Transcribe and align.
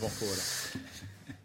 bortfora. 0.00 0.83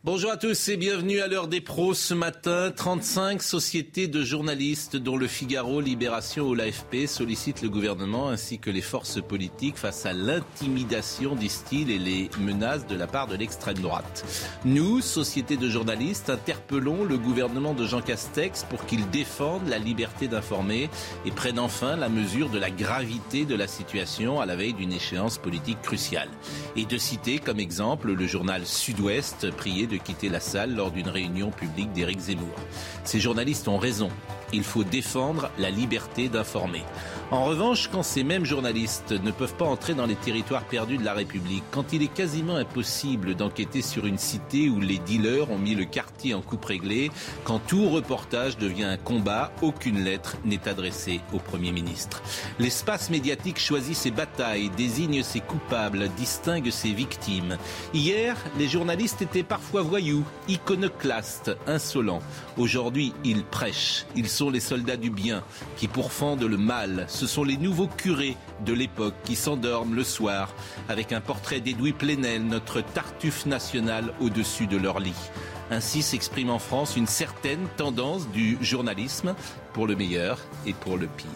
Bonjour 0.05 0.31
à 0.31 0.37
tous 0.37 0.69
et 0.69 0.77
bienvenue 0.77 1.19
à 1.19 1.27
l'heure 1.27 1.49
des 1.49 1.59
pros 1.59 1.93
ce 1.93 2.13
matin. 2.13 2.71
35 2.73 3.43
sociétés 3.43 4.07
de 4.07 4.23
journalistes 4.23 4.95
dont 4.95 5.17
le 5.17 5.27
Figaro, 5.27 5.81
Libération 5.81 6.47
ou 6.47 6.55
l'AFP 6.55 7.05
sollicitent 7.05 7.61
le 7.61 7.67
gouvernement 7.67 8.29
ainsi 8.29 8.59
que 8.59 8.69
les 8.69 8.79
forces 8.79 9.21
politiques 9.21 9.75
face 9.75 10.05
à 10.05 10.13
l'intimidation, 10.13 11.35
disent-ils, 11.35 11.91
et 11.91 11.99
les 11.99 12.29
menaces 12.39 12.87
de 12.87 12.95
la 12.95 13.07
part 13.07 13.27
de 13.27 13.35
l'extrême 13.35 13.79
droite. 13.79 14.23
Nous, 14.63 15.01
sociétés 15.01 15.57
de 15.57 15.67
journalistes, 15.67 16.29
interpellons 16.29 17.03
le 17.03 17.17
gouvernement 17.17 17.73
de 17.73 17.85
Jean 17.85 18.01
Castex 18.01 18.63
pour 18.69 18.85
qu'il 18.85 19.09
défende 19.09 19.67
la 19.67 19.79
liberté 19.79 20.29
d'informer 20.29 20.89
et 21.25 21.31
prenne 21.31 21.59
enfin 21.59 21.97
la 21.97 22.07
mesure 22.07 22.49
de 22.49 22.57
la 22.57 22.71
gravité 22.71 23.43
de 23.43 23.55
la 23.55 23.67
situation 23.67 24.39
à 24.39 24.45
la 24.45 24.55
veille 24.55 24.73
d'une 24.73 24.93
échéance 24.93 25.37
politique 25.37 25.81
cruciale. 25.81 26.29
Et 26.77 26.85
de 26.85 26.97
citer 26.97 27.39
comme 27.39 27.59
exemple 27.59 28.13
le 28.13 28.27
journal 28.27 28.65
Sud-Ouest 28.65 29.45
de 29.89 29.97
quitter 29.99 30.29
la 30.29 30.39
salle 30.39 30.75
lors 30.75 30.91
d'une 30.91 31.09
réunion 31.09 31.51
publique 31.51 31.91
d'Éric 31.93 32.19
Zemmour. 32.19 32.55
Ces 33.03 33.19
journalistes 33.19 33.67
ont 33.67 33.77
raison. 33.77 34.09
Il 34.53 34.63
faut 34.63 34.83
défendre 34.83 35.51
la 35.57 35.69
liberté 35.69 36.29
d'informer. 36.29 36.83
En 37.31 37.45
revanche, 37.45 37.89
quand 37.91 38.01
ces 38.01 38.23
mêmes 38.23 38.45
journalistes 38.45 39.11
ne 39.11 39.29
peuvent 39.29 39.53
pas 39.53 39.65
entrer 39.65 39.93
dans 39.93 40.07
les 40.07 40.15
territoires 40.15 40.63
perdus 40.63 40.97
de 40.97 41.05
la 41.05 41.13
République, 41.13 41.63
quand 41.69 41.93
il 41.93 42.01
est 42.01 42.11
quasiment 42.11 42.55
impossible 42.55 43.35
d'enquêter 43.35 43.83
sur 43.83 44.07
une 44.07 44.17
cité 44.17 44.67
où 44.67 44.79
les 44.79 44.97
dealers 44.97 45.51
ont 45.51 45.59
mis 45.59 45.75
le 45.75 45.85
quartier 45.85 46.33
en 46.33 46.41
coupe 46.41 46.65
réglée, 46.65 47.11
quand 47.43 47.59
tout 47.59 47.87
reportage 47.89 48.57
devient 48.57 48.85
un 48.85 48.97
combat, 48.97 49.51
aucune 49.61 50.03
lettre 50.03 50.37
n'est 50.43 50.67
adressée 50.67 51.21
au 51.31 51.37
Premier 51.37 51.71
ministre. 51.71 52.23
L'espace 52.57 53.11
médiatique 53.11 53.59
choisit 53.59 53.95
ses 53.95 54.11
batailles, 54.11 54.71
désigne 54.75 55.21
ses 55.21 55.41
coupables, 55.41 56.09
distingue 56.17 56.71
ses 56.71 56.93
victimes. 56.93 57.57
Hier, 57.93 58.35
les 58.57 58.67
journalistes 58.67 59.21
étaient 59.21 59.43
parfois 59.43 59.83
voyous, 59.83 60.25
iconoclastes, 60.47 61.51
insolents. 61.67 62.23
Aujourd'hui, 62.57 63.13
ils 63.23 63.43
prêchent. 63.43 64.07
Ils 64.15 64.29
sont 64.39 64.49
les 64.49 64.61
soldats 64.61 64.95
du 64.95 65.09
bien 65.09 65.43
qui 65.75 65.89
pourfendent 65.89 66.45
le 66.45 66.55
mal. 66.55 67.05
Ce 67.09 67.27
sont 67.27 67.43
les 67.43 67.57
nouveaux 67.57 67.89
curés 67.89 68.37
de 68.65 68.71
l'époque 68.71 69.15
qui 69.25 69.35
s'endorment 69.35 69.93
le 69.93 70.05
soir 70.05 70.55
avec 70.87 71.11
un 71.11 71.19
portrait 71.19 71.59
d'Edoui 71.59 71.91
Plenel, 71.91 72.45
notre 72.45 72.79
tartuffe 72.79 73.45
national, 73.45 74.13
au-dessus 74.21 74.65
de 74.65 74.77
leur 74.77 75.01
lit. 75.01 75.29
Ainsi 75.71 76.01
s'exprime 76.01 76.51
en 76.51 76.59
France 76.59 76.95
une 76.95 77.05
certaine 77.05 77.67
tendance 77.75 78.29
du 78.29 78.57
journalisme 78.61 79.35
pour 79.73 79.87
le 79.87 79.97
meilleur 79.97 80.39
et 80.65 80.71
pour 80.71 80.95
le 80.95 81.07
pire. 81.07 81.27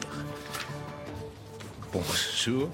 Bonjour. 1.91 2.69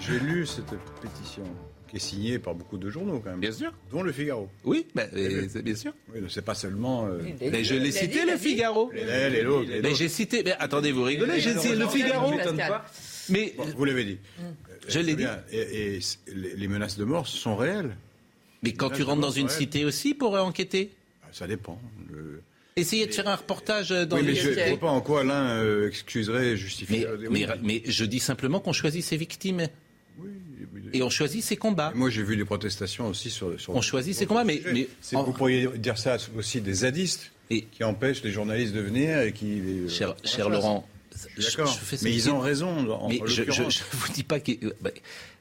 J'ai 0.00 0.18
lu 0.18 0.44
cette 0.44 0.74
pétition 1.00 1.44
qui 1.92 1.96
est 1.98 2.00
signée 2.00 2.38
par 2.38 2.54
beaucoup 2.54 2.78
de 2.78 2.88
journaux 2.88 3.20
quand 3.22 3.30
même. 3.32 3.40
Bien 3.40 3.52
sûr. 3.52 3.70
Dont 3.90 4.02
le 4.02 4.12
Figaro. 4.12 4.48
Oui, 4.64 4.86
ben, 4.94 5.10
euh, 5.14 5.46
c'est 5.52 5.60
bien 5.62 5.74
sûr. 5.74 5.92
Oui, 6.14 6.22
c'est 6.30 6.42
pas 6.44 6.54
seulement. 6.54 7.06
euh, 7.06 7.18
Mais 7.42 7.62
je 7.64 7.74
l'ai 7.74 7.92
cité, 7.92 8.24
le 8.24 8.38
Figaro. 8.38 8.90
l'autre. 9.44 9.70
Mais 9.82 9.94
j'ai 9.94 10.08
cité. 10.08 10.42
Mais 10.42 10.52
attendez, 10.58 10.90
vous 10.90 11.02
rigolez 11.04 11.38
J'ai 11.38 11.54
cité 11.54 11.76
le 11.76 11.86
Figaro. 11.86 12.32
Mais 13.28 13.52
Bon, 13.58 13.64
vous 13.76 13.84
l'avez 13.84 14.04
dit. 14.04 14.18
je 14.88 15.00
l'ai 15.00 15.14
dit. 15.14 15.26
Et, 15.52 15.98
les 16.34 16.56
les 16.56 16.68
menaces 16.68 16.96
de 16.96 17.04
mort 17.04 17.28
sont 17.28 17.56
réelles. 17.56 17.94
Mais 18.62 18.72
quand 18.72 18.88
tu 18.90 19.02
rentres 19.02 19.20
dans 19.20 19.30
une 19.30 19.48
cité 19.50 19.84
aussi 19.84 20.14
pour 20.14 20.34
euh, 20.34 20.40
enquêter, 20.40 20.90
Ah, 21.22 21.28
Ça 21.30 21.46
dépend. 21.46 21.78
Le- 22.10 22.40
essayez 22.76 23.06
de 23.06 23.12
faire 23.12 23.28
un 23.28 23.36
reportage 23.36 23.90
dans 23.90 24.16
Oui, 24.16 24.22
mais 24.24 24.32
les- 24.32 24.40
je 24.40 24.48
ne 24.48 24.68
vois 24.70 24.78
pas 24.80 24.88
en 24.90 25.00
quoi 25.02 25.24
l'un 25.24 25.58
euh, 25.58 25.88
excuserait 25.88 26.56
justifierait. 26.56 27.16
Mais, 27.30 27.46
mais, 27.46 27.46
mais 27.62 27.82
je 27.86 28.04
dis 28.06 28.18
simplement 28.20 28.60
qu'on 28.60 28.72
choisit 28.72 29.04
ses 29.04 29.16
victimes 29.18 29.68
oui. 30.18 30.28
Et 30.92 31.02
on 31.02 31.10
choisit 31.10 31.42
ses 31.42 31.56
combats. 31.56 31.92
Moi, 31.94 32.10
j'ai 32.10 32.22
vu 32.22 32.36
des 32.36 32.44
protestations 32.44 33.08
aussi 33.08 33.30
sur. 33.30 33.58
sur 33.60 33.74
On 33.74 33.80
choisit 33.80 34.14
ses 34.14 34.26
combats, 34.26 34.44
mais, 34.44 34.62
en- 35.14 35.22
Vous 35.24 35.32
pourriez 35.32 35.68
dire 35.78 35.98
ça 35.98 36.16
aussi 36.36 36.60
des 36.60 36.72
zadistes 36.74 37.30
Et- 37.50 37.62
qui 37.62 37.84
empêchent 37.84 38.22
les 38.22 38.30
journalistes 38.30 38.74
de 38.74 38.80
venir 38.80 39.20
et 39.20 39.32
qui. 39.32 39.60
les- 39.60 39.88
cher, 39.88 40.10
euh, 40.10 40.14
cher 40.24 40.48
Laurent, 40.48 40.86
D'accord. 41.38 41.78
Mais 42.02 42.12
ils 42.12 42.30
ont 42.30 42.38
raison. 42.40 42.90
En, 42.90 43.08
Mais 43.08 43.20
je, 43.26 43.44
je, 43.50 43.62
je 43.68 43.80
vous 43.92 44.12
dis 44.12 44.22
pas 44.22 44.40
que, 44.40 44.52
euh, 44.64 44.72
bah, 44.80 44.90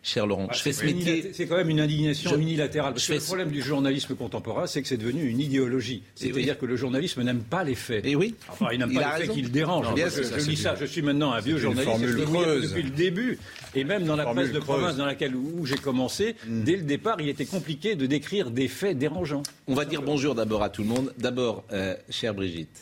cher 0.03 0.25
Laurent, 0.27 0.47
je 0.51 0.59
fais 0.59 0.73
ce 0.73 0.83
métier. 0.85 1.31
C'est 1.33 1.47
quand 1.47 1.55
même 1.57 1.69
une 1.69 1.79
indignation 1.79 2.31
Je- 2.31 2.35
unilatérale. 2.35 2.93
Parce 2.93 3.07
que 3.07 3.13
le 3.13 3.19
ce- 3.19 3.25
problème 3.25 3.51
du 3.51 3.61
journalisme 3.61 4.15
contemporain, 4.15 4.67
c'est 4.67 4.81
que 4.81 4.87
c'est 4.87 4.97
devenu 4.97 5.23
une 5.27 5.39
idéologie. 5.39 6.03
C'est-à-dire 6.15 6.53
oui. 6.55 6.59
que 6.59 6.65
le 6.65 6.75
journalisme 6.75 7.21
n'aime 7.23 7.41
pas 7.43 7.63
les 7.63 7.75
faits. 7.75 8.05
Et 8.05 8.15
oui. 8.15 8.35
Enfin, 8.49 8.67
il 8.71 8.79
n'aime 8.79 8.93
pas 8.93 9.17
les 9.19 9.25
faits 9.25 9.33
qui 9.35 9.41
le 9.41 9.49
dérangent. 9.49 9.87
Non, 9.87 9.93
bien 9.93 10.07
Moi, 10.07 10.13
je, 10.17 10.23
ça, 10.23 10.37
lis 10.37 10.57
ça. 10.57 10.75
Je 10.75 10.85
suis 10.85 11.01
maintenant 11.01 11.31
un 11.31 11.39
vieux 11.39 11.57
journaliste. 11.57 11.97
je 12.01 12.67
depuis 12.67 12.83
le 12.83 12.89
début. 12.89 13.37
Et 13.73 13.83
même 13.83 14.03
dans 14.05 14.15
la 14.17 14.23
Formule 14.23 14.43
presse 14.43 14.53
de 14.53 14.59
creuse. 14.59 14.77
province 14.77 14.97
dans 14.97 15.05
laquelle 15.05 15.35
où 15.35 15.65
j'ai 15.65 15.75
commencé, 15.77 16.35
dès 16.47 16.75
le 16.75 16.83
départ, 16.83 17.21
il 17.21 17.29
était 17.29 17.45
compliqué 17.45 17.95
de 17.95 18.05
décrire 18.05 18.51
des 18.51 18.67
faits 18.67 18.97
dérangeants. 18.97 19.43
On 19.67 19.75
va 19.75 19.85
dire 19.85 20.01
bonjour 20.01 20.35
d'abord 20.35 20.61
à 20.63 20.69
tout 20.69 20.81
le 20.81 20.89
monde. 20.89 21.13
D'abord, 21.17 21.63
euh, 21.71 21.95
chère 22.09 22.33
Brigitte, 22.33 22.81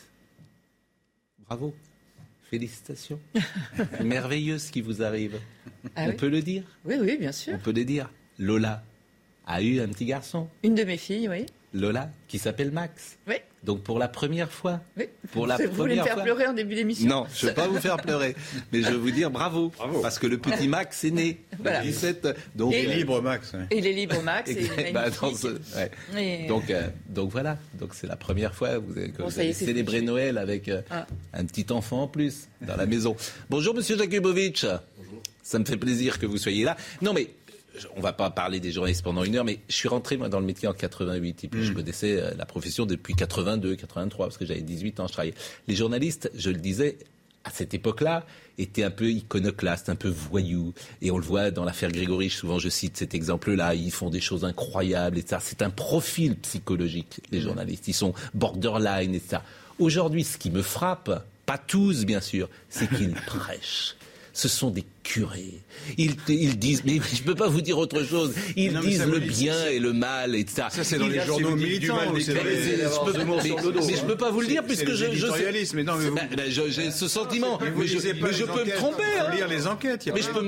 bravo, 1.47 1.73
félicitations. 2.49 3.19
C'est 3.77 3.99
merveilleux 4.03 4.57
ce 4.57 4.71
qui 4.71 4.81
vous 4.81 5.01
arrive. 5.03 5.37
Ah 5.95 6.03
On 6.05 6.09
oui 6.09 6.13
peut 6.15 6.29
le 6.29 6.41
dire. 6.41 6.63
Oui, 6.85 6.95
oui, 6.99 7.17
bien 7.17 7.31
sûr. 7.31 7.53
On 7.55 7.59
peut 7.59 7.71
le 7.73 7.85
dire. 7.85 8.09
Lola 8.37 8.83
a 9.45 9.61
eu 9.61 9.79
un 9.79 9.87
petit 9.87 10.05
garçon. 10.05 10.47
Une 10.63 10.75
de 10.75 10.83
mes 10.83 10.97
filles, 10.97 11.29
oui. 11.29 11.45
Lola, 11.73 12.09
qui 12.27 12.39
s'appelle 12.39 12.71
Max. 12.71 13.17
Oui, 13.27 13.35
Donc 13.63 13.83
pour 13.83 13.99
la 13.99 14.07
première 14.07 14.51
fois. 14.51 14.79
oui. 14.97 15.05
Pour 15.31 15.45
la 15.45 15.57
vous 15.67 15.71
voulez 15.71 15.97
me 15.97 16.03
faire 16.03 16.13
fois. 16.15 16.23
pleurer 16.23 16.47
en 16.47 16.53
début 16.53 16.73
d'émission 16.75 17.07
Non, 17.07 17.25
je 17.35 17.45
ne 17.45 17.49
veux 17.51 17.55
pas 17.55 17.67
vous 17.67 17.79
faire 17.79 17.97
pleurer, 17.97 18.35
mais 18.71 18.81
je 18.81 18.89
veux 18.89 18.97
vous 18.97 19.11
dire 19.11 19.29
bravo, 19.29 19.71
parce 20.01 20.17
que 20.17 20.25
le 20.25 20.39
petit 20.39 20.67
Max 20.67 21.03
est 21.03 21.11
né 21.11 21.41
Voilà. 21.59 21.81
le 21.81 21.85
17. 21.87 22.27
Donc, 22.55 22.73
Et- 22.73 22.83
Il 22.85 22.89
est 22.91 22.95
libre, 22.95 23.21
Max. 23.21 23.53
il 23.71 23.85
est 23.85 23.93
libre, 23.93 24.21
Max. 24.23 24.49
Et 24.49 24.91
Bah, 24.91 25.09
dans 25.11 25.27
fille. 25.29 25.37
ce- 25.37 25.77
ouais. 25.77 26.43
Et- 26.43 26.47
Donc, 26.47 26.69
euh, 26.71 26.87
donc 27.07 27.29
voilà, 27.31 27.57
donc 27.75 27.93
c'est 27.93 28.07
la 28.07 28.15
première 28.15 28.55
fois 28.55 28.69
que 28.69 28.77
vous 28.77 28.97
avez, 28.97 29.11
que 29.11 29.17
Bon, 29.21 29.27
vous 29.27 29.39
avez 29.39 29.53
célébré. 29.53 30.01
Noël 30.01 30.37
avec 30.39 30.69
euh, 30.69 30.81
Ah. 30.89 31.05
un 31.33 31.45
petit 31.45 31.71
enfant 31.71 32.03
en 32.03 32.07
plus 32.07 32.47
dans 32.61 32.75
la 32.77 32.85
maison. 32.87 33.15
Bonjour 33.49 33.75
Monsieur 33.75 33.95
Jakubovic. 33.97 34.65
Ça 35.43 35.57
me 35.57 35.65
fait 35.65 35.77
plaisir 35.77 36.19
que 36.19 36.25
vous 36.27 36.37
soyez 36.37 36.63
là. 36.63 36.77
Non 37.01 37.11
mais 37.11 37.27
on 37.95 38.01
va 38.01 38.13
pas 38.13 38.29
parler 38.29 38.59
des 38.59 38.71
journalistes 38.71 39.03
pendant 39.03 39.23
une 39.23 39.35
heure, 39.35 39.45
mais 39.45 39.59
je 39.67 39.75
suis 39.75 39.87
rentré 39.87 40.17
moi 40.17 40.29
dans 40.29 40.39
le 40.39 40.45
métier 40.45 40.67
en 40.67 40.73
88 40.73 41.43
et 41.43 41.47
puis 41.47 41.63
je 41.63 41.73
connaissais 41.73 42.19
euh, 42.19 42.31
la 42.37 42.45
profession 42.45 42.85
depuis 42.85 43.15
82, 43.15 43.75
83 43.75 44.27
parce 44.27 44.37
que 44.37 44.45
j'avais 44.45 44.61
18 44.61 44.99
ans, 44.99 45.07
je 45.07 45.13
travaillais. 45.13 45.33
Les 45.67 45.75
journalistes, 45.75 46.31
je 46.35 46.49
le 46.49 46.57
disais, 46.57 46.97
à 47.43 47.51
cette 47.51 47.73
époque-là, 47.73 48.25
étaient 48.57 48.83
un 48.83 48.91
peu 48.91 49.09
iconoclastes, 49.09 49.89
un 49.89 49.95
peu 49.95 50.09
voyous. 50.09 50.73
Et 51.01 51.11
on 51.11 51.17
le 51.17 51.23
voit 51.23 51.51
dans 51.51 51.63
l'affaire 51.63 51.91
Grégory, 51.91 52.29
souvent 52.29 52.59
je 52.59 52.69
cite 52.69 52.97
cet 52.97 53.13
exemple-là, 53.13 53.73
ils 53.75 53.91
font 53.91 54.09
des 54.09 54.21
choses 54.21 54.45
incroyables, 54.45 55.17
etc. 55.17 55.41
C'est 55.43 55.61
un 55.61 55.69
profil 55.69 56.35
psychologique, 56.37 57.21
les 57.31 57.41
journalistes. 57.41 57.87
Ils 57.87 57.93
sont 57.93 58.13
borderline, 58.33 59.15
etc. 59.15 59.37
Aujourd'hui, 59.79 60.23
ce 60.23 60.37
qui 60.37 60.51
me 60.51 60.61
frappe, 60.61 61.25
pas 61.45 61.57
tous 61.57 62.05
bien 62.05 62.21
sûr, 62.21 62.49
c'est 62.69 62.89
qu'ils 62.89 63.13
prêchent. 63.27 63.95
Ce 64.33 64.47
sont 64.47 64.69
des 64.69 64.85
curés. 65.09 65.53
Ils, 65.97 66.15
ils 66.27 66.59
disent, 66.59 66.83
mais 66.85 66.99
je 67.13 67.21
ne 67.21 67.25
peux 67.25 67.33
pas 67.35 67.47
vous 67.47 67.61
dire 67.61 67.79
autre 67.79 68.03
chose. 68.03 68.33
Ils 68.55 68.73
Non, 68.73 68.81
disent 68.81 68.99
ça 68.99 69.05
le 69.07 69.19
bien 69.19 69.65
et 69.67 69.79
le 69.79 69.91
mal, 69.91 70.35
etc. 70.35 70.67
Ça, 70.69 70.83
c'est 70.83 70.99
dans 70.99 71.07
les 71.07 71.19
journaux 71.25 71.55
militants. 71.55 71.97
ou 72.13 72.19
c'est 72.19 72.33
dans 72.35 72.43
mais, 72.43 72.55
je 72.61 73.95
je 73.99 74.05
peux 74.05 74.15
pas 74.15 74.29
vous 74.29 74.41
le 74.41 74.47
dire 74.47 74.63
puisque 74.63 74.87
c'est 74.87 74.95
je, 74.95 75.05
les 75.05 75.15
je 75.15 75.21
sais. 75.21 75.31
éditorialistes, 75.31 75.73
mais 75.73 75.83
non, 75.83 75.95
mais 75.97 76.09
vous- 76.09 76.15
Ben, 76.37 76.49
je- 76.51 76.69
j'ai 76.69 76.91
ce 76.91 77.07
sentiment. 77.07 77.57
Mais 77.59 77.71
vous 77.71 77.81
Mais 77.81 77.87
je, 77.87 77.97
peux 77.97 78.53
me 78.53 78.59
enquêtes. 78.61 78.75
tromper. 78.75 79.03
Faut 79.03 79.25
hein. 79.25 79.35
lire 79.35 79.47
les 79.47 79.65
enquêtes. 79.67 80.05
Il 80.05 80.09
y 80.09 80.11
a 80.11 80.15
Mais 80.15 80.21
je 80.21 80.29
peux, 80.29 80.41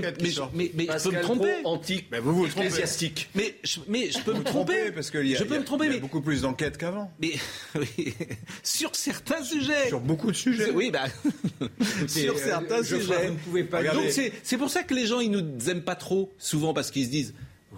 me- 1.11 1.21
tromper. 1.21 1.53
Antique, 1.63 2.07
Ben, 2.11 2.21
vous 2.21 2.33
vous 2.35 2.47
trompez. 2.47 2.67
ecclésiastique. 2.67 3.29
Mais 3.33 3.55
je, 3.63 3.79
peux 4.23 4.33
me 4.33 4.43
tromper. 4.43 4.91
parce 4.93 5.09
qu'il 5.09 5.25
y 5.27 5.35
a, 5.35 5.39
je 5.39 5.43
peux 5.43 5.49
il 5.49 5.53
y 5.53 5.57
a- 5.57 5.59
me 5.61 5.65
tromper, 5.65 5.85
il 5.87 5.93
y 5.93 5.97
a 5.97 5.99
beaucoup 5.99 6.21
plus 6.21 6.41
d'enquêtes 6.41 6.77
qu'avant. 6.77 7.11
mais 7.19 7.31
oui, 7.75 8.13
sur 8.61 8.95
certains 8.95 9.43
sujets. 9.43 9.87
Sur 9.87 10.01
beaucoup 10.01 10.29
de 10.31 10.35
sujets. 10.37 10.69
Oui, 10.71 10.91
bah, 10.91 11.05
sur 12.07 12.35
euh, 12.35 12.37
certains 12.37 12.83
sujets. 12.83 13.27
vous 13.27 13.33
ne 13.33 13.39
pouvez 13.39 13.63
pas 13.63 13.83
Donc 13.83 14.05
c'est 14.11 14.50
c'est 14.51 14.57
pour 14.57 14.69
ça 14.69 14.83
que 14.83 14.93
les 14.93 15.05
gens 15.05 15.21
ils 15.21 15.31
nous 15.31 15.69
aiment 15.69 15.81
pas 15.81 15.95
trop 15.95 16.33
souvent 16.37 16.73
parce 16.73 16.91
qu'ils 16.91 17.05
se 17.05 17.09
disent. 17.09 17.33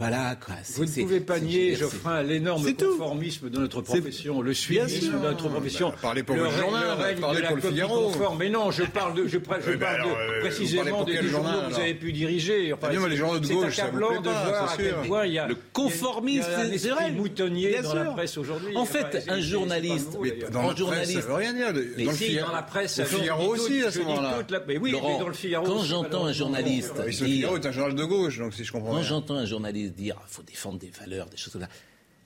Voilà, 0.10 0.36
quoi. 0.36 0.56
C'est- 0.64 0.78
Vous 0.84 0.86
ne 0.86 1.06
pouvez 1.08 1.20
pas 1.22 1.40
nier, 1.40 1.76
Geoffrin, 1.76 2.24
l'énorme 2.24 2.66
conformisme 2.74 3.50
de 3.50 3.60
notre 3.60 3.82
profession, 3.82 4.42
le 4.42 4.54
suivisme 4.54 5.14
de 5.14 5.18
notre 5.20 5.48
profession. 5.50 5.90
Bah, 5.90 5.96
parlez 6.02 6.24
pour 6.24 6.36
le, 6.36 6.44
le 6.44 6.50
journal, 6.50 6.84
le 6.98 7.04
règne 7.04 7.20
parlez 7.20 7.38
de 7.38 7.42
la 7.44 7.48
pour 7.50 7.56
le 7.58 7.62
Figaro. 7.62 8.02
conforme. 8.10 8.38
Mais 8.40 8.50
non, 8.50 8.72
je 8.72 8.84
parle 8.84 9.16
de, 9.16 9.28
je, 9.28 9.38
pr- 9.38 9.62
je 9.66 9.72
Oui, 9.72 9.78
bah 9.78 9.86
parle 9.88 9.96
alors, 10.02 10.08
de- 10.18 10.22
euh, 10.22 10.40
précisément 10.42 11.04
des, 11.04 11.12
des 11.14 11.28
journaux 11.28 11.48
journal, 11.50 11.70
que 11.70 11.74
vous 11.74 11.80
avez 11.80 11.94
pu 11.94 12.12
diriger. 12.12 12.74
Enfin, 12.74 12.88
Ah, 12.90 12.94
mais 12.94 13.00
les 13.06 13.10
c'est- 13.12 13.16
journaux 13.18 13.40
de 13.40 13.48
gauche, 13.48 13.76
ça 13.76 13.84
vous 13.84 13.88
accablant 13.88 14.08
plaît 14.10 14.18
de 14.18 14.24
pas, 14.24 14.44
voir 14.46 14.70
c'est 14.70 14.74
à 14.74 14.92
quel 14.92 15.08
point 15.08 15.26
il 15.26 15.34
y 15.34 15.40
a 15.40 15.48
Le 15.48 15.56
conformisme, 15.72 16.44
un 16.44 16.78
c'est 16.78 16.90
vrai. 16.90 17.12
moutonnier 17.12 17.78
dans 17.82 17.94
la 17.94 18.06
presse 18.06 18.38
aujourd'hui. 18.38 18.76
En 18.76 18.86
fait, 18.86 19.26
un 19.30 19.40
journaliste- 19.40 20.18
le 20.22 20.32
presse, 20.50 20.78
journaliste. 20.78 21.22
ça 21.22 21.28
veut 21.28 21.34
rien 21.34 21.54
dire. 21.54 21.68
Mais 21.98 22.04
Dans 22.06 22.12
le 22.12 22.18
Si, 22.18 22.24
Figaro- 22.26 22.48
dans 22.48 22.56
la 22.56 22.62
presse, 22.64 23.00
dis 23.00 23.06
Figaro 23.06 23.54
aussi, 23.54 23.82
à 23.84 23.92
ce 23.92 24.00
moment-là. 24.00 24.40
Mais 24.68 24.78
oui, 24.78 24.92
dans 24.92 25.28
le 25.28 25.34
Figaro 25.34 25.66
quand 25.66 25.84
j'entends 25.84 26.26
un 26.26 26.34
journaliste 26.34 26.94
Le 26.98 27.10
dire- 27.12 27.26
Figaro 27.26 27.56
est 27.58 27.66
un 27.66 27.72
journal 27.72 27.96
de 27.96 28.04
gauche, 28.04 28.38
donc 28.40 28.54
si 28.54 28.64
je 28.64 28.72
comprends 28.72 28.92
Quand 28.92 29.04
j'entends 29.04 29.36
un 29.36 29.46
journaliste 29.46 29.93
dire 29.94 30.20
il 30.28 30.34
faut 30.34 30.44
défendre 30.44 30.80
des 30.80 30.90
valeurs, 31.00 31.28
des 31.30 31.38
choses 31.38 31.54
comme 31.54 31.62
ça. 31.62 31.70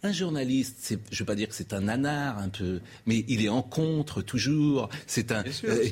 Un 0.03 0.11
journaliste, 0.11 0.77
je 0.89 1.15
ne 1.15 1.19
veux 1.19 1.25
pas 1.25 1.33
dire 1.35 1.49
que 1.49 1.55
c'est 1.55 1.73
un 1.73 1.81
nanar 1.81 2.37
un 2.37 2.49
peu, 2.49 2.81
mais 3.07 3.25
il 3.27 3.43
est 3.43 3.49
en 3.49 3.63
contre 3.63 4.21
toujours. 4.21 4.89
C'est 5.07 5.31
un, 5.31 5.43
sûr, 5.51 5.69
euh, 5.69 5.85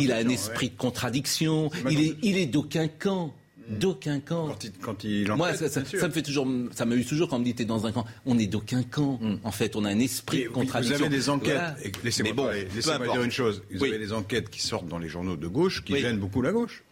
il, 0.00 0.12
a 0.12 0.16
un 0.16 0.28
esprit 0.30 0.66
ouais. 0.66 0.72
de 0.72 0.78
contradiction. 0.78 1.70
Il 1.90 2.00
est, 2.00 2.16
il 2.22 2.38
est 2.38 2.46
d'aucun 2.46 2.88
camp, 2.88 3.34
d'aucun 3.68 4.18
camp. 4.18 4.46
Quand 4.48 4.64
il, 4.64 4.72
quand 4.80 5.04
il 5.04 5.30
Moi, 5.34 5.52
ça, 5.54 5.68
ça- 5.68 5.84
ça 5.84 6.08
me 6.08 6.12
fait 6.12 6.22
toujours, 6.22 6.48
ça 6.74 6.86
m'amuse 6.86 7.06
toujours 7.06 7.28
quand 7.28 7.36
on 7.36 7.40
me 7.40 7.44
dit 7.44 7.54
t'es 7.54 7.66
dans 7.66 7.86
un 7.86 7.92
camp. 7.92 8.06
On 8.24 8.38
est 8.38 8.46
d'aucun 8.46 8.82
camp. 8.82 9.20
En 9.44 9.52
fait, 9.52 9.76
on 9.76 9.84
a 9.84 9.90
un 9.90 9.98
esprit 10.00 10.44
de 10.44 10.48
contradiction. 10.48 10.96
Vous 10.96 11.04
avez 11.04 11.14
des 11.16 11.28
enquêtes, 11.28 11.52
Voilà. 11.54 11.76
laissez-moi 12.02 12.32
bon, 12.32 13.12
dire 13.12 13.22
une 13.22 13.30
chose. 13.30 13.62
Vous 13.70 13.82
Oui. 13.82 13.90
avez 13.90 13.98
des 13.98 14.14
enquêtes 14.14 14.48
qui 14.48 14.62
sortent 14.62 14.88
dans 14.88 14.98
les 14.98 15.10
journaux 15.10 15.36
de 15.36 15.46
gauche 15.48 15.84
qui 15.84 15.92
Oui. 15.92 16.00
gênent 16.00 16.18
beaucoup 16.18 16.40
la 16.40 16.52
gauche. 16.52 16.82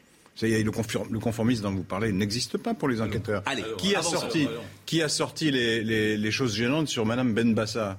Le, 0.41 1.19
conformisme 1.19 1.63
dont 1.65 1.73
vous 1.73 1.83
parlez 1.83 2.13
n'existe 2.13 2.59
pas 2.59 2.73
pour 2.75 2.89
les 2.89 3.01
enquêteurs. 3.01 3.43
Allez, 3.47 3.65
qui 3.77 3.95
a 3.97 4.03
sorti, 4.03 4.47
qui 4.87 5.03
a 5.03 5.09
sorti 5.09 5.51
les, 5.51 5.83
les- 5.83 6.17
les 6.17 6.31
choses 6.31 6.55
gênantes 6.55 6.87
sur 6.89 7.05
Madame 7.05 7.35
Benbassa? 7.35 7.99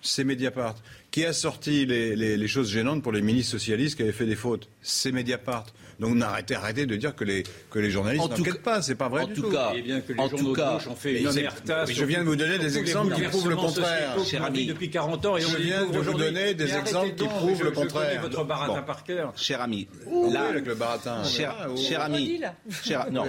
C'est 0.00 0.24
Mediapart. 0.24 0.76
Qui 1.10 1.24
a 1.26 1.32
sorti 1.32 1.84
les, 1.84 2.14
les- 2.16 2.36
les 2.36 2.48
choses 2.48 2.70
gênantes 2.70 3.02
pour 3.02 3.12
les 3.12 3.20
ministres 3.22 3.52
socialistes 3.52 3.96
qui 3.96 4.02
avaient 4.02 4.12
fait 4.12 4.26
des 4.26 4.36
fautes? 4.36 4.68
C'est 4.82 5.12
Mediapart. 5.12 5.66
Donc 5.98 6.20
arrêtez, 6.20 6.54
arrêtez 6.54 6.84
de 6.86 6.94
dire 6.96 7.14
que 7.14 7.24
les, 7.24 7.42
que 7.70 7.78
les 7.78 7.90
journalistes 7.90 8.28
n'enquêtent 8.28 8.62
pas. 8.62 8.82
C'est 8.82 8.94
pas 8.96 9.08
vrai 9.08 9.22
en 9.22 9.26
du 9.28 9.34
tout 9.34 9.42
tout. 9.42 9.50
cas, 9.50 9.72
Et 9.74 9.82
bien 9.82 10.00
que 10.00 10.12
les 10.12 10.20
En 10.20 10.28
journaux 10.28 10.48
tout 10.48 10.52
cas, 10.54 10.78
ont 10.88 10.94
fait 10.94 11.20
une 11.20 11.28
omerta. 11.28 11.84
je 11.86 12.04
viens 12.04 12.20
de 12.20 12.24
vous 12.28 12.36
donner 12.36 12.58
des 12.58 12.76
exemples 12.78 13.14
qui 13.14 13.22
prouvent 13.22 13.48
le 13.48 13.56
contraire. 13.56 14.16
Cher 14.24 14.44
ami. 14.44 14.66
depuis 14.66 14.90
40 14.90 15.24
ans 15.26 15.36
et 15.36 15.40
Je 15.40 15.56
viens 15.56 15.86
de 15.86 15.98
vous 15.98 16.18
donner 16.18 16.54
des 16.54 16.74
exemples 16.74 17.14
qui 17.14 17.26
prouvent 17.26 17.62
le 17.64 17.70
contraire. 17.70 18.20
votre 18.20 18.44
baratin 18.44 18.82
par 18.82 19.04
cœur. 19.04 19.32
cher 19.36 19.60
ami, 19.62 19.88
là, 20.32 20.48
avec 20.48 20.66
le 20.66 20.74
baratin. 20.74 21.24
cher, 21.24 21.54
oh. 21.70 21.76
cher 21.76 22.02
ami, 22.02 22.40
cher- 22.84 23.10
non, 23.10 23.24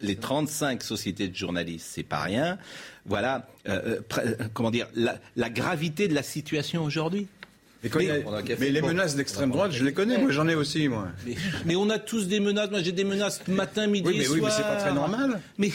les 0.00 0.16
35 0.16 0.82
sociétés 0.82 1.28
de 1.28 1.36
journalistes, 1.36 1.86
c'est 1.90 2.02
pas 2.02 2.20
rien. 2.20 2.58
Voilà, 3.06 3.48
euh, 3.68 3.80
euh, 3.86 4.00
pr- 4.08 4.20
euh, 4.26 4.48
comment 4.52 4.70
dire, 4.70 4.86
la, 4.94 5.16
la 5.36 5.48
gravité 5.50 6.08
de 6.08 6.14
la 6.14 6.22
situation 6.22 6.84
aujourd'hui. 6.84 7.26
Mais, 7.82 7.88
quand 7.88 7.98
il 8.00 8.06
y 8.06 8.10
a- 8.10 8.18
Mais- 8.18 8.56
mais 8.60 8.70
les 8.70 8.80
menaces 8.82 9.16
d'extrême 9.16 9.50
droite, 9.50 9.72
je 9.72 9.84
les 9.84 9.92
connais, 9.92 10.18
moi 10.18 10.30
j'en 10.30 10.46
ai 10.48 10.54
aussi, 10.54 10.88
moi. 10.88 11.08
Mais, 11.26 11.34
mais 11.66 11.76
on 11.76 11.90
a 11.90 11.98
tous 11.98 12.28
des 12.28 12.38
menaces. 12.40 12.70
Moi, 12.70 12.80
j'ai 12.82 12.92
des 12.92 13.04
menaces 13.04 13.46
matin, 13.48 13.86
midi, 13.88 14.06
Oui, 14.08 14.18
mais, 14.18 14.24
et 14.24 14.28
oui, 14.28 14.34
mais 14.36 14.40
soir. 14.42 14.52
c'est 14.56 14.62
pas 14.62 14.76
très 14.76 14.94
normal. 14.94 15.40
Mais 15.58 15.70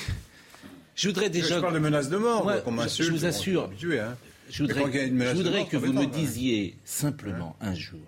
je 0.96 1.08
voudrais 1.10 1.26
Je 1.26 1.32
déjà. 1.32 1.60
parle 1.62 1.74
de 1.74 1.80
menaces 1.80 2.10
de 2.10 2.18
mort, 2.18 2.44
qu'on 2.64 2.72
je- 2.72 2.76
m'insulte. 2.76 3.10
je 3.10 3.14
vous 3.14 3.26
assure. 3.26 3.64
habitué, 3.66 4.00
hein. 4.00 4.16
Je 4.50 4.64
voudrais, 4.64 4.82
quand 4.82 4.88
il 4.88 4.96
y 4.96 5.00
a 5.00 5.04
une 5.04 5.16
menace 5.16 5.34
je 5.38 5.44
voudrais 5.44 5.60
mort, 5.60 5.70
que 5.70 5.76
vous 5.78 5.92
me 5.92 6.04
hein. 6.04 6.12
disiez 6.14 6.76
simplement 6.86 7.58
un 7.60 7.76
jour. 7.76 8.00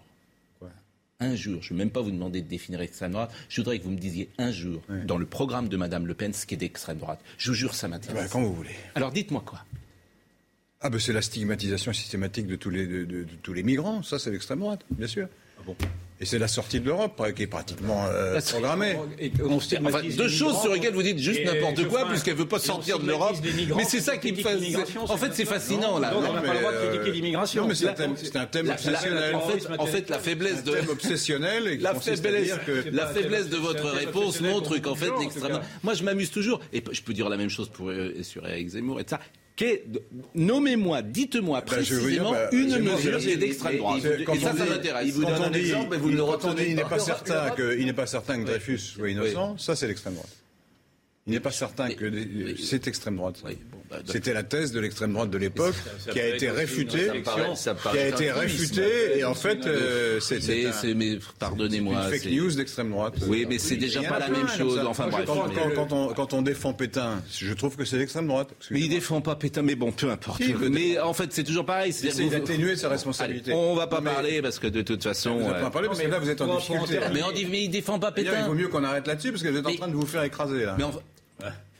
Quoi 0.59 0.69
Un 1.19 1.35
jour, 1.35 1.61
je 1.61 1.73
ne 1.73 1.77
vais 1.77 1.83
même 1.83 1.91
pas 1.91 1.99
vous 1.99 2.11
demander 2.11 2.41
de 2.41 2.47
définir 2.47 2.79
extrême 2.79 3.11
droite, 3.11 3.31
je 3.49 3.57
voudrais 3.59 3.77
que 3.79 3.83
vous 3.83 3.91
me 3.91 3.97
disiez 3.97 4.29
un 4.37 4.49
jour, 4.53 4.81
dans 5.05 5.17
le 5.17 5.25
programme 5.25 5.67
de 5.67 5.75
Madame 5.75 6.07
Le 6.07 6.13
Pen, 6.13 6.31
ce 6.33 6.45
qui 6.45 6.53
est 6.53 6.57
d'extrême 6.57 6.99
droite. 6.99 7.19
Je 7.37 7.49
vous 7.49 7.55
jure, 7.55 7.75
ça 7.75 7.87
Bah, 7.89 7.95
m'intéresse. 7.95 8.31
quand 8.31 8.41
vous 8.41 8.53
voulez. 8.53 8.69
Alors 8.95 9.11
dites-moi 9.11 9.43
quoi? 9.45 9.59
Ah, 10.81 10.89
ben 10.89 10.99
c'est 10.99 11.11
la 11.13 11.21
stigmatisation 11.21 11.91
systématique 11.91 12.47
de 12.47 12.55
tous 12.55 12.69
les, 12.69 12.87
de, 12.87 13.03
de- 13.03 13.23
de 13.23 13.27
tous 13.43 13.53
les 13.53 13.63
migrants. 13.63 14.01
Ça, 14.01 14.17
c'est 14.17 14.31
l'extrême 14.31 14.59
droite, 14.59 14.81
bien 14.89 15.07
sûr. 15.07 15.27
Et 16.21 16.25
c'est 16.25 16.39
la 16.39 16.47
sortie 16.47 16.79
de 16.79 16.85
l'Europe 16.85 17.19
euh, 17.19 17.31
qui 17.33 17.43
est 17.43 17.47
pratiquement 17.47 18.05
euh, 18.07 18.33
La 18.35 18.41
programmée. 18.41 18.97
Et 19.19 19.29
on 19.43 19.55
Enfin, 19.55 19.59
stigmatise 19.65 20.15
deux 20.15 20.29
choses 20.29 20.59
sur 20.61 20.73
lesquelles 20.73 20.93
vous 20.93 21.03
dites 21.03 21.19
juste 21.19 21.43
n'importe 21.43 21.79
euh, 21.79 21.85
quoi, 21.85 22.07
puisqu'elle 22.07 22.35
veut 22.35 22.47
pas 22.47 22.59
sortir 22.59 22.97
de 22.97 23.05
l'Europe. 23.05 23.35
Mais 23.75 23.83
c'est 23.83 23.99
ça 23.99 24.15
qui 24.17 24.31
me 24.31 24.37
l'immigration, 24.37 25.03
En 25.03 25.17
fait, 25.17 25.33
c'est 25.33 25.43
fascinant 25.45 25.99
là. 25.99 26.11
Donc, 26.11 26.23
Non, 26.23 26.29
on 26.29 26.33
n'a 26.33 26.41
pas 26.41 26.53
le 26.53 26.59
droit 26.59 26.71
de 26.71 26.77
euh, 26.77 26.89
critiquer 26.91 27.11
l'immigration. 27.11 27.63
Non, 27.63 27.67
mais 27.67 27.75
c'est 27.75 27.85
un 27.85 27.89
Là, 27.89 27.93
thème, 27.95 28.13
c'est 28.15 28.35
un 28.37 28.45
thème 28.45 28.67
la- 28.67 28.75
la- 28.75 28.79
obsessionnel. 28.79 29.35
en, 29.35 29.41
fait, 29.41 29.67
en 29.79 29.85
fait, 29.85 30.09
la 30.09 30.19
faiblesse 30.19 30.63
de. 30.63 30.71
thème 30.71 30.89
obsessionnel 30.89 31.67
et 31.67 31.77
La 31.77 31.93
faiblesse, 31.93 32.51
que 32.65 32.89
la 32.91 33.07
faiblesse 33.07 33.47
votre 33.47 33.85
réponse 33.89 34.39
montre 34.39 34.77
qu'en 34.77 34.95
fait 34.95 35.11
l'extrême. 35.19 35.59
Moi, 35.83 35.93
je 35.93 36.03
m'amuse 36.03 36.31
toujours, 36.31 36.61
et 36.71 36.81
je 36.89 37.01
peux 37.01 37.13
dire 37.13 37.27
la 37.29 37.37
même 37.37 37.49
chose 37.49 37.67
pour, 37.69 37.89
euh, 37.89 38.13
sur 38.23 38.47
Eric 38.47 38.69
Zemmour 38.69 39.01
et 39.01 39.03
tout 39.03 39.09
ça. 39.11 39.19
Nommez-moi, 40.35 41.01
dites-moi 41.01 41.61
Ben, 41.61 41.77
veux 41.77 41.81
dire, 41.83 41.95
précisément 41.97 42.31
bah, 42.31 42.49
une 42.51 42.79
mesure 42.79 43.19
c'est- 43.19 43.25
qui 43.27 43.31
est 43.33 43.37
d'extrême 43.37 43.77
droite. 43.77 44.05
Et 44.05 44.39
ça, 44.39 44.53
dit- 44.53 45.59
exemple, 45.59 45.87
mais 45.91 45.97
vous 45.97 46.11
ne 46.11 46.15
le 46.15 46.23
retenez 46.23 46.63
dit, 46.63 46.69
il 46.71 46.75
n'est 46.75 46.81
pas. 46.83 46.89
pas 46.89 46.99
certain 46.99 47.49
que, 47.51 47.77
il 47.77 47.85
n'est 47.85 47.93
pas 47.93 48.05
certain 48.07 48.39
que 48.39 48.45
Dreyfus 48.45 48.77
soit 48.79 49.09
innocent, 49.09 49.57
ça 49.57 49.75
c'est 49.75 49.87
l'extrême 49.87 50.13
droite. 50.13 50.29
Il 51.27 51.33
n'est 51.33 51.39
pas 51.39 51.51
certain 51.51 51.89
que 51.91 52.55
c'est 52.57 52.87
extrême 52.87 53.17
droite. 53.17 53.43
Bah. 53.89 53.97
C'était 54.05 54.33
la 54.33 54.43
thèse 54.43 54.71
de 54.71 54.79
l'extrême 54.79 55.13
droite 55.13 55.31
de 55.31 55.37
l'époque 55.39 55.73
qui 56.11 56.19
a 56.19 56.27
été 56.35 56.49
réfutée, 56.51 57.09
qui 57.91 57.97
a 57.97 58.07
été 58.07 58.31
réfutée 58.31 59.17
et 59.17 59.23
en 59.23 59.33
fait 59.33 59.65
euh, 59.65 60.19
c'est 60.19 60.39
c'est 60.41 60.71
C'est, 60.71 60.93
c'est- 60.93 61.19
pardonnez-moi. 61.39 61.95
une 62.05 62.11
fake 62.11 62.21
c'est- 62.21 62.29
news 62.29 62.51
d'extrême 62.51 62.91
droite. 62.91 63.15
Oui, 63.27 63.45
mais 63.49 63.57
c'est 63.57 63.77
déjà 63.77 64.03
pas 64.03 64.19
la 64.19 64.29
même 64.29 64.47
chose. 64.47 64.79
Enfin, 64.85 65.07
bref. 65.07 65.25
quand, 65.25 65.47
mais- 65.47 65.55
quand- 65.55 65.69
quand 65.75 65.91
on, 65.93 66.13
quand 66.13 66.33
on 66.33 66.41
défend 66.43 66.73
Pétain, 66.73 67.21
je 67.31 67.53
trouve 67.53 67.75
que 67.77 67.85
c'est 67.85 67.97
l'extrême 67.97 68.27
droite. 68.27 68.49
Mais 68.71 68.81
il 68.81 68.89
défend 68.89 69.21
pas 69.21 69.35
Pétain, 69.35 69.63
mais 69.63 69.75
bon, 69.75 69.91
peu 69.91 70.09
importe. 70.11 70.41
Mais 70.69 70.99
en 70.99 71.13
fait, 71.13 71.31
c'est 71.33 71.43
toujours 71.43 71.65
pareil. 71.65 71.91
Vous- 71.91 72.29
d'atténuer 72.29 72.75
sa 72.75 72.89
responsabilité. 72.89 73.53
on 73.53 73.75
va 73.75 73.87
pas 73.87 74.01
parler 74.01 74.41
parce 74.41 74.59
que 74.59 74.67
de 74.67 74.81
toute 74.83 75.03
façon. 75.03 75.39
N'allez 75.39 75.49
euh, 75.49 75.61
pas 75.61 75.69
parler 75.71 75.87
parce 75.87 75.99
que 75.99 76.05
mais 76.05 76.11
là 76.11 76.19
vous 76.19 76.29
êtes 76.29 76.41
en 76.41 76.57
difficulté. 76.57 76.99
Mais 77.13 77.23
on 77.23 77.31
dit, 77.31 77.45
mais 77.49 77.63
il 77.63 77.69
défend 77.69 77.97
pas 77.99 78.11
D'ailleurs, 78.11 78.33
il 78.33 78.37
Pétain. 78.37 78.47
vaut 78.47 78.53
mieux 78.55 78.67
qu'on 78.67 78.83
arrête 78.83 79.07
là-dessus 79.07 79.31
parce 79.31 79.41
que 79.43 79.47
vous 79.49 79.57
êtes 79.57 79.65
en 79.65 79.73
train 79.75 79.87
de 79.87 79.93
vous 79.95 80.05
faire 80.05 80.23
écraser 80.23 80.65
là. 80.65 80.75
Mais 80.77 80.85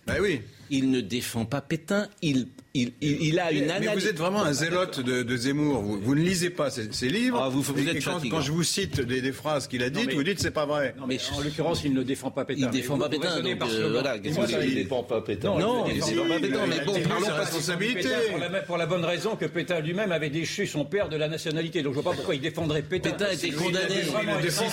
Ben 0.08 0.16
oui. 0.22 0.42
Il 0.70 0.92
ne 0.92 1.02
défend 1.02 1.46
pas 1.46 1.62
Pétain. 1.62 2.08
Il, 2.22 2.48
il, 2.76 2.92
il, 3.02 3.22
il 3.24 3.40
a 3.40 3.52
une 3.52 3.66
Mais 3.66 3.72
analyse. 3.72 4.04
vous 4.04 4.08
êtes 4.10 4.18
vraiment 4.18 4.44
un 4.44 4.54
zélote 4.54 5.00
de, 5.00 5.24
de 5.24 5.38
Zemmour. 5.38 5.82
Vous, 5.82 6.00
vous 6.00 6.16
ne 6.16 6.22
lisez 6.22 6.50
pas 6.52 6.70
ses, 6.70 6.92
ses 6.94 7.10
livres. 7.10 7.42
Ah, 7.44 7.50
vous- 7.50 7.62
vous 7.62 7.78
Et- 7.80 7.90
êtes 7.90 7.96
et 7.96 8.00
quand, 8.00 8.20
quand 8.30 8.42
je 8.42 8.52
vous 8.52 8.64
cite 8.64 9.02
des, 9.02 9.22
des 9.22 9.32
phrases 9.32 9.68
qu'il 9.68 9.82
a 9.84 9.90
dites, 9.90 10.08
mais- 10.08 10.14
vous 10.14 10.24
dites 10.24 10.40
c'est 10.40 10.52
pas 10.52 10.66
vrai. 10.66 10.94
Non, 11.00 11.06
mais 11.08 11.18
en 11.36 11.42
l'occurrence, 11.42 11.84
il 11.84 11.94
ne 11.94 12.04
défend 12.04 12.30
pas 12.32 12.46
Pétain. 12.46 12.68
Il 12.68 12.70
défend 12.70 12.96
Mais 12.98 13.04
pas 13.06 13.10
Pétain, 13.10 13.40
donc, 13.42 13.62
euh, 13.64 13.90
voilà, 13.92 14.18
moi, 14.18 14.48
ça, 14.48 14.58
Il 14.64 14.70
il 14.70 14.76
ne 14.78 14.84
dépend 14.84 15.04
pas 15.04 15.22
Pétain. 15.22 15.58
Non, 15.58 15.86
il 15.88 15.94
il 15.94 15.96
défend 15.96 16.08
défend 16.12 16.24
pas 16.24 16.30
pas 16.36 16.40
Pétain, 16.40 16.66
mais 16.68 16.76
il 16.78 16.86
bon, 16.86 17.10
parlons 17.10 17.26
sa 17.26 17.32
pas. 17.32 17.38
responsabilité. 17.40 18.02
Pétain, 18.02 18.10
pour, 18.30 18.38
la, 18.40 18.50
pour 18.62 18.78
la 18.78 18.86
bonne 18.86 19.06
raison 19.06 19.36
que 19.36 19.46
Pétain 19.46 19.80
lui-même 19.80 20.12
avait 20.12 20.30
déchu 20.30 20.68
son 20.68 20.86
père 20.86 21.10
de 21.10 21.18
la 21.18 21.28
nationalité. 21.28 21.82
Donc 21.82 21.94
je 21.96 22.00
vois 22.00 22.12
pas 22.12 22.16
pourquoi 22.16 22.36
il 22.36 22.42
défendrait 22.42 22.84
Pétain. 22.84 23.12
Pétain 23.12 23.32
était 23.32 23.48
il 23.48 23.56
condamné. 23.56 23.96
Il 24.38 24.42
défend. 24.44 24.66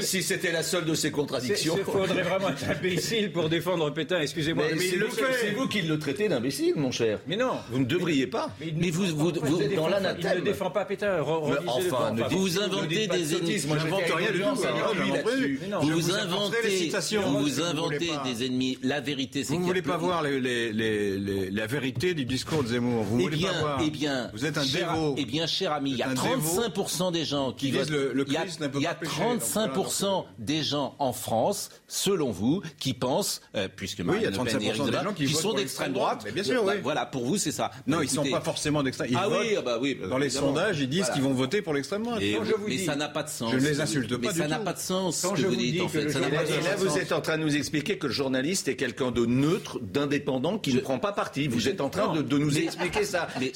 Si 0.00 0.22
c'était 0.22 0.52
la 0.52 0.62
seule 0.62 0.84
de 0.86 0.94
ses 0.94 1.08
Il 1.08 1.12
contradictions. 1.12 1.76
faudrait 1.84 2.22
vraiment 2.22 2.48
être 2.50 2.64
imbécile 2.70 3.32
pour 3.32 3.48
défendre 3.48 3.90
Pétain, 3.92 4.20
excusez-moi. 4.20 4.64
Mais, 4.74 4.84
il 4.86 5.04
c'est 5.40 5.50
vous 5.50 5.68
qui 5.68 5.82
le 5.82 5.98
traitez 5.98 6.28
d'imbécile, 6.28 6.72
mon 6.76 6.90
cher. 6.90 7.18
Mais 7.36 7.42
non. 7.44 7.56
Vous 7.70 7.78
ne 7.80 7.84
devriez 7.84 8.26
pas. 8.28 8.48
Mais 8.60 8.70
ne- 8.72 8.92
vous- 8.92 9.06
vous- 9.16 9.32
fait, 9.34 9.40
vous- 9.40 9.58
ne 9.62 9.74
dans 9.76 9.88
l'anathème. 9.88 10.32
Il 10.36 10.40
ne 10.40 10.44
défend 10.44 10.70
pas 10.70 10.84
Pétain. 10.84 11.16
Mais 11.18 11.56
enfin, 11.66 12.14
pas. 12.14 12.28
Vous 12.28 12.58
inventez 12.60 13.08
pas 13.08 13.16
des 13.16 13.34
ennemis. 13.34 13.62
Moi, 13.66 13.78
J'invente 13.78 14.02
rien 14.16 14.30
du 14.30 14.38
tout. 14.40 14.44
Mais 14.62 15.68
Vous 15.80 15.88
vous 15.88 16.00
vous 16.00 16.14
inventez, 16.14 16.90
vous 17.16 17.22
vous 17.32 17.38
vous 17.40 17.60
inventez 17.60 18.06
pas. 18.08 18.22
des 18.24 18.46
ennemis. 18.46 18.78
La 18.82 19.00
vérité, 19.00 19.42
c'est 19.44 19.52
Vous 19.54 19.60
ne 19.60 19.64
voulez 19.64 19.82
pas 19.82 19.96
voir 19.96 20.22
la 20.22 21.66
vérité 21.66 22.14
du 22.14 22.24
discours 22.24 22.62
de 22.62 22.68
Zemmour. 22.68 23.02
Vous 23.04 23.16
ne 23.16 23.22
Eh 23.22 23.24
voulez 23.24 23.42
pas 23.46 23.52
voir. 23.60 23.80
eh 23.84 23.90
bien, 23.90 24.30
vous 24.32 24.44
êtes 24.44 24.58
un 24.58 24.64
dévot. 24.64 25.14
Eh 25.18 25.24
bien, 25.24 25.46
cher 25.46 25.72
ami, 25.72 25.90
il 25.92 25.96
y 25.98 26.02
a 26.02 26.06
Vous 26.06 26.12
êtes 26.12 26.18
un 26.20 26.36
dévot 26.36 26.60
35% 26.62 27.10
des 27.10 27.24
gens 27.24 27.52
qui 27.52 27.70
votent. 27.70 27.88
il 27.88 28.32
y 28.32 28.36
a, 28.36 28.42
Christ 28.42 28.60
ne 28.60 28.66
peut 28.68 28.78
il 28.78 28.82
y 28.82 28.86
a 28.86 28.94
pas 28.94 29.00
pécher, 29.00 29.12
35% 29.20 30.26
des 30.38 30.62
gens 30.62 30.94
en 30.98 31.12
France, 31.12 31.70
selon 31.88 32.30
vous, 32.30 32.62
qui 32.78 32.94
pensent, 32.94 33.40
euh, 33.56 33.68
puisque 33.74 34.00
Oui, 34.00 34.04
il 34.18 34.22
y 34.22 34.26
a 34.26 34.30
Marine 34.30 34.44
Le 34.44 34.60
Pen 34.90 35.02
35% 35.04 35.10
et 35.10 35.14
qui 35.14 35.28
sont 35.34 35.52
d'extrême 35.54 35.92
droite. 35.92 36.22
Mais 36.24 36.32
bien 36.32 36.42
sûr, 36.44 36.62
oui. 36.64 36.74
Voilà, 36.82 37.06
pour 37.06 37.23
vous, 37.24 37.36
c'est 37.38 37.52
ça. 37.52 37.70
Non, 37.86 37.98
Bah, 37.98 38.02
ils 38.04 38.06
ne 38.10 38.12
sont 38.12 38.30
pas 38.30 38.40
forcément 38.40 38.82
d'extrême. 38.82 39.08
Ils 39.10 39.16
Ah 39.20 39.28
oui, 39.28 39.54
ah 39.58 39.62
bah 39.62 39.78
oui. 39.80 39.98
Dans 40.08 40.18
les 40.18 40.30
sondages, 40.30 40.78
ils 40.80 40.88
disent 40.88 41.00
Voilà. 41.00 41.14
qu'ils 41.14 41.22
vont 41.22 41.32
voter 41.34 41.62
pour 41.62 41.74
l'extrême 41.74 42.02
droite. 42.02 42.20
Et- 42.22 42.34
Quand 42.34 42.44
je 42.44 42.52
vous 42.54 42.68
mais 42.68 42.76
dis- 42.76 42.84
ça 42.84 42.96
n'a 42.96 43.08
pas 43.08 43.22
de 43.22 43.28
sens. 43.30 43.50
Je 43.52 43.56
ne 43.56 43.62
les 43.62 43.80
insulte 43.80 44.16
pas 44.16 44.28
Mais 44.32 44.38
ça 44.38 44.46
n'a 44.48 44.58
pas 44.58 44.72
de 44.72 44.78
sens 44.78 45.22
Quand 45.22 45.34
je 45.36 45.46
vous 45.46 45.56
dis 45.56 45.80
en 45.80 45.88
fait. 45.88 46.02
le 46.04 46.10
Ça 46.12 46.20
n'a 46.20 46.28
Et 46.28 46.30
pas 46.30 46.42
là, 46.42 46.76
vous 46.76 46.98
êtes 46.98 47.12
en 47.12 47.20
train 47.20 47.38
de 47.38 47.42
nous 47.42 47.56
expliquer 47.56 47.98
que 47.98 48.06
le 48.06 48.12
journaliste 48.12 48.68
est 48.68 48.76
quelqu'un 48.76 49.10
de 49.10 49.26
neutre, 49.26 49.78
d'indépendant, 49.80 50.58
qui 50.58 50.74
ne 50.74 50.80
prend 50.80 50.98
pas 50.98 51.12
parti. 51.12 51.48
Vous 51.48 51.68
êtes 51.68 51.80
en 51.80 51.88
train 51.90 52.14
de, 52.14 52.38
nous 52.38 52.58
expliquer 52.58 53.04
ça. 53.04 53.28
mais- 53.40 53.52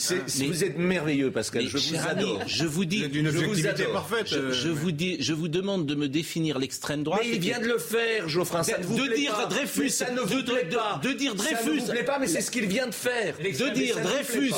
vous 0.47 0.65
êtes 0.65 0.79
merveilleux, 0.79 1.31
Pascal. 1.31 1.67
Je 1.67 1.77
vous 1.79 1.97
adore. 2.09 2.43
je 2.47 2.65
vous 2.67 2.85
dis, 2.85 3.03
je 3.13 3.31
vous 3.45 3.67
adore. 3.67 3.93
parfaite. 3.93 4.27
je, 4.29 4.53
je 4.53 4.69
vous 4.69 4.93
dis, 4.93 5.17
je 5.21 5.33
vous 5.33 5.49
demande 5.49 5.87
de 5.87 5.95
me 5.95 6.09
définir 6.09 6.59
l'extrême 6.59 7.03
droite. 7.03 7.21
Mais 7.25 7.35
il 7.37 7.41
vient 7.41 7.61
de 7.61 7.67
le 7.67 7.79
faire, 7.79 8.29
Geoffrin. 8.29 8.63
Ça 8.63 8.79
ne 8.79 8.85
vous 8.85 8.99
de 8.99 9.07
plaît 9.07 9.17
dire 9.17 9.33
pas. 9.35 9.47
Dreyfus, 9.47 9.81
Mais 9.83 9.89
ça 9.89 10.11
ne 10.11 10.21
vous 10.21 10.43
de- 10.43 10.53
plaît 10.53 10.65
de- 10.71 10.77
pas. 10.77 11.01
de 11.03 11.13
dire 11.13 11.33
Ça 11.37 11.37
ne 11.37 11.57
Dreyfus. 11.57 11.81
vous 11.81 11.93
plaît 11.93 12.03
pas, 12.05 12.19
mais 12.19 12.27
c'est 12.27 12.41
ce 12.41 12.51
qu'il 12.51 12.67
vient 12.67 12.87
de 12.87 12.95
faire 12.95 13.35
de 13.59 13.69
dire 13.71 14.01
Dreyfus 14.01 14.53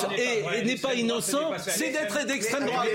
n'est 0.65 0.77
pas 0.77 0.95
innocent, 0.95 1.53
c'est 1.59 1.91
d'être 1.91 2.27
d'extrême 2.27 2.67
droite. 2.67 2.89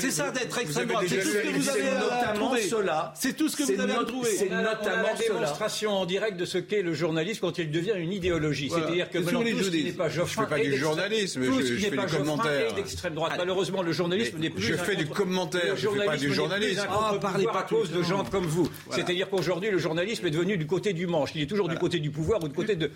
C'est 0.00 0.10
ça 0.10 0.30
d'être 0.30 0.58
extrême 0.58 0.88
droite. 0.88 1.04
C'est 1.08 1.20
tout 1.20 1.30
ce 1.30 1.38
que 1.38 1.56
vous 1.56 1.68
avez 1.68 1.90
notamment 1.90 2.56
cela. 2.56 3.12
C'est 3.16 3.36
tout 3.36 3.48
ce 3.48 3.56
que 3.56 3.62
vous 3.64 3.80
avez 3.80 3.92
retrouvé. 3.94 4.30
C'est 4.30 4.48
notamment 4.48 5.08
la 5.08 5.14
démonstration 5.14 5.92
en 5.92 6.06
direct 6.06 6.36
de 6.36 6.44
ce 6.44 6.58
qu'est 6.58 6.82
le 6.82 6.94
journalisme 6.94 7.40
quand 7.40 7.58
il 7.58 7.70
devient 7.70 7.94
une 7.96 8.12
idéologie. 8.12 8.70
C'est-à-dire 8.70 9.10
que 9.10 9.18
tout 9.18 9.28
ce 9.62 9.70
qui 9.70 9.84
n'est 9.84 9.92
pas 9.92 10.08
Je 10.08 10.22
fais 10.22 10.46
pas 10.46 10.58
du 10.58 10.76
journalisme, 10.76 11.42
je 11.42 11.76
fais 11.76 11.90
des 11.90 11.96
commentaires. 11.96 12.74
d'extrême 12.74 13.14
droite. 13.14 13.32
Malheureusement, 13.36 13.82
le 13.82 13.92
journalisme 13.92 14.38
n'est 14.38 14.50
plus. 14.50 14.62
Je 14.62 14.74
fais 14.74 14.96
du 14.96 15.06
commentaire, 15.06 15.76
je 15.76 15.88
ne 15.88 15.98
fais 15.98 16.06
pas 16.06 16.16
du 16.16 16.32
journalisme. 16.32 16.86
Ah, 16.90 17.14
parlez 17.20 17.44
pas 17.44 17.60
à 17.60 17.62
cause 17.64 17.90
de 17.90 18.02
gens 18.02 18.24
comme 18.24 18.46
vous. 18.46 18.70
C'est-à-dire 18.90 19.28
qu'aujourd'hui, 19.30 19.70
le 19.70 19.78
journalisme 19.78 20.26
est 20.26 20.30
devenu 20.30 20.56
du 20.56 20.66
côté 20.66 20.92
du 20.92 21.06
manche. 21.06 21.30
Il 21.34 21.42
est 21.42 21.46
toujours 21.46 21.68
du 21.68 21.76
côté 21.76 21.98
du 21.98 22.10
pouvoir 22.10 22.42
ou 22.42 22.48
du 22.48 22.54
côté 22.54 22.76
de 22.76 22.90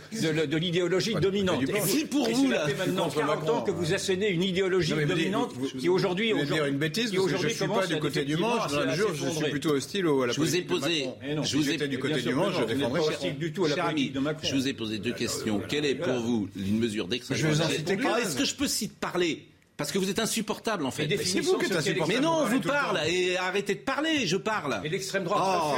l'idéologie 0.56 0.83
idéologie 0.84 1.14
dominante. 1.14 1.62
Et 1.62 1.80
si 1.86 2.04
pour 2.04 2.28
vous, 2.28 2.50
là, 2.50 2.66
maintenant 2.78 3.08
40 3.08 3.50
ans, 3.50 3.62
que 3.62 3.70
vous 3.70 3.92
hein. 3.92 3.96
assénez 3.96 4.28
une 4.30 4.42
idéologie 4.42 4.94
dominante 5.06 5.54
qui 5.78 5.88
aujourd'hui. 5.88 6.30
Je 6.30 6.34
vais 6.34 6.44
dire 6.44 6.66
une 6.66 6.78
bêtise, 6.78 7.12
parce 7.12 7.26
que 7.26 7.36
je 7.38 7.46
ne 7.46 7.52
suis 7.52 7.66
pas 7.66 7.86
du 7.86 7.98
côté 7.98 8.24
du 8.24 8.36
manche. 8.36 8.70
Je 8.70 9.30
suis 9.30 9.50
plutôt 9.50 9.70
hostile 9.70 10.06
à 10.06 10.26
la 10.26 10.32
Je 10.32 10.40
vous 10.40 10.56
ai 10.56 10.62
posé. 10.62 11.06
Je 11.42 11.56
vous 11.56 11.70
ai 11.70 11.88
du 11.88 11.98
côté 11.98 12.22
du 12.22 12.34
manche, 12.34 12.54
je 12.60 12.74
défendrai 12.74 13.30
du 13.32 13.52
tout 13.52 13.64
à 13.64 13.68
la 13.68 13.84
politique. 13.84 14.14
Je 14.42 14.54
vous 14.54 14.68
ai 14.68 14.72
posé 14.72 14.98
deux 14.98 15.12
questions. 15.12 15.60
Quelle 15.68 15.84
est 15.84 15.94
pour 15.94 16.14
vous 16.14 16.48
une 16.56 16.78
mesure 16.78 17.08
d'extrême 17.08 17.38
droite 17.40 18.20
Est-ce 18.22 18.36
que 18.36 18.44
je 18.44 18.54
peux 18.54 18.68
parler 19.00 19.46
parce 19.76 19.90
que 19.90 19.98
vous 19.98 20.08
êtes 20.08 20.20
insupportable 20.20 20.86
en 20.86 20.90
fait. 20.90 21.08
C'est 21.24 21.40
vous 21.40 21.56
insupportable. 21.56 22.04
Mais 22.08 22.20
non, 22.20 22.44
vous 22.44 22.60
parle 22.60 23.00
et 23.08 23.36
arrêtez 23.36 23.74
de 23.74 23.80
parler, 23.80 24.26
je 24.26 24.36
parle. 24.36 24.80
Mais 24.82 24.88
l'extrême 24.88 25.24
droite 25.24 25.42
oh, 25.44 25.74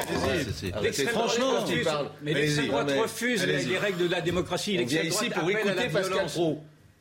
refuse. 0.80 1.08
Franchement, 1.08 1.64
les 2.22 3.78
règles 3.78 3.98
de 3.98 4.08
la 4.08 4.20
démocratie. 4.20 4.76
L'extrême 4.76 5.08
droite 5.08 5.24
ici 5.24 5.30
pour 5.30 5.50
écouter 5.50 5.88
Pascal 5.88 6.26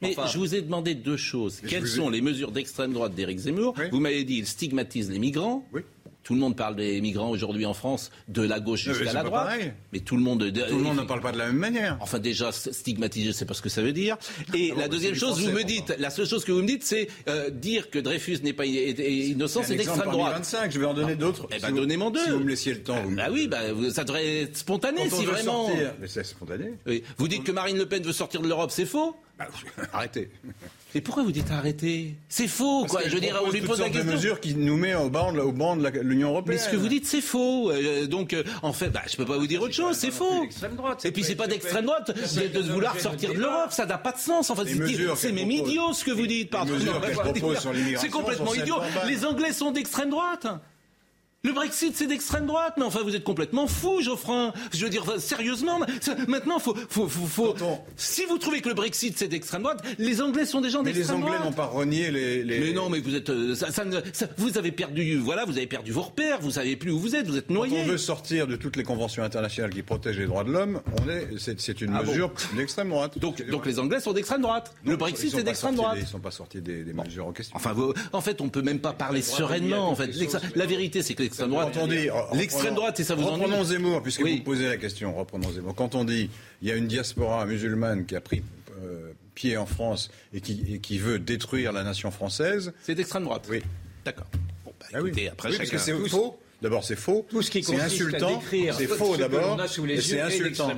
Mais 0.01 0.15
je 0.31 0.37
vous 0.37 0.55
ai 0.55 0.61
demandé 0.61 0.95
deux 0.95 1.17
choses. 1.17 1.61
Quelles 1.67 1.87
sont 1.87 2.09
les 2.09 2.21
mesures 2.21 2.51
d'extrême 2.51 2.93
droite 2.93 3.13
d'Éric 3.13 3.39
Zemmour. 3.39 3.75
Vous 3.91 3.99
m'avez 3.99 4.23
dit 4.23 4.37
il 4.37 4.47
stigmatise 4.47 5.09
les 5.11 5.19
migrants. 5.19 5.67
Tout 6.25 6.33
le 6.33 6.39
monde 6.39 6.55
parle 6.55 6.75
des 6.75 6.99
migrants 7.01 7.29
aujourd'hui 7.29 7.67
en 7.67 7.75
France, 7.75 8.09
de 8.29 8.41
la 8.41 8.59
gauche 8.59 8.81
jusqu'à 8.81 9.13
la 9.13 9.21
droite. 9.21 9.59
Mais 9.93 9.99
tout 9.99 10.17
le 10.17 10.23
monde. 10.23 10.39
De, 10.39 10.61
tout 10.61 10.77
le 10.77 10.81
monde 10.81 10.97
ne 10.97 11.03
parle 11.03 11.21
pas 11.21 11.31
de 11.31 11.37
la 11.37 11.45
même 11.45 11.57
manière. 11.57 11.97
Enfin, 12.01 12.17
déjà, 12.17 12.51
stigmatiser, 12.51 13.31
c'est 13.31 13.45
pas 13.45 13.53
ce 13.53 13.61
que 13.61 13.69
ça 13.69 13.83
veut 13.83 13.93
dire. 13.93 14.17
Ah 14.39 14.57
et 14.57 14.69
la 14.69 14.75
bah, 14.75 14.87
deuxième 14.87 15.13
chose, 15.13 15.39
vous 15.39 15.51
me 15.51 15.63
dites, 15.63 15.93
la 15.99 16.09
seule 16.09 16.25
chose 16.25 16.43
que 16.43 16.51
vous 16.51 16.63
me 16.63 16.67
dites, 16.67 16.83
c'est 16.83 17.09
euh, 17.29 17.51
dire 17.51 17.91
que 17.91 17.99
Dreyfus 17.99 18.39
n'est 18.41 18.53
pas 18.53 18.65
innocent, 18.65 19.61
c'est 19.63 19.75
d'extrême 19.75 20.09
droite. 20.09 20.37
25, 20.37 20.71
je 20.71 20.79
vais 20.79 20.87
en 20.87 20.95
donner 20.95 21.13
ah, 21.13 21.15
d'autres. 21.15 21.47
Eh 21.51 21.59
si 21.59 21.61
ben, 21.61 21.75
donnez-moi 21.75 22.09
deux. 22.09 22.23
Si 22.23 22.31
vous 22.31 22.39
me 22.39 22.49
laissiez 22.49 22.73
le 22.73 22.81
temps. 22.81 23.03
Ah 23.19 23.29
oui, 23.31 23.47
bah, 23.47 23.59
ça 23.93 24.03
devrait 24.03 24.41
être 24.41 24.57
spontané, 24.57 25.07
si 25.11 25.25
vraiment. 25.25 25.69
Mais 25.99 26.07
c'est 26.07 26.23
spontané. 26.23 26.73
Vous 27.19 27.27
dites 27.27 27.43
que 27.43 27.51
Marine 27.51 27.77
Le 27.77 27.85
Pen 27.85 28.01
veut 28.01 28.13
sortir 28.13 28.41
de 28.41 28.47
l'Europe, 28.47 28.71
c'est 28.71 28.85
faux? 28.85 29.15
Bah, 29.37 29.47
arrêtez. 29.93 30.31
Mais 30.95 31.01
pourquoi 31.01 31.23
vous 31.23 31.33
dites 31.33 31.51
arrêtez 31.51 32.15
C'est 32.29 32.47
faux, 32.47 32.85
quoi. 32.85 33.01
Je 33.05 33.13
veux 33.13 33.19
dire, 33.19 33.37
on 33.45 33.51
lui 33.51 33.59
pose 33.59 33.81
la 33.81 33.89
question. 33.89 34.13
mesure 34.13 34.39
qui 34.39 34.55
nous 34.55 34.77
met 34.77 34.95
au 34.95 35.09
banc, 35.09 35.33
de 35.33 35.99
l'Union 35.99 36.29
européenne. 36.29 36.57
Mais 36.57 36.63
ce 36.63 36.69
que 36.69 36.77
vous 36.77 36.87
dites, 36.87 37.05
c'est 37.05 37.19
faux. 37.19 37.69
Euh, 37.69 38.07
donc, 38.07 38.31
euh, 38.31 38.43
en 38.61 38.71
fait, 38.71 38.87
bah, 38.87 39.01
je 39.05 39.17
peux 39.17 39.25
pas 39.25 39.37
vous 39.37 39.45
dire 39.45 39.61
autre 39.61 39.73
chose. 39.73 39.97
C'est 39.97 40.09
faux. 40.09 40.45
Et 41.03 41.11
puis, 41.11 41.25
c'est 41.25 41.35
pas 41.35 41.47
d'extrême 41.47 41.85
droite 41.85 42.15
de, 42.15 42.61
de 42.61 42.71
vouloir 42.71 42.97
sortir 42.97 43.33
de 43.33 43.39
l'europe. 43.39 43.71
Ça 43.71 43.85
n'a 43.85 43.97
pas 43.97 44.13
de 44.13 44.19
sens. 44.19 44.49
Enfin, 44.49 44.63
c'est 45.17 45.31
même 45.33 45.51
idiot 45.51 45.91
ce 45.91 46.05
que 46.05 46.11
vous 46.11 46.27
dites. 46.27 46.49
Pardon. 46.49 46.73
C'est 47.99 48.09
complètement 48.09 48.53
idiot. 48.53 48.77
Les 49.05 49.25
Anglais 49.25 49.51
sont 49.51 49.71
d'extrême 49.71 50.09
droite. 50.09 50.47
Le 51.45 51.53
Brexit, 51.53 51.95
c'est 51.95 52.07
d'extrême 52.07 52.47
droite. 52.47 52.73
Mais 52.77 52.83
enfin, 52.83 53.01
vous 53.03 53.15
êtes 53.15 53.23
complètement 53.23 53.67
fou, 53.67 54.01
Geoffrin. 54.01 54.51
Je 54.73 54.83
veux 54.83 54.89
dire, 54.89 55.05
sérieusement, 55.19 55.79
maintenant, 56.27 56.57
faut, 56.57 56.75
faut, 56.89 57.07
faut, 57.07 57.27
faut... 57.27 57.55
Si 57.97 58.25
vous 58.25 58.39
trouvez 58.39 58.61
que 58.61 58.69
le 58.69 58.73
Brexit, 58.73 59.15
c'est 59.15 59.27
d'extrême 59.27 59.61
droite, 59.61 59.83
les 59.99 60.21
Anglais 60.21 60.45
sont 60.45 60.59
des 60.59 60.71
gens 60.71 60.81
d'extrême 60.81 61.21
droite. 61.21 61.23
Mais 61.23 61.29
Les 61.29 61.37
Anglais 61.37 61.49
n'ont 61.49 61.55
pas 61.55 61.67
renié 61.67 62.09
les, 62.09 62.43
les, 62.43 62.59
Mais 62.59 62.73
non, 62.73 62.89
mais 62.89 62.99
vous 62.99 63.13
êtes, 63.13 63.29
euh, 63.29 63.53
vous 64.37 64.57
avez 64.57 64.71
perdu, 64.71 65.17
voilà, 65.17 65.45
vous 65.45 65.57
avez 65.57 65.67
perdu 65.67 65.91
vos 65.91 66.01
repères, 66.01 66.41
vous 66.41 66.49
savez 66.49 66.75
plus 66.75 66.89
où 66.89 66.99
vous 66.99 67.15
êtes, 67.15 67.27
vous 67.27 67.37
êtes 67.37 67.51
noyé. 67.51 67.77
Quand 67.77 67.83
on 67.83 67.87
veut 67.87 67.97
sortir 67.99 68.47
de 68.47 68.55
toutes 68.55 68.75
les 68.75 68.83
conventions 68.83 69.23
internationales 69.23 69.71
qui 69.71 69.83
protègent 69.83 70.17
les 70.17 70.25
droits 70.25 70.45
de 70.45 70.51
l'homme, 70.51 70.81
on 70.99 71.09
est, 71.09 71.27
c'est, 71.37 71.81
une 71.81 71.95
ah 71.95 72.01
mesure 72.01 72.31
d'extrême 72.57 72.89
droite. 72.89 73.19
Donc, 73.19 73.47
donc 73.49 73.67
les 73.67 73.77
Anglais 73.77 73.99
sont 73.99 74.13
d'extrême 74.13 74.41
droite. 74.41 74.73
Le 74.83 74.97
Brexit, 74.97 75.29
c'est 75.29 75.43
d'extrême 75.43 75.75
droite. 75.75 75.97
Des, 75.97 76.01
ils 76.01 76.07
sont 76.07 76.19
pas 76.19 76.31
sortis 76.31 76.61
des, 76.61 76.83
mesures 76.91 77.27
en 77.27 77.33
question. 77.33 77.55
Enfin, 77.55 77.75
en 78.13 78.21
fait, 78.21 78.41
on 78.41 78.49
peut 78.49 78.63
même 78.63 78.79
pas 78.79 78.93
parler 78.93 79.21
sereinement. 79.21 79.91
En 79.91 79.95
fait, 79.95 80.09
la 80.55 80.65
vérité, 80.65 81.03
c'est 81.03 81.13
que 81.13 81.34
l'extrême 81.43 81.49
droite. 81.49 81.73
Quand 81.73 81.83
on 81.83 81.87
dit 81.87 82.09
euh, 82.09 82.13
l'extrême 82.33 82.75
droite, 82.75 82.99
et 82.99 83.03
ça 83.03 83.15
vous 83.15 83.25
Reprenons 83.25 83.63
Zemmour, 83.63 84.01
puisque 84.01 84.21
vous 84.21 84.39
posez 84.43 84.67
la 84.67 84.77
question. 84.77 85.15
Reprenons 85.15 85.51
Zemmour. 85.51 85.75
Quand 85.75 85.95
on 85.95 86.03
dit 86.03 86.29
il 86.61 86.67
y 86.67 86.71
a 86.71 86.75
une 86.75 86.87
diaspora 86.87 87.45
musulmane 87.45 88.05
qui 88.05 88.15
a 88.15 88.21
pris 88.21 88.43
euh, 88.83 89.11
pied 89.33 89.57
en 89.57 89.65
France 89.65 90.09
et 90.33 90.41
qui, 90.41 90.79
qui 90.79 90.97
veut 90.97 91.19
détruire 91.19 91.71
la 91.71 91.83
nation 91.83 92.11
française, 92.11 92.73
c'est 92.81 92.95
d'extrême 92.95 93.23
droite. 93.23 93.47
Oui. 93.49 93.61
D'accord. 94.03 94.27
Bon, 94.63 94.73
bah, 94.79 94.85
ah 94.93 94.97
après 95.31 95.49
oui, 95.49 95.67
c'est 95.77 96.07
faux. 96.07 96.39
D'abord, 96.61 96.83
c'est 96.83 96.95
faux. 96.95 97.25
Tout 97.29 97.41
ce 97.41 97.51
qui 97.51 97.59
est 97.59 97.79
insultant, 97.79 98.41
c'est 98.49 98.87
faux 98.87 99.17
d'abord. 99.17 99.59
C'est 99.99 100.21
insultant. 100.21 100.71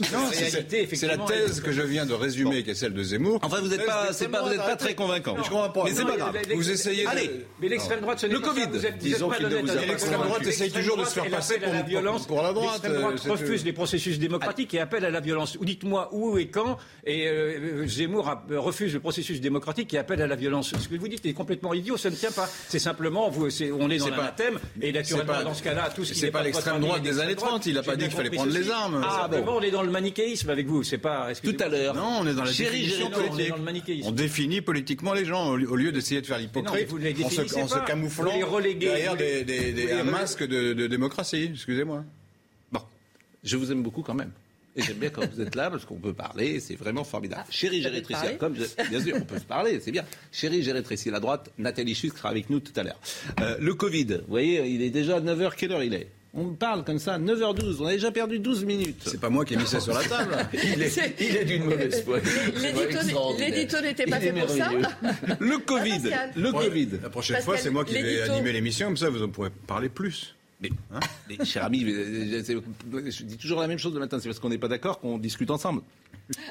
C'est 0.00 1.06
la 1.06 1.18
thèse 1.18 1.60
que 1.60 1.70
je 1.70 1.82
viens 1.82 2.04
de 2.04 2.14
résumer, 2.14 2.64
qui 2.64 2.70
est 2.70 2.74
celle 2.74 2.94
de 2.94 3.02
Zemmour. 3.02 3.38
Enfin, 3.42 3.60
vous 3.60 3.68
n'êtes 3.68 3.86
pas, 3.86 4.06
pas, 4.06 4.42
vous 4.42 4.52
êtes 4.52 4.56
pas 4.56 4.72
hein. 4.72 4.76
très 4.76 4.94
convaincant. 4.94 5.36
Je 5.36 5.48
comprends 5.48 5.70
pas. 5.70 5.84
Mais 5.84 5.92
c'est 5.92 6.04
pas 6.04 6.16
grave. 6.16 6.36
Vous 6.54 6.70
essayez. 6.70 7.06
Allez. 7.06 7.30
Mais 7.60 7.68
l'extrême 7.68 8.00
droite, 8.00 8.18
ce 8.18 8.26
n'est 8.26 8.34
pas. 8.34 8.40
Le 8.40 8.46
Covid. 8.46 8.92
Disons 8.98 9.30
qu'il 9.30 9.46
vous 9.46 9.66
L'extrême 9.86 10.20
droite 10.20 10.46
essaye 10.46 10.72
toujours 10.72 10.96
de 10.96 11.04
se 11.04 11.10
faire 11.10 11.30
passer 11.30 11.58
pour 11.58 11.72
la 11.72 11.82
violence. 11.82 12.26
Pour 12.26 12.42
la 12.42 12.52
droite. 12.52 12.82
L'extrême 12.82 13.00
droite 13.00 13.26
euh, 13.26 13.30
refuse 13.30 13.64
les 13.64 13.72
processus 13.72 14.18
démocratiques 14.18 14.74
et 14.74 14.80
appelle 14.80 15.04
à 15.04 15.10
la 15.10 15.20
violence. 15.20 15.56
Dites-moi 15.60 16.08
où 16.12 16.38
et 16.38 16.48
quand. 16.48 16.76
Et 17.04 17.28
euh, 17.28 17.86
Zemmour 17.86 18.34
refuse 18.50 18.94
le 18.94 19.00
processus 19.00 19.40
démocratique 19.40 19.94
et 19.94 19.98
appelle 19.98 20.22
à 20.22 20.26
la 20.26 20.36
violence. 20.36 20.74
Ce 20.76 20.88
que 20.88 20.96
vous 20.96 21.08
dites 21.08 21.24
est 21.24 21.34
complètement 21.34 21.72
idiot. 21.72 21.96
Ça 21.96 22.10
ne 22.10 22.16
tient 22.16 22.32
pas. 22.32 22.48
C'est 22.68 22.80
simplement, 22.80 23.30
on 23.30 23.90
est 23.90 23.98
dans 23.98 24.06
un 24.06 24.32
thème 24.36 24.58
et 24.80 24.92
naturellement 24.92 25.44
dans 25.44 25.54
ce 25.54 25.62
cas-là, 25.62 25.90
tout 25.94 26.04
ce 26.04 26.14
qui 26.14 26.22
n'est 26.22 26.30
pas 26.32 26.42
l'extrême 26.42 26.80
droite 26.80 27.02
des 27.02 27.20
années 27.20 27.36
30. 27.36 27.66
Il 27.66 27.74
n'a 27.74 27.82
pas 27.82 27.94
dit 27.94 28.06
qu'il 28.06 28.16
fallait 28.16 28.30
prendre 28.30 28.52
les 28.52 28.70
armes. 28.70 29.00
Ah, 29.04 29.28
ben 29.30 29.44
on 29.46 29.60
est 29.60 29.70
dans 29.70 29.83
le 29.84 29.90
manichéisme 29.90 30.50
avec 30.50 30.66
vous, 30.66 30.82
c'est 30.82 30.98
pas. 30.98 31.28
Tout 31.34 31.56
à 31.60 31.68
l'heure. 31.68 31.94
Non, 31.94 32.20
on 32.20 32.26
est 32.26 32.34
dans 32.34 32.44
la 32.44 32.52
définition 32.52 33.10
politique. 33.10 33.52
On, 34.04 34.12
définit 34.12 34.60
politiquement 34.60 35.14
les 35.14 35.24
gens 35.24 35.50
au 35.50 35.76
lieu 35.76 35.92
d'essayer 35.92 36.20
de 36.20 36.26
faire 36.26 36.38
l'hypocrite 36.38 36.90
en, 36.92 37.30
se, 37.30 37.58
en 37.58 37.68
se, 37.68 37.78
camouflant 37.86 38.38
vous 38.46 38.60
derrière. 38.60 39.16
Des, 39.16 39.44
des, 39.44 39.92
un 39.92 40.04
masque 40.04 40.44
de, 40.44 40.86
démocratie. 40.86 41.50
Excusez-moi. 41.52 42.04
Bon, 42.72 42.80
je 43.42 43.56
vous 43.56 43.70
aime 43.72 43.82
beaucoup 43.82 44.02
quand 44.02 44.14
même. 44.14 44.32
Et 44.76 44.82
j'aime 44.82 44.96
bien 44.96 45.10
quand 45.10 45.24
vous 45.30 45.40
êtes 45.40 45.54
là 45.54 45.70
parce 45.70 45.84
qu'on 45.84 45.98
peut 45.98 46.14
parler, 46.14 46.58
c'est 46.58 46.74
vraiment 46.74 47.04
formidable. 47.04 47.44
Chérie 47.48 47.80
Gérétrécia, 47.80 48.34
comme 48.34 48.54
bien 48.54 49.00
sûr, 49.00 49.14
on 49.16 49.24
peut 49.24 49.38
se 49.38 49.44
parler, 49.44 49.78
c'est 49.80 49.92
bien. 49.92 50.04
Chérie 50.32 50.62
Gérétrécia, 50.62 51.12
la 51.12 51.20
droite, 51.20 51.50
Nathalie 51.58 51.94
Schuss 51.94 52.12
sera 52.12 52.30
avec 52.30 52.50
nous 52.50 52.58
tout 52.58 52.72
à 52.74 52.82
l'heure. 52.82 52.98
Euh, 53.40 53.56
le 53.60 53.74
Covid, 53.74 54.04
vous 54.06 54.20
voyez, 54.28 54.66
il 54.66 54.82
est 54.82 54.90
déjà 54.90 55.20
9h, 55.20 55.52
quelle 55.56 55.70
heure 55.70 55.84
il 55.84 55.94
est? 55.94 56.08
on 56.36 56.54
parle 56.54 56.84
comme 56.84 56.98
ça, 56.98 57.18
9h12, 57.18 57.76
on 57.80 57.86
a 57.86 57.92
déjà 57.92 58.10
perdu 58.10 58.38
12 58.38 58.64
minutes. 58.64 59.02
C'est 59.06 59.20
pas 59.20 59.30
moi 59.30 59.44
qui 59.44 59.54
ai 59.54 59.56
mis 59.56 59.66
ça 59.66 59.80
sur 59.80 59.94
la 59.94 60.02
table. 60.02 60.36
Il 60.52 60.82
est, 60.82 60.98
est 61.20 61.44
d'une 61.44 61.64
mauvaise 61.64 62.02
foi. 62.02 62.18
L'édito 63.38 63.80
n'était 63.80 64.06
pas 64.06 64.18
fait 64.18 64.32
pour 64.32 64.50
ça. 64.50 64.70
Le 65.40 65.58
Covid. 65.58 66.10
Le 66.36 66.52
Covid. 66.52 66.88
La 67.02 67.10
prochaine 67.10 67.40
fois, 67.42 67.56
c'est 67.56 67.70
moi 67.70 67.84
qui 67.84 67.94
vais 67.94 68.22
animer 68.22 68.52
l'émission, 68.52 68.88
comme 68.88 68.96
ça 68.96 69.10
vous 69.10 69.22
en 69.22 69.28
pourrez 69.28 69.50
parler 69.66 69.88
plus. 69.88 70.34
Mais, 70.60 70.70
hein 70.92 71.00
mais 71.28 71.44
cher 71.44 71.64
ami, 71.64 71.84
euh, 71.84 72.42
euh, 72.48 73.10
je 73.10 73.22
dis 73.24 73.36
toujours 73.36 73.60
la 73.60 73.66
même 73.66 73.78
chose 73.78 73.92
le 73.92 74.00
matin, 74.00 74.18
c'est 74.20 74.28
parce 74.28 74.38
qu'on 74.38 74.48
n'est 74.48 74.58
pas 74.58 74.68
d'accord 74.68 75.00
qu'on 75.00 75.18
discute 75.18 75.50
ensemble. 75.50 75.82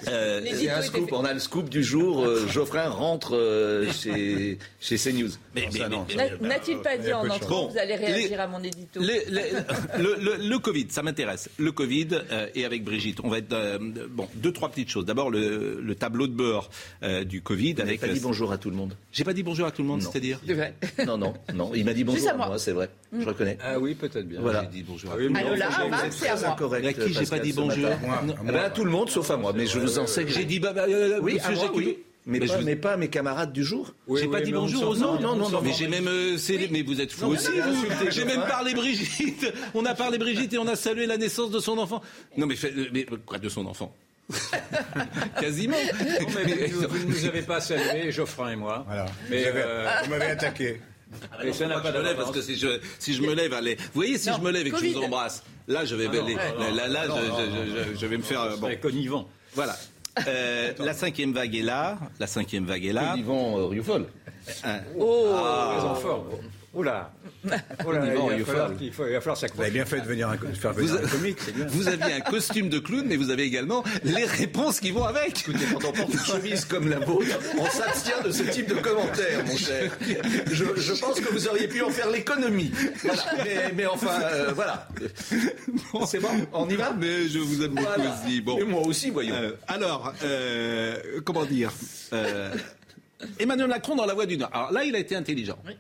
Euh, 0.08 0.42
un 0.70 0.82
scoop. 0.82 1.12
On 1.12 1.26
a 1.26 1.34
le 1.34 1.40
scoop 1.40 1.70
du 1.70 1.84
jour. 1.84 2.24
Euh, 2.24 2.48
Geoffrin 2.52 2.90
rentre 2.90 3.36
euh, 3.36 3.92
chez, 3.92 4.60
chez 4.80 4.98
CNews. 4.98 5.30
Mais, 5.56 5.68
mais, 5.74 5.82
mais 6.42 6.48
n'a-t-il 6.48 6.80
pas 6.80 6.98
dit 6.98 7.12
en 7.14 7.28
entrant 7.28 7.68
vous 7.68 7.78
allez 7.78 7.96
réagir 7.96 8.40
à 8.40 8.48
mon 8.48 8.60
édito 8.60 9.00
le, 9.02 10.58
Covid, 10.58 10.88
ça 10.90 11.04
m'intéresse. 11.04 11.50
Le 11.58 11.72
Covid 11.72 12.08
euh, 12.32 12.48
et 12.56 12.66
avec 12.66 12.84
Brigitte, 12.84 13.20
on 13.24 13.30
va 13.30 13.40
être 13.40 13.54
euh, 13.54 13.78
bon. 14.10 14.28
Deux 14.36 14.52
trois 14.52 14.70
petites 14.70 14.90
choses. 14.90 15.06
D'abord 15.06 15.30
le, 15.30 15.94
tableau 16.00 16.28
de 16.28 16.34
bord 16.34 16.70
du 17.26 17.42
Covid. 17.42 17.74
Vous 17.74 17.82
avec 17.82 18.02
pas 18.02 18.08
dit 18.08 18.20
bonjour 18.20 18.52
à 18.52 18.58
tout 18.58 18.70
le 18.70 18.76
monde. 18.76 18.96
J'ai 19.12 19.24
pas 19.24 19.34
dit 19.34 19.44
bonjour 19.44 19.68
à 19.68 19.72
tout 19.72 19.82
le 19.82 19.88
monde, 19.88 20.02
c'est-à-dire 20.02 20.40
Non 21.08 21.18
non. 21.18 21.34
Il 21.74 21.86
m'a 21.86 21.94
dit 21.94 22.04
bonjour 22.04 22.30
à 22.30 22.34
moi, 22.34 22.60
c'est 22.60 22.72
vrai. 22.72 22.90
Mm. 23.12 23.22
Je 23.22 23.26
reconnais. 23.26 23.58
Ah 23.64 23.80
oui, 23.80 23.96
peut-être 23.96 24.28
bien. 24.28 24.42
Voilà. 24.42 24.64
J'ai 24.64 24.80
dit 24.80 24.84
bonjour. 24.88 25.12
Ah 25.14 25.18
oui, 25.18 25.32
ah, 25.36 25.88
bah, 25.90 25.98
c'est 26.10 26.30
à. 26.30 26.34
À 26.34 26.94
qui 26.94 27.14
j'ai 27.14 27.26
pas 27.26 27.40
dit 27.40 27.54
bonjour 27.54 27.90
eh 27.90 28.52
ben, 28.52 28.56
À 28.56 28.70
tout 28.70 28.86
le 28.86 28.92
monde, 28.92 29.10
sauf 29.10 29.30
à 29.32 29.38
moi 29.38 29.54
mais 29.64 29.70
je 29.70 29.80
vous 29.80 30.00
enseigne. 30.00 30.28
Euh, 30.28 30.34
j'ai 30.34 30.46
dit, 30.46 30.60
bah, 30.60 30.74
bah, 30.74 30.86
euh, 30.88 31.18
euh 31.18 31.20
oui, 31.22 31.36
monsieur. 31.36 31.68
Ah, 31.68 31.72
mais, 32.26 32.40
mais, 32.40 32.48
pas, 32.48 32.60
je... 32.60 32.64
mais, 32.64 32.76
pas, 32.76 32.98
mes 32.98 33.10
camarades 33.10 33.52
du 33.52 33.64
jour. 33.64 33.94
Oui, 34.08 34.22
j'ai 34.22 34.28
oui, 34.28 34.32
pas 34.32 34.42
dit 34.42 34.54
bonjour 34.54 34.84
aux 34.84 35.04
autres. 35.04 35.22
Non, 35.22 35.36
non, 35.36 35.50
non. 35.50 35.62
Mais 35.62 35.74
j'ai 35.74 35.88
même. 35.88 36.08
Euh, 36.08 36.38
oui. 36.50 36.68
Mais 36.72 36.82
vous 36.82 37.02
êtes 37.02 37.12
fou 37.12 37.28
aussi. 37.28 37.52
J'ai 38.10 38.26
même 38.26 38.46
parlé 38.48 38.74
Brigitte. 38.74 39.54
On 39.74 39.86
a 39.86 39.94
parlé 39.94 40.18
Brigitte 40.18 40.54
et 40.54 40.58
on 40.58 40.68
a 40.68 40.76
salué 40.76 41.06
la 41.06 41.18
naissance 41.18 41.52
de 41.52 41.60
son 41.60 41.78
enfant. 41.78 42.02
Non, 42.38 42.48
mais, 42.48 42.56
mais 42.94 43.06
quoi 43.26 43.40
de 43.40 43.50
son 43.50 43.66
enfant? 43.66 43.94
Quasiment. 45.40 45.76
Non, 45.76 46.28
mais 46.34 46.68
vous, 46.68 46.88
vous, 46.88 46.98
ne 47.00 47.14
nous 47.14 47.26
avez 47.26 47.42
pas 47.42 47.60
salué, 47.60 48.10
Geoffrin 48.12 48.52
et 48.52 48.56
moi. 48.56 48.86
Voilà. 48.88 49.06
Mais 49.30 49.44
euh, 49.48 49.90
vous 50.06 50.10
m'avez 50.12 50.28
attaqué. 50.28 50.80
Ah 51.32 51.46
et 51.46 51.54
ça 51.54 51.68
n'a 51.68 51.80
pas 51.80 51.92
de 51.92 52.00
lève 52.00 52.16
parce 52.16 52.32
que 52.32 52.42
si 52.42 52.58
je, 52.58 52.80
si 53.00 53.14
je 53.14 53.22
me 53.22 53.34
lève, 53.34 53.54
allez. 53.54 53.76
Vous 53.76 53.92
voyez, 53.94 54.18
si 54.18 54.30
non, 54.30 54.38
je 54.38 54.42
me 54.42 54.52
lève 54.52 54.66
et 54.66 54.72
que 54.72 54.76
COVID. 54.76 54.94
je 54.94 54.98
vous 54.98 55.04
embrasse, 55.04 55.44
là, 55.68 55.86
je 55.86 55.96
vais, 55.96 56.08
ah 56.08 56.88
là, 56.88 57.06
je, 57.96 58.06
vais 58.06 58.18
me 58.18 58.24
faire. 58.24 58.58
Bon. 58.58 58.76
connivant. 58.82 59.28
Voilà. 59.56 59.76
Euh, 60.28 60.74
la 60.78 60.94
cinquième 60.94 61.34
vague 61.34 61.56
est 61.56 61.64
là. 61.64 61.98
La 62.20 62.28
cinquième 62.28 62.66
vague 62.66 62.86
est 62.86 62.94
là. 62.94 63.16
Yvan 63.18 63.58
euh, 63.58 63.66
Rioufol? 63.66 64.06
Oh, 64.96 65.32
ah. 65.34 65.96
Oula 66.74 67.12
Oula, 67.86 68.06
il, 68.36 68.44
va 68.44 68.46
falloir, 68.46 68.72
il, 68.82 68.92
faut, 68.92 69.06
il 69.06 69.14
va 69.14 69.22
falloir 69.22 69.38
Vous 69.54 69.62
avez 69.62 69.72
bien 69.72 69.86
fait 69.86 70.00
de 70.00 70.06
venir 70.06 70.30
un, 70.30 70.38
faire 70.38 70.74
venir 70.74 70.92
vous, 70.92 71.06
un 71.06 71.08
comique, 71.08 71.38
c'est 71.40 71.54
bien. 71.56 71.68
Vous 71.68 71.88
aviez 71.88 72.14
un 72.14 72.22
costume 72.22 72.70
de 72.70 72.80
clown, 72.80 73.06
mais 73.06 73.16
vous 73.16 73.30
avez 73.30 73.44
également 73.44 73.84
les 74.04 74.26
réponses 74.26 74.80
qui 74.80 74.92
vont 74.92 75.04
avec. 75.04 75.42
Écoutez, 75.42 75.66
quand 75.72 75.86
on 75.88 75.92
porte 75.92 76.14
une 76.14 76.20
chemise 76.20 76.66
comme 76.66 76.90
la 76.90 77.00
vôtre, 77.00 77.28
on 77.60 77.66
s'abstient 77.66 78.24
de 78.26 78.32
ce 78.32 78.44
type 78.44 78.70
de 78.70 78.76
commentaires, 78.76 79.46
mon 79.46 79.56
cher. 79.56 79.92
Je, 80.52 80.66
je 80.76 80.94
pense 81.00 81.20
que 81.20 81.32
vous 81.32 81.48
auriez 81.48 81.68
pu 81.68 81.82
en 81.84 81.90
faire 81.90 82.10
l'économie. 82.10 82.72
Voilà. 83.04 83.24
Mais, 83.44 83.74
mais, 83.76 83.86
enfin, 83.86 84.22
euh, 84.24 84.52
voilà. 84.54 84.88
Bon, 85.92 86.06
c'est 86.06 86.20
bon, 86.20 86.30
on 86.54 86.68
y 86.70 86.76
va 86.76 86.94
Mais 86.94 87.28
je 87.28 87.40
vous 87.40 87.64
aime 87.64 87.76
beaucoup 87.76 87.88
voilà. 87.88 88.16
aussi. 88.26 88.42
Bon. 88.42 88.58
Et 88.58 88.64
moi 88.64 88.82
aussi, 88.82 89.10
voyons. 89.10 89.36
Euh, 89.36 89.52
alors, 89.68 90.14
euh, 90.24 91.22
comment 91.24 91.46
dire 91.46 91.72
euh, 92.14 92.54
Emmanuel 93.40 93.68
Macron 93.68 93.96
dans 93.96 94.06
la 94.06 94.14
voie 94.14 94.26
du 94.26 94.38
Nord. 94.38 94.50
Alors 94.54 94.72
là, 94.72 94.84
il 94.84 94.96
a 94.96 95.00
été 95.00 95.16
intelligent. 95.16 95.58
Oui. 95.66 95.74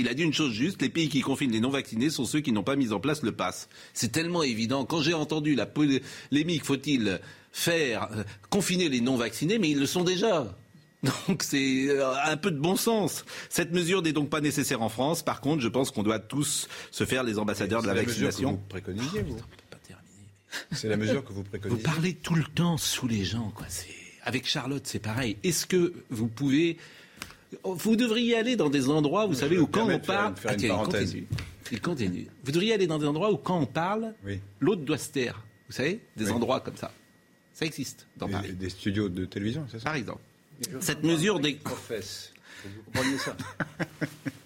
Il 0.00 0.08
a 0.08 0.14
dit 0.14 0.22
une 0.22 0.32
chose 0.32 0.52
juste, 0.52 0.80
les 0.80 0.88
pays 0.88 1.10
qui 1.10 1.20
confinent 1.20 1.52
les 1.52 1.60
non-vaccinés 1.60 2.08
sont 2.08 2.24
ceux 2.24 2.40
qui 2.40 2.52
n'ont 2.52 2.62
pas 2.62 2.74
mis 2.74 2.92
en 2.92 3.00
place 3.00 3.22
le 3.22 3.32
pass. 3.32 3.68
C'est 3.92 4.10
tellement 4.10 4.42
évident. 4.42 4.86
Quand 4.86 5.02
j'ai 5.02 5.12
entendu 5.12 5.54
la 5.54 5.66
polémique, 5.66 6.64
faut-il 6.64 7.20
faire 7.52 8.08
euh, 8.12 8.24
confiner 8.48 8.88
les 8.88 9.02
non-vaccinés, 9.02 9.58
mais 9.58 9.68
ils 9.68 9.78
le 9.78 9.84
sont 9.84 10.02
déjà. 10.02 10.56
Donc 11.28 11.42
c'est 11.42 11.90
euh, 11.90 12.14
un 12.24 12.38
peu 12.38 12.50
de 12.50 12.58
bon 12.58 12.76
sens. 12.76 13.26
Cette 13.50 13.72
mesure 13.72 14.00
n'est 14.00 14.12
donc 14.12 14.30
pas 14.30 14.40
nécessaire 14.40 14.80
en 14.80 14.88
France. 14.88 15.22
Par 15.22 15.42
contre, 15.42 15.62
je 15.62 15.68
pense 15.68 15.90
qu'on 15.90 16.02
doit 16.02 16.18
tous 16.18 16.66
se 16.90 17.04
faire 17.04 17.22
les 17.22 17.38
ambassadeurs 17.38 17.82
de 17.82 17.86
la, 17.86 17.94
la 17.94 18.02
vaccination. 18.02 18.52
Mesure 18.52 18.58
que 18.58 18.62
vous 18.62 18.68
préconisez, 18.68 19.22
vous 19.22 19.36
C'est 20.72 20.88
la 20.88 20.96
mesure 20.96 21.24
que 21.24 21.32
vous 21.32 21.44
préconisez. 21.44 21.76
Vous 21.76 21.82
parlez 21.82 22.14
tout 22.14 22.34
le 22.34 22.44
temps 22.44 22.78
sous 22.78 23.06
les 23.06 23.24
gens, 23.24 23.50
quoi. 23.54 23.66
Avec 24.24 24.46
Charlotte, 24.46 24.82
c'est 24.86 24.98
pareil. 24.98 25.36
Est-ce 25.42 25.66
que 25.66 25.92
vous 26.10 26.28
pouvez 26.28 26.76
vous 27.64 27.96
devriez 27.96 28.36
aller 28.36 28.56
dans 28.56 28.70
des 28.70 28.88
endroits, 28.88 29.26
vous 29.26 29.34
savez, 29.34 29.58
où 29.58 29.66
quand 29.66 29.88
on 29.88 29.98
parle. 29.98 30.36
Faire 30.36 30.52
une, 30.52 30.60
faire 30.60 30.78
ah, 30.78 30.86
il, 30.86 30.90
continue. 30.90 31.26
il 31.72 31.80
continue. 31.80 32.26
Vous 32.44 32.52
devriez 32.52 32.74
aller 32.74 32.86
dans 32.86 32.98
des 32.98 33.06
endroits 33.06 33.32
où 33.32 33.36
quand 33.36 33.58
on 33.58 33.66
parle, 33.66 34.14
oui. 34.24 34.40
l'autre 34.60 34.82
doit 34.82 34.98
se 34.98 35.10
taire. 35.10 35.42
Vous 35.68 35.74
savez 35.74 36.00
Des 36.16 36.26
oui. 36.26 36.32
endroits 36.32 36.60
comme 36.60 36.76
ça. 36.76 36.92
Ça 37.52 37.66
existe 37.66 38.06
dans 38.16 38.26
des, 38.26 38.32
Paris. 38.32 38.52
Des 38.52 38.70
studios 38.70 39.08
de 39.08 39.24
télévision, 39.24 39.66
c'est 39.70 39.78
ça? 39.78 39.84
Par 39.84 39.94
exemple. 39.94 40.20
Cette 40.80 41.02
mesure 41.02 41.40
des. 41.40 41.58
Vous 41.64 42.82
comprenez 42.92 43.18
ça? 43.18 43.36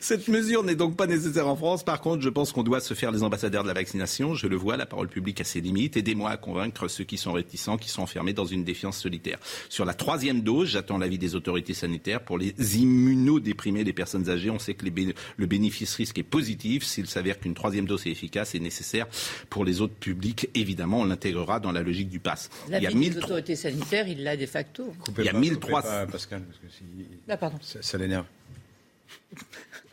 Cette 0.00 0.28
mesure 0.28 0.62
n'est 0.62 0.74
donc 0.74 0.96
pas 0.96 1.06
nécessaire 1.06 1.48
en 1.48 1.56
France. 1.56 1.84
Par 1.84 2.00
contre, 2.00 2.22
je 2.22 2.28
pense 2.28 2.52
qu'on 2.52 2.62
doit 2.62 2.80
se 2.80 2.94
faire 2.94 3.10
les 3.10 3.22
ambassadeurs 3.22 3.62
de 3.62 3.68
la 3.68 3.74
vaccination. 3.74 4.34
Je 4.34 4.46
le 4.46 4.56
vois, 4.56 4.76
la 4.76 4.86
parole 4.86 5.08
publique 5.08 5.40
a 5.40 5.44
ses 5.44 5.60
limites. 5.60 5.96
Aidez-moi 5.96 6.30
à 6.30 6.36
convaincre 6.36 6.88
ceux 6.88 7.04
qui 7.04 7.16
sont 7.16 7.32
réticents, 7.32 7.76
qui 7.76 7.88
sont 7.88 8.02
enfermés 8.02 8.32
dans 8.32 8.44
une 8.44 8.64
défiance 8.64 8.98
solitaire. 8.98 9.38
Sur 9.68 9.84
la 9.84 9.94
troisième 9.94 10.40
dose, 10.40 10.68
j'attends 10.68 10.98
l'avis 10.98 11.18
des 11.18 11.34
autorités 11.34 11.74
sanitaires. 11.74 12.20
Pour 12.20 12.38
les 12.38 12.54
immunodéprimés, 12.76 13.84
les 13.84 13.92
personnes 13.92 14.28
âgées, 14.30 14.50
on 14.50 14.58
sait 14.58 14.74
que 14.74 14.84
les 14.84 14.90
bé 14.90 15.14
le 15.36 15.46
bénéfice-risque 15.46 16.18
est 16.18 16.22
positif. 16.22 16.84
S'il 16.84 17.06
s'avère 17.06 17.38
qu'une 17.38 17.54
troisième 17.54 17.86
dose 17.86 18.06
est 18.06 18.10
efficace 18.10 18.54
et 18.54 18.60
nécessaire 18.60 19.06
pour 19.50 19.64
les 19.64 19.80
autres 19.80 19.94
publics, 19.94 20.48
évidemment, 20.54 21.00
on 21.00 21.04
l'intégrera 21.04 21.60
dans 21.60 21.72
la 21.72 21.82
logique 21.82 22.08
du 22.08 22.20
pass. 22.20 22.50
L'avis 22.68 23.10
des 23.10 23.18
autorités 23.18 23.56
sanitaires, 23.56 24.08
il 24.08 24.22
l'a 24.22 24.36
de 24.36 24.46
facto. 24.46 24.92
Il 25.18 25.24
y 25.24 25.28
a 25.28 25.32
1300. 25.32 26.06
Pascal, 26.10 26.42
parce 26.42 26.58
que 26.58 26.68
si... 26.68 26.84
ah, 27.28 27.36
pardon. 27.36 27.58
Ça, 27.60 27.82
ça 27.82 27.98
l'énerve. 27.98 28.24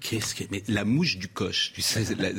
Qu'est-ce 0.02 0.36
que 0.36 0.44
mais 0.52 0.64
la 0.68 0.84
mouche 0.84 1.18
du 1.18 1.30
coche 1.30 1.72
tu 1.74 1.82
sais, 1.82 2.04
la, 2.16 2.30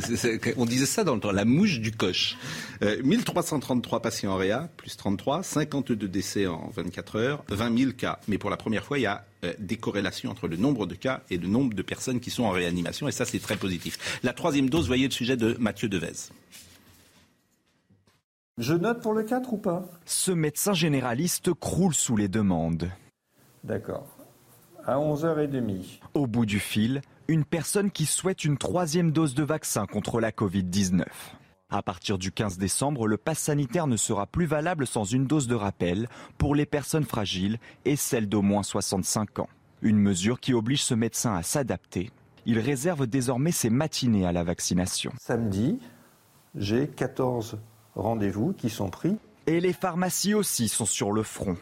on 0.59 0.67
disait 0.67 0.85
ça 0.85 1.03
dans 1.03 1.15
le 1.15 1.21
temps 1.21 1.33
la 1.33 1.47
mouche 1.47 1.81
du 1.81 1.93
coche. 1.93 2.37
Euh, 2.83 3.03
1333 3.03 4.03
patients 4.03 4.33
en 4.33 4.37
réa 4.37 4.69
plus 4.77 4.97
33 4.97 5.43
52 5.43 6.07
décès 6.07 6.47
en 6.47 6.69
24 6.69 7.17
heures 7.17 7.45
20 7.49 7.79
000 7.79 7.93
cas. 7.93 8.19
Mais 8.29 8.37
pour 8.37 8.51
la 8.51 8.59
première 8.59 8.85
fois 8.85 8.99
il 8.99 9.03
y 9.03 9.07
a 9.07 9.25
euh, 9.45 9.55
des 9.59 9.77
corrélations 9.77 10.31
entre 10.31 10.47
le 10.47 10.57
nombre 10.57 10.87
de 10.87 10.95
cas 10.95 11.23
et 11.31 11.39
le 11.39 11.49
nombre 11.49 11.75
de 11.75 11.83
personnes 11.83 12.21
qui 12.21 12.31
sont 12.31 12.45
en 12.45 12.51
réanimation 12.51 13.09
et 13.09 13.13
ça 13.13 13.25
c'est 13.25 13.41
très 13.41 13.57
positif. 13.57 14.19
La 14.23 14.35
troisième 14.35 14.69
dose 14.69 14.87
voyez 14.87 15.07
le 15.07 15.13
sujet 15.13 15.39
de 15.39 15.57
Mathieu 15.59 15.89
Devez. 15.89 16.31
Je 18.59 18.75
note 18.75 19.03
pour 19.03 19.15
le 19.15 19.25
4 19.25 19.53
ou 19.53 19.57
pas? 19.57 19.85
Ce 20.05 20.31
médecin 20.31 20.75
généraliste 20.75 21.53
croule 21.55 21.95
sous 21.95 22.17
les 22.17 22.29
demandes. 22.29 22.89
D'accord. 23.65 24.14
À 24.87 24.99
11h30. 24.99 26.01
Au 26.13 26.27
bout 26.27 26.45
du 26.45 26.61
fil, 26.61 27.01
une 27.27 27.47
personne 27.47 27.91
qui 27.91 28.05
souhaite 28.05 28.45
une 28.45 28.59
troisième 28.59 29.13
dose 29.13 29.35
de 29.35 29.43
vaccin 29.43 29.87
contre 29.87 30.21
la 30.21 30.31
Covid-19. 30.31 31.05
À 31.71 31.83
partir 31.83 32.19
du 32.19 32.31
15 32.31 32.59
décembre, 32.59 33.09
le 33.09 33.17
pass 33.17 33.39
sanitaire 33.39 33.87
ne 33.87 33.97
sera 33.97 34.27
plus 34.27 34.45
valable 34.45 34.87
sans 34.87 35.05
une 35.05 35.27
dose 35.27 35.47
de 35.47 35.55
rappel 35.55 36.07
pour 36.37 36.55
les 36.55 36.67
personnes 36.67 37.05
fragiles 37.05 37.59
et 37.87 37.97
celles 37.97 38.29
d'au 38.29 38.43
moins 38.43 38.63
65 38.63 39.39
ans. 39.39 39.49
Une 39.81 39.97
mesure 39.99 40.39
qui 40.39 40.53
oblige 40.53 40.83
ce 40.83 40.93
médecin 40.93 41.35
à 41.35 41.43
s'adapter. 41.43 42.11
Il 42.45 42.59
réserve 42.59 43.07
désormais 43.07 43.53
ses 43.53 43.71
matinées 43.71 44.27
à 44.27 44.33
la 44.33 44.45
vaccination. 44.45 45.13
Samedi, 45.19 45.79
j'ai 46.55 46.89
14 46.89 47.59
rendez-vous 47.97 48.53
qui 48.53 48.69
sont 48.69 48.91
pris. 48.91 49.17
Et 49.47 49.61
les 49.61 49.73
pharmacies 49.73 50.35
aussi 50.35 50.69
sont 50.69 50.85
sur 50.85 51.11
le 51.11 51.23
front. 51.23 51.57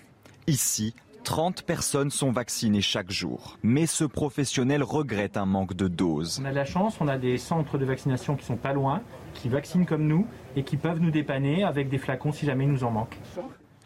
Ici, 0.49 0.93
30 1.23 1.63
personnes 1.63 2.11
sont 2.11 2.33
vaccinées 2.33 2.81
chaque 2.81 3.11
jour. 3.11 3.57
Mais 3.63 3.87
ce 3.87 4.05
professionnel 4.05 4.83
regrette 4.83 5.37
un 5.37 5.47
manque 5.47 5.75
de 5.75 5.89
doses. 5.89 6.41
On 6.43 6.47
a 6.47 6.51
de 6.51 6.57
la 6.57 6.65
chance, 6.65 6.97
on 7.01 7.09
a 7.09 7.19
des 7.19 7.39
centres 7.39 7.79
de 7.79 7.85
vaccination 7.85 8.37
qui 8.37 8.45
sont 8.45 8.57
pas 8.57 8.73
loin, 8.73 9.03
qui 9.35 9.49
vaccinent 9.49 9.87
comme 9.87 10.07
nous 10.07 10.27
et 10.57 10.65
qui 10.65 10.77
peuvent 10.77 11.01
nous 11.01 11.11
dépanner 11.11 11.65
avec 11.65 11.89
des 11.89 11.99
flacons 11.99 12.33
si 12.33 12.47
jamais 12.47 12.65
il 12.65 12.71
nous 12.71 12.85
en 12.85 12.91
manque. 12.91 13.17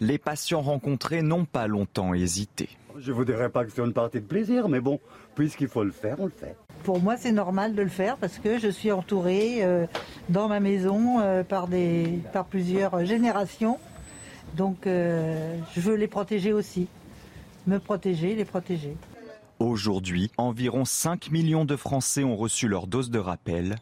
Les 0.01 0.19
patients 0.19 0.61
rencontrés 0.61 1.23
n'ont 1.23 1.45
pas 1.45 1.67
longtemps 1.67 2.15
hésité. 2.15 2.69
Je 2.99 3.11
ne 3.13 3.17
vous 3.17 3.25
dirais 3.25 3.51
pas 3.51 3.65
que 3.65 3.71
c'est 3.71 3.83
une 3.83 3.93
partie 3.93 4.21
de 4.21 4.27
plaisir, 4.27 4.69
mais 4.69 4.81
bon, 4.81 5.01
puisqu'il 5.35 5.69
faut 5.69 5.85
le 5.85 5.93
faire, 5.93 6.17
on 6.19 6.25
le 6.25 6.31
fait. 6.31 6.57
Pour 6.83 7.01
moi, 7.01 7.17
c'est 7.17 7.33
normal 7.33 7.75
de 7.75 7.83
le 7.83 7.89
faire 7.89 8.17
parce 8.17 8.39
que 8.39 8.59
je 8.59 8.69
suis 8.69 8.93
entourée 8.93 9.63
euh, 9.63 9.87
dans 10.31 10.49
ma 10.49 10.61
maison 10.61 11.21
euh, 11.21 11.43
par, 11.43 11.69
des, 11.69 12.21
par 12.33 12.47
plusieurs 12.47 13.05
générations. 13.05 13.79
Donc, 14.57 14.87
euh, 14.87 15.59
je 15.75 15.81
veux 15.81 15.97
les 15.97 16.07
protéger 16.09 16.53
aussi 16.53 16.89
me 17.67 17.79
protéger, 17.79 18.35
les 18.35 18.45
protéger. 18.45 18.97
Aujourd'hui, 19.59 20.31
environ 20.37 20.85
5 20.85 21.31
millions 21.31 21.65
de 21.65 21.77
Français 21.77 22.25
ont 22.25 22.37
reçu 22.37 22.69
leur 22.69 22.87
dose 22.87 23.11
de 23.11 23.19
rappel. 23.19 23.77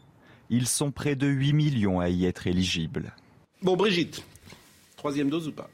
Ils 0.49 0.67
sont 0.67 0.91
près 0.91 1.15
de 1.15 1.27
8 1.27 1.53
millions 1.53 1.99
à 1.99 2.09
y 2.09 2.25
être 2.25 2.47
éligibles. 2.47 3.13
Bon, 3.61 3.75
Brigitte, 3.75 4.23
troisième 4.95 5.29
dose 5.29 5.47
ou 5.47 5.51
pas? 5.51 5.69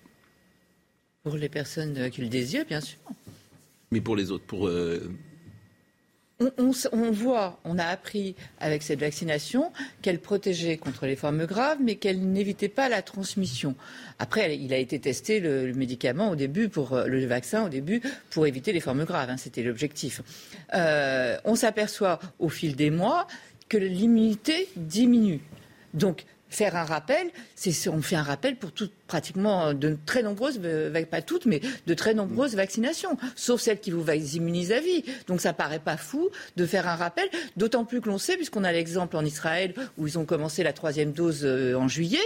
Pour 1.24 1.36
les 1.36 1.50
personnes 1.50 2.10
qui 2.10 2.22
le 2.22 2.30
désirent, 2.30 2.66
bien 2.66 2.82
sûr. 2.82 2.98
Mais 3.92 4.02
pour 4.02 4.16
les 4.16 4.32
autres, 4.32 4.46
pour 4.46 4.68
euh, 4.68 5.12
on, 6.58 7.12
voit, 7.12 7.60
on 7.66 7.78
a 7.78 7.86
appris 7.86 8.36
avec 8.60 8.84
cette 8.84 9.00
vaccination 9.00 9.72
qu'elle 10.02 10.20
protégeait 10.20 10.78
contre 10.78 11.06
les 11.06 11.16
formes 11.16 11.46
graves, 11.46 11.78
mais 11.82 11.96
qu'elle 11.96 12.22
n'évitait 12.22 12.70
pas 12.70 12.90
la 12.90 13.02
transmission. 13.02 13.76
Après, 14.20 14.58
il 14.58 14.74
a 14.74 14.78
été 14.78 15.00
testé 15.00 15.40
le, 15.40 15.74
médicament 15.74 16.32
au 16.32 16.36
début 16.36 16.70
pour 16.70 16.96
le 16.98 17.26
vaccin 17.26 17.66
au 17.66 17.70
début 17.70 18.02
pour 18.30 18.46
éviter 18.48 18.74
les 18.74 18.80
formes 18.80 19.06
graves. 19.06 19.30
Hein, 19.30 19.38
C'était 19.38 19.64
l'objectif. 19.64 20.22
Euh, 20.74 21.38
on 21.46 21.56
s'aperçoit 21.56 22.20
au 22.40 22.50
fil 22.50 22.76
des 22.76 22.90
mois 22.90 23.28
que 23.70 23.78
l'immunité 23.78 24.68
diminue. 24.76 25.42
Donc 25.94 26.26
faire 26.52 26.76
un 26.76 26.84
rappel, 26.84 27.28
c'est 27.56 27.90
on 27.90 28.02
fait 28.02 28.16
un 28.16 28.24
rappel 28.24 28.58
pour 28.58 28.72
pratiquement 29.08 29.74
de 29.74 29.98
très 30.06 30.22
nombreuses, 30.22 30.60
pas 31.10 31.22
toutes, 31.22 31.46
mais 31.46 31.62
de 31.88 31.94
très 31.94 32.14
nombreuses 32.14 32.56
vaccinations, 32.56 33.18
sauf 33.36 33.62
celles 33.62 33.80
qui 33.80 33.92
vous 33.92 34.06
immunisent 34.10 34.72
à 34.72 34.80
vie. 34.80 35.04
Donc 35.28 35.42
ça 35.42 35.54
paraît 35.54 35.80
pas 35.80 35.98
fou 35.98 36.30
de 36.58 36.66
faire 36.66 36.88
un 36.88 36.96
rappel, 36.96 37.28
d'autant 37.58 37.86
plus 37.86 38.02
que 38.02 38.10
l'on 38.10 38.18
sait, 38.18 38.36
puisqu'on 38.36 38.64
a 38.64 38.72
l'exemple 38.72 39.18
en 39.18 39.26
Israël 39.26 39.74
où 39.98 40.08
ils 40.08 40.20
ont 40.20 40.26
commencé 40.26 40.62
la 40.62 40.74
troisième 40.74 41.14
dose 41.14 41.46
en 41.46 41.88
juillet, 41.88 42.20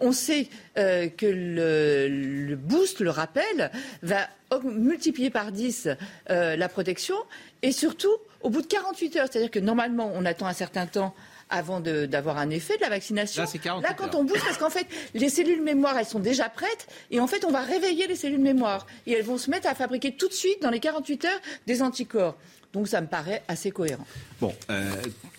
on 0.00 0.12
sait 0.12 0.48
euh, 0.78 1.08
que 1.08 1.26
le, 1.26 2.56
boost, 2.56 3.00
le 3.00 3.10
rappel, 3.10 3.70
va 4.02 4.28
multiplier 4.62 5.30
par 5.30 5.50
10 5.50 5.88
euh, 6.30 6.56
la 6.56 6.68
protection 6.68 7.16
et 7.62 7.72
surtout 7.72 8.14
au 8.40 8.50
bout 8.50 8.62
de 8.62 8.66
48 8.66 9.16
heures, 9.16 9.26
c'est-à-dire 9.30 9.50
que 9.50 9.58
normalement 9.58 10.12
on 10.14 10.24
attend 10.24 10.46
un 10.46 10.52
certain 10.52 10.86
temps 10.86 11.14
avant 11.50 11.80
d'avoir 11.80 12.38
un 12.38 12.50
effet 12.50 12.76
de 12.76 12.82
la 12.82 12.88
vaccination. 12.88 13.42
Là, 13.42 13.80
Là 13.80 13.94
quand 13.94 14.14
on 14.14 14.24
bouge, 14.24 14.40
parce 14.44 14.58
qu'en 14.58 14.70
fait, 14.70 14.86
les 15.14 15.28
cellules 15.28 15.62
mémoire, 15.62 15.96
elles 15.98 16.06
sont 16.06 16.20
déjà 16.20 16.48
prêtes, 16.48 16.86
et 17.10 17.20
en 17.20 17.26
fait, 17.26 17.44
on 17.44 17.50
va 17.50 17.60
réveiller 17.60 18.06
les 18.06 18.16
cellules 18.16 18.40
mémoire. 18.40 18.86
Et 19.06 19.12
elles 19.12 19.24
vont 19.24 19.38
se 19.38 19.50
mettre 19.50 19.68
à 19.68 19.74
fabriquer 19.74 20.16
tout 20.16 20.28
de 20.28 20.32
suite, 20.32 20.62
dans 20.62 20.70
les 20.70 20.80
48 20.80 21.24
heures, 21.24 21.40
des 21.66 21.82
anticorps. 21.82 22.36
Donc 22.74 22.88
ça 22.88 23.00
me 23.00 23.06
paraît 23.06 23.42
assez 23.46 23.70
cohérent. 23.70 24.06
Bon, 24.40 24.54
euh, 24.68 24.90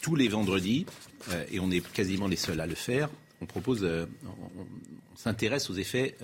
tous 0.01 0.15
les 0.15 0.29
vendredis, 0.29 0.85
euh, 1.31 1.43
et 1.51 1.59
on 1.59 1.69
est 1.69 1.85
quasiment 1.91 2.27
les 2.27 2.37
seuls 2.37 2.61
à 2.61 2.65
le 2.65 2.75
faire, 2.75 3.09
on 3.41 3.45
propose, 3.45 3.83
euh, 3.83 4.05
on, 4.25 4.61
on 4.61 5.17
s'intéresse 5.17 5.69
aux 5.69 5.75
effets 5.75 6.15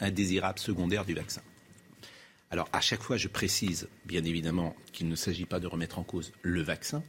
indésirables 0.00 0.58
secondaires 0.58 1.04
du 1.04 1.14
vaccin. 1.14 1.42
Alors 2.50 2.68
à 2.72 2.80
chaque 2.80 3.02
fois, 3.02 3.16
je 3.18 3.28
précise, 3.28 3.88
bien 4.06 4.24
évidemment, 4.24 4.74
qu'il 4.92 5.08
ne 5.08 5.14
s'agit 5.14 5.44
pas 5.44 5.60
de 5.60 5.66
remettre 5.66 5.98
en 5.98 6.02
cause 6.02 6.32
le 6.42 6.62
vaccin, 6.62 7.02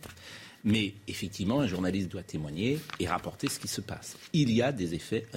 mais 0.63 0.93
effectivement, 1.07 1.61
un 1.61 1.67
journaliste 1.67 2.09
doit 2.09 2.23
témoigner 2.23 2.79
et 2.99 3.07
rapporter 3.07 3.49
ce 3.49 3.59
qui 3.59 3.67
se 3.67 3.81
passe. 3.81 4.17
Il 4.33 4.51
y 4.51 4.61
a 4.61 4.71
des 4.71 4.93
effets 4.93 5.27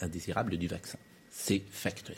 indésirables 0.00 0.56
du 0.56 0.68
vaccin. 0.68 0.98
C'est 1.30 1.62
factuel. 1.70 2.16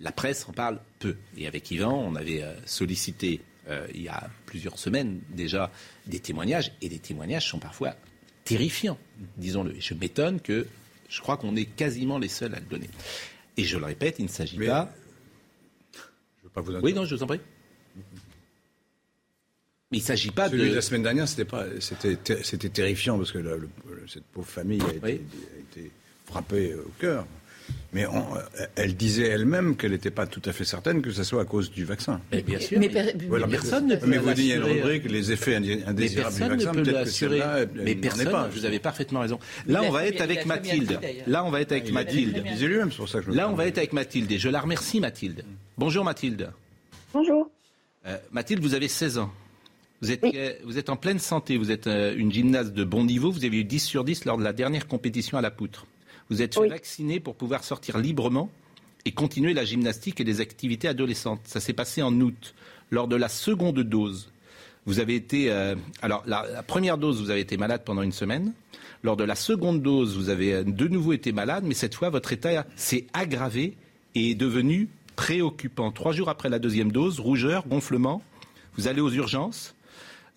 la 0.00 0.12
presse 0.12 0.48
en 0.48 0.52
parle 0.52 0.80
peu. 0.98 1.16
Et 1.36 1.46
avec 1.46 1.70
Yvan, 1.70 1.92
on 1.92 2.14
avait 2.14 2.42
euh, 2.42 2.54
sollicité 2.66 3.40
euh, 3.68 3.86
il 3.94 4.02
y 4.02 4.08
a 4.08 4.30
plusieurs 4.46 4.78
semaines 4.78 5.20
déjà 5.30 5.70
des 6.06 6.20
témoignages, 6.20 6.72
et 6.80 6.88
les 6.88 6.98
témoignages 6.98 7.48
sont 7.48 7.58
parfois 7.58 7.96
terrifiants, 8.44 8.98
disons-le. 9.36 9.76
Et 9.76 9.80
je 9.80 9.94
m'étonne 9.94 10.40
que 10.40 10.66
je 11.08 11.20
crois 11.20 11.36
qu'on 11.36 11.54
est 11.56 11.66
quasiment 11.66 12.18
les 12.18 12.28
seuls 12.28 12.54
à 12.54 12.60
le 12.60 12.66
donner. 12.66 12.88
Et 13.56 13.64
je 13.64 13.76
le 13.76 13.84
répète, 13.84 14.16
il 14.18 14.24
ne 14.24 14.30
s'agit 14.30 14.58
pas. 14.58 14.90
Je 15.92 16.44
veux 16.44 16.50
pas 16.50 16.60
vous 16.60 16.72
Oui, 16.76 16.94
non, 16.94 17.04
je 17.04 17.14
vous 17.14 17.22
en 17.22 17.26
prie. 17.26 17.40
Mais 19.90 19.98
il 19.98 20.00
ne 20.02 20.06
s'agit 20.06 20.30
pas 20.30 20.50
Celui 20.50 20.64
de 20.64 20.68
de. 20.68 20.74
la 20.74 20.82
semaine 20.82 21.02
dernière, 21.02 21.26
c'était 21.26 21.46
pas, 21.46 21.64
c'était, 21.80 22.16
ter- 22.16 22.44
c'était 22.44 22.68
terrifiant 22.68 23.16
parce 23.16 23.32
que 23.32 23.38
le- 23.38 23.56
le- 23.56 23.68
cette 24.06 24.24
pauvre 24.24 24.46
famille 24.46 24.82
a 24.82 24.88
été, 24.92 25.00
Oui. 25.02 25.20
a 25.56 25.78
été 25.78 25.90
frappée 26.26 26.74
au 26.74 26.90
cœur. 27.00 27.26
Mais 27.94 28.04
on- 28.06 28.26
elle 28.76 28.96
disait 28.96 29.28
elle-même 29.28 29.76
qu'elle 29.76 29.92
n'était 29.92 30.10
pas 30.10 30.26
tout 30.26 30.42
à 30.44 30.52
fait 30.52 30.64
certaine 30.66 31.00
que 31.00 31.10
ce 31.10 31.22
soit 31.24 31.40
à 31.40 31.44
cause 31.46 31.70
du 31.70 31.84
vaccin. 31.86 32.20
Mais 32.32 32.42
bien 32.42 32.60
sûr. 32.60 32.78
Mais 32.78 32.88
mais- 32.92 33.12
per- 33.12 33.26
Voilà, 33.28 33.46
mais 33.46 33.52
personne 33.52 33.86
ne 33.86 33.96
peut 33.96 34.06
Mais 34.06 34.18
vous 34.18 34.28
dites, 34.28 34.38
il 34.38 34.44
y 34.46 34.52
a 34.52 34.56
une 34.56 34.60
l'assurer. 34.62 34.82
rubrique, 34.82 35.10
les 35.10 35.32
effets 35.32 35.54
indésirables 35.56 35.96
du 35.96 36.14
personne 36.16 36.44
ne 36.44 36.54
vaccin, 36.54 36.70
peut 36.72 36.82
peut-être 36.82 36.86
que 36.86 36.90
l'assurer. 36.92 37.38
celle-là, 37.38 37.58
elle- 37.60 37.70
Mais 37.84 37.94
personne, 37.94 38.30
pas. 38.30 38.48
vous 38.48 38.64
avez 38.66 38.78
parfaitement 38.80 39.20
raison. 39.20 39.38
Là, 39.66 39.82
on 39.84 39.90
va 39.90 40.04
être 40.06 40.20
avec 40.20 40.38
bien 40.44 40.46
Mathilde. 40.48 41.00
Là, 41.26 41.44
on 41.46 41.50
va 41.50 41.62
être 41.62 41.72
avec 41.72 41.90
Mathilde. 41.92 42.42
lui-même, 42.60 42.90
c'est 42.90 42.96
pour 42.98 43.08
ça 43.08 43.20
que 43.20 43.26
je 43.26 43.36
Là, 43.36 43.48
on 43.48 43.54
va 43.54 43.66
être 43.66 43.78
avec 43.78 43.94
Mathilde. 43.94 44.30
Et 44.32 44.38
je 44.38 44.50
la 44.50 44.60
remercie, 44.60 45.00
Mathilde. 45.00 45.44
Bonjour, 45.78 46.04
Mathilde. 46.04 46.50
Bonjour. 47.14 47.50
Euh, 48.06 48.16
Mathilde, 48.32 48.60
vous 48.62 48.74
avez 48.74 48.88
16 48.88 49.16
ans. 49.16 49.32
Vous 50.00 50.12
êtes, 50.12 50.24
vous 50.64 50.78
êtes 50.78 50.90
en 50.90 50.96
pleine 50.96 51.18
santé, 51.18 51.56
vous 51.56 51.70
êtes 51.72 51.88
euh, 51.88 52.14
une 52.16 52.30
gymnaste 52.32 52.72
de 52.72 52.84
bon 52.84 53.04
niveau, 53.04 53.32
vous 53.32 53.44
avez 53.44 53.58
eu 53.58 53.64
10 53.64 53.80
sur 53.80 54.04
10 54.04 54.26
lors 54.26 54.38
de 54.38 54.44
la 54.44 54.52
dernière 54.52 54.86
compétition 54.86 55.38
à 55.38 55.40
la 55.40 55.50
poutre. 55.50 55.86
Vous 56.30 56.40
êtes 56.40 56.56
Oui. 56.56 56.68
vacciner 56.68 57.18
pour 57.18 57.34
pouvoir 57.34 57.64
sortir 57.64 57.98
librement 57.98 58.48
et 59.04 59.10
continuer 59.12 59.54
la 59.54 59.64
gymnastique 59.64 60.20
et 60.20 60.24
les 60.24 60.40
activités 60.40 60.86
adolescentes. 60.86 61.40
Ça 61.44 61.58
s'est 61.58 61.72
passé 61.72 62.02
en 62.02 62.12
août, 62.20 62.54
lors 62.90 63.08
de 63.08 63.16
la 63.16 63.28
seconde 63.28 63.80
dose. 63.80 64.30
Vous 64.86 65.00
avez 65.00 65.16
été. 65.16 65.50
euh, 65.50 65.74
alors, 66.00 66.22
la, 66.26 66.46
la 66.52 66.62
première 66.62 66.96
dose, 66.96 67.20
vous 67.20 67.30
avez 67.30 67.40
été 67.40 67.56
malade 67.56 67.82
pendant 67.84 68.02
une 68.02 68.12
semaine. 68.12 68.52
Lors 69.02 69.16
de 69.16 69.24
la 69.24 69.34
seconde 69.34 69.82
dose, 69.82 70.16
vous 70.16 70.28
avez 70.28 70.54
euh, 70.54 70.62
de 70.64 70.86
nouveau 70.88 71.12
été 71.12 71.32
malade, 71.32 71.64
mais 71.66 71.74
cette 71.74 71.94
fois, 71.94 72.08
votre 72.10 72.32
état 72.32 72.64
s'est 72.76 73.06
aggravé 73.12 73.74
et 74.14 74.30
est 74.30 74.34
devenu 74.36 74.88
préoccupant. 75.16 75.90
Trois 75.90 76.12
jours 76.12 76.28
après 76.28 76.48
la 76.48 76.58
deuxième 76.60 76.92
dose, 76.92 77.18
rougeur, 77.20 77.66
gonflement, 77.66 78.22
vous 78.76 78.86
allez 78.86 79.00
aux 79.00 79.10
urgences. 79.12 79.74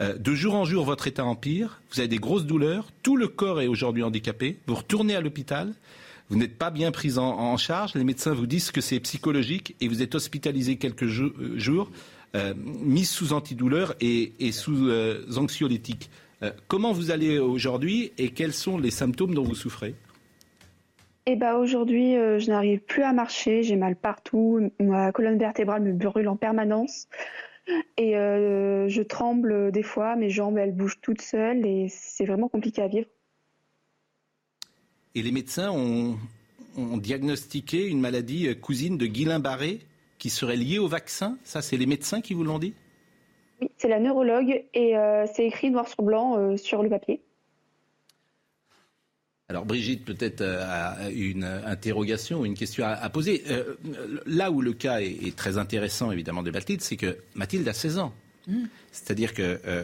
Euh, 0.01 0.17
de 0.17 0.33
jour 0.33 0.55
en 0.55 0.65
jour, 0.65 0.83
votre 0.83 1.07
état 1.07 1.25
empire. 1.25 1.81
Vous 1.91 1.99
avez 1.99 2.09
des 2.09 2.17
grosses 2.17 2.45
douleurs. 2.45 2.87
Tout 3.03 3.17
le 3.17 3.27
corps 3.27 3.61
est 3.61 3.67
aujourd'hui 3.67 4.03
handicapé. 4.03 4.57
Vous 4.67 4.75
retournez 4.75 5.15
à 5.15 5.21
l'hôpital. 5.21 5.73
Vous 6.29 6.37
n'êtes 6.37 6.57
pas 6.57 6.71
bien 6.71 6.91
pris 6.91 7.17
en, 7.17 7.57
charge. 7.57 7.93
Les 7.93 8.05
médecins 8.05 8.33
vous 8.33 8.47
disent 8.47 8.71
que 8.71 8.79
c'est 8.79 9.01
psychologique 9.01 9.75
et 9.81 9.89
vous 9.89 10.01
êtes 10.01 10.15
hospitalisé 10.15 10.77
quelques 10.77 11.03
euh, 11.03 11.57
jours, 11.57 11.91
euh, 12.33 12.53
mis 12.55 13.03
sous 13.03 13.33
antidouleur 13.33 13.95
et, 13.99 14.31
et 14.39 14.53
sous 14.53 14.87
euh, 14.87 15.25
anxiolytiques. 15.35 16.09
Euh, 16.41 16.51
comment 16.69 16.93
vous 16.93 17.11
allez 17.11 17.37
aujourd'hui 17.37 18.13
et 18.17 18.29
quels 18.29 18.53
sont 18.53 18.77
les 18.77 18.91
symptômes 18.91 19.33
dont 19.33 19.43
vous 19.43 19.55
souffrez? 19.55 19.93
Eh 21.25 21.35
ben 21.35 21.55
aujourd'hui, 21.55 22.13
je 22.13 22.49
n'arrive 22.49 22.79
plus 22.79 23.03
à 23.03 23.13
marcher, 23.13 23.61
j'ai 23.61 23.75
mal 23.75 23.95
partout, 23.95 24.71
ma 24.79 25.11
colonne 25.11 25.37
vertébrale 25.37 25.83
me 25.83 25.93
brûle 25.93 26.27
en 26.27 26.35
permanence 26.35 27.07
et 27.97 28.17
euh, 28.17 28.87
je 28.87 29.01
tremble 29.01 29.71
des 29.71 29.83
fois, 29.83 30.15
mes 30.15 30.29
jambes 30.29 30.57
elles 30.57 30.75
bougent 30.75 30.99
toutes 31.01 31.21
seules 31.21 31.65
et 31.65 31.87
c'est 31.89 32.25
vraiment 32.25 32.49
compliqué 32.49 32.81
à 32.81 32.87
vivre. 32.87 33.07
Et 35.13 35.21
les 35.21 35.31
médecins 35.31 35.71
ont, 35.71 36.17
ont 36.77 36.97
diagnostiqué 36.97 37.87
une 37.87 37.99
maladie 37.99 38.47
euh, 38.47 38.55
cousine 38.55 38.97
de 38.97 39.05
Guillain-Barré 39.05 39.79
qui 40.17 40.29
serait 40.29 40.55
liée 40.55 40.79
au 40.79 40.87
vaccin. 40.87 41.37
Ça, 41.43 41.61
c'est 41.61 41.77
les 41.77 41.85
médecins 41.85 42.21
qui 42.21 42.33
vous 42.33 42.43
l'ont 42.43 42.59
dit? 42.59 42.73
Oui, 43.61 43.69
c'est 43.77 43.87
la 43.87 43.99
neurologue 43.99 44.63
et 44.73 44.97
euh, 44.97 45.25
c'est 45.33 45.45
écrit 45.45 45.69
noir 45.69 45.87
sur 45.87 46.03
blanc 46.03 46.37
euh, 46.37 46.57
sur 46.57 46.83
le 46.83 46.89
papier. 46.89 47.21
Alors 49.51 49.65
Brigitte 49.65 50.05
peut-être 50.05 50.39
euh, 50.39 50.63
a 50.65 51.09
une 51.09 51.43
interrogation 51.43 52.39
ou 52.39 52.45
une 52.45 52.53
question 52.55 52.85
à, 52.85 52.91
à 52.91 53.09
poser. 53.09 53.43
Euh, 53.49 53.75
là 54.25 54.49
où 54.49 54.61
le 54.61 54.71
cas 54.71 55.01
est, 55.01 55.27
est 55.27 55.35
très 55.35 55.57
intéressant 55.57 56.09
évidemment 56.09 56.41
de 56.41 56.51
Mathilde, 56.51 56.79
c'est 56.81 56.95
que 56.95 57.17
Mathilde 57.35 57.67
a 57.67 57.73
16 57.73 57.97
ans. 57.97 58.13
Mm. 58.47 58.63
C'est-à-dire 58.93 59.33
que 59.33 59.59
euh, 59.67 59.83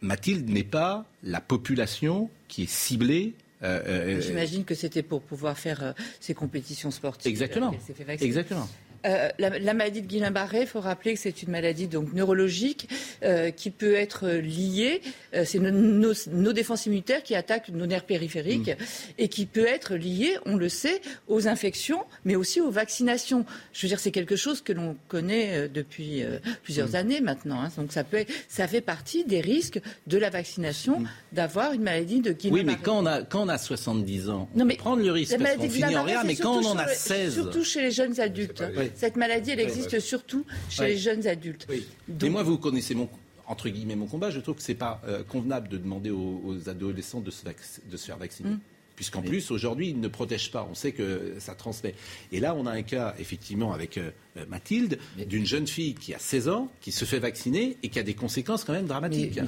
Mathilde 0.00 0.48
n'est 0.48 0.62
pas 0.62 1.06
la 1.24 1.40
population 1.40 2.30
qui 2.46 2.62
est 2.62 2.70
ciblée. 2.70 3.32
euh, 3.64 3.82
euh, 3.84 4.20
J'imagine 4.20 4.64
que 4.64 4.76
c'était 4.76 5.02
pour 5.02 5.22
pouvoir 5.22 5.58
faire 5.58 5.82
euh, 5.82 5.92
ces 6.20 6.34
compétitions 6.34 6.92
sportives. 6.92 7.28
Exactement. 7.28 7.72
fait. 7.72 8.22
Exactement. 8.22 8.68
Euh, 9.04 9.28
la, 9.38 9.58
la 9.58 9.74
maladie 9.74 10.00
de 10.02 10.06
Guillain-Barré, 10.06 10.62
il 10.62 10.66
faut 10.66 10.80
rappeler 10.80 11.14
que 11.14 11.20
c'est 11.20 11.42
une 11.42 11.50
maladie 11.50 11.86
donc 11.88 12.12
neurologique 12.14 12.88
euh, 13.22 13.50
qui 13.50 13.70
peut 13.70 13.94
être 13.94 14.28
liée. 14.28 15.00
euh, 15.34 15.44
c'est 15.44 15.58
nos, 15.58 15.70
nos- 15.70 16.14
nos 16.32 16.52
défenses 16.52 16.86
immunitaires 16.86 17.22
qui 17.22 17.34
attaquent 17.34 17.68
nos 17.68 17.86
nerfs 17.86 18.04
périphériques 18.04 18.70
et 19.18 19.28
qui 19.28 19.46
peut 19.46 19.66
être 19.66 19.94
liée, 19.96 20.36
on 20.46 20.56
le 20.56 20.68
sait, 20.68 21.00
aux 21.28 21.48
infections, 21.48 22.04
mais 22.24 22.34
aussi 22.36 22.60
aux 22.60 22.70
vaccinations. 22.70 23.44
Je 23.72 23.82
veux 23.82 23.88
dire, 23.88 24.00
c'est 24.00 24.10
quelque 24.10 24.36
chose 24.36 24.60
que 24.62 24.72
l'on 24.72 24.96
connaît 25.08 25.68
depuis 25.68 26.22
plusieurs 26.62 26.94
années 26.94 27.20
maintenant. 27.20 27.60
hein. 27.60 27.70
donc 27.76 27.92
ça 27.92 28.04
peut, 28.04 28.18
être- 28.18 28.32
ça 28.48 28.66
fait 28.68 28.80
partie 28.80 29.24
des 29.24 29.40
risques 29.40 29.80
de 30.06 30.18
la 30.18 30.30
vaccination 30.30 31.02
d'avoir 31.32 31.72
une 31.72 31.82
maladie 31.82 32.20
de 32.20 32.32
Guillain-Barré. 32.32 32.64
Oui, 32.64 32.64
mais 32.64 32.82
quand 32.82 33.02
on 33.02 33.06
a, 33.06 33.22
quand 33.22 33.42
on 33.44 33.48
a 33.48 33.58
70 33.58 34.30
ans, 34.30 34.48
Non, 34.54 34.64
mais 34.64 34.76
prendre 34.76 35.02
le 35.02 35.10
risque 35.12 35.32
parce 35.32 35.42
maladie 35.42 35.60
qu'on 35.60 35.66
de 35.68 35.72
finit 35.84 35.96
en 35.96 36.04
rien, 36.04 36.24
mais 36.24 36.36
quand 36.36 36.56
on 36.58 36.66
en 36.66 36.78
a 36.78 36.88
sur- 36.88 36.96
16... 37.14 37.34
Surtout 37.34 37.64
chez 37.64 37.82
les 37.82 37.90
jeunes 37.90 38.18
adultes. 38.20 38.62
Oui. 38.94 39.00
Cette 39.00 39.16
maladie, 39.16 39.50
elle 39.50 39.58
Oui. 39.58 39.64
existe 39.64 39.98
surtout 40.00 40.44
chez 40.70 40.82
Oui. 40.82 40.88
les 40.90 40.96
jeunes 40.98 41.26
adultes. 41.26 41.66
Mais 41.68 41.80
Donc- 42.08 42.30
moi, 42.30 42.42
vous 42.42 42.58
connaissez 42.58 42.94
mon 42.94 43.08
entre 43.46 43.68
guillemets 43.68 43.94
mon 43.96 44.06
combat. 44.06 44.30
Je 44.30 44.40
trouve 44.40 44.54
que 44.56 44.62
c'est 44.62 44.74
pas 44.74 45.02
euh, 45.06 45.22
convenable 45.22 45.68
de 45.68 45.76
demander 45.76 46.10
aux, 46.10 46.40
aux 46.46 46.68
adolescents 46.70 47.20
de 47.20 47.30
se, 47.30 47.44
vac- 47.44 47.80
de 47.90 47.96
se 47.98 48.06
faire 48.06 48.16
vacciner. 48.16 48.50
Mm. 48.50 48.60
Puisqu'en 48.96 49.22
plus, 49.22 49.50
aujourd'hui, 49.50 49.88
ils 49.90 50.00
ne 50.00 50.06
protègent 50.08 50.50
pas. 50.52 50.66
On 50.70 50.74
sait 50.74 50.92
que 50.92 51.34
ça 51.40 51.54
transmet. 51.56 51.94
Et 52.32 52.38
là, 52.40 52.54
on 52.54 52.64
a 52.64 52.70
un 52.70 52.82
cas, 52.82 53.14
effectivement, 53.18 53.72
avec 53.74 53.98
euh, 53.98 54.10
euh, 54.38 54.46
Mathilde, 54.48 54.98
d'une 55.28 55.44
jeune 55.44 55.66
fille 55.66 55.94
qui 55.94 56.14
a 56.14 56.18
16 56.20 56.48
ans, 56.48 56.70
qui 56.80 56.90
se 56.92 57.04
fait 57.04 57.18
vacciner 57.18 57.76
et 57.82 57.88
qui 57.88 57.98
a 57.98 58.02
des 58.04 58.14
conséquences 58.14 58.62
quand 58.64 58.72
même 58.72 58.86
dramatiques. 58.86 59.40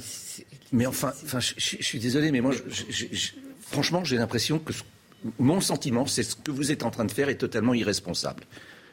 Mais 0.72 0.84
enfin, 0.84 1.12
enfin 1.24 1.38
je, 1.40 1.54
je- 1.56 1.76
je 1.78 1.84
suis 1.84 2.00
désolé, 2.00 2.32
mais 2.32 2.40
moi, 2.40 2.52
je- 2.52 2.82
je- 2.90 3.06
je- 3.16 3.32
franchement, 3.60 4.02
j'ai 4.04 4.16
l'impression 4.16 4.58
que 4.58 4.72
ce- 4.72 4.82
mon 5.38 5.60
sentiment, 5.60 6.06
c'est 6.06 6.24
ce 6.24 6.34
que 6.36 6.50
vous 6.50 6.70
êtes 6.72 6.82
en 6.82 6.90
train 6.90 7.04
de 7.04 7.12
faire 7.12 7.28
est 7.28 7.36
totalement 7.38 7.72
irresponsable. 7.72 8.42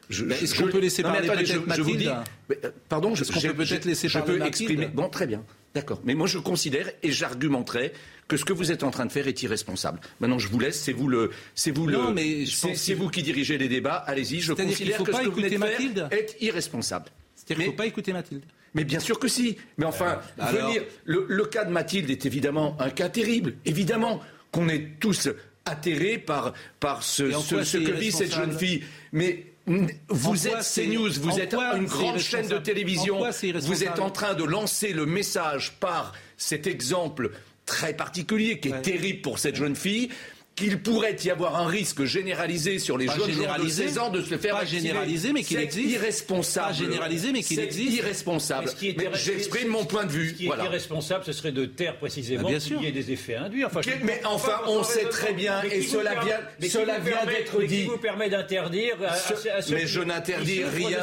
Est-ce 0.10 0.56
qu'on 0.56 0.68
peut 0.68 0.80
laisser 0.80 1.04
Non, 1.04 1.10
parler 1.12 1.28
peut-être 1.28 1.46
je, 1.46 1.54
je 1.54 1.82
vous 1.82 1.96
dis, 1.96 2.06
Mathilde 2.06 2.24
mais, 2.50 2.60
euh, 2.66 2.72
pardon, 2.90 3.16
je, 3.16 3.22
Est-ce 3.24 3.32
qu'on 3.32 3.40
peut 3.40 3.54
peut-être 3.54 3.86
laisser 3.86 4.08
je 4.08 4.18
parler 4.20 4.34
peux 4.34 4.40
Mathilde 4.40 4.70
exprimer. 4.72 4.88
Bon, 4.94 5.10
très 5.10 5.28
bien, 5.28 5.44
d'accord. 5.74 6.02
Mais 6.04 6.14
moi, 6.14 6.28
je 6.28 6.38
considère 6.40 6.90
et 7.02 7.12
j'argumenterai 7.12 7.94
que 8.28 8.38
ce 8.38 8.46
que 8.46 8.54
vous 8.54 8.72
êtes 8.72 8.84
en 8.84 8.92
train 8.92 9.06
de 9.06 9.12
faire 9.12 9.28
est 9.28 9.42
irresponsable. 9.44 10.00
Maintenant, 10.20 10.40
je 10.40 10.48
vous 10.48 10.60
laisse. 10.60 10.80
C'est 10.82 10.94
vous 10.94 11.08
le, 11.08 11.32
c'est 11.56 11.72
vous 11.72 11.90
Non, 11.90 12.10
le, 12.10 12.14
mais 12.14 12.46
c'est 12.46 12.94
vous 12.94 13.10
qui 13.10 13.24
dirigez 13.24 13.58
les 13.58 13.68
débats. 13.68 13.96
Allez-y. 14.08 14.40
Je 14.42 14.54
considère 14.54 14.98
faut 14.98 15.04
que 15.04 15.12
pas 15.12 15.18
ce 15.20 15.24
que 15.24 15.30
vous 15.30 15.36
venez 15.38 15.50
faire 15.50 15.60
Mathilde 15.60 16.08
est 16.12 16.38
irresponsable. 16.42 17.06
C'est-à-dire 17.36 17.56
qu'il 17.58 17.66
ne 17.66 17.72
faut 17.72 17.78
pas 17.78 17.86
écouter 17.86 18.14
Mathilde. 18.14 18.44
Mais 18.76 18.84
bien 18.86 19.00
sûr 19.00 19.20
que 19.20 19.28
si. 19.28 19.58
Mais 19.78 19.86
enfin, 19.86 20.20
Euh, 20.40 20.44
alors-. 20.44 20.74
Le, 21.06 21.26
le 21.30 21.46
cas 21.46 21.64
de 21.66 21.72
Mathilde 21.72 22.10
est 22.10 22.26
évidemment 22.26 22.76
un 22.80 22.90
cas 22.90 23.10
terrible. 23.10 23.54
Évidemment 23.66 24.20
qu'on 24.52 24.68
est 24.70 25.00
tous 25.00 25.30
atterrés 25.66 26.18
par, 26.18 26.54
par 26.80 27.04
ce, 27.04 27.32
ce- 27.32 27.64
ce 27.64 27.78
que 27.78 27.92
vit 27.92 28.12
cette 28.12 28.34
jeune 28.34 28.58
fille. 28.58 28.84
Mais 29.12 29.46
vous 29.66 30.48
êtes 30.48 30.64
CNews, 30.64 31.12
vous 31.22 31.40
êtes 31.40 31.54
une 31.54 31.86
grande 31.86 32.20
chaîne 32.20 32.48
de 32.48 32.58
télévision. 32.58 33.20
Vous 33.62 33.84
êtes 33.84 34.00
en 34.00 34.10
train 34.10 34.34
de 34.34 34.44
lancer 34.44 34.94
le 34.94 35.06
message 35.06 35.74
par 35.80 36.14
cet 36.38 36.68
exemple 36.68 37.32
très 37.66 37.94
particulier 37.94 38.60
qui 38.60 38.70
est 38.70 38.82
terrible 38.82 39.22
pour 39.22 39.40
cette 39.40 39.56
jeune 39.56 39.76
fille. 39.76 40.10
Qu'il 40.56 40.80
pourrait 40.84 41.16
y 41.24 41.32
avoir 41.32 41.56
un 41.56 41.66
risque 41.66 42.04
généralisé 42.04 42.78
sur 42.78 42.96
les 42.96 43.08
Pas 43.08 43.14
jeunes 43.14 43.22
gens 43.22 43.28
de 43.28 43.34
généralisé, 43.34 43.84
16 43.88 43.98
ans 43.98 44.10
de 44.12 44.22
se 44.22 44.38
faire 44.38 44.56
pas 44.60 44.66
généralisé, 44.66 45.34
mais 45.34 45.42
qu'il 45.42 45.58
existe. 45.58 45.90
irresponsable. 45.90 46.68
Pas 46.68 46.74
généralisé, 46.74 47.32
mais 47.32 47.42
qu'il 47.42 47.60
existe. 47.60 47.92
irresponsable. 47.98 48.70
Mais 48.80 48.94
Mais 48.98 49.10
J'exprime 49.16 49.70
mon 49.70 49.84
point 49.86 50.06
de 50.06 50.12
vue. 50.12 50.30
Ce 50.30 50.34
qui 50.36 50.44
est 50.44 50.48
Voilà. 50.48 50.66
irresponsable, 50.66 51.24
ce 51.26 51.32
serait 51.34 51.52
de 51.52 51.66
taire 51.66 51.98
précisément 51.98 52.50
Ah, 52.54 52.60
qu'il 52.60 52.84
y 52.84 52.86
ait 52.86 52.92
des 52.92 53.12
effets 53.12 53.34
induits. 53.36 53.66
Enfin, 53.66 53.82
mais 54.04 54.18
comprends 54.20 54.36
enfin, 54.36 54.48
pas 54.64 54.70
on 54.70 54.84
sait 54.84 55.06
très 55.10 55.34
bien, 55.34 55.60
Mais 55.64 55.78
et 55.78 55.80
qui 55.82 55.88
cela 55.88 56.24
vient- 56.24 56.40
mais 56.60 56.68
qui 56.68 56.72
cela 56.72 57.00
vient 57.00 57.26
d'être 57.26 57.60
mais 57.60 57.66
dit. 57.68 57.82
Qui 57.82 57.88
vous 57.88 57.98
permet 57.98 58.30
d'interdire 58.30 58.96
mais 59.00 59.82
qui- 59.82 59.88
je 59.88 60.02
n'interdis 60.02 60.64
rien. 60.66 61.00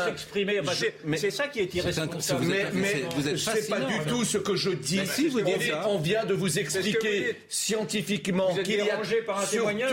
c'est- 0.75 0.95
mais- 1.05 1.17
C'est 1.17 1.31
ça 1.33 1.49
qui 1.49 1.59
est 1.59 1.75
irresponsable. 1.75 2.45
Mais, 2.47 2.67
mais 2.73 3.03
vous 3.17 3.27
êtes 3.27 3.37
c'est 3.39 3.69
pas 3.69 3.81
du 3.81 3.99
tout 4.09 4.25
ce 4.25 4.39
que 4.39 4.55
je 4.55 4.71
dis. 4.71 5.01
Mais 5.35 5.73
on, 5.87 5.99
vient- 5.99 6.25
de 6.25 6.35
vous 6.35 6.57
expliquer 6.59 7.35
scientifiquement 7.49 8.55
qu'il 8.63 8.77
y 8.77 8.91
a 8.91 9.01
un 9.41 9.47
témoignage, 9.47 9.93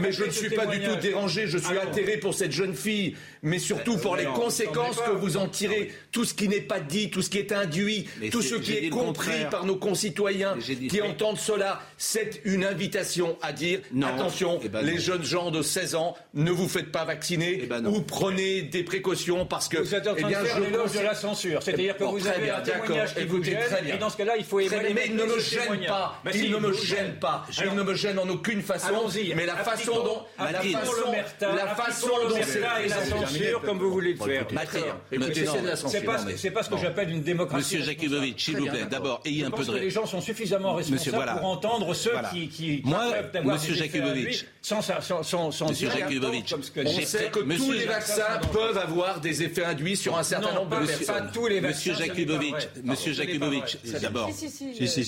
mais 0.00 0.12
je 0.12 0.24
ne 0.24 0.30
suis 0.30 0.50
pas 0.50 0.66
du 0.66 0.80
tout 0.80 0.96
dérangé, 0.96 1.46
je 1.46 1.58
suis 1.58 1.78
atterré 1.78 2.16
pour 2.18 2.34
cette 2.34 2.52
jeune 2.52 2.74
fille, 2.74 3.16
mais 3.42 3.58
surtout 3.58 3.96
pour 3.98 4.16
les 4.16 4.24
conséquences 4.26 4.96
que 5.00 5.10
vous 5.12 5.36
en 5.36 5.48
tirez, 5.48 5.92
tout 6.12 6.24
ce 6.24 6.34
qui 6.34 6.48
n'est 6.48 6.60
pas 6.60 6.80
dit, 6.80 7.10
tout 7.10 7.22
ce 7.22 7.30
qui 7.30 7.38
est 7.38 7.52
induit, 7.52 8.08
tout 8.30 8.42
ce 8.42 8.54
qui 8.56 8.72
est 8.74 8.88
compris 8.90 9.44
par 9.50 9.64
nos 9.64 9.76
concitoyens 9.76 10.56
qui 10.88 11.02
entendent 11.02 11.38
cela, 11.38 11.80
c'est 11.98 12.40
une 12.44 12.64
invitation 12.64 13.36
à 13.42 13.52
dire 13.52 13.80
attention, 14.02 14.58
Eh 14.62 14.68
ben 14.68 14.82
les 14.82 14.98
jeunes 14.98 15.24
gens 15.24 15.50
de 15.50 15.62
16 15.62 15.94
ans, 15.94 16.16
ne 16.34 16.50
vous 16.50 16.68
faites 16.68 16.90
pas 16.92 17.04
vacciner 17.04 17.60
Eh 17.62 17.66
ben 17.66 17.84
ou 17.86 18.00
prenez 18.02 18.62
des 18.62 18.82
précautions 18.82 19.46
parce 19.46 19.68
que 19.68 19.78
Vous 19.78 19.94
êtes 19.94 20.06
en 20.06 20.14
train 20.14 20.22
eh 20.24 20.28
bien, 20.28 20.40
de 20.42 20.46
faire 20.46 20.56
je 20.58 20.62
l'éloge 20.62 20.92
de 20.92 21.00
la 21.00 21.14
censure. 21.14 21.62
C'est-à-dire 21.62 21.96
que 21.96 22.04
vous 22.04 22.18
très 22.20 22.30
avez 22.30 22.44
bien, 22.46 22.56
un 22.56 22.60
d'accord. 22.60 22.82
témoignage 22.82 23.14
qui 23.14 23.24
vous 23.24 23.36
Écoutez, 23.36 23.50
gêne, 23.52 23.60
très 23.70 23.82
bien. 23.82 23.94
et 23.94 23.98
dans 23.98 24.10
ce 24.10 24.16
cas-là, 24.16 24.36
il 24.36 24.44
faut 24.44 24.60
évaluer 24.60 24.92
mais 24.94 25.04
il 25.06 25.16
ne 25.16 25.24
me 25.24 25.38
ce 25.38 25.50
gêne 25.54 25.86
pas. 25.86 26.20
Il 26.34 26.50
ne 26.50 26.56
me 26.58 26.68
vous 26.68 26.84
gêne 26.84 27.14
pas. 27.20 27.46
Il 27.64 27.74
ne 27.74 27.82
me 27.82 27.94
gêne 27.94 28.18
en 28.18 28.28
aucune 28.28 28.62
façon. 28.62 28.79
Allons-y. 28.86 29.34
Mais 29.34 29.46
la 29.46 29.56
façon 29.56 29.92
dont, 30.04 30.22
la 30.38 30.60
façon, 30.60 31.12
la 31.40 31.66
façon 31.74 32.08
dont 32.28 32.36
et 32.36 32.88
la 32.88 33.04
censure 33.04 33.62
comme 33.62 33.78
vous 33.78 33.90
voulez 33.90 34.14
le 34.14 34.24
faire. 34.24 34.46
C'est 34.72 35.88
C'est 35.88 36.00
pas, 36.02 36.18
c'est 36.36 36.50
pas 36.50 36.62
ce 36.62 36.70
que 36.70 36.76
j'appelle 36.78 37.10
une 37.10 37.22
démocratie. 37.22 37.76
Monsieur 37.76 37.82
Jakubowicz, 37.82 38.40
s'il 38.44 38.56
vous 38.58 38.66
plaît, 38.66 38.86
d'abord, 38.90 39.20
ayez 39.24 39.44
un 39.44 39.50
peu 39.50 39.64
de 39.64 39.76
les 39.76 39.90
gens 39.90 40.06
sont 40.06 40.20
suffisamment 40.20 40.74
responsables 40.74 41.38
pour 41.38 41.48
entendre 41.48 41.94
ceux 41.94 42.12
qui, 42.32 42.82
Moi, 42.84 43.04
Monsieur 43.44 43.74
Jakubowicz, 43.74 44.44
sans, 44.62 44.82
sans, 44.82 45.22
sans, 45.22 45.50
sans 45.50 45.68
Monsieur 45.68 45.88
dire 45.88 45.98
Jakubowicz, 45.98 46.54
On 46.54 47.00
sait 47.02 47.30
que 47.30 47.40
tous 47.40 47.72
les 47.72 47.86
vaccins 47.86 48.40
peuvent 48.52 48.78
avoir 48.78 49.20
des 49.20 49.42
effets 49.42 49.64
induits 49.64 49.96
sur 49.96 50.16
un 50.18 50.22
certain 50.22 50.52
nombre 50.54 50.80
de 50.80 50.86
personnes. 50.86 51.30
tous 51.32 51.46
les 51.46 51.60
vaccins. 51.60 51.90
Monsieur 51.90 51.94
Jakubowicz. 51.94 52.68
Monsieur 52.84 53.12
Jakubowicz, 53.12 53.78
d'abord. 54.00 54.30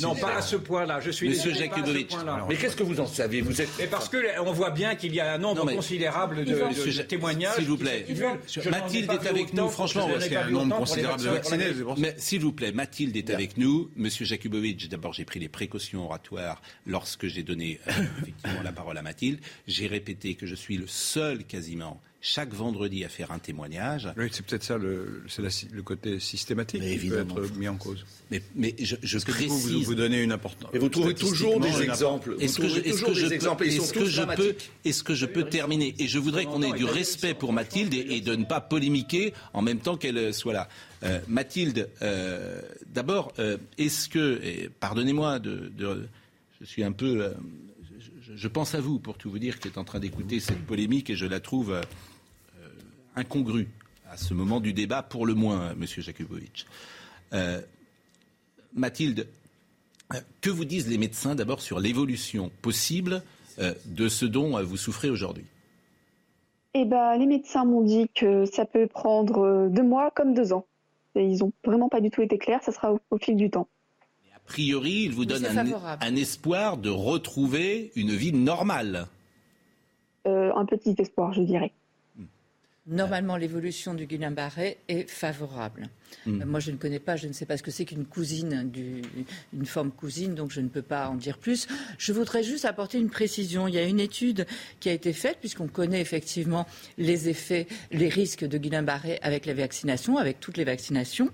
Non, 0.02 0.14
pas 0.14 0.36
à 0.36 0.42
ce 0.42 0.56
point-là. 0.56 1.00
Je 1.00 1.10
suis 1.10 1.28
Monsieur 1.28 1.52
Jakubowicz. 1.52 2.14
Mais 2.48 2.56
qu'est-ce 2.56 2.76
que 2.76 2.82
vous 2.82 3.00
en 3.00 3.06
savez 3.06 3.40
Vous 3.40 3.60
Mais 3.78 3.86
parce 3.86 4.08
que 4.08 4.40
on 4.40 4.52
voit 4.52 4.70
bien 4.70 4.94
qu'il 4.94 5.14
y 5.14 5.20
a 5.20 5.34
un 5.34 5.38
nombre 5.38 5.64
Non, 5.64 5.74
considérable 5.74 6.44
de, 6.44 7.02
témoignages. 7.02 7.56
s'il 7.56 7.66
vous 7.66 7.76
plaît. 7.76 8.06
Je 8.48 8.68
Mathilde 8.68 9.10
est 9.10 9.26
avec 9.26 9.52
nous, 9.54 9.68
franchement, 9.68 10.08
parce 10.08 10.24
qu'il 10.24 10.32
y 10.32 10.36
a 10.36 10.46
un 10.46 10.50
nombre 10.50 10.78
considérable 10.78 11.22
de 11.22 11.28
vaccinés. 11.28 11.72
Mais 11.98 12.14
s'il 12.18 12.40
vous 12.40 12.52
plaît, 12.52 12.72
Mathilde 12.72 13.16
est 13.16 13.30
avec 13.30 13.56
nous. 13.56 13.90
Monsieur 13.96 14.24
Jakubowicz, 14.24 14.88
d'abord, 14.88 15.12
j'ai 15.12 15.24
pris 15.24 15.40
les 15.40 15.48
précautions 15.48 16.04
oratoires 16.04 16.62
lorsque 16.86 17.26
j'ai 17.26 17.42
donné 17.42 17.80
euh, 17.88 17.92
effectivement 18.22 18.62
la 18.62 18.72
parole 18.72 18.98
à 18.98 19.02
Mathilde. 19.02 19.40
J'ai 19.66 19.86
répété 19.86 20.34
que 20.34 20.46
je 20.46 20.54
suis 20.54 20.76
le 20.76 20.86
seul 20.86 21.44
quasiment 21.44 22.00
chaque 22.24 22.54
vendredi 22.54 23.04
à 23.04 23.08
faire 23.08 23.32
un 23.32 23.40
témoignage. 23.40 24.08
Oui, 24.16 24.28
c'est 24.30 24.46
peut-être 24.46 24.62
ça 24.62 24.78
le, 24.78 25.24
c'est 25.28 25.42
la- 25.42 25.48
le 25.72 25.82
côté 25.82 26.20
systématique 26.20 26.80
Mais 26.80 26.92
qui 26.92 27.08
peut 27.08 27.16
évidemment. 27.16 27.42
être 27.42 27.56
mis 27.56 27.66
en 27.66 27.76
cause. 27.76 28.06
Mais, 28.30 28.40
mais 28.54 28.76
je, 28.78 28.94
je 29.02 29.18
Parce 29.18 29.24
que 29.38 29.44
vous, 29.48 29.82
vous 29.82 29.94
donnez 29.96 30.22
une 30.22 30.30
importance. 30.30 30.70
Et 30.72 30.78
vous 30.78 30.88
trouvez 30.88 31.14
toujours 31.14 31.58
des 31.58 31.82
exemples. 31.82 32.36
Est-ce 32.38 32.58
que 32.60 32.68
je, 32.68 32.76
que 32.80 33.24
peux, 33.26 33.32
exemples. 33.32 33.66
Ils 33.66 33.72
sont 33.72 33.82
est-ce 33.82 33.92
que 33.92 33.98
tous 33.98 34.06
je 34.06 34.20
peux, 34.20 34.26
dramatiques. 34.26 34.70
est-ce 34.84 35.02
que 35.02 35.14
je 35.16 35.26
peux 35.26 35.42
terminer? 35.44 35.94
Et 35.98 36.06
je 36.06 36.20
voudrais 36.20 36.44
qu'on 36.44 36.62
ait 36.62 36.72
du 36.78 36.84
respect 36.84 37.34
pour 37.34 37.52
Mathilde 37.52 37.92
et, 37.92 38.06
et 38.16 38.20
de 38.20 38.36
ne 38.36 38.44
pas 38.44 38.60
polémiquer 38.60 39.34
en 39.52 39.60
même 39.62 39.80
temps 39.80 39.96
qu'elle 39.96 40.16
euh, 40.18 40.32
soit 40.32 40.52
là. 40.52 40.68
Euh, 41.02 41.18
Mathilde, 41.26 41.88
euh, 42.02 42.62
d'abord, 42.94 43.32
euh, 43.40 43.56
est-ce 43.78 44.08
que, 44.08 44.40
pardonnez-moi 44.78 45.40
de, 45.40 45.72
de- 45.76 46.06
je 46.60 46.66
suis 46.66 46.84
un 46.84 46.92
peu, 46.92 47.24
euh, 47.24 47.30
je, 48.22 48.36
je 48.36 48.48
pense 48.48 48.76
à 48.76 48.80
vous 48.80 49.00
pour 49.00 49.18
tout 49.18 49.28
vous 49.28 49.40
dire 49.40 49.58
qui 49.58 49.66
est 49.66 49.76
en 49.78 49.82
train 49.84 49.98
d'écouter 49.98 50.38
cette 50.38 50.64
polémique 50.64 51.10
et 51.10 51.16
je 51.16 51.26
la 51.26 51.40
trouve 51.40 51.80
incongrue 53.16 53.68
à 54.10 54.16
ce 54.16 54.34
moment 54.34 54.60
du 54.60 54.72
débat, 54.72 55.02
pour 55.02 55.26
le 55.26 55.34
moins, 55.34 55.62
euh, 55.62 55.74
Monsieur 55.76 56.02
Jakubowicz. 56.02 56.66
Euh, 57.32 57.60
Mathilde, 58.74 59.26
euh, 60.12 60.20
que 60.40 60.50
vous 60.50 60.64
disent 60.64 60.88
les 60.88 60.98
médecins 60.98 61.34
d'abord 61.34 61.60
sur 61.60 61.80
l'évolution 61.80 62.50
possible 62.60 63.22
euh, 63.58 63.74
de 63.86 64.08
ce 64.08 64.26
dont 64.26 64.62
vous 64.62 64.76
souffrez 64.76 65.08
aujourd'hui? 65.08 65.44
Eh 66.74 66.84
ben, 66.84 67.16
les 67.16 67.26
médecins 67.26 67.64
m'ont 67.64 67.82
dit 67.82 68.08
que 68.14 68.44
ça 68.46 68.64
peut 68.64 68.86
prendre 68.86 69.68
deux 69.70 69.82
mois 69.82 70.10
comme 70.10 70.34
deux 70.34 70.52
ans. 70.52 70.66
Et 71.14 71.26
ils 71.26 71.44
ont 71.44 71.52
vraiment 71.64 71.88
pas 71.88 72.00
du 72.00 72.10
tout 72.10 72.22
été 72.22 72.38
clairs, 72.38 72.62
ça 72.62 72.72
sera 72.72 72.92
au, 72.92 73.00
au 73.10 73.18
fil 73.18 73.36
du 73.36 73.50
temps. 73.50 73.68
A 74.34 74.38
priori, 74.46 75.04
ils 75.04 75.12
vous 75.12 75.24
donnent 75.24 75.46
un, 75.46 76.16
espoir 76.16 76.76
de 76.76 76.90
retrouver 76.90 77.92
une 77.94 78.10
vie 78.10 78.32
normale. 78.32 79.06
Euh, 80.26 80.52
un 80.54 80.64
petit 80.64 80.94
espoir, 80.98 81.32
je 81.32 81.42
dirais. 81.42 81.72
Normalement, 82.88 83.36
l'évolution 83.36 83.94
du 83.94 84.06
Guillain-Barré 84.06 84.78
est 84.88 85.08
favorable. 85.08 85.88
Mm. 86.26 86.42
Euh, 86.42 86.46
Moi, 86.46 86.58
je 86.58 86.72
ne 86.72 86.76
connais 86.76 86.98
pas, 86.98 87.14
je 87.14 87.28
ne 87.28 87.32
sais 87.32 87.46
pas 87.46 87.56
ce 87.56 87.62
que 87.62 87.70
c'est 87.70 87.84
qu'une 87.84 88.04
cousine, 88.04 88.68
du- 88.68 89.02
une 89.52 89.66
forme 89.66 89.92
cousine, 89.92 90.34
donc 90.34 90.50
je 90.50 90.60
ne 90.60 90.66
peux 90.68 90.82
pas 90.82 91.08
en 91.08 91.14
dire 91.14 91.38
plus. 91.38 91.68
Je 91.96 92.12
voudrais 92.12 92.42
juste 92.42 92.64
apporter 92.64 92.98
une 92.98 93.08
précision. 93.08 93.68
Il 93.68 93.74
y 93.74 93.78
a 93.78 93.84
une 93.84 94.00
étude 94.00 94.46
qui 94.80 94.88
a 94.88 94.92
été 94.92 95.12
faite, 95.12 95.36
puisqu'on 95.38 95.68
connaît 95.68 96.00
effectivement 96.00 96.66
les 96.98 97.28
effets, 97.28 97.68
les 97.92 98.08
risques 98.08 98.44
de 98.44 98.58
Guillain-Barré 98.58 99.20
avec 99.22 99.46
la 99.46 99.54
vaccination, 99.54 100.16
avec 100.18 100.40
toutes 100.40 100.56
les 100.56 100.64
vaccinations. 100.64 101.30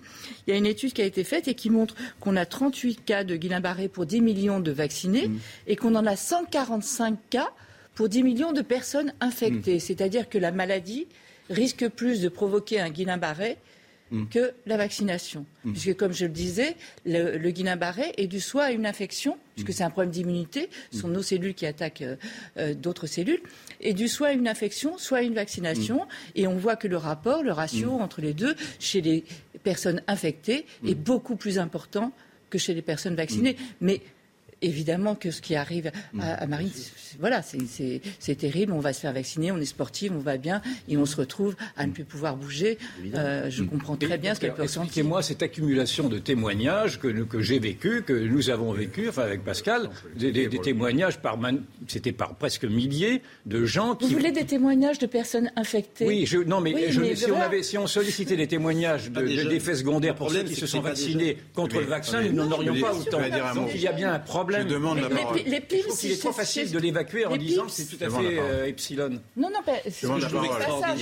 Il 0.46 0.50
y 0.50 0.52
a 0.52 0.56
une 0.58 0.66
étude 0.66 0.92
qui 0.92 1.00
a 1.00 1.06
été 1.06 1.24
faite 1.24 1.48
et 1.48 1.54
qui 1.54 1.70
montre 1.70 1.94
qu'on 2.20 2.36
a 2.36 2.44
38 2.44 3.06
cas 3.06 3.24
de 3.24 3.36
Guillain-Barré 3.36 3.88
pour 3.88 4.04
10 4.04 4.20
millions 4.20 4.60
de 4.60 4.70
vaccinés 4.70 5.30
et 5.66 5.76
qu'on 5.76 5.94
en 5.94 6.04
a 6.04 6.14
145 6.14 7.18
cas 7.30 7.48
pour 7.94 8.10
10 8.10 8.22
millions 8.22 8.52
de 8.52 8.60
personnes 8.60 9.14
infectées. 9.22 9.78
C'est-à-dire 9.78 10.28
que 10.28 10.36
la 10.36 10.52
maladie 10.52 11.06
risque 11.50 11.88
plus 11.88 12.20
de 12.20 12.28
provoquer 12.28 12.80
un 12.80 12.90
Guillain-Barré 12.90 13.56
que 14.30 14.52
la 14.66 14.76
vaccination. 14.76 15.44
Puisque, 15.64 15.94
comme 15.94 16.12
je 16.12 16.24
le 16.24 16.32
disais, 16.32 16.76
le, 17.04 17.36
le 17.36 17.50
Guillain-Barré 17.50 18.12
est 18.16 18.26
dû 18.26 18.40
soit 18.40 18.64
à 18.64 18.70
une 18.70 18.86
infection, 18.86 19.36
puisque 19.54 19.72
c'est 19.72 19.84
un 19.84 19.90
problème 19.90 20.10
d'immunité, 20.10 20.70
ce 20.90 21.00
sont 21.00 21.08
nos 21.08 21.22
cellules 21.22 21.54
qui 21.54 21.66
attaquent 21.66 22.02
euh, 22.02 22.16
euh, 22.56 22.74
d'autres 22.74 23.06
cellules, 23.06 23.40
et 23.80 23.92
dû 23.92 24.08
soit 24.08 24.28
à 24.28 24.32
une 24.32 24.48
infection, 24.48 24.96
soit 24.96 25.18
à 25.18 25.22
une 25.22 25.34
vaccination. 25.34 26.06
Et 26.34 26.46
on 26.46 26.56
voit 26.56 26.76
que 26.76 26.88
le 26.88 26.96
rapport, 26.96 27.42
le 27.42 27.52
ratio 27.52 27.92
entre 27.92 28.22
les 28.22 28.32
deux, 28.32 28.54
chez 28.78 29.02
les 29.02 29.24
personnes 29.62 30.02
infectées, 30.06 30.64
est 30.86 30.94
beaucoup 30.94 31.36
plus 31.36 31.58
important 31.58 32.12
que 32.48 32.56
chez 32.56 32.72
les 32.72 32.82
personnes 32.82 33.14
vaccinées. 33.14 33.56
Mais 33.82 34.00
évidemment 34.62 35.14
que 35.14 35.30
ce 35.30 35.40
qui 35.40 35.54
arrive 35.54 35.90
à, 36.20 36.34
à 36.34 36.46
Marine, 36.46 36.70
c'est- 36.74 37.16
voilà, 37.20 37.42
c'est- 37.42 38.34
terrible. 38.36 38.72
On 38.72 38.80
va 38.80 38.92
se 38.92 39.00
faire 39.00 39.12
vacciner, 39.12 39.50
on 39.52 39.58
est 39.58 39.64
sportif, 39.64 40.12
on 40.14 40.18
va 40.18 40.36
bien, 40.36 40.60
et 40.88 40.96
on 40.96 41.06
se 41.06 41.16
retrouve 41.16 41.56
à 41.76 41.86
ne 41.86 41.92
plus 41.92 42.04
pouvoir 42.04 42.36
bouger. 42.36 42.78
Euh, 43.14 43.48
je 43.50 43.62
comprends 43.64 43.96
très 43.96 44.18
bien 44.18 44.34
ce 44.34 44.40
qu'elle 44.40 44.54
peut 44.54 44.62
ressentir. 44.62 44.84
Expliquez-moi 44.88 45.22
cette 45.22 45.42
accumulation 45.42 46.08
de 46.08 46.18
témoignages 46.18 47.00
que, 47.00 47.08
que 47.08 47.40
j'ai 47.40 47.58
vécu, 47.58 48.02
que 48.02 48.12
nous 48.12 48.50
avons 48.50 48.72
vécu, 48.72 49.08
enfin 49.08 49.22
avec 49.22 49.44
Pascal, 49.44 49.90
des, 50.16 50.30
des- 50.32 50.48
des 50.48 50.58
témoignages 50.60 51.18
par, 51.18 51.38
c'était 51.88 52.12
par 52.12 52.34
presque 52.36 52.64
milliers 52.64 53.22
de 53.46 53.64
gens 53.64 53.90
Vous 54.00 54.06
qui. 54.08 54.14
voulez 54.14 54.30
des 54.32 54.44
témoignages 54.44 54.98
de 54.98 55.06
personnes 55.06 55.50
infectées? 55.56 56.06
Oui, 56.06 56.26
je, 56.26 56.38
non, 56.38 56.60
mais, 56.60 56.74
Oui, 56.74 56.84
je- 56.90 57.00
mais 57.00 57.16
si, 57.16 57.30
on 57.30 57.40
avait, 57.40 57.62
si 57.62 57.78
on 57.78 57.86
sollicitait 57.86 58.36
les 58.36 58.46
témoignages 58.46 59.08
de- 59.10 59.14
Pas 59.14 59.22
des 59.22 59.36
de- 59.44 59.48
d'effets 59.48 59.74
secondaires 59.76 60.14
pour 60.14 60.30
ceux 60.30 60.42
qui 60.44 60.54
se 60.54 60.66
sont 60.66 60.78
des 60.82 60.88
vaccinés 60.88 61.38
contre 61.54 61.76
Mais- 61.76 61.82
le 61.82 61.86
vaccin, 61.88 62.20
mais- 62.22 62.28
nous 62.30 62.44
n'en 62.44 62.52
aurions 62.52 62.74
pas 62.80 62.94
autant. 62.94 63.18
Donc 63.54 63.70
il 63.74 63.80
y 63.80 63.86
a 63.88 63.92
bien 63.92 64.12
un 64.12 64.18
problème. 64.18 64.47
Je 64.50 64.62
demande 64.62 64.98
Les- 64.98 65.42
les 65.44 65.56
je 65.56 65.60
PIMS, 65.62 65.96
qu'il 65.98 66.10
est 66.12 66.18
trop 66.20 66.32
facile 66.32 66.70
de 66.70 66.78
l'évacuer 66.78 67.26
en 67.26 67.36
disant 67.36 67.66
que 67.66 67.70
c'est 67.72 67.84
tout 67.86 68.02
à 68.02 68.06
Demande 68.06 68.24
la 68.24 68.30
fait 68.30 68.36
parole. 68.36 68.50
euh, 68.52 68.66
epsilon. 68.66 69.08
Non, 69.36 69.50
non, 69.50 69.62
pas- 69.64 69.72
demande 70.02 70.20
je 70.20 70.24
la 70.24 70.30
parole. 70.30 70.98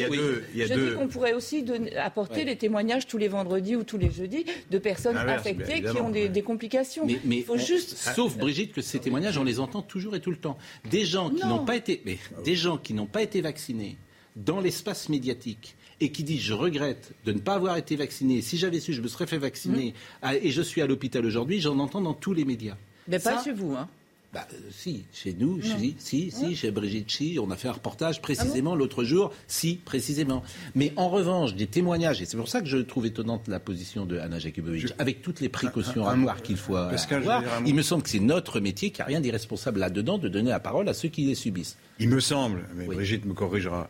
deux- 0.69 0.91
dis 0.91 0.97
qu'on 0.97 1.09
pourrait 1.09 1.33
aussi 1.35 1.63
donner- 1.63 1.97
apporter 1.97 2.45
les 2.45 2.57
témoignages 2.57 3.07
tous 3.07 3.19
les 3.19 3.29
vendredis 3.29 3.77
ou 3.77 3.85
tous 3.85 3.99
les 3.99 4.11
jeudis 4.11 4.45
de 4.71 4.79
personnes 4.79 5.17
infectées 5.17 5.83
qui 5.83 6.01
ont 6.01 6.11
des, 6.11 6.43
complications. 6.43 7.07
Mais, 7.07 7.19
mais 7.25 7.37
Il 7.39 7.45
faut 7.45 7.55
on- 7.55 7.59
juste. 7.59 7.97
sauf 7.97 8.37
Brigitte 8.37 8.73
que 8.73 8.81
ces 8.83 8.99
témoignages, 8.99 9.37
on 9.39 9.45
les 9.45 9.61
entend 9.61 9.83
toujours 9.83 10.15
et 10.17 10.21
tout 10.21 10.31
le 10.31 10.37
temps. 10.37 10.59
Des 10.91 11.05
gens 11.05 11.31
qui 11.31 11.43
Non. 11.43 11.49
n'ont 11.59 11.65
pas 11.65 11.77
été, 11.77 12.03
mais 12.05 12.19
des 12.45 12.55
gens 12.57 12.77
qui 12.79 12.95
n'ont 12.95 13.07
pas 13.07 13.23
été 13.23 13.41
vaccinés 13.41 13.97
dans 14.37 14.61
l'espace 14.61 15.09
médiatique 15.09 15.77
et 16.01 16.13
qui 16.13 16.23
disent 16.25 16.43
je 16.43 16.53
regrette 16.53 17.13
de 17.25 17.33
ne 17.33 17.39
pas 17.39 17.55
avoir 17.55 17.77
été 17.79 17.97
vacciné. 17.97 18.43
Si 18.43 18.59
j'avais 18.59 18.81
su, 18.81 18.93
je 18.93 19.01
me 19.01 19.09
serais 19.09 19.27
fait 19.27 19.39
vacciner 19.39 19.95
Ah, 20.23 20.37
et 20.37 20.51
je 20.51 20.61
suis 20.63 20.83
à 20.83 20.87
l'hôpital 20.87 21.25
aujourd'hui. 21.25 21.61
J'en 21.61 21.79
entends 21.79 22.01
dans 22.03 22.15
tous 22.15 22.35
les 22.35 22.45
médias. 22.45 22.77
Mais 23.09 23.19
pas 23.19 23.39
Ça, 23.39 23.45
chez 23.45 23.53
vous, 23.53 23.75
hein. 23.75 23.89
Bah, 24.33 24.47
euh, 24.53 24.57
si, 24.71 25.05
chez 25.15 25.35
nous, 25.39 25.63
si, 25.63 25.95
si, 25.99 26.31
si, 26.31 26.57
chez 26.57 26.71
Brigitte 26.71 27.09
Chi, 27.11 27.39
on 27.41 27.51
a 27.51 27.57
fait 27.57 27.69
un 27.69 27.73
reportage 27.73 28.17
Ah 28.19 28.23
précisément 28.23 28.75
l'autre 28.75 29.03
jour, 29.05 29.33
si, 29.47 29.77
précisément. 29.77 30.43
Mais 30.75 30.93
en 30.97 31.09
revanche, 31.09 31.55
des 31.55 31.67
témoignages, 31.69 32.21
et 32.21 32.27
c'est 32.27 32.37
pour 32.37 32.49
ça 32.49 32.61
que 32.61 32.67
je 32.67 32.77
trouve 32.79 33.07
étonnante 33.07 33.49
la 33.49 33.61
position 33.61 34.05
de 34.05 34.19
Anna 34.19 34.39
Jakubowicz, 34.39 34.93
avec 34.99 35.23
toutes 35.23 35.41
les 35.41 35.49
précautions 35.49 36.05
un- 36.07 36.11
à 36.11 36.13
un 36.13 36.21
avoir 36.21 36.43
qu'il 36.43 36.57
faut 36.57 36.75
Pascal, 36.75 37.23
avoir, 37.23 37.43
il 37.65 37.75
me 37.75 37.81
semble 37.83 38.03
que 38.03 38.11
c'est 38.11 38.19
notre 38.21 38.61
métier, 38.61 38.91
qu'il 38.91 38.99
n'y 38.99 39.03
a 39.05 39.07
rien 39.07 39.21
d'irresponsable 39.21 39.79
là-dedans, 39.81 40.19
de 40.19 40.29
donner 40.29 40.51
la 40.51 40.61
parole 40.61 40.89
à 40.89 40.93
ceux 40.93 41.09
qui 41.09 41.25
les 41.25 41.37
subissent. 41.37 41.79
Il 41.99 42.09
me 42.11 42.21
semble, 42.21 42.65
mais 42.75 42.87
Oui. 42.89 42.97
Brigitte 42.97 43.25
me 43.25 43.33
corrigera, 43.33 43.89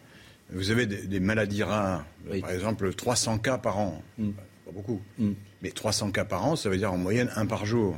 vous 0.53 0.71
avez 0.71 0.87
des, 0.87 1.07
des 1.09 1.19
maladies 1.19 1.65
rares, 1.65 2.05
Oui. 2.31 2.41
par 2.43 2.51
exemple 2.51 2.93
300 2.95 3.39
cas 3.39 3.59
par 3.59 3.79
an. 3.79 4.01
Mm. 4.19 4.31
Pas 4.67 4.73
beaucoup. 4.73 5.01
Mm. 5.19 5.31
Mais 5.63 5.71
300 5.71 6.13
cas 6.13 6.25
par 6.27 6.45
an, 6.45 6.55
ça 6.55 6.69
veut 6.69 6.77
dire 6.77 6.93
en 6.93 6.99
moyenne 6.99 7.31
un 7.35 7.47
par 7.47 7.67
jour. 7.67 7.97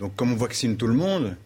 Donc 0.00 0.16
comme 0.16 0.32
on 0.32 0.36
vaccine 0.36 0.76
tout 0.76 0.88
le 0.88 0.94
monde, 0.94 1.36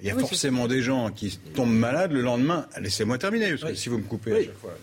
il 0.00 0.06
y 0.06 0.10
a 0.10 0.14
Oui, 0.14 0.20
forcément 0.20 0.68
des 0.68 0.80
gens 0.82 1.10
qui 1.10 1.36
tombent 1.54 1.72
malades 1.74 2.12
le 2.12 2.20
lendemain. 2.20 2.66
Laissez-moi 2.80 3.18
terminer, 3.18 3.50
parce 3.50 3.62
que 3.62 3.68
Oui. 3.70 3.76
si 3.76 3.88
vous 3.88 3.98
me 3.98 4.04
coupez 4.04 4.32
à 4.32 4.36
chaque 4.44 4.58
fois. 4.58 4.78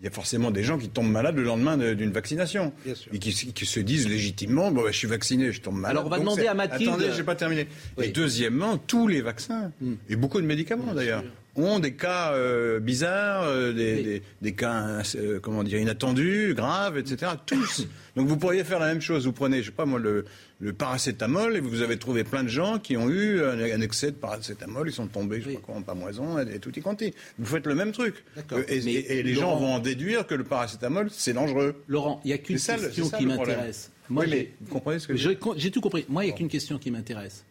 il 0.00 0.04
y 0.04 0.08
a 0.08 0.10
forcément 0.10 0.50
des 0.52 0.62
gens 0.62 0.76
qui 0.78 0.88
tombent 0.90 1.10
malades 1.10 1.34
le 1.36 1.42
lendemain 1.42 1.76
de- 1.78 1.94
d'une 1.94 2.12
vaccination. 2.12 2.72
Et 3.12 3.18
qui, 3.18 3.32
qui 3.32 3.66
se 3.66 3.80
disent 3.80 4.06
légitimement, 4.06 4.70
bon, 4.70 4.82
bah, 4.82 4.88
je 4.92 4.98
suis 4.98 5.08
vacciné, 5.08 5.50
je 5.50 5.60
tombe 5.62 5.76
malade. 5.76 5.92
Alors, 5.96 6.06
on 6.06 6.10
va 6.10 6.16
Donc, 6.18 6.26
demander 6.26 6.46
à 6.46 6.52
Mathilde- 6.54 6.90
Attendez, 6.90 7.08
j'ai 7.16 7.24
pas 7.24 7.34
terminé. 7.34 7.66
Et 8.00 8.08
deuxièmement, 8.08 8.76
tous 8.76 9.08
les 9.08 9.22
vaccins, 9.22 9.72
et 10.10 10.14
beaucoup 10.16 10.40
de 10.40 10.46
médicaments 10.46 10.92
d'ailleurs, 10.94 11.24
ont 11.58 11.78
des 11.78 11.94
cas 11.94 12.32
euh, 12.34 12.78
bizarres, 12.80 13.44
euh, 13.44 13.72
des, 13.72 14.02
des- 14.02 14.22
des 14.42 14.52
cas, 14.52 15.02
euh, 15.16 15.40
comment 15.40 15.64
dire, 15.64 15.78
inattendus, 15.80 16.52
graves, 16.54 16.98
etc. 16.98 17.32
Tous. 17.46 17.86
Donc 18.16 18.28
vous 18.28 18.36
pourriez 18.36 18.62
faire 18.64 18.78
la 18.78 18.88
même 18.88 19.00
chose. 19.00 19.24
Vous 19.24 19.32
prenez, 19.32 19.62
je 19.62 19.66
sais 19.66 19.72
pas 19.72 19.86
moi, 19.86 19.98
le, 19.98 20.26
le 20.58 20.72
paracétamol, 20.72 21.56
et 21.56 21.60
vous 21.60 21.82
avez 21.82 21.98
trouvé 21.98 22.24
plein 22.24 22.42
de 22.42 22.48
gens 22.48 22.78
qui 22.78 22.96
ont 22.96 23.10
eu 23.10 23.42
un, 23.42 23.58
un 23.58 23.80
excès 23.82 24.10
de 24.10 24.16
paracétamol, 24.16 24.88
ils 24.88 24.92
sont 24.92 25.06
tombés, 25.06 25.40
je 25.42 25.48
sais 25.50 25.54
pas 25.56 25.60
quoi, 25.60 25.74
en 25.76 25.82
pamoison, 25.82 26.38
et, 26.38 26.54
et 26.54 26.58
tout 26.58 26.76
y 26.78 26.80
quanti. 26.80 27.12
Vous 27.38 27.44
faites 27.46 27.66
le 27.66 27.74
même 27.74 27.92
truc. 27.92 28.24
Euh, 28.52 28.64
et, 28.68 28.80
Mais 28.82 28.92
et- 28.94 29.18
et 29.18 29.22
les 29.22 29.34
gens 29.34 29.54
vont 29.56 29.74
en 29.74 29.78
déduire 29.80 30.26
que 30.26 30.34
le 30.34 30.44
paracétamol, 30.44 31.10
c'est 31.10 31.34
dangereux. 31.34 31.82
Laurent, 31.88 32.20
il 32.24 32.28
n'y 32.28 32.32
a 32.32 32.38
qu'une 32.38 32.56
ça 32.58 32.78
question 32.78 33.04
ça 33.06 33.18
qui 33.18 33.26
m'intéresse. 33.26 33.92
Oui, 34.08 34.24
mais 34.28 34.36
j'ai- 34.36 34.54
vous 34.62 34.72
comprenez 34.72 34.98
ce 34.98 35.08
que 35.08 35.16
je- 35.16 35.30
J'ai 35.56 35.70
tout 35.70 35.80
compris. 35.82 36.06
Moi, 36.08 36.24
il 36.24 36.28
n'y 36.28 36.32
a 36.32 36.36
qu'une 36.36 36.48
question 36.48 36.78
qui 36.78 36.90
m'intéresse. 36.90 37.44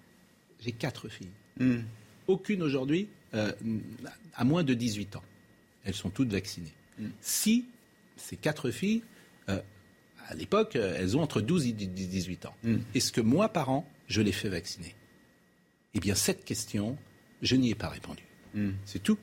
J'ai 0.64 0.72
quatre 0.72 1.08
filles. 1.10 1.30
Hmm. 1.60 1.82
Aucune 2.28 2.64
aujourd'hui 2.64 3.08
euh, 3.36 3.52
à 4.36 4.44
moins 4.46 4.64
de 4.64 4.74
18 4.74 5.16
ans. 5.18 5.24
Elles 5.84 5.94
sont 5.94 6.10
toutes 6.10 6.32
vaccinées. 6.32 6.74
Hmm. 6.98 7.10
Si 7.22 7.66
ces 8.16 8.38
quatre 8.38 8.72
filles, 8.72 9.04
euh, 9.50 9.60
à 10.28 10.34
l'époque, 10.36 10.76
euh, 10.76 10.96
elles 11.00 11.16
ont 11.18 11.22
entre 11.22 11.42
12 11.42 11.68
et 11.68 11.72
18 11.72 12.46
ans, 12.46 12.56
Hmm. 12.64 12.78
est-ce 12.94 13.12
que 13.12 13.22
moi, 13.22 13.50
par 13.50 13.70
an, 13.70 13.88
je 14.08 14.22
les 14.22 14.32
fais 14.32 14.50
vacciner? 14.50 14.96
Eh 15.94 16.00
bien, 16.00 16.16
cette 16.16 16.44
question, 16.46 16.98
je 17.42 17.56
n'y 17.56 17.72
ai 17.72 17.76
pas 17.76 17.90
répondu. 17.90 18.24
Hmm. 18.54 18.72
C'est 18.86 19.02
tout. 19.02 19.18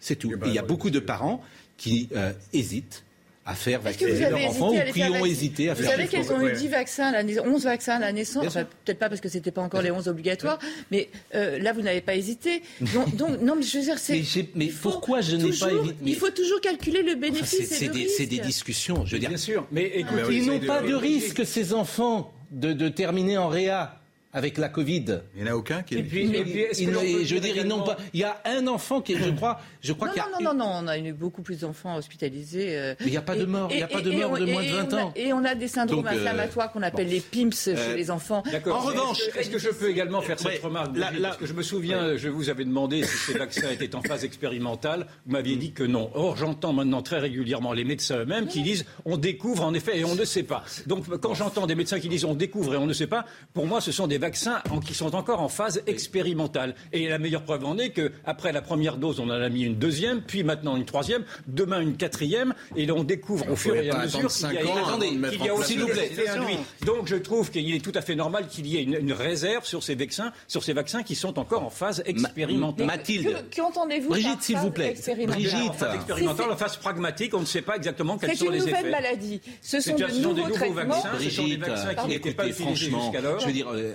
C'est 0.00 0.16
tout. 0.16 0.30
Eh 0.32 0.36
ben, 0.36 0.46
Et 0.46 0.50
il 0.50 0.54
y 0.54 0.58
a 0.58 0.62
ouais, 0.62 0.68
beaucoup 0.68 0.90
de 0.90 1.00
parents 1.00 1.42
qui 1.76 2.08
euh, 2.12 2.32
hésitent 2.52 3.04
à 3.50 3.54
faire 3.54 3.80
Est-ce 3.86 3.96
que 3.98 4.04
vous 4.04 4.10
vacciner 4.10 4.26
avez 4.26 4.30
leurs 4.42 4.50
hésité 4.50 4.62
enfants 4.62 4.72
ou 4.74 4.92
qui 4.92 4.92
faire 5.00 5.08
ont 5.08 5.12
vacciner 5.12 5.30
hésité 5.30 5.70
à 5.70 5.74
Vous 5.74 5.80
faire 5.82 5.90
savez 5.92 6.02
des 6.04 6.08
qu'elles 6.10 6.20
enfants. 6.20 6.34
ont 6.34 6.40
eu 6.40 6.44
Ouais. 6.44 6.52
10 6.52 6.68
vaccins, 6.68 7.06
à 7.06 7.12
la 7.12 7.22
nais- 7.22 7.40
11 7.40 7.64
vaccins 7.64 7.94
à 7.96 7.98
la 7.98 8.12
naissance. 8.12 8.44
Enfin, 8.46 8.64
peut-être 8.84 8.98
pas 8.98 9.08
parce 9.08 9.20
que 9.20 9.28
c'était 9.28 9.50
pas 9.50 9.62
encore 9.62 9.80
les 9.82 9.90
11 9.90 10.06
obligatoires, 10.08 10.58
mais 10.90 11.08
euh, 11.34 11.58
là, 11.58 11.72
vous 11.72 11.80
n'avez 11.82 12.00
pas 12.02 12.14
hésité. 12.14 12.62
Donc, 12.92 13.16
donc, 13.16 13.40
non, 13.40 13.54
mais 13.56 13.62
je 13.62 13.78
veux 13.78 13.84
dire, 13.84 13.98
c'est. 13.98 14.22
Mais, 14.36 14.46
mais 14.54 14.66
pourquoi 14.66 15.20
je 15.22 15.36
n'ai 15.36 15.50
pas 15.50 15.70
évité 15.72 15.96
Il 16.04 16.14
faut 16.16 16.30
toujours 16.30 16.60
calculer 16.60 17.02
le 17.02 17.12
Enfin, 17.12 17.20
bénéfice 17.20 17.48
c'est, 17.48 17.62
et 17.62 17.66
c'est 17.66 17.86
le 17.86 17.92
des, 17.94 17.98
risque. 18.00 18.14
c'est 18.18 18.26
des 18.26 18.38
discussions. 18.38 19.04
Je 19.06 19.12
veux 19.14 19.18
dire, 19.18 19.28
Bien 19.30 19.38
sûr, 19.38 19.66
mais 19.72 19.84
écoutez, 19.94 20.20
Ah, 20.22 20.28
oui, 20.28 20.38
ils 20.42 20.46
n'ont 20.46 20.60
pas 20.60 20.82
de 20.82 20.88
de- 20.88 20.94
risque, 20.94 21.44
ces 21.46 21.72
enfants, 21.72 22.32
de, 22.50 22.72
de 22.72 22.88
terminer 22.88 23.38
en 23.38 23.48
réa 23.48 23.97
avec 24.38 24.56
la 24.58 24.68
Covid. 24.68 25.20
Il 25.36 25.42
n'y 25.44 25.48
en 25.48 25.52
a 25.52 25.56
aucun 25.56 25.82
qui 25.82 25.94
est. 25.96 25.98
Et 25.98 26.02
puis, 26.02 26.34
et 26.34 26.42
puis, 26.44 26.60
est-ce 26.60 26.78
que 26.80 26.84
Ils- 26.84 26.90
l'on 26.92 27.00
peut 27.00 27.24
je 27.24 27.34
veux 27.34 27.40
dire 27.40 27.56
ils 27.56 27.64
n'ont 27.66 27.82
pas. 27.82 27.96
Il 28.14 28.20
y 28.20 28.24
a 28.24 28.40
un 28.46 28.66
enfant 28.66 29.00
qui, 29.02 29.12
est, 29.12 29.18
je 29.22 29.30
crois, 29.30 29.60
je 29.82 29.92
crois 29.92 30.08
Non, 30.08 30.14
qu'il 30.14 30.22
y 30.22 30.24
a. 30.24 30.28
non, 30.30 30.54
non, 30.54 30.54
non, 30.58 30.64
non, 30.64 30.80
on 30.84 30.88
a 30.88 30.98
eu 30.98 31.12
beaucoup 31.12 31.42
plus 31.42 31.60
d'enfants 31.60 31.96
hospitalisés. 31.96 32.78
euh, 32.78 32.94
Mais 33.00 33.06
il 33.06 33.10
n'y 33.10 33.16
a 33.18 33.22
pas 33.22 33.36
de 33.36 33.44
mort, 33.44 33.68
il 33.70 33.76
n'y 33.76 33.82
a 33.82 33.88
pas 33.88 34.00
de 34.00 34.10
mort 34.10 34.38
de 34.38 34.46
moins 34.46 34.62
de 34.62 34.68
et 34.68 34.72
20 34.72 34.92
on 34.92 34.96
a- 34.96 35.02
ans. 35.02 35.12
Et 35.16 35.32
on 35.32 35.44
a 35.44 35.54
des 35.54 35.68
syndromes 35.68 36.02
Donc, 36.04 36.12
euh, 36.12 36.16
inflammatoires 36.16 36.72
qu'on 36.72 36.82
appelle 36.82 37.08
les 37.08 37.20
PIMS 37.20 37.50
chez 37.52 37.74
Euh, 37.76 37.94
les 37.96 38.10
enfants. 38.10 38.42
D'accord. 38.50 38.76
En 38.76 38.80
revanche- 38.86 39.20
est-ce 39.36 39.50
que, 39.50 39.58
je 39.58 39.68
peux 39.70 39.90
également 39.90 40.20
faire 40.22 40.36
Ouais, 40.44 40.52
cette 40.54 40.62
remarque 40.62 40.96
là- 40.96 41.06
Brigitte? 41.06 41.20
là- 41.22 41.28
Parce 41.28 41.40
que 41.40 41.46
je 41.46 41.52
me 41.52 41.62
souviens, 41.62 42.16
je 42.16 42.28
vous 42.28 42.48
avais 42.48 42.64
demandé 42.64 43.02
si 43.02 43.16
ces 43.32 43.38
vaccins 43.38 43.70
étaient 43.70 43.94
en 43.94 44.02
phase 44.02 44.24
expérimentale. 44.24 45.06
Vous 45.26 45.32
m'aviez 45.32 45.56
dit 45.56 45.72
que 45.72 45.82
non. 45.82 46.10
Or, 46.14 46.36
j'entends 46.36 46.72
maintenant 46.72 47.02
très 47.02 47.18
régulièrement 47.18 47.72
les 47.72 47.84
médecins 47.84 48.18
eux-mêmes 48.18 48.46
qui 48.46 48.62
disent 48.62 48.84
on 49.04 49.16
découvre 49.16 49.64
en 49.64 49.74
effet 49.74 49.98
et 49.98 50.04
on 50.04 50.14
ne 50.14 50.24
sait 50.24 50.42
pas. 50.44 50.64
Donc, 50.86 51.04
quand 51.20 51.34
j'entends 51.34 51.66
des 51.66 51.74
médecins 51.74 51.98
qui 52.00 52.08
disent 52.08 52.24
on 52.24 52.34
découvre 52.34 52.74
et 52.74 52.76
on 52.76 52.86
ne 52.86 52.92
sait 52.92 53.06
pas, 53.06 53.24
pour 53.52 53.66
moi, 53.66 53.80
ce 53.80 53.90
sont 53.92 54.06
des 54.06 54.18
vaccins 54.18 54.27
en- 54.70 54.80
qui 54.80 54.94
sont 54.94 55.14
encore 55.14 55.40
en 55.40 55.48
phase 55.48 55.82
expérimentale. 55.86 56.74
Et 56.92 57.08
la 57.08 57.18
meilleure 57.18 57.42
preuve 57.42 57.64
en 57.64 57.78
est 57.78 57.90
que 57.90 58.12
après 58.24 58.52
la 58.52 58.62
première 58.62 58.96
dose, 58.96 59.20
on 59.20 59.24
en 59.28 59.30
a 59.30 59.48
mis 59.48 59.62
une 59.62 59.76
deuxième, 59.76 60.20
puis 60.22 60.42
maintenant 60.42 60.76
une 60.76 60.84
troisième, 60.84 61.24
demain 61.46 61.80
une 61.80 61.96
quatrième, 61.96 62.54
et 62.76 62.90
on 62.90 63.04
découvre 63.04 63.50
au 63.50 63.56
fur 63.56 63.74
et 63.76 63.90
à 63.90 63.98
mesure 63.98 64.28
qu'il 64.28 64.52
y 64.52 64.58
a, 64.58 64.60
Attendez, 64.86 65.10
de 65.16 65.28
qu'il 65.30 65.44
y 65.44 65.50
aussi 65.50 65.76
des 65.76 65.84
plaît. 65.84 66.06
effets 66.12 66.28
induits. 66.28 66.58
Donc 66.86 67.06
je 67.06 67.16
trouve 67.16 67.50
qu'il 67.50 67.74
est 67.74 67.80
tout 67.84 67.92
à 67.94 68.00
fait 68.02 68.14
normal 68.14 68.46
qu'il 68.48 68.66
y 68.66 68.76
ait 68.76 68.82
une, 68.82 68.94
une 68.94 69.12
réserve 69.12 69.64
sur 69.64 69.82
ces 69.82 69.94
vaccins, 69.94 70.32
sur 70.46 70.62
ces 70.64 70.72
vaccins 70.72 71.02
qui 71.02 71.14
sont 71.14 71.38
encore 71.38 71.64
en 71.64 71.70
phase 71.70 72.02
expérimentale. 72.06 72.86
Ma- 72.86 72.96
Mathilde. 72.96 73.28
Que- 73.50 73.56
Qu'entendez-vous 73.56 74.08
Brigitte, 74.10 74.42
s'il 74.42 74.56
vous 74.58 74.70
plaît. 74.70 74.94
Brigitte. 75.26 75.54
En 75.70 75.72
phase 75.72 75.94
expérimentale, 75.96 76.50
en 76.52 76.56
phase 76.56 76.76
pragmatique, 76.76 77.34
on 77.34 77.40
ne 77.40 77.44
sait 77.46 77.62
pas 77.62 77.76
exactement 77.76 78.18
quels 78.18 78.36
sont 78.36 78.46
une 78.46 78.52
les 78.52 78.58
nouvelle 78.60 78.74
effets. 78.74 78.90
maladie. 78.90 79.40
Ce 79.62 79.80
C'est 79.80 79.90
sont 79.90 80.02
un- 80.02 80.06
de 80.06 80.08
ce 80.08 80.08
sont 80.08 80.14
des 80.16 80.22
nouveaux 80.22 80.36
nouveaux 80.42 80.54
traitements. 80.54 80.74
vaccins. 81.00 81.08
Ce 81.20 81.30
sont 81.30 81.44
des 81.46 81.56
vaccins 81.56 81.94
qui 81.94 82.08
n'étaient 82.08 82.32
pas 82.32 82.46
écoutez, 82.46 82.62
utilisés 82.62 82.90
franchement, 82.90 83.12
jusqu'alors. 83.12 83.40
je 83.40 83.46
veux 83.46 83.52
dire, 83.52 83.68
euh, 83.72 83.94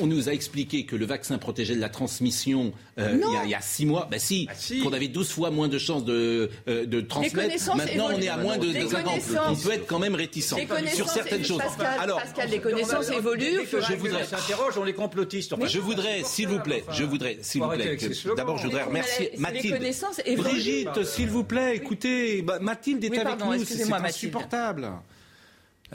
on 0.00 0.06
nous 0.06 0.28
a 0.28 0.32
expliqué 0.32 0.84
que 0.86 0.96
le 0.96 1.06
vaccin 1.06 1.38
protégeait 1.38 1.74
de 1.76 1.80
la 1.80 1.88
transmission 1.88 2.72
euh, 2.98 3.12
il, 3.14 3.32
y 3.32 3.36
a, 3.36 3.44
il 3.44 3.50
y 3.50 3.54
a 3.54 3.60
six 3.60 3.86
mois. 3.86 4.08
Ben 4.10 4.20
si, 4.20 4.46
Ah, 4.50 4.54
si. 4.56 4.80
qu'on 4.80 4.92
avait 4.92 5.08
12 5.08 5.30
fois 5.30 5.50
moins 5.50 5.68
de 5.68 5.78
chances 5.78 6.04
de, 6.04 6.50
euh, 6.68 6.86
de 6.86 7.00
transmettre. 7.00 7.76
Maintenant, 7.76 8.08
on 8.12 8.20
est 8.20 8.28
à 8.28 8.34
évoluent. 8.34 8.42
moins 8.42 8.58
de 8.58 8.68
Les 8.72 8.88
50. 8.88 9.20
On 9.50 9.56
peut 9.56 9.72
être 9.72 9.86
quand 9.86 9.98
même 9.98 10.14
réticent 10.14 10.54
sur 10.94 11.08
certaines 11.08 11.44
choses. 11.44 11.58
Pascal, 11.58 11.98
Alors, 12.00 12.20
Pascal, 12.20 12.50
les 12.50 12.60
connaissances 12.60 13.10
évoluent. 13.10 13.60
Et 13.72 13.76
à 13.76 13.80
je 13.80 13.94
voudrais 13.94 14.24
s'interroge, 14.24 14.78
on 14.78 14.84
les 14.84 14.94
complotistes. 14.94 15.52
Enfin, 15.52 15.66
je 15.66 15.78
voudrais, 15.78 16.22
s'il 16.24 16.48
vous 16.48 16.60
plaît, 16.60 16.84
je 16.92 17.04
voudrais, 17.04 17.38
s'il 17.42 17.62
vous 17.62 17.68
plaît, 17.70 17.96
d'abord, 18.36 18.58
je 18.58 18.66
voudrais 18.66 18.84
remercier 18.84 19.30
les 19.32 19.38
Mathilde. 19.38 19.74
connaissances 19.74 20.20
évoluent. 20.24 20.50
Brigitte, 20.50 21.04
s'il 21.04 21.28
vous 21.28 21.44
plaît, 21.44 21.76
écoutez, 21.76 22.44
Mathilde 22.60 23.04
est 23.04 23.18
avec 23.18 23.44
nous, 23.44 23.64
c'est 23.64 23.92
insupportable. 23.92 24.88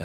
Euh, 0.00 0.04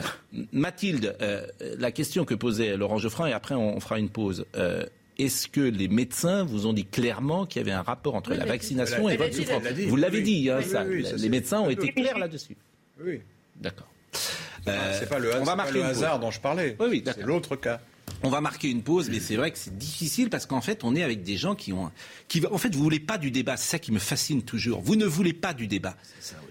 Mathilde, 0.52 1.16
euh, 1.20 1.46
la 1.78 1.90
question 1.92 2.24
que 2.24 2.34
posait 2.34 2.76
Laurent 2.76 2.98
Geoffrin, 2.98 3.26
et 3.26 3.32
après 3.32 3.54
on, 3.54 3.76
on 3.76 3.80
fera 3.80 3.98
une 3.98 4.10
pause. 4.10 4.44
Euh, 4.56 4.84
Est-ce 5.18 5.48
que 5.48 5.60
les 5.60 5.88
médecins 5.88 6.44
vous 6.44 6.66
ont 6.66 6.72
dit 6.72 6.84
clairement 6.84 7.46
qu'il 7.46 7.60
y 7.60 7.64
avait 7.64 7.72
un 7.76 7.82
rapport 7.82 8.14
entre 8.14 8.32
Oui, 8.32 8.36
la 8.36 8.44
vaccination 8.44 9.08
et 9.08 9.16
l'a 9.16 9.24
votre 9.24 9.36
souffrance 9.36 9.62
dit. 9.72 9.86
Vous 9.86 9.96
l'avez 9.96 10.18
Oui. 10.18 10.24
dit, 10.24 10.50
hein, 10.50 10.58
Oui, 10.58 10.64
ça. 10.64 10.84
oui, 10.84 10.96
oui, 11.02 11.06
ça, 11.06 11.16
les 11.16 11.28
médecins 11.28 11.60
ont 11.60 11.70
été 11.70 11.92
clairs 11.92 12.18
là-dessus. 12.18 12.56
Oui. 13.02 13.20
D'accord. 13.60 13.88
c'est 14.64 15.08
pas 15.08 15.18
le, 15.18 15.34
on 15.36 15.38
va 15.40 15.44
pas 15.52 15.56
marquer 15.56 15.74
le 15.78 15.84
hasard 15.84 16.20
dont 16.20 16.30
je 16.30 16.40
parlais. 16.40 16.76
Oui, 16.80 16.86
oui, 16.90 17.04
c'est 17.06 17.22
l'autre 17.22 17.56
cas. 17.56 17.80
On 18.22 18.30
va 18.30 18.40
marquer 18.40 18.68
une 18.70 18.82
pause, 18.82 19.10
mais 19.10 19.20
c'est 19.20 19.36
vrai 19.36 19.50
que 19.50 19.58
c'est 19.58 19.76
difficile 19.76 20.30
parce 20.30 20.46
qu'en 20.46 20.60
fait, 20.60 20.84
on 20.84 20.96
est 20.96 21.02
avec 21.02 21.22
des 21.22 21.36
gens 21.36 21.54
qui 21.54 21.72
ont, 21.72 21.90
qui, 22.28 22.44
en 22.46 22.58
fait, 22.58 22.74
vous 22.74 22.82
voulez 22.82 22.98
pas 22.98 23.18
du 23.18 23.30
débat. 23.30 23.56
C'est 23.56 23.72
ça 23.72 23.78
qui 23.78 23.92
me 23.92 23.98
fascine 23.98 24.42
toujours. 24.42 24.80
Vous 24.80 24.96
ne 24.96 25.04
voulez 25.04 25.32
pas 25.32 25.52
du 25.52 25.66
débat. 25.66 25.96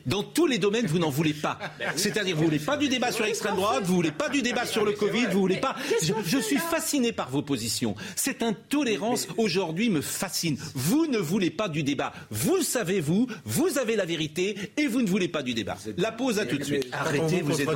Dans 0.05 0.21
tous 0.21 0.45
les 0.45 0.59
domaines, 0.59 0.85
vous 0.85 0.99
n'en 0.99 1.09
voulez 1.09 1.33
pas. 1.33 1.57
C'est-à-dire, 1.95 2.35
vous 2.35 2.43
voulez 2.45 2.59
pas 2.59 2.77
du 2.77 2.87
débat 2.87 3.11
sur 3.11 3.25
l'extrême 3.25 3.55
droite, 3.55 3.83
vous 3.83 3.95
voulez 3.95 4.11
pas 4.11 4.29
du 4.29 4.41
débat 4.41 4.65
sur 4.65 4.85
le 4.85 4.91
Covid, 4.91 5.25
vous 5.31 5.39
voulez 5.39 5.57
pas. 5.57 5.75
Je, 6.03 6.13
je 6.23 6.37
suis 6.37 6.57
fasciné 6.57 7.11
par 7.11 7.29
vos 7.29 7.41
positions. 7.41 7.95
Cette 8.15 8.43
intolérance 8.43 9.27
aujourd'hui 9.37 9.89
me 9.89 10.01
fascine. 10.01 10.57
Vous 10.75 11.07
ne 11.07 11.17
voulez 11.17 11.49
pas 11.49 11.67
du 11.67 11.83
débat. 11.83 12.13
Vous 12.29 12.57
le 12.57 12.63
savez, 12.63 13.01
vous, 13.01 13.27
vous 13.43 13.79
avez 13.79 13.95
la 13.95 14.05
vérité 14.05 14.55
et 14.77 14.87
vous 14.87 15.01
ne 15.01 15.07
voulez 15.07 15.27
pas 15.27 15.41
du 15.41 15.53
débat. 15.53 15.77
La 15.97 16.11
pause 16.11 16.37
à 16.39 16.45
tout 16.45 16.57
de 16.57 16.63
suite. 16.63 16.87
Arrêtez, 16.91 17.41
vous 17.41 17.59
êtes. 17.59 17.67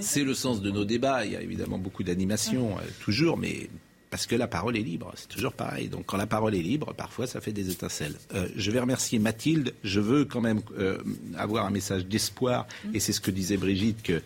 C'est 0.00 0.24
le 0.24 0.34
sens 0.34 0.60
de 0.60 0.70
nos 0.70 0.84
débats. 0.84 1.24
Il 1.24 1.32
y 1.32 1.36
a 1.36 1.40
évidemment 1.40 1.78
beaucoup 1.78 1.89
d'animation, 2.02 2.76
euh, 2.78 2.82
toujours, 3.00 3.36
mais 3.36 3.68
parce 4.10 4.26
que 4.26 4.34
la 4.34 4.48
parole 4.48 4.76
est 4.76 4.82
libre. 4.82 5.12
C'est 5.14 5.28
toujours 5.28 5.52
pareil. 5.52 5.88
Donc 5.88 6.06
quand 6.06 6.16
la 6.16 6.26
parole 6.26 6.54
est 6.54 6.62
libre, 6.62 6.92
parfois 6.94 7.26
ça 7.26 7.40
fait 7.40 7.52
des 7.52 7.70
étincelles. 7.70 8.14
Euh, 8.34 8.48
je 8.56 8.70
vais 8.70 8.80
remercier 8.80 9.18
Mathilde. 9.18 9.72
Je 9.84 10.00
veux 10.00 10.24
quand 10.24 10.40
même 10.40 10.62
euh, 10.78 10.98
avoir 11.36 11.64
un 11.66 11.70
message 11.70 12.06
d'espoir. 12.06 12.66
Et 12.92 12.98
c'est 13.00 13.12
ce 13.12 13.20
que 13.20 13.30
disait 13.30 13.56
Brigitte, 13.56 14.02
que 14.02 14.20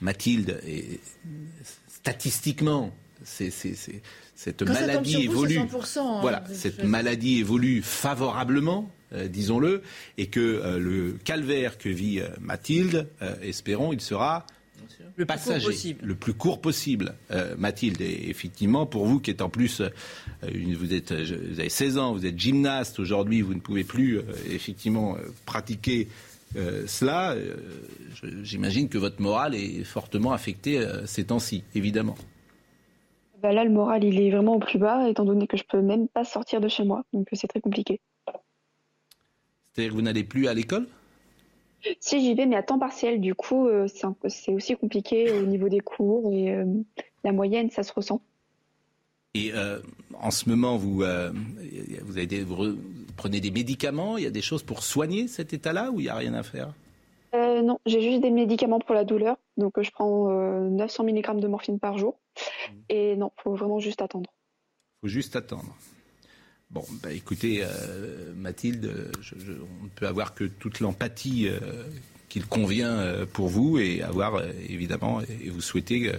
Mathilde, 0.00 0.60
est, 0.66 1.00
statistiquement, 1.88 2.94
c'est, 3.24 3.50
c'est, 3.50 3.74
c'est- 3.74 4.00
cette 4.34 4.64
Quand 4.66 4.72
maladie 4.74 5.26
vous, 5.26 5.44
évolue. 5.46 5.58
100%, 5.60 5.98
hein. 5.98 6.18
voilà, 6.20 6.44
cette 6.52 6.84
maladie 6.84 7.38
évolue 7.38 7.80
favorablement, 7.82 8.90
euh, 9.14 9.28
disons-le, 9.28 9.82
et 10.18 10.26
que 10.26 10.76
le 10.78 11.12
calvaire 11.24 11.78
que 11.78 11.88
vit 11.88 12.20
Mathilde, 12.40 13.08
espérons, 13.42 13.94
il 13.94 14.00
sera 14.02 14.44
Le 15.16 15.24
plus 15.24 15.26
court 15.26 15.26
passager, 15.26 15.66
possible. 15.66 16.06
le 16.06 16.14
plus 16.14 16.34
court 16.34 16.60
possible. 16.60 17.14
Euh, 17.30 17.54
Mathilde, 17.56 18.00
et 18.00 18.28
effectivement, 18.28 18.86
pour 18.86 19.06
vous 19.06 19.20
qui 19.20 19.30
êtes 19.30 19.42
en 19.42 19.48
plus, 19.48 19.80
euh, 19.80 19.88
vous, 20.42 20.92
êtes, 20.92 21.12
vous 21.12 21.60
avez 21.60 21.68
16 21.68 21.98
ans, 21.98 22.12
vous 22.12 22.26
êtes 22.26 22.38
gymnaste, 22.38 22.98
aujourd'hui 22.98 23.40
vous 23.40 23.54
ne 23.54 23.60
pouvez 23.60 23.84
plus 23.84 24.18
euh, 24.18 24.22
effectivement 24.50 25.16
pratiquer 25.46 26.08
euh, 26.56 26.84
cela, 26.86 27.32
euh, 27.32 27.56
j'imagine 28.42 28.88
que 28.88 28.98
votre 28.98 29.20
morale 29.20 29.54
est 29.54 29.84
fortement 29.84 30.32
affectée 30.32 30.78
euh, 30.78 31.04
ces 31.04 31.24
temps-ci, 31.24 31.64
évidemment. 31.74 32.16
Bah 33.42 33.52
là, 33.52 33.64
le 33.64 33.70
moral, 33.70 34.04
il 34.04 34.20
est 34.20 34.30
vraiment 34.30 34.54
au 34.54 34.58
plus 34.58 34.78
bas, 34.78 35.08
étant 35.08 35.24
donné 35.24 35.46
que 35.46 35.56
je 35.56 35.64
peux 35.68 35.82
même 35.82 36.08
pas 36.08 36.24
sortir 36.24 36.60
de 36.60 36.68
chez 36.68 36.84
moi. 36.84 37.04
Donc 37.12 37.28
c'est 37.32 37.48
très 37.48 37.60
compliqué. 37.60 38.00
C'est-à-dire 39.72 39.90
que 39.90 39.96
vous 39.96 40.02
n'allez 40.02 40.24
plus 40.24 40.48
à 40.48 40.54
l'école? 40.54 40.86
Si 42.00 42.20
j'y 42.20 42.34
vais, 42.34 42.46
mais 42.46 42.56
à 42.56 42.62
temps 42.62 42.78
partiel, 42.78 43.20
du 43.20 43.34
coup, 43.34 43.68
euh, 43.68 43.86
c'est 43.86 44.06
un 44.06 44.12
peu- 44.12 44.28
c'est 44.28 44.52
aussi 44.52 44.74
compliqué 44.76 45.30
au 45.30 45.42
niveau 45.46 45.68
des 45.68 45.80
cours 45.80 46.32
et 46.32 46.50
euh, 46.52 46.64
la 47.22 47.32
moyenne, 47.32 47.70
ça 47.70 47.82
se 47.82 47.92
ressent. 47.92 48.20
Et 49.34 49.52
euh, 49.54 49.80
en 50.18 50.30
ce 50.30 50.48
moment, 50.48 50.76
vous, 50.76 51.02
euh, 51.02 51.30
vous, 52.02 52.16
avez 52.16 52.26
des- 52.26 52.42
vous 52.42 52.54
re- 52.56 52.78
prenez 53.16 53.40
des 53.40 53.50
médicaments, 53.50 54.16
il 54.16 54.24
y 54.24 54.26
a 54.26 54.30
des 54.30 54.42
choses 54.42 54.62
pour 54.62 54.82
soigner 54.82 55.28
cet 55.28 55.52
état-là 55.52 55.90
ou 55.90 56.00
il 56.00 56.04
n'y 56.04 56.08
a 56.08 56.14
rien 56.16 56.34
à 56.34 56.42
faire? 56.42 56.72
Euh, 57.34 57.60
non, 57.60 57.78
j'ai 57.84 58.00
juste 58.00 58.22
des 58.22 58.30
médicaments 58.30 58.78
pour 58.78 58.94
la 58.94 59.04
douleur. 59.04 59.36
Donc 59.58 59.76
euh, 59.78 59.82
je 59.82 59.90
prends 59.90 60.30
euh, 60.30 60.68
900 60.70 61.04
mg 61.04 61.38
de 61.40 61.48
morphine 61.48 61.78
par 61.78 61.98
jour. 61.98 62.18
Et 62.88 63.14
non, 63.16 63.30
faut 63.36 63.54
vraiment 63.54 63.78
juste 63.78 64.00
attendre. 64.00 64.30
Il 65.02 65.08
faut 65.08 65.12
juste 65.12 65.36
attendre. 65.36 65.76
Bon, 66.70 66.84
bah 67.02 67.12
écoutez, 67.12 67.62
euh, 67.62 68.32
Mathilde, 68.36 69.10
je, 69.20 69.34
je, 69.38 69.52
on 69.52 69.84
ne 69.84 69.88
peut 69.94 70.06
avoir 70.06 70.34
que 70.34 70.44
toute 70.44 70.80
l'empathie 70.80 71.48
euh, 71.48 71.84
qu'il 72.28 72.44
convient 72.44 72.98
euh, 72.98 73.24
pour 73.24 73.48
vous 73.48 73.78
et 73.78 74.02
avoir 74.02 74.42
évidemment 74.68 75.20
et 75.22 75.48
vous 75.48 75.60
souhaitez 75.60 76.10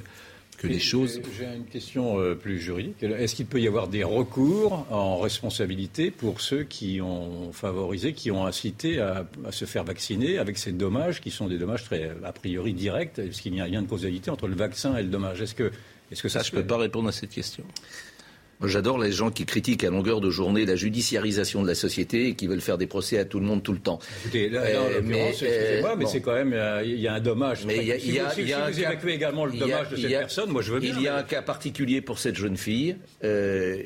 que 0.57 0.67
les 0.67 0.79
choses. 0.79 1.21
J'ai 1.37 1.45
une 1.53 1.65
question 1.65 2.17
plus 2.41 2.59
juridique. 2.59 3.03
Est-ce 3.03 3.35
qu'il 3.35 3.45
peut 3.45 3.61
y 3.61 3.67
avoir 3.67 3.89
des 3.89 4.03
recours 4.03 4.87
en 4.89 5.19
responsabilité 5.19 6.09
pour 6.09 6.41
ceux 6.41 6.63
qui 6.63 6.99
ont 7.01 7.51
favorisé, 7.51 8.13
qui 8.13 8.31
ont 8.31 8.45
incité 8.45 8.99
à, 8.99 9.27
à 9.45 9.51
se 9.51 9.65
faire 9.65 9.83
vacciner 9.83 10.39
avec 10.39 10.57
ces 10.57 10.71
dommages 10.71 11.21
qui 11.21 11.29
sont 11.29 11.47
des 11.47 11.59
dommages 11.59 11.83
très 11.83 12.09
a 12.23 12.31
priori 12.31 12.73
directs, 12.73 13.17
parce 13.17 13.41
qu'il 13.41 13.51
n'y 13.51 13.61
a 13.61 13.65
rien 13.65 13.83
de 13.83 13.87
causalité 13.87 14.31
entre 14.31 14.47
le 14.47 14.55
vaccin 14.55 14.97
et 14.97 15.03
le 15.03 15.09
dommage? 15.09 15.41
Est-ce 15.41 15.53
que, 15.53 15.71
est-ce 16.11 16.23
que 16.23 16.29
ça 16.29 16.39
Ça, 16.39 16.49
je 16.49 16.55
ne 16.55 16.61
peux 16.61 16.67
pas 16.67 16.77
répondre 16.77 17.09
à 17.09 17.11
cette 17.11 17.31
question. 17.31 17.63
J'adore 18.63 18.97
les 18.97 19.11
gens 19.11 19.29
qui 19.29 19.45
critiquent 19.45 19.83
à 19.83 19.91
longueur 19.91 20.19
de 20.19 20.31
journée 20.31 20.65
la 20.65 20.75
judiciarisation 20.75 21.61
de 21.61 21.67
la 21.67 21.75
société 21.75 22.29
et 22.29 22.33
qui 22.33 22.47
veulent 22.47 22.59
faire 22.61 22.79
des 22.79 22.87
procès 22.87 23.19
à 23.19 23.25
tout 23.25 23.39
le 23.39 23.45
monde 23.45 23.61
tout 23.61 23.71
le 23.73 23.77
temps. 23.79 23.99
Écoutez, 24.23 24.49
là, 24.49 24.67
là, 24.73 24.81
en 24.81 24.85
Euh, 24.85 25.01
mais, 25.03 25.29
excusez-moi, 25.29 25.91
euh, 25.91 25.95
mais 25.95 26.03
bon. 26.05 26.09
c'est 26.09 26.21
quand 26.21 26.33
même, 26.33 26.53
euh, 26.53 26.81
il 26.83 26.99
y 26.99 27.07
a 27.07 27.13
un 27.13 27.19
dommage. 27.19 27.65
Mais 27.65 27.77
il 27.77 27.83
y 27.85 27.91
a, 27.91 27.99
si 27.99 28.07
il 28.07 28.15
y 28.15 28.19
a- 28.19 28.25
vous, 28.29 28.33
si- 28.33 28.41
il 28.41 28.47
y 28.49 28.53
a 28.53 28.57
si 28.57 28.61
un 28.63 28.69
vous 28.71 28.81
cas- 28.81 28.91
évacuez 28.93 29.13
également 29.13 29.45
le 29.45 29.53
a- 29.53 29.57
dommage 29.57 29.89
de 29.91 29.95
cette 29.97 30.09
personne, 30.09 30.49
moi 30.49 30.63
je 30.63 30.73
veux 30.73 30.79
bien. 30.79 30.95
Il 30.97 31.03
y 31.03 31.07
a 31.07 31.13
mais- 31.13 31.19
un 31.19 31.23
cas 31.23 31.43
particulier 31.43 32.01
pour 32.01 32.17
cette 32.17 32.35
jeune 32.35 32.57
fille. 32.57 32.95
Euh, 33.23 33.79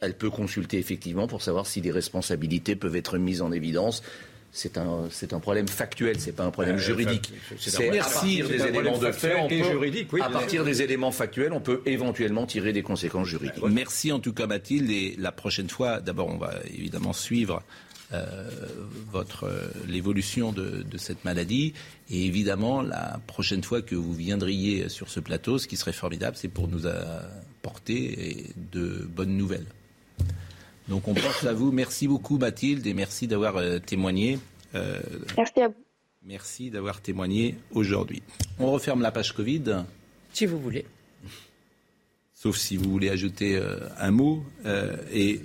elle 0.00 0.14
peut 0.14 0.30
consulter 0.30 0.78
effectivement 0.78 1.26
pour 1.28 1.42
savoir 1.42 1.66
si 1.66 1.80
des 1.80 1.90
responsabilités 1.92 2.74
peuvent 2.74 2.96
être 2.96 3.18
mises 3.18 3.40
en 3.42 3.52
évidence. 3.52 4.02
C'est 4.50 4.78
un, 4.78 5.08
c'est 5.10 5.32
un 5.34 5.40
problème 5.40 5.68
factuel, 5.68 6.18
c'est 6.18 6.32
pas 6.32 6.44
un 6.44 6.50
problème 6.50 6.76
Euh, 6.76 6.78
juridique. 6.78 7.32
c'est 7.58 7.98
à 7.98 8.02
partir 8.04 8.48
des 8.48 8.62
éléments 8.62 8.98
de 8.98 9.12
fait, 9.12 9.28
factuel 9.28 9.36
on 9.42 9.48
et 9.48 9.60
peut- 9.62 9.70
juridique, 9.70 10.12
oui. 10.12 10.20
à 10.22 10.30
partir 10.30 10.64
des 10.64 10.80
éléments 10.82 11.12
factuels, 11.12 11.52
on 11.52 11.60
peut 11.60 11.82
éventuellement 11.86 12.46
tirer 12.46 12.72
des 12.72 12.82
conséquences 12.82 13.28
juridiques. 13.28 13.62
Merci 13.70 14.10
en 14.10 14.20
tout 14.20 14.32
cas 14.32 14.46
Mathilde 14.46 14.90
et 14.90 15.14
la 15.18 15.32
prochaine 15.32 15.68
fois, 15.68 16.00
d'abord 16.00 16.28
on 16.28 16.38
va 16.38 16.54
évidemment 16.74 17.12
suivre 17.12 17.62
euh, 18.14 18.24
votre 19.12 19.44
euh, 19.44 19.68
l'évolution 19.86 20.50
de, 20.52 20.82
de 20.82 20.96
cette 20.98 21.26
maladie 21.26 21.74
et 22.10 22.24
évidemment 22.24 22.80
la 22.80 23.20
prochaine 23.26 23.62
fois 23.62 23.82
que 23.82 23.94
vous 23.94 24.14
viendriez 24.14 24.88
sur 24.88 25.10
ce 25.10 25.20
plateau, 25.20 25.58
ce 25.58 25.68
qui 25.68 25.76
serait 25.76 25.92
formidable, 25.92 26.36
c'est 26.40 26.48
pour 26.48 26.68
nous 26.68 26.86
apporter 26.86 28.46
de 28.72 29.06
bonnes 29.14 29.36
nouvelles. 29.36 29.66
Donc 30.88 31.06
on 31.08 31.14
pense 31.14 31.44
à 31.44 31.52
vous. 31.52 31.70
Merci 31.72 32.08
beaucoup 32.08 32.38
Mathilde 32.38 32.86
et 32.86 32.94
merci 32.94 33.26
d'avoir 33.26 33.56
euh, 33.56 33.78
témoigné. 33.78 34.38
Euh, 34.74 34.98
Merci 35.36 35.60
à 35.62 35.68
vous. 35.68 35.74
merci 36.24 36.70
d'avoir 36.70 37.00
témoigné 37.00 37.56
aujourd'hui. 37.72 38.22
On 38.58 38.70
referme 38.72 39.00
la 39.02 39.10
page 39.10 39.32
Covid. 39.32 39.84
Si 40.32 40.46
vous 40.46 40.58
voulez. 40.60 40.84
Sauf 42.34 42.56
si 42.56 42.76
vous 42.76 42.90
voulez 42.90 43.08
ajouter 43.10 43.56
euh, 43.56 43.78
un 43.98 44.10
mot. 44.10 44.44
euh, 44.66 44.96
et, 45.12 45.40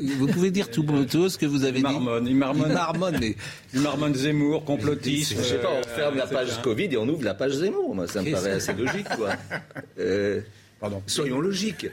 vous 0.00 0.28
pouvez 0.28 0.50
dire 0.52 0.70
tout, 0.70 0.84
tout 1.10 1.28
ce 1.28 1.36
que 1.36 1.46
vous 1.46 1.64
avez 1.64 1.78
Il 1.78 1.82
marmonne, 1.82 2.26
il 2.26 2.36
marmonne. 2.36 2.68
dit. 2.68 2.70
Il 2.70 2.74
marmonne, 2.74 3.18
mais 3.20 3.36
Il 3.74 3.80
marmonne 3.80 4.14
Zemmour, 4.14 4.64
complotisme. 4.64 5.36
Je 5.38 5.42
sais 5.42 5.58
pas, 5.58 5.68
on 5.72 5.78
euh, 5.78 5.82
ferme 5.82 6.16
la 6.16 6.26
page 6.28 6.62
Covid 6.62 6.84
et 6.92 6.96
on 6.96 7.08
ouvre 7.08 7.24
la 7.24 7.34
page 7.34 7.54
Zemmour. 7.54 7.94
Moi, 7.94 8.06
ça 8.06 8.22
me 8.22 8.30
paraît 8.30 8.52
assez 8.52 8.72
logique, 8.72 9.08
quoi. 9.16 9.30
Euh, 9.98 10.40
Pardon. 10.78 11.02
soyons 11.06 11.40
logiques. 11.40 11.88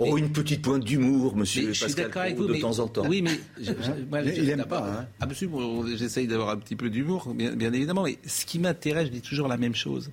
Oh, 0.00 0.16
une 0.16 0.30
petite 0.30 0.62
pointe 0.62 0.84
d'humour, 0.84 1.34
monsieur 1.36 1.62
Mais 1.62 1.68
je 1.68 1.72
suis 1.72 1.86
Pascal 1.86 2.04
d'accord 2.06 2.22
avec 2.22 2.34
Pro, 2.36 2.42
vous. 2.44 2.48
de 2.48 2.52
mais- 2.54 2.60
temps 2.60 2.78
en 2.78 2.86
temps. 2.86 3.06
Oui, 3.08 3.20
mais 3.20 3.40
je- 3.60 3.64
je- 3.72 4.04
moi, 4.08 4.20
Il- 4.22 4.34
je- 4.34 4.42
il 4.42 4.50
aime 4.50 4.58
d'abord, 4.58 4.82
pas, 4.82 4.90
hein. 5.00 5.06
Absolument. 5.20 5.84
J'essaye 5.96 6.26
d'avoir 6.28 6.50
un 6.50 6.56
petit 6.56 6.76
peu 6.76 6.88
d'humour, 6.88 7.34
bien, 7.34 7.50
bien 7.56 7.72
évidemment. 7.72 8.04
Mais 8.04 8.16
ce 8.26 8.46
qui 8.46 8.58
m'intéresse, 8.60 9.06
je 9.08 9.12
dis 9.12 9.20
toujours 9.22 9.48
la 9.48 9.56
même 9.56 9.74
chose. 9.74 10.10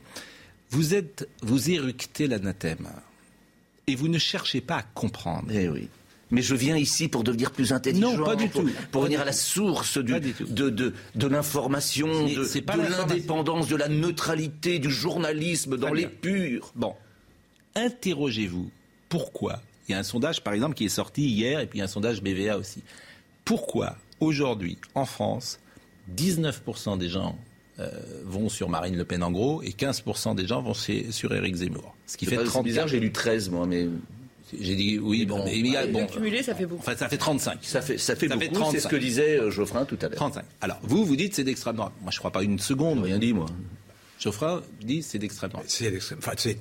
Vous 0.71 0.95
êtes, 0.95 1.29
vous 1.43 1.69
éructez 1.69 2.25
l'anathème, 2.27 2.87
et 3.85 3.95
vous 3.95 4.07
ne 4.07 4.17
cherchez 4.17 4.59
pas 4.61 4.77
à 4.77 4.81
comprendre. 4.81 5.49
Eh 5.51 5.69
oui. 5.69 5.87
Mais 6.31 6.41
je 6.41 6.55
viens 6.55 6.75
ici 6.75 7.07
pour 7.07 7.23
devenir 7.23 7.51
plus 7.51 7.71
intelligent. 7.71 8.17
Non, 8.17 8.25
pas 8.25 8.35
du 8.35 8.47
pour, 8.49 8.63
tout. 8.63 8.71
Pour 8.91 9.01
Pas 9.03 9.07
venir 9.07 9.21
à 9.21 9.25
la 9.25 9.31
source 9.31 9.99
du- 9.99 10.11
Pas 10.13 10.19
de, 10.19 10.71
de, 10.71 10.93
de 11.13 11.27
l'information, 11.27 12.07
Mais 12.25 12.33
de, 12.33 12.59
pas 12.61 12.75
de 12.77 12.81
l'indépendance, 12.81 13.67
de 13.67 13.75
la 13.75 13.87
neutralité, 13.87 14.79
du 14.79 14.89
journalisme 14.89 15.77
dans 15.77 15.91
purs. 16.21 16.71
Bon, 16.75 16.95
interrogez-vous. 17.75 18.71
Pourquoi 19.09 19.61
Il 19.87 19.91
y 19.91 19.95
a 19.95 19.99
un 19.99 20.03
sondage, 20.03 20.43
par 20.43 20.53
exemple, 20.53 20.75
qui 20.75 20.85
est 20.85 20.89
sorti 20.89 21.23
hier, 21.27 21.59
et 21.59 21.67
puis 21.67 21.81
un 21.81 21.87
sondage 21.87 22.21
BVA 22.21 22.57
aussi. 22.57 22.81
Pourquoi, 23.43 23.95
aujourd'hui, 24.19 24.77
en 24.95 25.05
France, 25.05 25.59
19% 26.15 26.97
des 26.97 27.09
gens 27.09 27.37
euh, 27.79 27.89
vont 28.23 28.47
sur 28.49 28.69
Marine 28.69 28.95
Le 28.95 29.03
Pen 29.05 29.21
en 29.21 29.31
gros, 29.31 29.61
et 29.61 29.71
15% 29.71 30.33
des 30.35 30.47
gens 30.47 30.61
vont 30.61 30.73
chez- 30.73 31.11
sur 31.11 31.33
Éric 31.33 31.55
Zemmour? 31.55 31.95
Ce 32.07 32.15
qui 32.17 32.25
fait 32.25 32.35
pas- 32.37 32.43
c'est 32.43 32.47
34. 32.47 32.63
bizarre, 32.65 32.87
j'ai 32.87 32.99
lu 32.99 33.11
13, 33.11 33.49
moi, 33.49 33.65
mais 33.67 33.87
J'ai 34.57 34.75
dit 34.75 34.99
oui, 34.99 35.25
bon, 35.25 35.43
mais 35.43 35.57
il 35.57 35.65
y 35.67 35.75
a- 35.75 35.85
Le 35.87 35.91
bon, 35.91 36.05
cumulé, 36.05 36.43
ça 36.43 36.53
fait 36.53 36.67
beaucoup. 36.67 36.79
enfin, 36.81 36.95
ça 36.95 37.09
fait 37.09 37.17
35. 37.17 37.57
ça 37.63 37.81
fait, 37.81 37.97
ça 37.97 38.15
fait 38.15 38.27
Ça 38.29 38.37
fait 38.37 38.47
beaucoup. 38.49 38.71
C'est 38.71 38.77
ce 38.77 38.83
35. 38.83 38.89
que 38.91 38.95
disait 38.95 39.39
euh, 39.39 39.49
Geoffrin 39.49 39.85
tout 39.85 39.97
à 40.01 40.07
l'heure. 40.07 40.15
35. 40.15 40.45
Alors, 40.61 40.79
vous, 40.83 41.03
vous 41.03 41.15
dites 41.15 41.33
c'est 41.33 41.43
d'extrême 41.43 41.75
droite. 41.75 41.93
Moi, 42.03 42.11
je 42.11 42.19
crois 42.19 42.31
pas 42.31 42.43
une 42.43 42.59
seconde. 42.59 43.03
Rien 43.03 43.17
dit, 43.17 43.33
moi. 43.33 43.47
Geoffrin 44.19 44.61
dit 44.81 45.01
c'est 45.01 45.17
d'extrême 45.17 45.49
droite. 45.49 45.65
C'est 45.67 45.89
l'extrême. 45.89 46.19
Enfin, 46.19 46.33
c'est- 46.37 46.59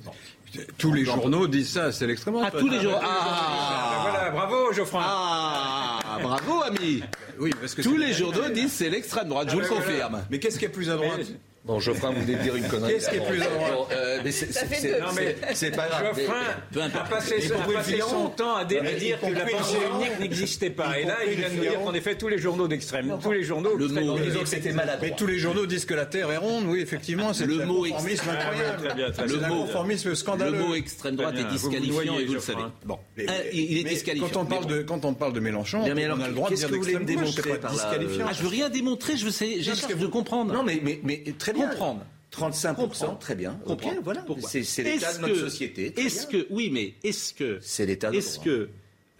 tous 0.77 0.93
les 0.93 1.05
journaux 1.05 1.47
disent 1.47 1.71
ça, 1.73 1.91
c'est 1.91 2.07
l'extrême 2.07 2.33
droite. 2.35 2.53
Ah, 2.55 2.59
tous 2.59 2.67
les 2.69 2.79
jours. 2.81 2.99
Ah, 3.03 3.07
Ah, 3.07 3.99
voilà, 4.09 4.29
bravo 4.31 4.73
Geoffrin. 4.73 5.01
ah, 5.03 5.99
bravo, 6.19 6.61
ami. 6.63 7.01
Oui, 7.39 7.51
parce 7.59 7.73
que 7.75 7.81
Tous 7.81 7.97
les 7.97 8.13
journaux 8.13 8.49
disent 8.49 8.71
c'est 8.73 8.89
l'extrême 8.89 9.27
droite. 9.29 9.47
Je 9.49 9.55
vous 9.55 9.61
le 9.61 9.67
confirme. 9.67 10.23
Mais 10.31 10.39
qu'est-ce 10.39 10.59
qui 10.59 10.65
est 10.65 10.69
plus 10.69 10.89
à 10.89 10.95
droite 10.95 11.19
Bon, 11.65 11.79
Geoffrin, 11.79 12.11
vous 12.11 12.21
venez 12.21 12.35
de 12.35 12.43
dire 12.43 12.55
une 12.55 12.67
connerie. 12.67 12.93
Qu'est-ce 12.93 13.09
qui 13.09 13.15
est 13.15 13.25
plus 13.27 13.41
à 13.41 13.45
droite 13.47 13.71
Bon, 13.73 13.87
euh, 13.91 14.19
c'est- 14.29 15.71
pas 15.75 15.87
grave. 15.87 16.15
Geoffrin 16.15 16.85
a 16.93 16.99
passé, 17.09 17.35
le 17.37 18.01
son 18.01 18.27
temps 18.29 18.55
à, 18.55 18.65
dire 18.65 18.83
que 19.19 19.25
la 19.33 19.45
le 19.45 19.51
pensée 19.51 19.77
unique 19.95 20.19
n'existait 20.19 20.69
pas. 20.69 20.99
Et 20.99 21.05
là, 21.05 21.15
il 21.27 21.33
vient 21.33 21.47
le 21.49 21.53
de 21.55 21.57
nous 21.57 21.61
dire 21.63 21.81
qu'en 21.83 21.93
effet, 21.95 22.13
tous 22.15 22.27
les 22.27 22.37
journaux 22.37 22.67
d'extrême, 22.67 23.17
tous 23.19 23.31
les 23.31 23.41
journaux 23.41 23.75
Le 23.75 23.87
mot- 23.87 24.15
le 24.15 24.45
c'était 24.45 24.73
maladroit. 24.73 25.07
Mais 25.09 25.15
tous 25.15 25.25
les 25.25 25.39
journaux 25.39 25.65
disent 25.65 25.85
que 25.85 25.95
la 25.95 26.05
Terre 26.05 26.29
est 26.29 26.37
ronde, 26.37 26.65
oui, 26.67 26.81
effectivement, 26.81 27.33
c'est 27.33 27.47
Le 27.47 27.65
mot 27.65 27.83
conformisme 27.83 28.29
incroyable. 28.29 28.95
Le 29.27 29.47
mot- 29.47 29.61
conformisme 29.65 30.09
Le 30.09 30.15
scandaleux. 30.15 30.59
mot 30.59 30.75
extrême 30.75 31.15
droite 31.15 31.33
est 31.39 31.45
disqualifiant 31.51 32.19
et 32.19 32.25
vous 32.25 32.33
le 32.35 32.39
savez. 32.41 32.61
Bon, 32.85 32.99
Un, 33.17 33.23
il 33.51 33.79
est 33.79 33.83
disqualifiant. 33.85 34.29
Quand 34.31 34.41
on, 34.41 34.45
parle 34.45 34.65
Mais 34.65 34.69
bon. 34.69 34.75
de, 34.77 34.81
quand 34.83 35.05
on 35.05 35.13
parle 35.15 35.33
de 35.33 35.39
Mélenchon, 35.39 35.83
Mais 36.07 36.13
on 36.13 36.15
alors, 36.15 36.25
a 36.25 36.27
le 36.29 36.33
droit 36.35 36.49
de 36.49 36.53
qu'est-ce 36.55 36.61
dire 36.61 36.69
que 36.69 36.75
vous 36.75 36.81
voulez 36.83 36.99
me 36.99 37.05
démontrer 37.05 37.57
par 37.59 37.71
là, 37.71 37.77
disqualifiant. 37.77 38.25
Ah, 38.29 38.33
je 38.33 38.41
veux 38.41 38.47
rien 38.49 38.69
démontrer, 38.69 39.17
je 39.17 39.25
veux, 39.25 39.31
sais- 39.31 39.61
je 39.61 39.73
cherche 39.73 39.95
de 39.97 40.07
comprendre. 40.07 40.53
Non, 40.53 40.63
mais, 40.63 40.79
mais, 40.83 40.99
mais 41.03 41.23
très 41.37 41.53
bien. 41.53 41.69
Comprendre. 41.69 42.05
35%, 42.31 42.75
Comprendre. 42.75 43.19
très 43.19 43.35
bien. 43.35 43.53
Ok, 43.61 43.67
Comprendre. 43.67 44.01
voilà. 44.03 44.21
Pourquoi 44.23 44.49
C'est 44.49 44.83
l'état 44.83 45.13
de 45.13 45.19
notre 45.21 45.33
que- 45.35 45.39
société. 45.39 45.91
très 45.93 46.03
Est-ce 46.03 46.27
que, 46.27 46.47
oui, 46.49 46.69
mais 46.69 46.93
est-ce 47.03 47.33
que, 47.33 47.59
C'est 47.61 47.85
l'état 47.85 48.11
de 48.11 48.17
est-ce 48.17 48.39
que 48.39 48.69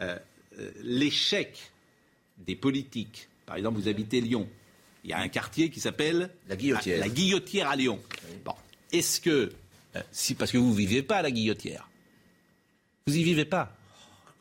euh, 0.01 0.17
euh, 0.59 0.71
l'échec 0.83 1.57
des 2.45 2.55
politiques, 2.57 3.29
par 3.45 3.55
exemple, 3.55 3.79
vous 3.79 3.87
habitez 3.87 4.19
Lyon, 4.19 4.49
il 5.05 5.11
y 5.11 5.13
a 5.13 5.19
un 5.19 5.29
quartier 5.29 5.69
qui 5.69 5.79
s'appelle 5.79 6.29
La 6.49 6.55
Guillotière. 6.57 6.99
La 6.99 7.07
Guillotière 7.07 7.69
à 7.69 7.75
Lyon. 7.77 7.99
Bon, 8.43 8.53
est-ce 8.91 9.21
que, 9.21 9.51
euh, 9.95 10.01
si 10.11 10.33
parce 10.35 10.51
que 10.51 10.57
vous 10.57 10.73
vivez 10.73 11.01
pas 11.01 11.17
à 11.17 11.21
la 11.21 11.31
Guillotière, 11.31 11.87
vous 13.07 13.15
y 13.15 13.23
vivez 13.23 13.45
pas. 13.45 13.71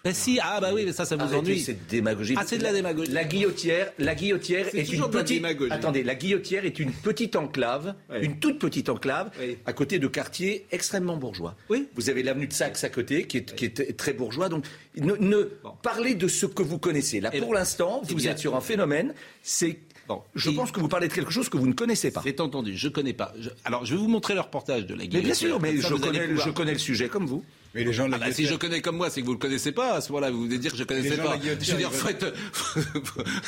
Ben 0.05 0.13
si, 0.13 0.39
ah 0.43 0.61
bah 0.61 0.71
oui, 0.75 0.83
mais 0.85 0.93
ça, 0.93 1.07
ça 1.07 1.17
vous 1.17 1.23
Arrêtez 1.23 1.37
ennuie. 1.39 1.61
cette 1.61 1.87
démagogie. 1.87 2.35
Ah, 2.37 2.43
c'est 2.47 2.59
de 2.59 2.63
la 2.63 2.75
démagogie. 2.75 3.11
La 3.11 3.25
guillotière, 3.25 3.91
la 3.99 4.15
guillotière 4.15 4.67
est 4.75 4.85
toujours 4.85 5.07
une 5.09 5.15
la 5.15 5.23
petite. 5.23 5.73
Attendez, 5.73 6.03
la 6.05 6.15
guillotière 6.15 6.67
est 6.67 6.79
une 6.79 6.93
petite 6.93 7.37
enclave, 7.37 7.95
Oui. 8.11 8.19
une 8.21 8.39
toute 8.39 8.59
petite 8.59 8.91
enclave, 8.91 9.31
Oui. 9.41 9.57
à 9.65 9.73
côté 9.73 9.99
de 9.99 10.07
quartiers 10.07 10.67
extrêmement 10.73 11.17
bourgeois. 11.17 11.57
Oui. 11.71 11.89
Vous 11.95 12.11
avez 12.11 12.23
l'avenue 12.23 12.47
de 12.47 12.53
Saxe 12.53 12.85
à 12.85 12.91
côté, 12.91 13.27
qui 13.27 13.39
est, 13.39 13.55
qui 13.55 13.65
est 13.65 13.97
très 13.97 14.13
bourgeois. 14.13 14.51
Donc, 14.51 14.67
ne, 14.99 15.15
ne- 15.19 15.49
parlez 15.83 16.15
de 16.15 16.29
ce 16.29 16.45
que 16.45 16.63
vous 16.63 16.79
connaissez. 16.79 17.21
Là, 17.21 17.31
Eh 17.33 17.41
pour 17.41 17.55
l'instant, 17.55 18.03
eh 18.05 18.09
vous 18.13 18.17
bien. 18.17 18.33
êtes 18.33 18.39
sur 18.41 18.55
un 18.55 18.61
phénomène. 18.61 19.15
C'est. 19.43 19.79
Bon, 20.07 20.21
je 20.35 20.51
pense 20.51 20.71
que 20.71 20.81
vous 20.81 20.89
parlez 20.89 21.09
de 21.09 21.15
quelque 21.15 21.31
chose 21.31 21.49
que 21.49 21.57
vous 21.57 21.67
ne 21.67 21.73
connaissez 21.73 22.11
pas. 22.11 22.21
C'est 22.23 22.41
entendu, 22.41 22.77
je 22.77 22.89
connais 22.89 23.15
pas. 23.15 23.33
Je- 23.41 23.49
alors, 23.65 23.87
je 23.87 23.95
vais 23.95 24.01
vous 24.01 24.09
montrer 24.09 24.35
le 24.35 24.41
reportage 24.41 24.85
de 24.85 24.93
la 24.93 24.99
Mais 24.99 25.09
Guillotière. 25.09 25.23
bien 25.25 25.35
sûr, 25.35 25.61
mais 25.63 25.75
connais, 25.99 26.27
pouvoir- 26.29 26.47
je 26.47 26.53
connais 26.53 26.73
le 26.75 26.79
sujet 26.79 27.09
comme 27.09 27.25
vous. 27.25 27.43
Mais 27.75 27.83
les 27.85 27.93
gens 27.93 28.09
Ah 28.12 28.18
bah, 28.18 28.31
si 28.33 28.47
je 28.47 28.55
connais 28.55 28.81
comme 28.81 28.97
moi, 28.97 29.11
c'est 29.11 29.20
que 29.20 29.27
vous 29.27 29.33
le 29.33 29.39
connaissez 29.39 29.72
pas. 29.72 29.95
À 29.95 30.01
ce 30.01 30.12
moment-là, 30.12 30.31
vous 30.31 30.45
venez 30.45 30.59
dire 30.59 30.70
que 30.70 30.77
je 30.79 30.85
connaissais 30.85 31.11
Les 31.11 31.16
gens 31.16 31.22
de 31.22 31.27
pas. 31.29 31.35
la 31.35 31.39
Guillotière, 31.41 31.79
Je 31.81 31.85
veux 31.85 32.14
dire, 32.14 32.33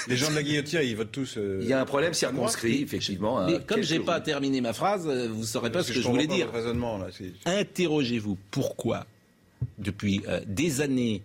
Les 0.09 0.17
gens 0.17 0.31
de 0.31 0.35
la 0.35 0.43
Guillotière, 0.43 0.83
ils 0.83 0.97
votent 0.97 1.13
tous. 1.13 1.35
euh, 1.37 1.61
Il 1.63 1.69
y 1.69 1.73
a 1.73 1.81
un 1.81 1.85
problème 1.85 2.13
circonscrit, 2.13 2.83
effectivement. 2.83 3.47
Mais 3.47 3.61
comme 3.65 3.83
j'ai 3.83 4.01
pas 4.01 4.21
terminé 4.21 4.61
ma 4.61 4.73
phrase, 4.73 5.07
euh, 5.07 5.29
vous 5.31 5.45
saurez 5.45 5.71
pas 5.71 5.83
ce 5.83 5.93
que 5.93 6.01
je 6.01 6.09
voulais 6.09 6.27
dire. 6.27 6.49
Interrogez-vous 7.45 8.37
pourquoi, 8.51 9.07
depuis 9.79 10.23
euh, 10.29 10.41
des 10.47 10.81
années, 10.81 11.23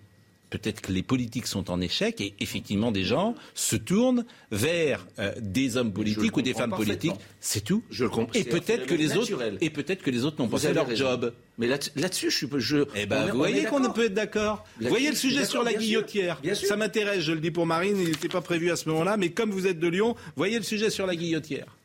peut-être 0.51 0.81
que 0.81 0.91
les 0.91 1.01
politiques 1.01 1.47
sont 1.47 1.71
en 1.71 1.81
échec 1.81 2.21
et 2.21 2.35
effectivement 2.39 2.91
des 2.91 3.03
gens 3.03 3.33
se 3.55 3.75
tournent 3.75 4.25
vers 4.51 5.07
euh, 5.17 5.31
des 5.41 5.77
hommes 5.77 5.91
politiques 5.93 6.37
ou 6.37 6.43
des 6.43 6.53
femmes 6.53 6.69
politiques. 6.75 7.13
C'est 7.39 7.63
tout. 7.63 7.83
Je 7.89 8.03
le 8.03 8.11
comprends. 8.11 8.33
Et 8.39 8.43
peut-être 8.43 8.85
que 8.85 8.93
les 8.93 9.17
autres 9.17 9.31
et 9.61 9.69
peut-être 9.71 10.03
que 10.03 10.11
les 10.11 10.23
autres 10.25 10.39
n'ont 10.39 10.47
pas 10.49 10.59
fait 10.59 10.73
leur 10.73 10.85
raison. 10.87 11.05
job. 11.05 11.33
Mais 11.57 11.67
là- 11.67 11.77
là-dessus, 11.95 12.29
je 12.29 12.35
suis. 12.37 12.47
Je, 12.57 12.85
Eh 12.95 13.05
ben, 13.07 13.27
vous 13.31 13.37
voyez 13.37 13.63
qu'on 13.65 13.81
peut 13.91 14.05
être 14.05 14.13
d'accord. 14.13 14.63
Vous 14.79 14.89
voyez 14.89 15.09
le 15.09 15.15
sujet 15.15 15.45
sur 15.45 15.63
la 15.63 15.71
bien 15.71 15.79
sûr. 15.79 15.87
guillotière. 15.87 16.39
Bien 16.41 16.53
sûr. 16.53 16.67
Ça 16.67 16.75
m'intéresse, 16.75 17.21
je 17.21 17.31
le 17.31 17.39
dis 17.39 17.51
pour 17.51 17.65
Marine, 17.65 17.97
il 17.99 18.09
n'était 18.09 18.27
pas 18.29 18.41
prévu 18.41 18.69
à 18.71 18.75
ce 18.75 18.87
moment-là, 18.89 19.17
mais 19.17 19.29
comme 19.31 19.51
vous 19.51 19.65
êtes 19.67 19.79
de 19.79 19.87
Lyon, 19.87 20.15
voyez 20.35 20.57
le 20.57 20.63
sujet 20.63 20.89
sur 20.89 21.05
la 21.07 21.15
guillotière. 21.15 21.77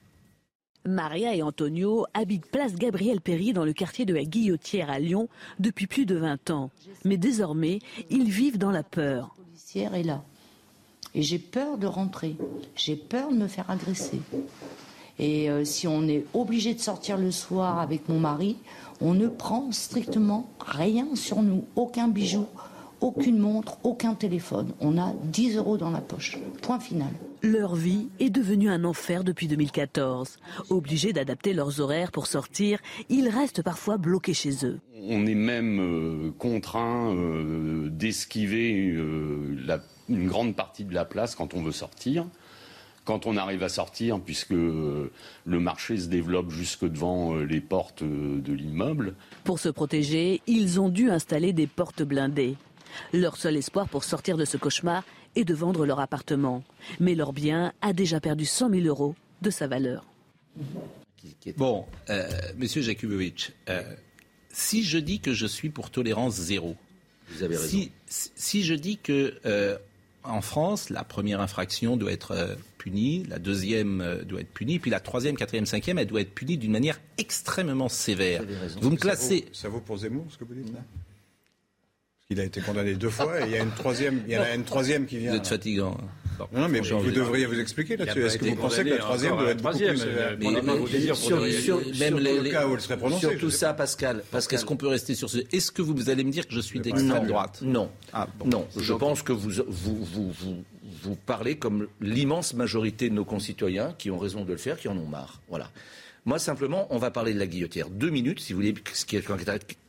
Maria 0.86 1.34
et 1.34 1.42
Antonio 1.42 2.06
habitent 2.14 2.46
place 2.46 2.74
Gabriel 2.74 3.20
Péry 3.20 3.52
dans 3.52 3.64
le 3.64 3.72
quartier 3.72 4.04
de 4.04 4.14
la 4.14 4.24
Guillotière 4.24 4.90
à 4.90 4.98
Lyon 4.98 5.28
depuis 5.58 5.86
plus 5.86 6.06
de 6.06 6.16
20 6.16 6.50
ans. 6.50 6.70
Mais 7.04 7.16
désormais, 7.16 7.80
ils 8.10 8.30
vivent 8.30 8.58
dans 8.58 8.70
la 8.70 8.82
peur. 8.82 9.34
La 9.38 9.44
policière 9.44 9.94
est 9.94 10.02
là. 10.02 10.22
Et 11.14 11.22
j'ai 11.22 11.38
peur 11.38 11.78
de 11.78 11.86
rentrer. 11.86 12.36
J'ai 12.74 12.96
peur 12.96 13.30
de 13.30 13.36
me 13.36 13.48
faire 13.48 13.70
agresser. 13.70 14.20
Et 15.18 15.50
euh, 15.50 15.64
si 15.64 15.88
on 15.88 16.06
est 16.08 16.24
obligé 16.34 16.74
de 16.74 16.80
sortir 16.80 17.16
le 17.16 17.30
soir 17.30 17.78
avec 17.78 18.08
mon 18.08 18.20
mari, 18.20 18.56
on 19.00 19.14
ne 19.14 19.28
prend 19.28 19.72
strictement 19.72 20.48
rien 20.60 21.14
sur 21.14 21.42
nous, 21.42 21.64
aucun 21.74 22.08
bijou, 22.08 22.46
aucune 23.00 23.38
montre, 23.38 23.78
aucun 23.82 24.14
téléphone. 24.14 24.72
On 24.80 24.98
a 24.98 25.14
10 25.24 25.56
euros 25.56 25.76
dans 25.76 25.90
la 25.90 26.00
poche. 26.00 26.38
Point 26.62 26.80
final. 26.80 27.10
Leur 27.42 27.74
vie 27.74 28.08
est 28.18 28.30
devenue 28.30 28.70
un 28.70 28.84
enfer 28.84 29.22
depuis 29.22 29.46
2014. 29.46 30.38
Obligés 30.70 31.12
d'adapter 31.12 31.52
leurs 31.52 31.80
horaires 31.80 32.10
pour 32.10 32.26
sortir, 32.26 32.80
ils 33.08 33.28
restent 33.28 33.62
parfois 33.62 33.98
bloqués 33.98 34.34
chez 34.34 34.64
eux. 34.64 34.80
On 35.08 35.26
est 35.26 35.34
même 35.34 35.80
euh, 35.80 36.32
contraint 36.38 37.14
euh, 37.14 37.88
d'esquiver 37.90 38.90
euh, 38.90 39.78
une 40.08 40.26
grande 40.26 40.56
partie 40.56 40.84
de 40.84 40.94
la 40.94 41.04
place 41.04 41.34
quand 41.34 41.54
on 41.54 41.62
veut 41.62 41.72
sortir. 41.72 42.26
Quand 43.04 43.26
on 43.26 43.36
arrive 43.36 43.62
à 43.62 43.68
sortir, 43.68 44.18
puisque 44.18 44.50
le 44.50 45.10
marché 45.44 45.96
se 45.96 46.08
développe 46.08 46.50
jusque 46.50 46.84
devant 46.84 47.36
les 47.36 47.60
portes 47.60 48.02
de 48.02 48.52
l'immeuble, 48.52 49.14
Pour 49.44 49.60
se 49.60 49.68
protéger, 49.68 50.42
ils 50.48 50.80
ont 50.80 50.88
dû 50.88 51.08
installer 51.08 51.52
des 51.52 51.68
portes 51.68 52.02
blindées. 52.02 52.56
Leur 53.12 53.36
seul 53.36 53.56
espoir 53.56 53.88
pour 53.88 54.04
sortir 54.04 54.36
de 54.36 54.44
ce 54.44 54.56
cauchemar 54.56 55.04
est 55.34 55.44
de 55.44 55.54
vendre 55.54 55.84
leur 55.86 56.00
appartement. 56.00 56.62
Mais 57.00 57.14
leur 57.14 57.32
bien 57.32 57.72
a 57.82 57.92
déjà 57.92 58.20
perdu 58.20 58.44
100 58.44 58.70
000 58.70 58.82
euros 58.86 59.14
de 59.42 59.50
sa 59.50 59.66
valeur. 59.66 60.04
Bon, 61.56 61.84
euh, 62.10 62.28
Monsieur 62.56 62.82
Jakubovic, 62.82 63.52
euh, 63.68 63.82
si 64.50 64.84
je 64.84 64.98
dis 64.98 65.20
que 65.20 65.32
je 65.34 65.46
suis 65.46 65.68
pour 65.70 65.90
tolérance 65.90 66.34
zéro, 66.34 66.76
Vous 67.28 67.42
avez 67.42 67.56
raison. 67.56 67.88
si, 68.08 68.62
je 68.64 68.74
dis 68.74 68.96
que 68.98 69.34
euh, 69.44 69.76
en 70.24 70.40
France, 70.40 70.88
la 70.90 71.04
première 71.04 71.40
infraction 71.40 71.96
doit 71.96 72.12
être 72.12 72.56
punie, 72.78 73.24
la 73.28 73.38
deuxième 73.38 74.22
doit 74.26 74.40
être 74.40 74.52
punie, 74.52 74.78
puis 74.78 74.90
la 74.90 75.00
troisième, 75.00 75.36
quatrième, 75.36 75.66
cinquième, 75.66 75.98
elle 75.98 76.06
doit 76.06 76.20
être 76.20 76.34
punie 76.34 76.56
d'une 76.56 76.72
manière 76.72 77.00
extrêmement 77.18 77.88
sévère. 77.88 78.42
Vous 78.42 78.90
me 78.90 78.96
Ça 78.96 78.96
vaut- 78.96 78.96
classez. 78.96 79.44
Ça 79.52 79.68
vaut, 79.68 79.80
pour 79.80 79.98
Zemmour, 79.98 80.24
ce 80.30 80.38
que 80.38 80.44
vous 80.44 80.54
dites 80.54 80.72
là? 80.72 80.80
Qu'il 82.28 82.40
a 82.40 82.44
été 82.44 82.60
condamné 82.60 82.94
deux 82.94 83.08
fois 83.08 83.40
et 83.40 83.44
il 83.44 83.50
y 83.52 83.56
a 83.56 83.62
une 83.62 83.70
troisième, 83.70 84.20
il 84.26 84.32
y 84.32 84.36
en 84.36 84.42
a 84.42 84.52
une 84.52 84.64
troisième 84.64 85.06
qui 85.06 85.18
vient. 85.18 85.30
Vous 85.30 85.36
êtes 85.36 85.46
fatigant. 85.46 85.96
Non, 86.40 86.62
non, 86.62 86.68
mais 86.68 86.80
vous 86.80 86.98
vous- 86.98 87.10
devriez 87.12 87.46
vous 87.46 87.60
expliquer 87.60 87.94
Il 87.94 88.00
là-dessus. 88.04 88.24
Est-ce 88.24 88.38
que 88.38 88.46
vous 88.46 88.56
pensez 88.56 88.82
que 88.82 88.88
la 88.88 88.96
troisième 88.98 89.36
doit 89.36 89.50
être 89.52 89.62
la 89.62 89.70
beaucoup 89.70 89.78
plus 89.84 89.96
sévère 89.96 91.16
sur- 91.16 91.46
sur- 91.46 91.80
sur- 91.84 91.98
même 92.00 92.18
le 92.18 92.50
cas 92.50 92.66
où 92.66 92.74
elle 92.74 92.80
serait 92.80 92.96
prononcée. 92.98 93.28
Surtout 93.28 93.46
je 93.46 93.50
sais 93.50 93.58
ça, 93.58 93.74
Pascal. 93.74 94.24
Parce 94.32 94.48
qu'est-ce 94.48 94.64
qu'on 94.64 94.76
peut 94.76 94.88
rester 94.88 95.14
sur 95.14 95.30
ce 95.30 95.38
Est-ce 95.52 95.70
que 95.70 95.82
vous 95.82 96.10
allez 96.10 96.24
me 96.24 96.32
dire 96.32 96.48
que 96.48 96.52
je 96.54 96.58
suis 96.60 96.80
d'extrême 96.80 97.28
droite? 97.28 97.60
Non. 97.62 97.90
Ah, 98.12 98.26
bon. 98.40 98.46
Non, 98.48 98.66
je 98.76 98.88
Donc- 98.92 98.98
pense 99.00 99.22
que 99.22 99.32
vous, 99.32 99.50
vous, 99.68 100.04
vous, 100.04 100.32
vous, 100.32 100.64
vous 101.02 101.14
parlez 101.26 101.58
comme 101.58 101.86
l'immense 102.00 102.54
majorité 102.54 103.08
de 103.08 103.14
nos 103.14 103.24
concitoyens 103.24 103.94
qui 103.96 104.10
ont 104.10 104.18
raison 104.18 104.44
de 104.44 104.50
le 104.50 104.58
faire, 104.58 104.78
qui 104.78 104.88
en 104.88 104.96
ont 104.98 105.06
marre. 105.06 105.40
Voilà. 105.48 105.70
Moi, 106.24 106.40
simplement, 106.40 106.88
on 106.90 106.98
va 106.98 107.12
parler 107.12 107.34
de 107.34 107.38
la 107.38 107.46
guillotière. 107.46 107.88
Deux 107.88 108.10
minutes, 108.10 108.40
si 108.40 108.52
vous 108.52 108.58
voulez, 108.58 108.74
ce 108.92 109.04
qui 109.04 109.14
est- 109.14 109.24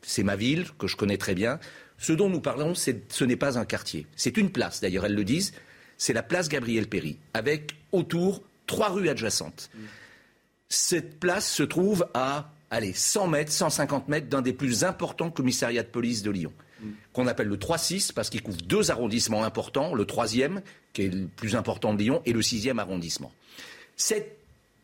c'est 0.04 0.22
ma 0.22 0.36
ville, 0.36 0.66
que 0.78 0.86
je 0.86 0.96
connais 0.96 1.18
très 1.18 1.34
bien. 1.34 1.60
Ce 1.98 2.14
dont 2.14 2.30
nous 2.30 2.42
parlons, 2.42 2.74
ce 2.76 3.24
n'est 3.24 3.36
pas 3.36 3.58
un 3.58 3.66
quartier. 3.66 4.06
C'est 4.16 4.38
une 4.38 4.52
place, 4.52 4.82
d'ailleurs, 4.82 5.06
elles 5.06 5.16
le 5.16 5.24
disent. 5.24 5.54
C'est 5.98 6.14
la 6.14 6.24
place 6.24 6.48
Gabriel 6.48 6.88
Péry, 6.88 7.18
avec 7.34 7.76
autour 7.92 8.44
trois 8.68 8.90
rues 8.90 9.10
adjacentes. 9.10 9.72
Cette 10.70 11.20
place 11.20 11.52
se 11.52 11.64
trouve 11.64 12.08
à, 12.14 12.52
allez, 12.70 12.94
100 12.94 13.28
mètres, 13.28 13.52
150 13.52 14.08
mètres 14.08 14.28
d'un 14.28 14.42
des 14.42 14.54
plus 14.54 14.84
importants 14.84 15.32
commissariats 15.32 15.84
de 15.84 15.88
police 15.88 16.22
de 16.22 16.30
Lyon, 16.30 16.54
qu'on 17.14 17.26
appelle 17.26 17.48
le 17.48 17.58
3-6 17.58 18.14
parce 18.14 18.30
qu'il 18.30 18.44
couvre 18.44 18.62
deux 18.62 18.92
arrondissements 18.92 19.44
importants, 19.44 19.96
le 19.96 20.06
troisième, 20.06 20.62
qui 20.94 21.04
est 21.04 21.10
le 21.10 21.28
plus 21.28 21.56
important 21.56 21.94
de 21.94 22.00
Lyon, 22.00 22.22
et 22.26 22.34
le 22.34 22.44
sixième 22.44 22.78
arrondissement. 22.78 23.32
Cette 23.96 24.37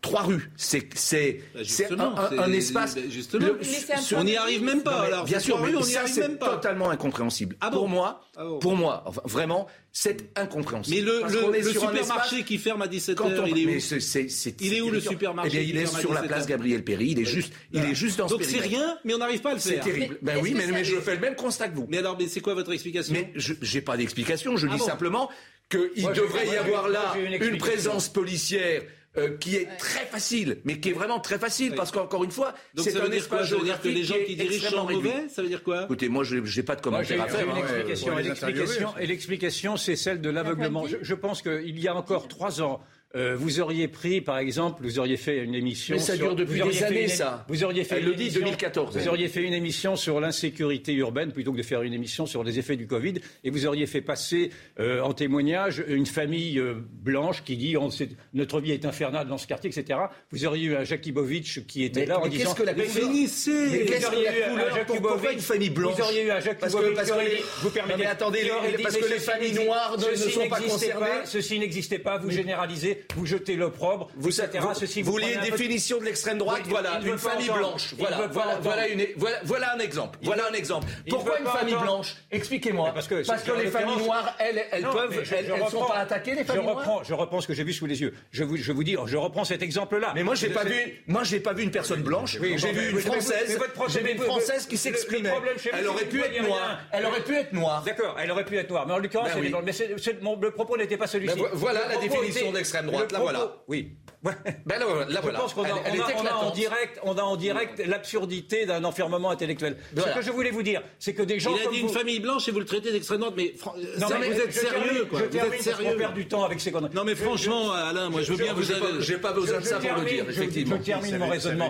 trois 0.03 0.21
rues, 0.21 0.51
c'est 0.55 0.87
c'est 0.95 1.39
Bah, 1.55 1.61
c'est 1.65 1.91
un, 1.91 1.99
un- 1.99 2.29
c'est- 2.29 2.37
un 2.37 2.53
espace. 2.53 2.95
justement. 3.09 3.47
Le- 3.47 3.57
Mais 3.59 3.63
c'est 3.65 3.93
un 3.93 3.97
sur- 3.97 4.17
On 4.19 4.23
n'y 4.23 4.35
arrive 4.35 4.61
même 4.63 4.83
pas, 4.83 4.91
Non, 4.91 5.01
mais 5.01 5.07
alors. 5.07 5.25
Bien 5.25 5.39
sûr, 5.39 5.59
mais 5.59 5.67
rues, 5.69 5.77
on 5.77 5.79
n'y 5.79 5.91
ça 5.93 6.01
arrive 6.01 6.13
c'est 6.13 6.21
même 6.21 6.37
pas. 6.37 6.49
totalement 6.49 6.91
incompréhensible. 6.91 7.55
Ah 7.61 7.71
bon 7.71 7.77
pour 7.77 7.89
moi, 7.89 8.21
Ah 8.37 8.43
bon. 8.45 8.59
pour 8.59 8.75
moi, 8.75 9.03
enfin, 9.07 9.21
vraiment, 9.25 9.65
c'est 9.91 10.29
incompréhensible. 10.37 10.95
Mais 10.97 11.01
le, 11.01 11.21
le- 11.23 11.63
supermarché 11.63 12.35
espace- 12.37 12.43
qui 12.45 12.57
ferme 12.59 12.81
à 12.83 12.87
17h, 12.87 13.15
quand 13.15 13.29
on- 13.41 13.45
il 13.47 13.57
est 13.57 13.65
où 13.65 13.69
mais 13.69 13.79
c'est- 13.79 13.99
c'est- 13.99 14.29
c'est- 14.29 14.59
Il 14.61 14.73
est 14.73 14.81
où 14.81 14.85
c'est 14.87 14.91
le 14.91 14.99
supermarché 15.01 15.49
Eh 15.53 15.59
bien, 15.59 15.69
il 15.69 15.77
est 15.77 15.85
sur 15.87 16.13
la 16.13 16.21
17 16.21 16.27
place 16.27 16.45
Gabriel 16.47 16.83
Péry. 16.83 17.07
Il 17.11 17.19
est 17.19 17.25
juste, 17.25 17.53
il 17.71 17.83
est 17.83 17.95
juste 17.95 18.19
dans 18.19 18.27
ce 18.27 18.33
Donc 18.33 18.43
c'est 18.43 18.59
rien, 18.59 18.97
mais 19.05 19.13
on 19.15 19.19
n'arrive 19.19 19.41
pas 19.41 19.51
à 19.51 19.53
le 19.55 19.59
C'est 19.59 19.75
faire. 19.75 19.83
terrible. 19.85 20.17
Ben 20.21 20.37
oui, 20.41 20.53
mais, 20.55 20.67
mais 20.67 20.83
je 20.83 20.97
fais 20.97 21.15
le 21.15 21.21
même 21.21 21.35
constat 21.35 21.69
que 21.69 21.75
vous. 21.75 21.87
Mais 21.89 21.99
alors, 21.99 22.17
mais 22.19 22.27
c'est 22.27 22.41
quoi 22.41 22.53
votre 22.53 22.71
explication? 22.73 23.13
Mais 23.13 23.31
je 23.35 23.53
n'ai 23.73 23.81
pas 23.81 23.95
d'explication. 23.97 24.57
Je 24.57 24.67
Ah 24.67 24.73
dis 24.73 24.79
bon 24.79 24.85
simplement 24.85 25.29
qu'il 25.69 25.89
j'ai- 25.95 26.07
devrait 26.07 26.45
y 26.45 26.49
j'ai- 26.51 26.57
avoir 26.57 26.89
là 26.89 27.13
j'ai 27.15 27.47
une 27.47 27.57
présence 27.57 28.09
policière. 28.09 28.81
Euh, 29.15 29.37
qui 29.37 29.55
est 29.55 29.67
très 29.77 30.05
facile, 30.05 30.57
mais 30.65 30.79
qui 30.79 30.89
est 30.89 30.93
vraiment 30.93 31.19
très 31.19 31.37
facile, 31.37 31.75
parce 31.75 31.91
qu'encore 31.91 32.23
une 32.23 32.31
fois, 32.31 32.53
c'est 32.77 32.99
un 32.99 33.11
espace 33.11 33.53
dire 33.63 33.79
que 33.79 33.87
les 33.87 34.03
géographique 34.03 34.05
gens 34.05 34.25
qui 34.25 34.35
dirigent 34.35 34.69
sont 34.69 34.87
mauvais 34.89 35.29
Ça 35.29 35.41
veut 35.43 35.47
dire 35.47 35.63
quoi 35.63 35.83
Écoutez, 35.83 36.09
moi, 36.09 36.23
je 36.23 36.37
n'ai 36.37 36.63
pas 36.63 36.75
de 36.75 36.81
commentaire 36.81 37.21
à 37.21 37.27
faire. 37.27 37.45
une 37.47 38.25
explication. 38.25 38.97
et 38.97 39.05
l'explication, 39.05 39.77
c'est 39.77 39.95
celle 39.95 40.21
de 40.21 40.29
l'aveuglement. 40.29 40.87
Je, 40.87 40.97
je 41.01 41.13
pense 41.13 41.41
qu'il 41.41 41.79
y 41.79 41.87
a 41.87 41.95
encore 41.95 42.27
trois 42.27 42.61
ans, 42.61 42.81
euh, 43.15 43.35
vous 43.37 43.59
auriez 43.59 43.87
pris, 43.87 44.21
par 44.21 44.37
exemple, 44.39 44.83
vous 44.83 44.97
auriez 44.99 45.17
fait 45.17 45.37
une 45.43 45.53
émission. 45.53 45.95
Mais 45.95 46.01
ça 46.01 46.15
sur- 46.15 46.25
dure 46.27 46.35
depuis 46.35 46.61
des 46.61 46.83
années, 46.83 47.03
une- 47.03 47.07
ça. 47.09 47.45
Vous 47.47 47.63
auriez 47.63 47.83
fait 47.83 47.97
Elle 47.97 48.03
une 48.03 48.09
le 48.09 48.15
dit, 48.15 48.23
émission- 48.23 48.39
2014. 48.41 48.97
Vous 48.97 49.07
auriez 49.07 49.27
fait 49.27 49.43
une 49.43 49.53
émission 49.53 49.95
sur 49.95 50.19
l'insécurité 50.19 50.93
urbaine 50.93 51.31
plutôt 51.31 51.51
que 51.51 51.57
de 51.57 51.63
faire 51.63 51.83
une 51.83 51.93
émission 51.93 52.25
sur 52.25 52.43
les 52.43 52.57
effets 52.59 52.75
du 52.75 52.87
Covid, 52.87 53.15
et 53.43 53.49
vous 53.51 53.65
auriez 53.67 53.85
fait 53.85 54.01
passer 54.01 54.49
euh, 54.79 55.01
en 55.01 55.13
témoignage 55.13 55.83
une 55.87 56.05
famille 56.07 56.57
euh, 56.59 56.75
blanche 56.91 57.43
qui 57.43 57.55
dit 57.57 57.77
on, 57.77 57.89
notre 58.33 58.59
vie 58.59 58.71
est 58.71 58.85
infernale 58.85 59.27
dans 59.27 59.37
ce 59.37 59.45
quartier, 59.47 59.69
etc. 59.69 59.99
Vous 60.31 60.45
auriez 60.45 60.65
eu 60.69 60.75
un 60.75 60.83
Jakubowicz 60.83 61.59
qui 61.67 61.83
était 61.83 62.01
Mais- 62.01 62.05
là 62.07 62.19
en 62.19 62.23
mais 62.23 62.29
disant 62.29 62.53
qu'est-ce 62.55 62.71
que 62.71 62.77
la 62.77 62.83
finissez 62.85 63.51
Mais 63.51 63.79
Vous 63.79 63.85
qu'est-ce 63.85 64.07
que 64.07 64.15
auriez 64.15 64.25
la 64.25 64.49
couleur 64.49 64.85
Pourquoi 64.87 65.31
une 65.33 65.39
famille 65.39 65.69
blanche 65.69 65.95
Vous 65.97 66.01
auriez 66.03 66.23
eu 66.23 66.31
un 66.31 66.41
Parce 66.41 66.45
que, 66.45 66.49
Jakubowicz 66.61 66.95
parce 66.95 67.11
qui 67.11 67.17
que 67.17 67.29
les- 67.31 67.41
vous 67.61 67.69
permettez- 67.69 67.99
mais 67.99 68.05
attendez, 68.07 68.51
parce 68.81 68.97
que 68.97 69.05
les 69.05 69.19
familles 69.19 69.53
noires 69.53 69.97
ne- 69.97 70.15
sont 70.15 70.47
pas 70.49 70.59
concernées. 70.59 71.05
Ceci 71.25 71.59
n'existait 71.59 71.99
pas, 71.99 72.17
vous 72.17 72.31
généralisez, 72.31 73.02
vous 73.15 73.25
jetez 73.25 73.55
l'opprobre, 73.55 74.09
Vous, 74.15 74.29
etc. 74.41 74.59
vous- 74.61 74.73
Ceci, 74.73 75.01
vous 75.01 75.11
vouliez 75.11 75.33
prenez 75.33 75.45
une 75.47 75.51
définition 75.51 75.99
de 75.99 76.05
l'extrême 76.05 76.37
droite 76.37 76.61
Oui, 76.65 76.69
Voilà, 76.71 76.97
il 77.01 77.07
ne 77.07 77.11
une 77.13 77.17
famille 77.17 77.49
entendre. 77.49 77.67
blanche. 77.69 77.89
Il 77.93 77.97
Voilà, 77.99 78.17
voilà, 78.27 78.49
entendre. 78.49 78.61
voilà, 78.63 78.87
une, 78.87 79.05
voilà, 79.17 79.37
voilà 79.43 79.73
un 79.75 79.79
exemple. 79.79 80.19
Il 80.21 80.25
Voilà 80.25 80.43
veut- 80.43 80.49
un 80.49 80.53
exemple. 80.53 80.87
Pourquoi 81.09 81.39
une 81.39 81.45
famille 81.45 81.75
entendre. 81.75 81.91
blanche 81.91 82.15
Expliquez-moi. 82.31 82.91
Parce 82.93 83.07
que, 83.07 83.25
Parce 83.25 83.43
que 83.43 83.51
en 83.51 83.55
les 83.55 83.67
familles 83.67 83.97
noires, 83.97 84.35
elles, 84.39 84.63
elles 84.71 84.83
Non, 84.83 84.91
peuvent, 84.93 85.11
je- 85.23 85.35
elles, 85.35 85.45
je 85.47 85.51
elles 85.53 85.69
sont 85.69 85.85
pas 85.85 85.95
attaquées 85.97 86.31
les 86.35 86.41
je 86.41 86.47
familles 86.47 86.63
noires. 86.63 86.77
reprends, 86.77 87.03
je 87.03 87.13
reprends 87.13 87.41
ce 87.41 87.47
que 87.47 87.53
j'ai 87.53 87.63
vu 87.63 87.73
sous 87.73 87.85
les 87.85 88.01
yeux. 88.01 88.13
Je 88.31 88.43
vous, 88.43 88.57
je 88.57 88.71
vous 88.71 88.83
dis, 88.83 88.95
je 89.05 89.17
reprends 89.17 89.43
cet 89.43 89.61
exemple-là. 89.61 90.11
Mais 90.15 90.23
moi, 90.23 90.35
j'ai 90.35 90.49
Je- 90.49 90.53
pas 90.53 90.63
vu, 90.63 91.03
moi, 91.07 91.23
j'ai 91.23 91.39
pas 91.39 91.53
vu 91.53 91.63
une 91.63 91.71
personne 91.71 92.01
blanche. 92.01 92.33
J'ai 92.33 92.39
vu 92.39 92.49
une 92.89 92.99
française. 92.99 93.57
J'ai 93.89 93.99
vu 94.01 94.11
une 94.11 94.19
française 94.21 94.65
qui 94.67 94.77
s'exprimait. 94.77 95.29
vous, 95.29 95.69
Elle 95.73 95.87
aurait 95.87 96.05
pu 96.05 96.17
vous 96.19 96.23
être 96.25 96.41
noire. 96.43 96.79
Elle 96.91 97.05
aurait 97.05 97.23
pu 97.23 97.35
être 97.35 97.53
noire. 97.53 97.83
D'accord, 97.85 98.15
elle 98.19 98.31
aurait 98.31 98.45
pu 98.45 98.57
être 98.57 98.69
noire. 98.69 98.85
Mais 98.87 98.93
en 98.93 98.97
l'occurrence, 98.97 99.29
Ben 99.33 99.43
le- 99.43 100.51
propos 100.51 100.77
n'était 100.77 100.97
pas 100.97 101.07
celui-ci. 101.07 101.35
Ben 101.35 101.41
vo- 101.41 101.47
voilà 101.53 101.87
la 101.87 101.97
définition 101.97 102.51
d'extrême 102.51 102.85
le 102.87 102.91
droite, 102.97 103.11
là, 103.11 103.19
propos- 103.19 103.31
voilà. 103.31 103.55
Oui. 103.67 103.97
Ben 104.23 104.79
là, 104.79 104.85
Je 105.09 105.17
voilà. 105.21 105.39
pense 105.39 105.53
qu'on 105.53 105.63
a, 105.63 105.67
Elle- 105.67 105.93
elle 105.95 106.01
on 106.01 106.25
a- 106.25 106.35
on 106.43 106.47
en 106.47 106.51
direct, 106.51 106.99
on 107.03 107.17
a 107.17 107.21
en 107.23 107.35
direct 107.35 107.81
l'absurdité 107.85 108.65
d'un 108.65 108.83
enfermement 108.85 109.29
intellectuel. 109.31 109.75
Voilà. 109.93 110.13
Ce 110.13 110.17
que 110.19 110.25
je 110.25 110.31
voulais 110.31 110.51
vous 110.51 110.63
dire, 110.63 110.81
c'est 110.99 111.13
que 111.13 111.23
des 111.23 111.39
gens 111.39 111.53
Il 111.55 111.59
a 111.61 111.63
comme 111.65 111.73
dit 111.73 111.81
vous... 111.81 111.87
une 111.89 111.93
famille 111.93 112.19
blanche 112.19 112.47
et 112.47 112.51
vous 112.51 112.59
le 112.59 112.65
traitez 112.65 112.91
d'extrême 112.91 113.19
droite, 113.19 113.33
mais, 113.35 113.53
fran- 113.57 113.73
Non, 113.99 114.07
ça, 114.07 114.17
mais 114.19 114.29
vous 114.29 114.39
êtes 114.39 114.51
je 114.53 114.59
sérieux, 114.59 114.81
termine, 114.83 115.05
quoi. 115.09 115.19
Je 115.19 115.23
Vous 115.25 115.29
termine 115.31 115.53
êtes 115.53 115.61
sérieux. 115.61 115.97
perd 115.97 116.13
du 116.13 116.25
temps 116.27 116.43
avec 116.43 116.61
ces 116.61 116.71
conneries. 116.71 116.93
Non, 116.95 117.03
mais 117.03 117.15
franchement, 117.15 117.71
Alain, 117.73 118.09
moi, 118.09 118.21
je 118.21 118.31
veux 118.31 118.37
bien 118.43 118.53
vous 118.53 118.63
J'ai 118.63 118.73
pas- 118.79 118.87
avez. 118.87 119.01
J'ai 119.01 119.17
pas 119.17 119.33
besoin 119.33 119.59
de 119.59 119.65
ça 119.65 119.79
pour 119.79 119.93
le 120.01 120.05
dire, 120.09 120.29
effectivement. 120.29 120.77
Je 120.79 120.83
termine 120.85 121.17
mon 121.17 121.27
raisonnement. 121.29 121.69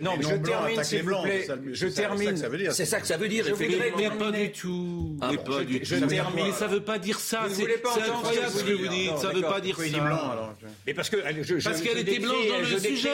non, 0.00 0.12
mais 0.18 0.22
je 0.28 0.36
termine, 0.36 0.84
s'il 0.84 1.02
vous 1.04 1.22
plaît. 1.22 1.46
Je 1.72 1.86
termine. 1.86 2.30
que 2.32 2.36
ça 2.36 2.48
veut 2.48 2.58
dire. 2.58 2.72
C'est 2.72 2.84
ça 2.86 3.00
que 3.00 3.06
ça 3.06 3.16
veut 3.16 3.28
dire, 3.28 3.46
effectivement. 3.46 3.84
Mais 3.96 4.10
pas 4.10 4.30
du 4.32 4.50
tout. 4.52 5.16
Ah 5.20 5.28
mais 5.30 5.36
pas 5.38 5.58
je- 5.60 5.64
du 5.64 5.80
tout. 5.80 6.06
termine. 6.06 6.44
Mais 6.46 6.52
ça 6.52 6.66
veut 6.66 6.80
pas 6.82 6.98
dire 6.98 7.20
ça. 7.20 7.42
Vous 7.46 7.62
ne 7.62 7.66
C'est 7.66 8.02
incroyable 8.02 8.52
ce 8.52 8.64
que 8.64 8.72
vous 8.72 8.88
dites. 8.88 9.16
Ça 9.18 9.28
veut 9.28 9.42
pas 9.42 9.60
dire 9.60 9.76
ça. 9.78 10.56
Et 10.86 10.94
parce 10.94 11.08
que 11.10 11.16
je, 11.54 11.58
je- 11.58 11.64
Parce 11.68 11.80
qu'elle 11.82 11.98
était 11.98 12.18
blanche 12.18 12.46
dans 12.48 12.58
le 12.58 12.78
sujet. 12.78 13.10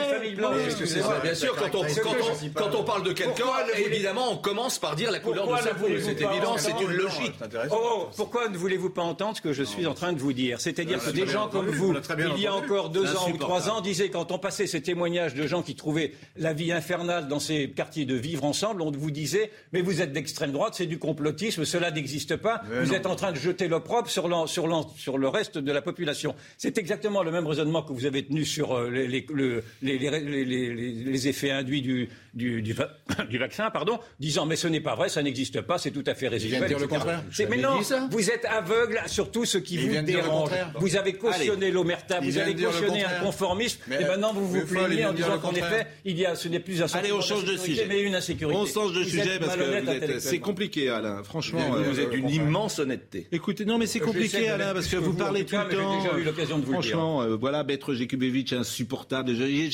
Bien 1.23 1.35
sûr, 1.35 1.55
quand 1.57 1.75
on, 1.75 1.89
Ce 1.89 1.95
que 1.97 2.01
quand 2.05 2.15
je- 2.19 2.47
on- 2.47 2.51
quand 2.55 2.75
on 2.75 2.85
parle 2.85 3.03
de 3.05 3.13
quelqu'un, 3.13 3.45
évidemment, 3.87 4.33
on 4.33 4.37
commence 4.37 4.79
par 4.79 4.97
dire 4.97 5.11
la 5.11 5.21
couleur 5.21 5.47
de 5.47 5.57
sa 5.63 5.75
peau. 5.75 5.87
C'est 6.03 6.21
évident, 6.21 6.57
c'est 6.57 6.71
une 6.81 6.93
logique. 6.93 7.35
Intéressant. 7.41 7.77
Oh, 7.81 8.09
pourquoi 8.17 8.49
ne 8.49 8.57
voulez-vous 8.57 8.91
pas 8.91 9.03
entendre 9.03 9.37
ce 9.37 9.43
que 9.43 9.53
je 9.53 9.63
suis 9.63 9.87
en 9.87 9.95
train 9.95 10.13
de 10.13 10.19
vous 10.19 10.33
dire? 10.33 10.61
C'est-à-dire 10.61 11.03
que 11.03 11.11
des 11.11 11.27
gens 11.27 11.49
comme 11.49 11.69
vous, 11.69 11.95
il 12.37 12.41
y 12.43 12.47
a 12.47 12.55
encore 12.55 12.91
deux 12.91 13.15
ans 13.17 13.31
ou 13.33 13.37
trois 13.37 13.69
ans, 13.71 13.81
disaient, 13.81 14.11
quand 14.11 14.33
on 14.33 14.39
passait 14.39 14.67
ces 14.67 14.83
témoignages 14.83 15.35
de 15.35 15.47
gens 15.47 15.63
qui 15.63 15.75
trouvaient 15.75 16.13
la 16.37 16.53
vie 16.53 16.73
infernale 16.73 17.29
dans 17.29 17.41
ces 17.41 17.71
quartiers 17.71 18.05
de 18.05 18.15
vivre 18.15 18.45
ensemble, 18.45 18.83
on 18.83 18.91
vous 18.91 19.11
disait, 19.11 19.51
mais 19.73 19.81
vous 19.83 20.01
êtes 20.01 20.13
d'extrême 20.13 20.53
droite, 20.53 20.75
c'est 20.77 20.87
du 20.87 20.99
complotisme, 20.99 21.65
cela 21.65 21.91
n'existe 21.91 22.37
pas, 22.37 22.63
vous 22.83 22.95
êtes 22.95 23.07
en 23.07 23.17
train 23.17 23.33
de 23.33 23.37
jeter 23.39 23.69
l'opprobre 23.69 24.09
sur, 24.09 24.49
sur 24.49 25.19
le 25.19 25.29
reste 25.29 25.59
de 25.59 25.73
la 25.73 25.83
population. 25.83 26.35
C'est 26.57 26.79
exactement 26.79 27.23
le 27.23 27.31
même 27.31 27.47
raisonnement 27.47 27.83
que 27.83 27.93
vous 27.93 28.07
avez 28.07 28.23
détenus 28.29 28.49
sur 28.51 28.73
euh, 28.77 28.91
les, 28.91 29.09
les, 29.09 29.27
le- 29.33 29.63
les- 29.83 29.99
les- 29.99 30.21
les- 30.21 30.45
les- 30.45 30.91
les 30.93 31.29
effets 31.29 31.51
induits 31.51 31.83
du, 31.83 32.09
du, 32.35 32.63
du 32.63 32.73
va- 32.73 32.97
du 33.31 33.39
vaccin, 33.39 33.71
pardon, 33.71 33.99
disant 34.21 34.47
mais 34.47 34.57
ce 34.57 34.69
n'est 34.69 34.81
pas 34.81 34.95
vrai, 34.95 35.09
ça 35.09 35.23
n'existe 35.23 35.61
pas, 35.63 35.79
c'est 35.79 35.91
tout 35.91 36.05
à 36.07 36.15
fait 36.15 36.29
résiduel. 36.29 36.67
dire 36.67 36.79
le 36.79 36.87
contraire. 36.87 37.23
Mais 37.49 37.57
non, 37.57 37.81
vous 38.11 38.31
êtes 38.31 38.45
aveugle 38.45 39.01
sur 39.07 39.31
tout 39.31 39.45
ce 39.45 39.59
qui 39.59 39.75
Il 39.77 39.91
vous 39.91 40.03
dérange. 40.03 40.51
Vous 40.77 40.97
avez 40.97 41.15
cautionné 41.15 41.71
l'omerta, 41.71 42.21
vous 42.21 42.39
avez 42.39 42.55
cautionné 42.55 43.05
un 43.05 43.21
conformisme, 43.25 43.81
Mais, 43.89 44.03
et 44.03 44.05
maintenant 44.05 44.33
vous 44.33 44.47
vous 44.49 44.67
plaignez 44.67 45.07
en 45.07 45.13
disant 45.13 45.39
qu'en 45.39 45.53
effet, 45.53 45.87
il 46.05 46.19
y 46.19 46.27
a, 46.27 46.35
ce 46.35 46.49
n'est 46.49 46.61
plus 46.61 46.83
un 46.83 46.87
Allez, 46.95 47.13
on 47.13 47.21
change 47.21 47.45
de 47.45 47.57
sujet. 47.57 47.87
mais 47.89 48.01
une 48.03 48.15
insécurité. 48.15 48.59
On 48.59 48.67
change 48.67 48.93
de 48.93 49.05
sujet 49.05 49.39
parce 49.39 49.57
que 49.57 50.19
c'est 50.19 50.39
compliqué, 50.41 50.89
Alain. 50.91 51.23
Franchement, 51.23 51.61
Vous, 51.71 51.99
euh, 51.99 52.03
êtes 52.03 52.11
d'une 52.11 52.29
immense 52.31 52.79
honnêteté. 52.79 53.27
Écoutez, 53.33 53.65
non, 53.65 53.79
mais 53.79 53.87
c'est 53.87 54.01
compliqué, 54.01 54.49
Alain, 54.49 54.73
parce 54.75 54.87
que 54.89 54.97
vous 54.97 55.15
parlez 55.15 55.45
tout 55.45 55.55
le 55.57 55.65
mais 55.65 55.71
j'ai 55.71 55.77
temps. 55.77 56.03
déjà 56.03 56.19
eu 56.19 56.23
l'occasion 56.25 56.59
de 56.59 56.65
vous 56.65 56.73
le 56.73 56.79
dire. 56.79 56.91
Franchement, 56.91 57.23
euh, 57.23 57.37
voilà, 57.37 57.63
Maître 57.65 57.95
Jakubowicz 57.95 58.18
est 58.23 58.53
insupportable. 58.53 59.33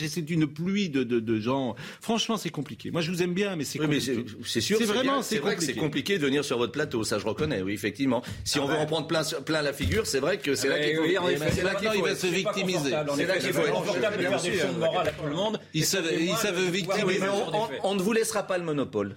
C'est 0.08 0.30
une 0.30 0.46
pluie 0.46 0.88
de, 0.88 1.02
de, 1.02 1.20
de 1.20 1.40
gens. 1.40 1.74
Franchement, 2.00 2.36
c'est 2.36 2.50
compliqué. 2.50 2.90
Moi, 2.90 3.00
je 3.00 3.10
vous 3.10 3.22
aime 3.22 3.34
bien, 3.34 3.56
mais 3.56 3.64
c'est 3.64 3.78
Oui, 3.80 3.86
compliqué. 3.86 4.24
c'est 4.44 4.48
c'est 4.48 4.60
sûr, 4.60 4.78
C'est 4.78 4.84
vraiment, 4.84 5.22
c'est 5.22 5.38
vrai 5.38 5.56
que 5.56 5.62
c'est 5.62 5.74
compliqué. 5.74 6.18
de 6.18 6.24
venir 6.24 6.44
sur 6.44 6.58
votre 6.58 6.72
plateau, 6.72 7.04
ça 7.04 7.18
je 7.18 7.26
reconnais, 7.26 7.62
oui, 7.62 7.72
effectivement. 7.72 8.22
Si 8.44 8.58
on 8.58 8.66
veut 8.66 8.76
en 8.76 8.86
prendre 8.86 9.06
plein, 9.06 9.22
plein 9.44 9.62
la 9.62 9.72
figure, 9.72 10.06
c'est 10.06 10.20
vrai 10.20 10.38
que 10.38 10.54
c'est 10.54 10.68
là 10.68 10.76
Ah, 10.78 10.84
qu'il 10.84 10.96
faut, 10.96 11.02
oui, 11.02 11.16
c'est 11.50 11.62
là 11.62 11.72
maintenant, 11.72 11.90
qu'il 11.90 12.00
faut 12.00 12.06
va 12.06 12.14
se 12.14 12.26
victimiser. 12.26 12.90
C'est 13.16 13.26
là 13.26 13.38
qu'il 13.38 13.52
faut 13.52 13.62
confortable 13.72 14.16
de 14.18 14.22
faire 14.22 14.42
des 14.42 14.50
leçons 14.50 14.72
de 14.72 14.78
morale 14.78 15.08
à 15.08 15.12
tout 15.12 15.26
le 15.26 15.34
monde. 15.34 15.60
Ils 15.72 15.82
Et 15.82 15.84
savent- 15.84 16.04
ça 16.04 16.10
fait 16.10 16.20
ils 16.20 16.26
moins 16.26 16.36
savent 16.36 16.56
de 16.66 16.70
victimiser. 16.70 17.20
Oui, 17.20 17.78
on 17.82 17.94
ne 17.94 18.02
vous 18.02 18.12
laissera 18.12 18.42
pas 18.42 18.58
le 18.58 18.64
monopole. 18.64 19.16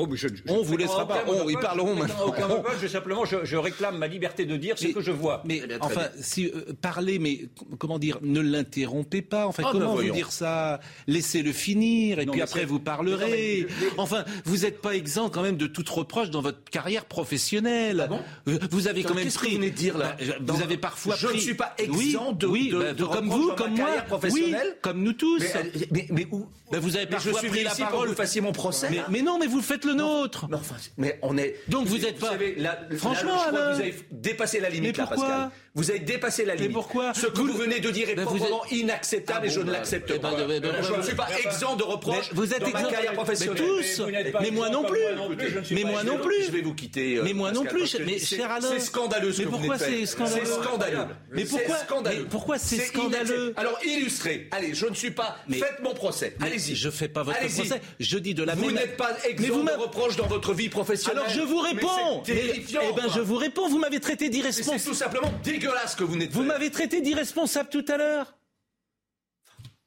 Oh, 0.00 0.06
mais 0.08 0.16
je- 0.16 0.28
On 0.46 0.62
vous 0.62 0.74
je- 0.74 0.78
laissera 0.78 1.06
pas. 1.08 1.24
Oh, 1.26 1.32
monopole, 1.32 1.52
ils 1.52 1.58
parleront 1.58 1.94
je- 1.94 1.98
maintenant. 2.02 2.26
Aucun 2.26 2.46
monopole, 2.46 2.76
je 2.80 2.86
simplement, 2.86 3.24
je, 3.24 3.44
je 3.44 3.56
réclame 3.56 3.98
ma 3.98 4.06
liberté 4.06 4.46
de 4.46 4.56
dire 4.56 4.78
ce 4.78 4.86
Mais- 4.86 4.92
que 4.92 5.00
je 5.00 5.10
vois. 5.10 5.42
Mais 5.44 5.60
enfin, 5.80 6.02
bien. 6.02 6.22
si 6.22 6.46
euh, 6.46 6.72
parlez, 6.80 7.18
mais 7.18 7.48
comment 7.78 7.98
dire, 7.98 8.18
ne 8.22 8.40
l'interrompez 8.40 9.22
pas. 9.22 9.46
Enfin, 9.46 9.64
Ah, 9.66 9.70
comment 9.72 9.96
ben, 9.96 10.06
vous 10.06 10.12
dire 10.12 10.30
ça? 10.30 10.78
Laissez-le 11.08 11.52
finir, 11.52 12.20
et 12.20 12.26
Non, 12.26 12.32
puis 12.32 12.42
après 12.42 12.64
vous 12.64 12.78
parlerez. 12.78 13.26
Non, 13.26 13.28
mais 13.28 13.56
je- 13.62 13.66
je- 13.86 13.90
Enfin, 13.98 14.24
vous 14.44 14.58
n'êtes 14.58 14.80
pas 14.80 14.94
exempt 14.94 15.30
quand 15.30 15.42
même 15.42 15.56
de 15.56 15.66
toute 15.66 15.88
reproche 15.88 16.30
dans 16.30 16.42
votre 16.42 16.62
carrière 16.70 17.04
professionnelle. 17.04 18.08
Euh, 18.46 18.58
vous 18.70 18.86
avez 18.88 19.02
quand 19.02 19.14
même 19.14 19.28
que 19.28 19.34
pris. 19.34 19.50
vous 19.50 19.56
venez 19.56 19.70
de 19.70 19.76
dire, 19.76 19.98
là? 19.98 20.16
Bah, 20.18 20.24
Dans- 20.40 20.54
vous 20.54 20.62
avez 20.62 20.76
parfois 20.76 21.16
Je 21.16 21.26
pris. 21.26 21.36
ne 21.36 21.40
suis 21.40 21.54
pas 21.54 21.74
Oui, 21.90 22.06
exempt 22.06 22.32
de- 22.34 22.46
oui, 22.46 22.68
de- 22.70 22.78
bah, 22.78 22.92
de 22.92 23.04
comme 23.04 23.28
reproches 23.30 23.40
vous, 23.40 23.52
comme 23.56 23.74
moi, 23.76 23.90
professionnelle. 24.06 24.60
Oui, 24.74 24.78
comme 24.80 25.02
nous 25.02 25.12
tous. 25.12 25.40
Mais, 25.40 25.56
euh, 25.56 25.84
mais, 25.90 26.06
mais 26.10 26.26
où 26.30 26.46
Bah, 26.70 26.78
vous 26.80 26.96
avez 26.96 27.06
parfois 27.06 27.32
pris 27.32 27.62
la 27.64 27.70
pour 27.70 27.78
parole. 27.78 28.04
que 28.04 28.10
vous 28.10 28.16
fassiez 28.16 28.40
mon 28.40 28.52
procès. 28.52 28.88
Mais, 28.90 29.00
mais 29.08 29.22
non, 29.22 29.38
mais 29.38 29.46
vous 29.46 29.62
faites 29.62 29.84
le 29.84 29.94
nôtre. 29.94 30.46
Mais 30.50 30.56
enfin, 30.56 30.74
mais 30.96 31.18
on 31.22 31.36
est. 31.38 31.56
Donc 31.68 31.86
vous 31.86 32.04
êtes 32.04 32.18
pas- 32.18 32.30
savez, 32.30 32.54
là, 32.56 32.78
Franchement, 32.96 33.36
là, 33.36 33.42
je 33.44 33.48
crois 33.48 33.60
Alain. 33.60 33.70
que 33.70 33.74
vous 33.76 33.80
avez 33.80 33.94
dépassé 34.10 34.60
la 34.60 34.68
limite, 34.68 34.96
Mais 34.98 35.02
là, 35.04 35.08
Pascal. 35.08 35.50
Vous 35.78 35.90
avez 35.90 36.00
dépassé 36.00 36.44
la 36.44 36.56
limite. 36.56 36.72
pourquoi 36.72 37.14
Ce 37.14 37.26
que 37.26 37.38
Vous- 37.38 37.46
vous, 37.46 37.52
venez 37.56 37.78
de 37.78 37.90
dire 37.90 38.08
est 38.10 38.16
vous 38.16 38.22
proprement 38.36 38.64
êtes- 38.64 38.72
inacceptable 38.72 39.40
Ah 39.42 39.46
et 39.46 39.50
je 39.50 39.60
ne 39.60 39.66
bah, 39.66 39.72
l'accepte 39.72 40.10
eh 40.12 40.18
pas. 40.18 40.32
ben, 40.34 40.46
eh 40.50 40.60
ben, 40.60 40.72
je 40.82 40.90
ben, 40.90 40.98
ne 40.98 41.02
suis 41.02 41.14
pas 41.14 41.28
ben, 41.28 41.36
exempt 41.50 41.76
de 41.76 41.84
reproches 41.84 42.30
Mais 42.32 42.36
vous 42.36 42.52
êtes 42.52 42.60
dans 42.60 42.66
ma 42.70 42.78
exempt- 42.80 42.90
carrière 42.90 43.10
mais 43.12 43.16
professionnelle. 43.16 43.56
tous. 43.64 44.00
vous 44.00 44.10
n'êtes 44.10 44.32
pas 44.32 44.40
Mais 44.40 44.50
moi 44.50 44.66
exempt 44.68 44.82
non 44.82 44.88
plus. 44.88 44.98
je 44.98 45.12
ne 45.14 45.74
Mais 45.76 45.82
pas 45.82 45.88
moi 45.88 46.00
exempt. 46.02 46.16
non 46.16 46.22
plus. 46.24 46.44
Je 46.46 46.50
vais 46.50 46.60
vous 46.62 46.74
quitter. 46.74 47.16
euh, 47.18 47.22
Mais 47.22 47.32
moi 47.32 47.52
non 47.52 47.64
plus, 47.64 47.96
mais 48.04 48.18
cher 48.18 48.50
Alain. 48.50 48.68
C'est 48.68 48.80
scandaleux 48.80 49.32
ce 49.32 49.38
Mais 49.38 49.44
que 49.44 49.50
vous 49.50 49.56
pourquoi 49.58 49.78
c'est 49.78 50.04
scandaleux 50.06 50.40
C'est 50.44 50.52
scandaleux. 50.62 50.98
Mais 51.30 51.44
pourquoi- 51.44 51.76
C'est 51.76 51.84
scandaleux. 51.84 52.18
mais 52.22 52.28
pourquoi 52.28 52.58
c'est 52.58 52.76
scandaleux 52.78 53.12
inacceptable. 53.20 53.54
Alors 53.56 53.78
illustrez. 53.84 54.48
Allez, 54.50 54.74
je 54.74 54.86
ne 54.86 54.94
suis 54.94 55.12
pas. 55.12 55.36
Mais- 55.46 55.58
Faites 55.58 55.78
mon 55.82 55.94
procès. 55.94 56.34
Mais 56.40 56.46
Allez-y. 56.48 56.74
Je 56.74 56.90
fais 56.90 57.08
pas 57.08 57.22
votre 57.22 57.38
procès. 57.38 57.80
Je 58.00 58.18
dis 58.18 58.34
de 58.34 58.42
la 58.42 58.54
Vous 58.56 58.66
même. 58.66 58.74
n'êtes 58.74 58.96
pas 58.96 59.10
Mais 59.22 59.30
exempt 59.30 59.54
vous 59.54 59.62
de 59.64 59.70
reproches 59.82 60.16
dans 60.16 60.26
votre 60.26 60.54
vie 60.54 60.68
professionnelle. 60.68 61.18
Alors 61.22 61.30
je 61.32 61.40
vous 61.42 61.62
Mais 61.62 61.68
réponds. 61.70 62.22
eh 62.26 62.32
ben 62.32 63.02
quoi. 63.04 63.12
je 63.14 63.20
vous 63.20 63.36
réponds. 63.36 63.68
Vous 63.68 63.78
m'avez 63.78 64.00
traité 64.00 64.24
Mais 64.24 64.32
C'est 64.32 64.40
d'irresponsable. 64.40 64.80
tout 64.82 64.94
simplement 64.94 65.32
dégueulasse 65.44 65.67
que 65.96 66.04
vous 66.04 66.16
n'êtes 66.16 66.30
Vous 66.32 66.42
m'avez 66.42 66.70
traité 66.70 67.00
d'irresponsable 67.00 67.68
tout 67.70 67.84
à 67.88 67.96
l'heure. 67.96 68.34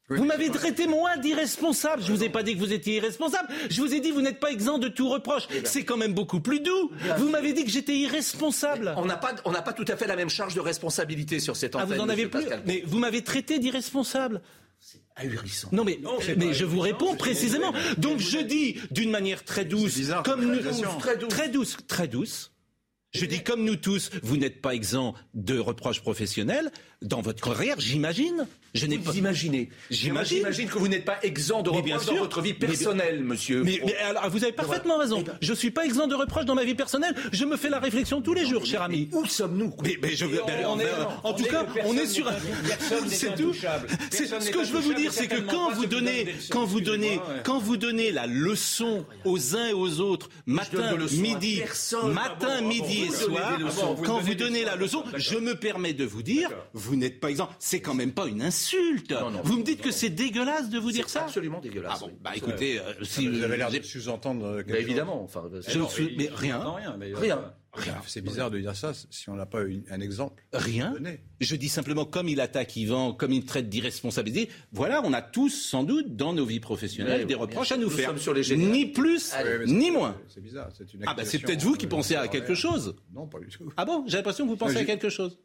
Vous 0.10 0.26
m'avez 0.26 0.50
traité 0.50 0.88
moi 0.88 1.16
d'irresponsable. 1.18 2.04
Je 2.04 2.12
vous 2.12 2.22
ai 2.24 2.30
pas 2.30 2.44
dit 2.44 2.56
que 2.56 2.60
vous 2.60 2.74
étiez 2.74 2.98
irresponsable. 2.98 3.48
Je 3.70 3.82
vous 3.82 3.94
ai 3.94 4.02
dit 4.02 4.12
vous 4.12 4.22
n'êtes 4.22 4.42
pas 4.42 4.52
exempt 4.52 4.78
de 4.78 4.90
tout 4.90 5.08
reproche. 5.08 5.48
C'est 5.64 5.86
quand 5.86 5.96
même 5.96 6.14
beaucoup 6.14 6.42
plus 6.42 6.60
doux. 6.60 6.92
Vous 7.18 7.30
m'avez 7.30 7.54
dit 7.54 7.64
que 7.64 7.72
j'étais 7.72 7.96
irresponsable. 7.96 8.94
On 8.98 9.06
n'a 9.06 9.16
pas, 9.16 9.36
on 9.46 9.52
n'a 9.52 9.62
pas 9.62 9.72
tout 9.72 9.86
à 9.88 9.96
fait 9.96 10.08
la 10.08 10.18
même 10.18 10.30
charge 10.30 10.54
de 10.54 10.60
responsabilité 10.60 11.40
sur 11.40 11.56
cette 11.56 11.76
Ah 11.76 11.84
antenne. 11.84 11.98
vous 11.98 12.04
en 12.04 12.10
avez 12.10 12.28
plus. 12.28 12.42
Pascal. 12.42 12.62
Mais 12.66 12.84
vous 12.86 13.00
m'avez 13.00 13.24
traité 13.24 13.58
d'irresponsable. 13.60 14.42
Ahurissant. 15.16 15.70
Non 15.72 15.84
mais, 15.84 16.00
c'est 16.22 16.36
mais 16.36 16.54
je 16.54 16.66
vous 16.66 16.80
réponds 16.80 17.16
précisément. 17.16 17.72
Donc 17.98 18.20
je 18.20 18.40
dis 18.40 18.78
d'une 18.90 19.12
manière 19.12 19.46
très 19.46 19.64
douce, 19.64 19.96
bizarre, 19.96 20.24
comme 20.24 20.44
nous, 20.44 20.60
très 21.00 21.18
douce, 21.18 21.38
très 21.38 21.50
douce, 21.50 21.78
très 21.88 22.08
douce. 22.08 22.52
Je 23.12 23.26
dis 23.26 23.44
comme 23.44 23.66
nous 23.66 23.76
tous, 23.76 24.10
vous 24.24 24.38
n'êtes 24.38 24.62
pas 24.62 24.74
exempt 24.74 25.16
de 25.34 25.60
reproches 25.60 26.00
professionnels 26.02 26.72
dans 27.02 27.22
votre 27.22 27.44
carrière, 27.44 27.80
j'imagine. 27.80 28.48
Je 28.74 28.86
n'ai 28.86 28.98
pas. 28.98 29.12
Vous 29.12 29.18
imaginez 29.18 29.70
J'imagine. 29.90 30.38
J'imagine 30.38 30.70
que 30.70 30.78
vous 30.80 30.88
n'êtes 30.88 31.04
pas 31.06 31.18
exempt 31.24 31.62
de 31.62 31.70
bien 31.82 31.98
reproches 31.98 32.06
dans 32.06 32.22
votre 32.22 32.42
vie 32.42 32.56
Mais- 32.60 32.68
personnelle, 32.68 33.24
monsieur. 33.24 33.64
Mais, 33.64 33.82
mais 33.86 33.96
alors, 33.98 34.30
vous 34.30 34.44
avez 34.44 34.54
parfaitement 34.54 34.98
raison. 34.98 35.24
Je 35.42 35.54
suis 35.54 35.72
pas 35.72 35.84
exempt 35.86 36.08
de 36.08 36.16
reproches 36.16 36.46
dans 36.46 36.56
ma 36.56 36.64
vie 36.64 36.76
personnelle. 36.76 37.14
Je 37.34 37.44
me 37.46 37.58
fais 37.58 37.70
la 37.70 37.80
réflexion 37.80 38.22
tous 38.22 38.34
les 38.34 38.46
jours, 38.46 38.66
cher 38.66 38.82
ami. 38.82 39.10
Où 39.12 39.26
sommes-nous 39.26 39.74
Mais, 39.84 39.98
je, 40.16 40.26
on- 40.26 40.46
ben, 40.46 40.66
on 40.68 40.80
est- 40.80 40.86
ben, 40.86 41.08
en 41.24 41.34
tout 41.34 41.44
cas, 41.44 41.66
on 41.86 41.98
est 41.98 42.06
sur. 42.08 42.32
C'est 43.10 43.36
tout. 43.36 43.54
Ce 43.54 44.50
que 44.52 44.64
je 44.64 44.72
veux 44.72 44.80
vous 44.80 44.94
dire, 44.94 45.12
c'est 45.12 45.28
que 45.28 45.42
quand 45.42 45.72
vous 45.72 45.86
donnez, 45.86 46.28
quand 46.50 46.66
vous 46.66 46.82
donnez, 46.82 47.20
quand 47.44 47.60
vous 47.60 47.78
donnez 47.78 48.12
la 48.12 48.26
leçon 48.28 49.06
aux 49.26 49.56
uns 49.56 49.68
et 49.68 49.74
aux 49.74 50.00
autres, 50.00 50.30
matin, 50.46 50.96
midi, 51.12 51.58
personne. 51.60 52.14
matin, 52.14 52.56
Ah 52.60 52.62
midi 52.62 53.04
ah 53.04 53.14
et 53.14 53.16
soir. 53.16 53.58
Ah 53.60 53.96
quand 54.06 54.20
vous 54.20 54.36
donnez 54.36 54.64
la 54.64 54.76
leçon, 54.76 55.04
je 55.16 55.36
me 55.38 55.56
permets 55.56 55.94
de 55.94 56.06
vous 56.06 56.24
dire, 56.24 56.50
vous 56.74 56.96
n'êtes 56.96 57.20
pas 57.20 57.30
exempt. 57.30 57.50
C'est 57.60 57.82
quand 57.82 57.94
même 57.96 58.12
pas 58.12 58.28
une 58.28 58.42
insulte. 58.42 58.61
Non, 59.10 59.42
Vous 59.44 59.58
me 59.58 59.64
dites 59.64 59.82
que 59.82 59.92
c'est 59.92 60.10
dégueulasse 60.10 60.70
de 60.70 60.80
vous 60.80 60.92
dire 60.92 61.10
ça 61.10 61.24
absolument 61.24 61.60
dégueulasse. 61.60 62.00
Ah 62.04 62.06
bon, 62.06 62.12
bah 62.22 62.32
écoutez, 62.36 62.80
euh, 62.80 62.94
si 63.04 63.28
Vous 63.28 63.44
avez 63.44 63.58
l'air 63.58 63.72
de 63.72 63.82
sous-entendre 63.82 64.46
euh, 64.46 64.58
quelque 64.58 64.68
Bah, 64.70 64.74
chose. 64.76 64.84
évidemment. 64.84 65.24
Enfin, 65.24 65.50
je 65.68 65.78
Non, 65.78 65.86
ne 65.86 65.90
suis- 65.90 66.06
il- 66.12 66.18
mais 66.18 66.24
il 66.26 66.34
rien. 66.36 66.60
rien. 66.76 66.96
mais, 66.98 67.12
euh, 67.14 67.18
Rien. 67.18 67.54
C'est 68.06 68.20
bizarre 68.22 68.52
de 68.52 68.60
dire 68.60 68.76
ça 68.76 68.92
si 69.10 69.30
on 69.30 69.36
n'a 69.36 69.46
pas 69.46 69.62
une- 69.64 69.84
un 69.90 70.02
exemple. 70.02 70.44
Rien. 70.52 70.94
Je 71.40 71.56
dis 71.56 71.70
simplement, 71.70 72.04
comme 72.04 72.28
il 72.28 72.42
attaque 72.42 72.76
Yvan, 72.76 73.14
comme 73.14 73.32
il 73.32 73.46
traite 73.46 73.70
d'irresponsabilité, 73.70 74.50
voilà, 74.74 75.02
on 75.06 75.14
a 75.14 75.22
tous, 75.22 75.50
sans 75.50 75.84
doute, 75.86 76.18
dans 76.18 76.34
nos 76.34 76.46
vies 76.46 76.60
professionnelles, 76.60 77.22
Oui, 77.22 77.28
des 77.28 77.34
reproches 77.36 77.72
à 77.72 77.78
nous 77.78 77.90
faire. 77.90 78.18
sur 78.20 78.34
les. 78.34 78.42
Ni 78.58 78.88
plus, 78.88 79.32
Allez, 79.34 79.60
mais 79.60 79.66
ni 79.72 79.90
moins. 79.90 80.18
C'est 80.28 80.42
bizarre. 80.44 80.70
Une 80.94 81.04
Ah 81.08 81.14
bah 81.14 81.24
c'est 81.24 81.40
peut-être 81.40 81.64
vous 81.64 81.76
qui 81.76 81.86
euh, 81.86 81.90
pensez 81.90 82.16
à 82.16 82.28
quelque 82.28 82.56
chose. 82.56 82.96
Non, 83.14 83.26
pas 83.28 83.40
du 83.40 83.48
tout. 83.48 83.72
Ah 83.78 83.86
bon 83.86 84.04
J'ai 84.06 84.18
l'impression 84.18 84.44
que 84.44 84.50
vous 84.50 84.58
pensez 84.58 84.76
à 84.78 84.84
quelque 84.84 85.10
chose. 85.10 85.40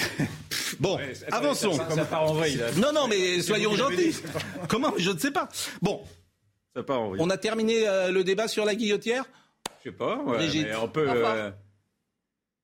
bon, 0.80 0.96
Ouais, 0.96 1.12
avançons. 1.32 1.72
Ça, 1.74 1.90
ça 1.90 2.04
part 2.04 2.24
en 2.30 2.34
vrille. 2.34 2.56
là. 2.56 2.70
Non, 2.76 2.92
non, 2.92 3.08
mais 3.08 3.40
soyons 3.42 3.74
gentils. 3.74 4.16
Comment 4.68 4.92
Je 4.96 5.10
ne 5.10 5.18
sais 5.18 5.30
pas. 5.30 5.48
Bon, 5.82 6.02
Ça 6.74 6.82
part 6.82 7.00
en 7.00 7.08
vrille. 7.10 7.20
on 7.22 7.30
a 7.30 7.36
terminé 7.36 7.86
euh, 7.88 8.10
le 8.10 8.24
débat 8.24 8.48
sur 8.48 8.64
la 8.64 8.74
guillotière 8.74 9.24
Je 9.84 9.90
sais 9.90 9.96
pas. 9.96 10.16
ouais, 10.18 10.36
Brigitte. 10.36 10.66
mais 10.68 10.76
on 10.76 10.88
peut. 10.88 11.06
Euh, 11.08 11.50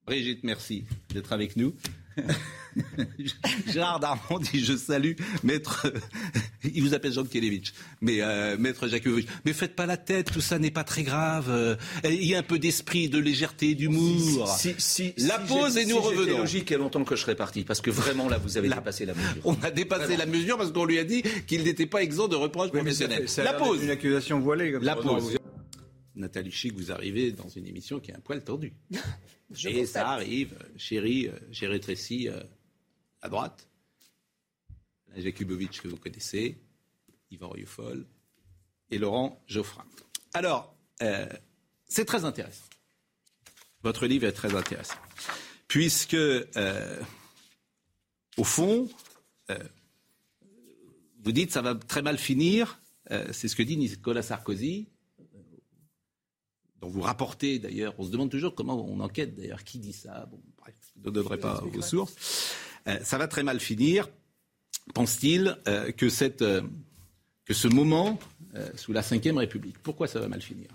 Brigitte, 0.06 0.44
merci 0.44 0.84
d'être 1.10 1.32
avec 1.32 1.56
nous. 1.56 1.74
Gérard 3.72 4.00
Darmon 4.00 4.38
dit 4.40 4.64
je 4.64 4.76
salue 4.76 5.12
maître. 5.42 5.86
Il 6.64 6.82
vous 6.82 6.94
appelle 6.94 7.12
Jean 7.12 7.24
Kelevitch, 7.24 7.72
mais 8.00 8.20
euh, 8.20 8.56
maître 8.58 8.88
Jakubowicz. 8.88 9.28
Mais 9.44 9.52
faites 9.52 9.76
pas 9.76 9.86
la 9.86 9.96
tête, 9.96 10.32
tout 10.32 10.40
ça 10.40 10.58
n'est 10.58 10.70
pas 10.70 10.84
très 10.84 11.02
grave. 11.02 11.46
Euh, 11.50 11.76
Il 12.04 12.24
y 12.24 12.34
a 12.34 12.38
un 12.38 12.42
peu 12.42 12.58
d'esprit, 12.58 13.08
de 13.08 13.18
légèreté, 13.18 13.74
d'humour. 13.74 14.48
Si, 14.58 14.74
si, 14.78 15.14
La 15.18 15.40
si 15.40 15.46
pause 15.52 15.74
j'ai- 15.74 15.82
et 15.82 15.86
nous 15.86 16.00
revenons. 16.00 16.38
logique, 16.38 16.70
il 16.70 16.72
y 16.72 16.76
a 16.76 16.78
longtemps 16.78 17.04
que 17.04 17.14
je 17.16 17.20
serais 17.20 17.36
parti. 17.36 17.64
Parce 17.64 17.80
que 17.80 17.90
vraiment, 17.90 18.28
là, 18.28 18.38
vous 18.38 18.56
avez 18.56 18.68
La- 18.68 18.76
dépassé 18.76 19.04
la 19.06 19.14
mesure. 19.14 19.42
On 19.44 19.54
a 19.62 19.70
dépassé 19.70 20.16
la 20.16 20.26
mesure 20.26 20.56
parce 20.58 20.72
qu'on 20.72 20.84
lui 20.84 20.98
a 20.98 21.04
dit 21.04 21.22
qu'il 21.46 21.62
n'était 21.64 21.86
pas 21.86 22.02
exempt 22.02 22.28
de 22.28 22.36
reproches 22.36 22.70
Oui, 22.72 22.78
ça 22.78 22.82
professionnels. 22.84 23.28
ça 23.28 23.44
La 23.44 23.52
pause. 23.54 23.82
Une 23.82 23.90
accusation 23.90 24.40
voilée. 24.40 24.72
Comme 24.72 24.82
La 24.84 24.96
pause. 24.96 25.36
Nathalie 26.16 26.52
Chic, 26.52 26.72
vous 26.76 26.92
arrivez 26.92 27.32
dans 27.32 27.48
une 27.48 27.66
émission 27.66 27.98
qui 27.98 28.10
est 28.12 28.14
un 28.14 28.20
poil 28.20 28.40
Et 29.64 29.86
ça 29.86 30.08
arrive, 30.10 30.56
chérie, 30.76 31.28
euh, 31.28 31.38
j'ai 31.50 31.66
rétréci 31.66 32.28
euh, 32.28 32.42
à 33.22 33.28
droite. 33.28 33.68
Alain 35.12 35.22
Jakubowicz 35.22 35.80
que 35.80 35.88
vous 35.88 35.96
connaissez, 35.96 36.58
Yvan 37.30 37.48
Rieufol 37.50 38.06
et 38.90 38.98
Laurent 38.98 39.42
Geoffrin. 39.46 39.84
Alors, 40.32 40.74
euh, 41.02 41.28
c'est 41.86 42.04
très 42.04 42.24
intéressant. 42.24 42.64
Votre 43.82 44.06
livre 44.06 44.26
est 44.26 44.32
très 44.32 44.54
intéressant. 44.54 44.96
Puisque, 45.68 46.14
euh, 46.14 47.00
au 48.36 48.44
fond, 48.44 48.88
euh, 49.50 49.58
vous 51.22 51.32
dites 51.32 51.52
ça 51.52 51.62
va 51.62 51.74
très 51.74 52.02
mal 52.02 52.18
finir. 52.18 52.80
C'est 53.32 53.48
ce 53.48 53.54
que 53.54 53.62
dit 53.62 53.76
Nicolas 53.76 54.22
Sarkozy, 54.22 54.88
dont 56.84 56.90
vous 56.90 57.00
rapportez 57.00 57.58
d'ailleurs. 57.58 57.94
On 57.98 58.04
se 58.04 58.10
demande 58.10 58.30
toujours 58.30 58.54
comment 58.54 58.86
on 58.86 59.00
enquête 59.00 59.34
d'ailleurs. 59.34 59.64
Qui 59.64 59.78
dit 59.78 59.92
ça 59.92 60.28
Bon, 60.30 60.38
bref, 60.58 60.74
je 61.02 61.08
ne 61.08 61.14
donnerai 61.14 61.38
pas 61.38 61.62
vos 61.64 61.82
sources. 61.82 62.54
Euh, 62.86 62.98
ça 63.02 63.16
va 63.18 63.26
très 63.26 63.42
mal 63.42 63.58
finir. 63.58 64.08
Pense-t-il 64.92 65.56
euh, 65.66 65.92
que, 65.92 66.08
cette, 66.10 66.42
euh, 66.42 66.60
que 67.46 67.54
ce 67.54 67.68
moment 67.68 68.18
euh, 68.54 68.68
sous 68.76 68.92
la 68.92 69.00
Ve 69.00 69.36
République, 69.36 69.78
pourquoi 69.82 70.06
ça 70.06 70.20
va 70.20 70.28
mal 70.28 70.42
finir? 70.42 70.68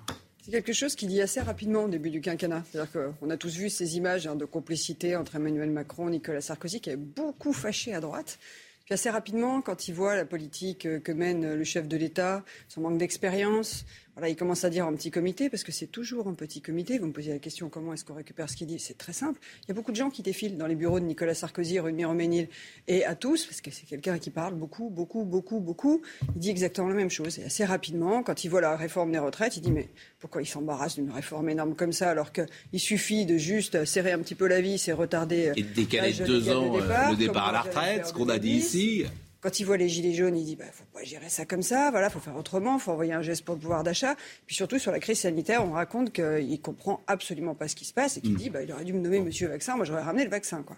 C'est 0.43 0.51
quelque 0.51 0.74
chose 0.74 0.95
qui 0.95 1.05
dit 1.05 1.22
assez 1.22 1.41
rapidement 1.41 1.84
au 1.84 1.89
début 1.89 2.10
du 2.10 2.22
quinquennat. 2.22 2.64
C'est-à-dire 2.72 2.91
qu'on 2.91 3.30
a 3.30 3.38
tous 3.38 3.55
vu 3.55 3.70
ces 3.70 3.97
images 3.97 4.26
hein, 4.26 4.36
de 4.36 4.45
complicité 4.45 5.16
entre 5.16 5.36
Emmanuel 5.36 5.70
Macron 5.70 6.07
et 6.07 6.12
Nicolas 6.12 6.41
Sarkozy 6.41 6.82
qui 6.82 6.89
avaient 6.89 6.97
beaucoup 6.97 7.53
fâché 7.53 7.93
à 7.93 8.01
droite. 8.01 8.39
Puis 8.86 8.95
assez 8.95 9.12
rapidement, 9.12 9.62
quand 9.62 9.88
il 9.88 9.93
voit 9.93 10.16
la 10.16 10.26
politique 10.26 10.88
que 11.03 11.12
mène 11.12 11.53
le 11.53 11.64
chef 11.64 11.88
de 11.88 11.95
l'État, 11.95 12.43
son 12.68 12.82
manque 12.82 12.97
d'expérience, 12.97 13.86
voilà, 14.20 14.34
il 14.34 14.36
commence 14.36 14.65
à 14.65 14.70
dire 14.70 14.86
en 14.86 14.93
petit 14.93 15.11
comité, 15.11 15.49
parce 15.49 15.63
que 15.63 15.72
c'est 15.72 15.88
toujours 15.88 16.28
en 16.28 16.34
petit 16.34 16.59
comité. 16.59 16.99
Vous 16.99 17.07
me 17.07 17.13
posez 17.13 17.32
la 17.32 17.39
question 17.39 17.70
comment 17.70 17.93
est-ce 17.93 18.03
qu'on 18.03 18.15
récupère 18.15 18.49
ce 18.49 18.57
qu'il 18.57 18.67
dit? 18.67 18.78
C'est 18.78 18.97
très 18.97 19.13
simple. 19.13 19.39
Il 19.63 19.70
y 19.70 19.72
a 19.72 19.74
beaucoup 19.74 19.91
de 19.91 19.95
gens 19.95 20.09
qui 20.09 20.22
défilent 20.22 20.57
dans 20.57 20.67
les 20.67 20.76
bureaux 20.76 20.99
de 20.99 21.05
Nicolas 21.05 21.34
Sarkozy, 21.34 21.80
rue 21.80 21.93
de 21.93 21.95
Miroménil, 21.95 22.49
et 22.89 23.05
à 23.05 23.15
tous, 23.15 23.45
parce 23.45 23.61
que 23.61 23.72
c'est 23.72 23.86
quelqu'un 23.86 24.20
qui 24.20 24.30
parle 24.30 24.55
beaucoup, 24.55 24.89
beaucoup, 24.89 25.24
beaucoup, 25.24 25.61
beaucoup. 25.61 26.01
Il 26.36 26.39
dit 26.39 26.49
exactement 26.49 26.89
la 26.89 26.95
même 26.95 27.09
chose. 27.09 27.39
Et 27.39 27.45
assez 27.45 27.63
rapidement, 27.63 28.22
quand 28.22 28.43
il 28.43 28.49
voit 28.49 28.59
la 28.59 28.76
réforme 28.76 29.13
des 29.13 29.20
retraites, 29.20 29.55
il 29.55 29.61
dit 29.61 29.72
mais 29.72 29.88
pourquoi 30.20 30.41
il 30.41 30.47
s'embarrasse 30.47 30.95
d'une 30.95 31.11
réforme 31.11 31.47
énorme 31.47 31.76
comme 31.76 31.93
ça, 31.93 32.09
alors 32.09 32.34
qu'il 32.34 32.80
suffit 32.80 33.26
de 33.26 33.38
juste 33.38 33.86
serrer 33.86 34.11
un 34.11 34.20
petit 34.20 34.36
peu 34.36 34.47
la 34.47 34.59
vis 34.59 34.86
et 34.89 34.91
retarder. 34.91 35.53
Et 35.55 35.63
décaler 35.63 36.11
de 36.11 36.26
deux 36.26 36.49
ans 36.49 36.76
euh, 36.76 37.11
le 37.11 37.15
départ 37.15 37.47
à 37.47 37.51
la 37.53 37.61
retraite, 37.61 38.07
ce 38.07 38.13
qu'on 38.13 38.28
a 38.28 38.38
dit 38.38 38.51
ici. 38.51 39.05
Quand 39.41 39.59
il 39.59 39.65
voit 39.65 39.77
les 39.77 39.87
gilets 39.87 40.13
jaunes, 40.13 40.35
il 40.37 40.43
dit 40.45 40.55
bah, 40.57 40.65
faut 40.71 40.83
pas 40.93 41.03
gérer 41.03 41.29
ça 41.29 41.45
comme 41.45 41.61
ça, 41.63 41.91
voilà, 41.91 42.09
faut 42.09 42.19
faire 42.19 42.35
autrement, 42.35 42.77
faut 42.77 42.91
envoyer 42.91 43.13
un 43.13 43.21
geste 43.21 43.45
pour 43.45 43.55
le 43.55 43.61
pouvoir 43.61 43.83
d'achat. 43.83 44.15
Puis 44.45 44.55
surtout 44.55 44.79
sur 44.79 44.91
la 44.91 44.99
crise 44.99 45.19
sanitaire, 45.19 45.65
on 45.65 45.71
raconte 45.71 46.11
qu'il 46.11 46.59
comprend 46.61 47.01
absolument 47.07 47.55
pas 47.55 47.67
ce 47.69 47.75
qui 47.75 47.85
se 47.85 47.93
passe 47.93 48.17
et 48.17 48.21
qu'il 48.21 48.33
Mm. 48.33 48.37
dit 48.37 48.49
bah, 48.49 48.61
il 48.63 48.71
aurait 48.73 48.83
dû 48.83 48.93
me 48.93 48.99
nommer 48.99 49.19
Monsieur 49.21 49.47
Vaccin, 49.47 49.75
moi 49.77 49.85
j'aurais 49.85 50.01
ramené 50.03 50.25
le 50.25 50.29
vaccin 50.29 50.61
quoi. 50.63 50.75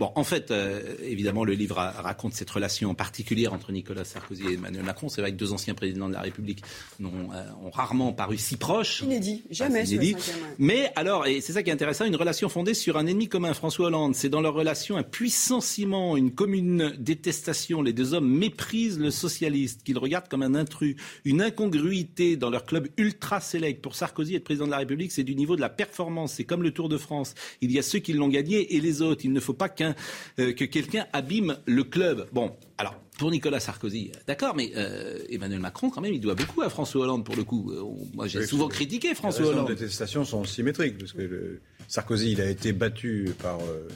Bon, 0.00 0.10
en 0.14 0.24
fait, 0.24 0.50
euh, 0.50 0.80
évidemment, 1.04 1.44
le 1.44 1.52
livre 1.52 1.76
ra- 1.76 1.90
raconte 1.90 2.32
cette 2.32 2.48
relation 2.50 2.94
particulière 2.94 3.52
entre 3.52 3.70
Nicolas 3.70 4.04
Sarkozy 4.06 4.42
et 4.48 4.54
Emmanuel 4.54 4.82
Macron. 4.82 5.10
C'est 5.10 5.20
vrai 5.20 5.30
que 5.30 5.36
deux 5.36 5.52
anciens 5.52 5.74
présidents 5.74 6.08
de 6.08 6.14
la 6.14 6.22
République 6.22 6.62
n'ont, 6.98 7.30
euh, 7.34 7.44
ont 7.62 7.70
rarement 7.70 8.14
paru 8.14 8.38
si 8.38 8.56
proches. 8.56 9.02
Inédit, 9.02 9.42
jamais 9.50 9.84
inédit. 9.84 10.16
Mais 10.58 10.90
alors, 10.96 11.26
et 11.26 11.42
c'est 11.42 11.52
ça 11.52 11.62
qui 11.62 11.68
est 11.68 11.72
intéressant, 11.74 12.06
une 12.06 12.16
relation 12.16 12.48
fondée 12.48 12.72
sur 12.72 12.96
un 12.96 13.06
ennemi 13.06 13.28
commun, 13.28 13.52
François 13.52 13.88
Hollande. 13.88 14.14
C'est 14.14 14.30
dans 14.30 14.40
leur 14.40 14.54
relation 14.54 14.96
un 14.96 15.02
puissant 15.02 15.60
ciment, 15.60 16.16
une 16.16 16.30
commune 16.32 16.94
détestation. 16.98 17.82
Les 17.82 17.92
deux 17.92 18.14
hommes 18.14 18.26
méprisent 18.28 18.98
le 18.98 19.10
socialiste, 19.10 19.82
qu'ils 19.82 19.98
regardent 19.98 20.28
comme 20.28 20.42
un 20.42 20.54
intrus. 20.54 20.96
Une 21.26 21.42
incongruité 21.42 22.38
dans 22.38 22.48
leur 22.48 22.64
club 22.64 22.88
ultra 22.96 23.40
sélect. 23.40 23.82
Pour 23.82 23.94
Sarkozy, 23.94 24.34
être 24.34 24.44
président 24.44 24.64
de 24.64 24.70
la 24.70 24.78
République, 24.78 25.12
c'est 25.12 25.24
du 25.24 25.34
niveau 25.34 25.56
de 25.56 25.60
la 25.60 25.68
performance. 25.68 26.32
C'est 26.32 26.44
comme 26.44 26.62
le 26.62 26.70
Tour 26.70 26.88
de 26.88 26.96
France. 26.96 27.34
Il 27.60 27.70
y 27.70 27.78
a 27.78 27.82
ceux 27.82 27.98
qui 27.98 28.14
l'ont 28.14 28.28
gagné 28.28 28.76
et 28.76 28.80
les 28.80 29.02
autres. 29.02 29.26
Il 29.26 29.32
ne 29.34 29.40
faut 29.40 29.52
pas 29.52 29.68
qu'un, 29.68 29.89
euh, 30.38 30.52
que 30.52 30.64
quelqu'un 30.64 31.06
abîme 31.12 31.56
le 31.66 31.84
club. 31.84 32.28
Bon, 32.32 32.56
alors, 32.78 32.94
pour 33.18 33.30
Nicolas 33.30 33.60
Sarkozy, 33.60 34.12
d'accord, 34.26 34.54
mais 34.56 34.72
euh, 34.76 35.18
Emmanuel 35.28 35.60
Macron, 35.60 35.90
quand 35.90 36.00
même, 36.00 36.14
il 36.14 36.20
doit 36.20 36.34
beaucoup 36.34 36.62
à 36.62 36.70
François 36.70 37.02
Hollande, 37.02 37.24
pour 37.24 37.36
le 37.36 37.44
coup. 37.44 37.70
Euh, 37.72 37.82
Moi, 38.14 38.26
j'ai 38.26 38.38
Oui, 38.40 38.46
souvent 38.46 38.68
critiqué 38.68 39.14
François 39.14 39.42
Les 39.44 39.50
Hollande. 39.50 39.68
de 39.68 39.74
détestation 39.74 40.24
sont 40.24 40.44
symétriques, 40.44 40.96
parce 40.98 41.12
que 41.12 41.22
le- 41.22 41.60
Sarkozy, 41.88 42.32
il 42.32 42.40
a 42.40 42.48
été 42.48 42.72
battu 42.72 43.30
par, 43.42 43.58
euh, 43.60 43.88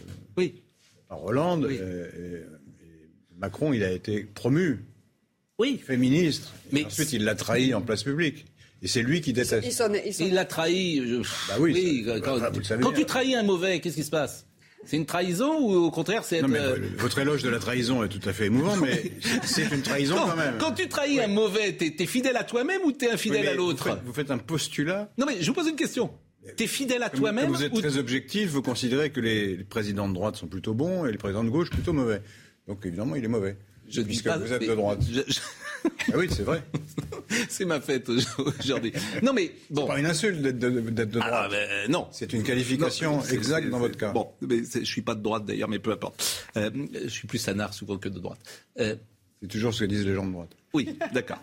par 1.08 1.24
Hollande, 1.24 1.64
euh, 1.66 2.08
et, 2.18 2.36
et 2.36 2.42
Macron, 3.38 3.72
il 3.72 3.82
a 3.84 3.90
été 3.92 4.24
promu. 4.24 4.84
Oui. 5.58 5.80
Fait 5.84 5.96
ministre. 5.96 6.52
Mais 6.72 6.84
ensuite, 6.84 7.12
il 7.12 7.24
l'a 7.24 7.34
trahi 7.36 7.74
en 7.74 7.80
place 7.80 8.02
publique. 8.02 8.44
Et 8.82 8.88
c'est 8.88 9.02
lui 9.02 9.20
qui 9.20 9.32
déteste. 9.32 9.66
Il 10.20 10.34
l'a 10.34 10.44
trahi. 10.44 10.96
je- 11.06 11.22
Bah 11.48 11.54
oui, 11.60 12.04
ça- 12.04 12.20
quand, 12.20 12.36
enfin, 12.36 12.50
vous 12.50 12.58
le 12.58 12.64
savez 12.64 12.82
quand 12.82 12.90
bien. 12.90 12.98
tu 13.00 13.06
trahis 13.06 13.34
un 13.34 13.42
mauvais, 13.42 13.80
qu'est-ce 13.80 13.94
qui 13.96 14.04
se 14.04 14.10
passe? 14.10 14.46
C'est 14.86 14.96
une 14.96 15.06
trahison 15.06 15.58
ou 15.60 15.72
au 15.74 15.90
contraire 15.90 16.24
c'est 16.24 16.38
être, 16.38 16.48
euh, 16.50 16.76
votre 16.98 17.18
éloge 17.18 17.42
de 17.42 17.48
la 17.48 17.58
trahison 17.58 18.02
est 18.04 18.08
tout 18.08 18.26
à 18.28 18.32
fait 18.32 18.46
émouvant, 18.46 18.76
mais 18.76 19.12
c'est 19.44 19.70
une 19.72 19.82
trahison 19.82 20.16
quand, 20.16 20.28
quand 20.30 20.36
même. 20.36 20.54
quand 20.58 20.72
tu 20.72 20.88
trahis 20.88 21.20
un 21.20 21.26
mauvais, 21.28 21.72
t'es 21.72 21.94
es 21.98 22.06
fidèle 22.06 22.36
à 22.36 22.44
toi-même 22.44 22.82
ou 22.84 22.92
t'es 22.92 23.10
infidèle 23.10 23.42
Oui, 23.42 23.48
à 23.48 23.54
l'autre? 23.54 23.84
vous 23.84 23.90
faites, 23.94 24.04
vous 24.04 24.12
faites 24.12 24.30
un 24.30 24.38
postulat. 24.38 25.10
Non 25.18 25.26
mais 25.26 25.36
je 25.40 25.46
vous 25.46 25.54
pose 25.54 25.68
une 25.68 25.76
question. 25.76 26.10
T'es 26.56 26.66
fidèle 26.66 27.02
à 27.02 27.08
toi-même 27.10 27.48
vous 27.48 27.62
êtes 27.64 27.72
ou- 27.72 27.80
très 27.80 27.96
objectif, 27.96 28.50
vous 28.50 28.60
considérez 28.62 29.08
que 29.10 29.20
les, 29.20 29.56
les 29.56 29.64
présidents 29.64 30.08
de 30.08 30.14
droite 30.14 30.36
sont 30.36 30.46
plutôt 30.46 30.74
bons 30.74 31.06
et 31.06 31.10
les 31.12 31.16
présidents 31.18 31.44
de 31.44 31.48
gauche 31.50 31.70
plutôt 31.70 31.92
mauvais. 31.94 32.20
Donc 32.68 32.84
évidemment, 32.84 33.16
il 33.16 33.24
est 33.24 33.28
mauvais. 33.28 33.56
Je 33.88 34.00
dis 34.02 34.06
puisque 34.08 34.24
pas- 34.26 34.36
vous 34.38 34.52
êtes 34.52 34.66
de 34.66 34.74
droite. 34.74 35.00
je- 35.10 35.20
je- 35.26 35.38
Ah 36.12 36.16
oui, 36.16 36.28
c'est 36.30 36.42
vrai. 36.42 36.62
c'est 37.48 37.64
ma 37.64 37.80
fête 37.80 38.08
aujourd'hui. 38.08 38.92
Non 39.22 39.32
mais 39.32 39.52
bon. 39.70 39.82
C'est 39.82 39.88
pas 39.88 39.98
une 40.00 40.06
insulte 40.06 40.40
d'être 40.40 40.58
de, 40.58 40.70
d'être 40.70 41.10
de 41.10 41.18
droite. 41.18 41.30
Ah, 41.32 41.48
ben, 41.50 41.56
euh, 41.56 41.88
non. 41.88 42.08
C'est 42.12 42.32
une 42.32 42.42
qualification 42.42 43.16
Non, 43.16 43.22
c'est- 43.22 43.34
exacte 43.34 43.64
c'est- 43.66 43.70
dans 43.70 43.78
votre 43.78 43.96
cas. 43.98 44.12
Bon, 44.12 44.30
mais 44.40 44.62
je 44.64 44.84
suis 44.84 45.02
pas 45.02 45.14
de 45.14 45.22
droite 45.22 45.44
d'ailleurs, 45.44 45.68
mais 45.68 45.78
peu 45.78 45.92
importe. 45.92 46.46
Euh, 46.56 46.70
je 47.02 47.08
suis 47.08 47.26
plus 47.28 47.46
anard 47.48 47.74
souvent 47.74 47.98
que 47.98 48.08
de 48.08 48.18
droite. 48.18 48.38
Euh, 48.80 48.96
c'est 49.42 49.48
toujours 49.48 49.74
ce 49.74 49.80
que 49.80 49.84
disent 49.88 50.06
les 50.06 50.14
gens 50.14 50.26
de 50.26 50.32
droite. 50.32 50.50
Oui, 50.74 50.98
d'accord. 51.12 51.38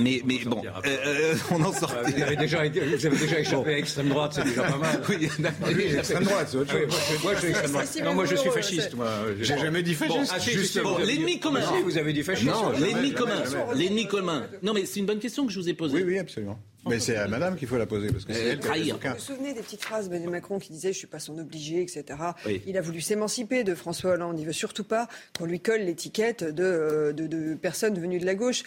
Mais, 0.00 0.20
mais 0.24 0.38
bon, 0.44 0.60
euh, 0.84 0.96
euh, 1.06 1.34
on 1.52 1.62
en 1.62 1.72
sort. 1.72 1.94
Vous 2.04 2.22
avez 2.22 2.34
déjà, 2.36 2.66
été- 2.66 2.80
vous 2.80 3.06
avez 3.06 3.16
déjà 3.16 3.38
échappé 3.38 3.72
à 3.72 3.76
l'extrême 3.76 4.08
droite, 4.08 4.32
c'est 4.34 4.44
déjà 4.44 4.62
pas 4.64 4.76
mal. 4.76 5.00
Oui, 5.08 5.28
d'accord. 5.38 5.68
Lui, 5.68 5.84
il 5.86 5.94
est 5.94 5.98
extrême 5.98 6.24
droite, 6.24 6.48
c'est 6.50 6.56
autre 6.56 6.74
Ah 6.74 6.80
chose. 6.80 7.22
moi, 7.22 7.32
je, 7.40 7.46
moi, 7.72 7.82
je 7.94 8.02
Non, 8.04 8.14
moi, 8.14 8.24
je 8.26 8.34
suis 8.34 8.50
fasciste. 8.50 8.94
Moi, 8.94 9.08
J'ai 9.40 9.56
jamais 9.58 9.82
dit 9.82 9.94
fasciste. 9.94 10.78
Ah, 10.78 10.82
bon, 10.82 10.98
l'ennemi 10.98 11.38
commun. 11.38 11.60
Si, 11.62 11.82
vous 11.82 11.96
avez 11.96 12.12
dit 12.12 12.22
fasciste. 12.24 12.48
Non, 12.50 12.72
L'ennemi 12.72 13.12
commun. 13.12 13.42
L'ennemi 13.74 14.06
commun. 14.08 14.46
Non, 14.62 14.72
mais 14.74 14.84
c'est 14.84 14.98
une 15.00 15.06
bonne 15.06 15.20
question 15.20 15.46
que 15.46 15.52
je 15.52 15.60
vous 15.60 15.68
ai 15.68 15.74
posée. 15.74 15.96
Oui, 15.98 16.02
oui, 16.04 16.18
absolument. 16.18 16.58
Mais 16.88 16.98
c'est 16.98 17.16
à 17.16 17.28
madame 17.28 17.56
qu'il 17.56 17.68
faut 17.68 17.76
la 17.76 17.86
poser, 17.86 18.08
parce 18.10 18.24
que 18.24 18.32
c'est 18.32 18.40
Euh, 18.40 18.52
elle 18.52 18.60
qui. 18.82 18.90
Vous 18.90 18.98
vous 18.98 19.18
souvenez 19.18 19.52
des 19.52 19.60
petites 19.60 19.82
phrases 19.82 20.08
d'Emmanuel 20.08 20.30
Macron 20.30 20.58
qui 20.58 20.72
disait 20.72 20.92
je 20.92 20.98
suis 20.98 21.06
pas 21.06 21.18
son 21.18 21.38
obligé, 21.38 21.82
etc. 21.82 22.04
Oui. 22.46 22.62
Il 22.66 22.76
a 22.78 22.80
voulu 22.80 23.00
s'émanciper 23.00 23.64
de 23.64 23.74
François 23.74 24.12
Hollande. 24.12 24.38
Il 24.40 24.46
veut 24.46 24.52
surtout 24.52 24.84
pas 24.84 25.06
qu'on 25.38 25.44
lui 25.44 25.60
colle 25.60 25.80
l'étiquette 25.82 26.42
de, 26.42 26.62
euh, 26.64 27.12
de, 27.12 27.26
de 27.26 27.54
personne 27.54 27.98
venue 28.00 28.18
de 28.18 28.26
la 28.26 28.34
gauche. 28.34 28.62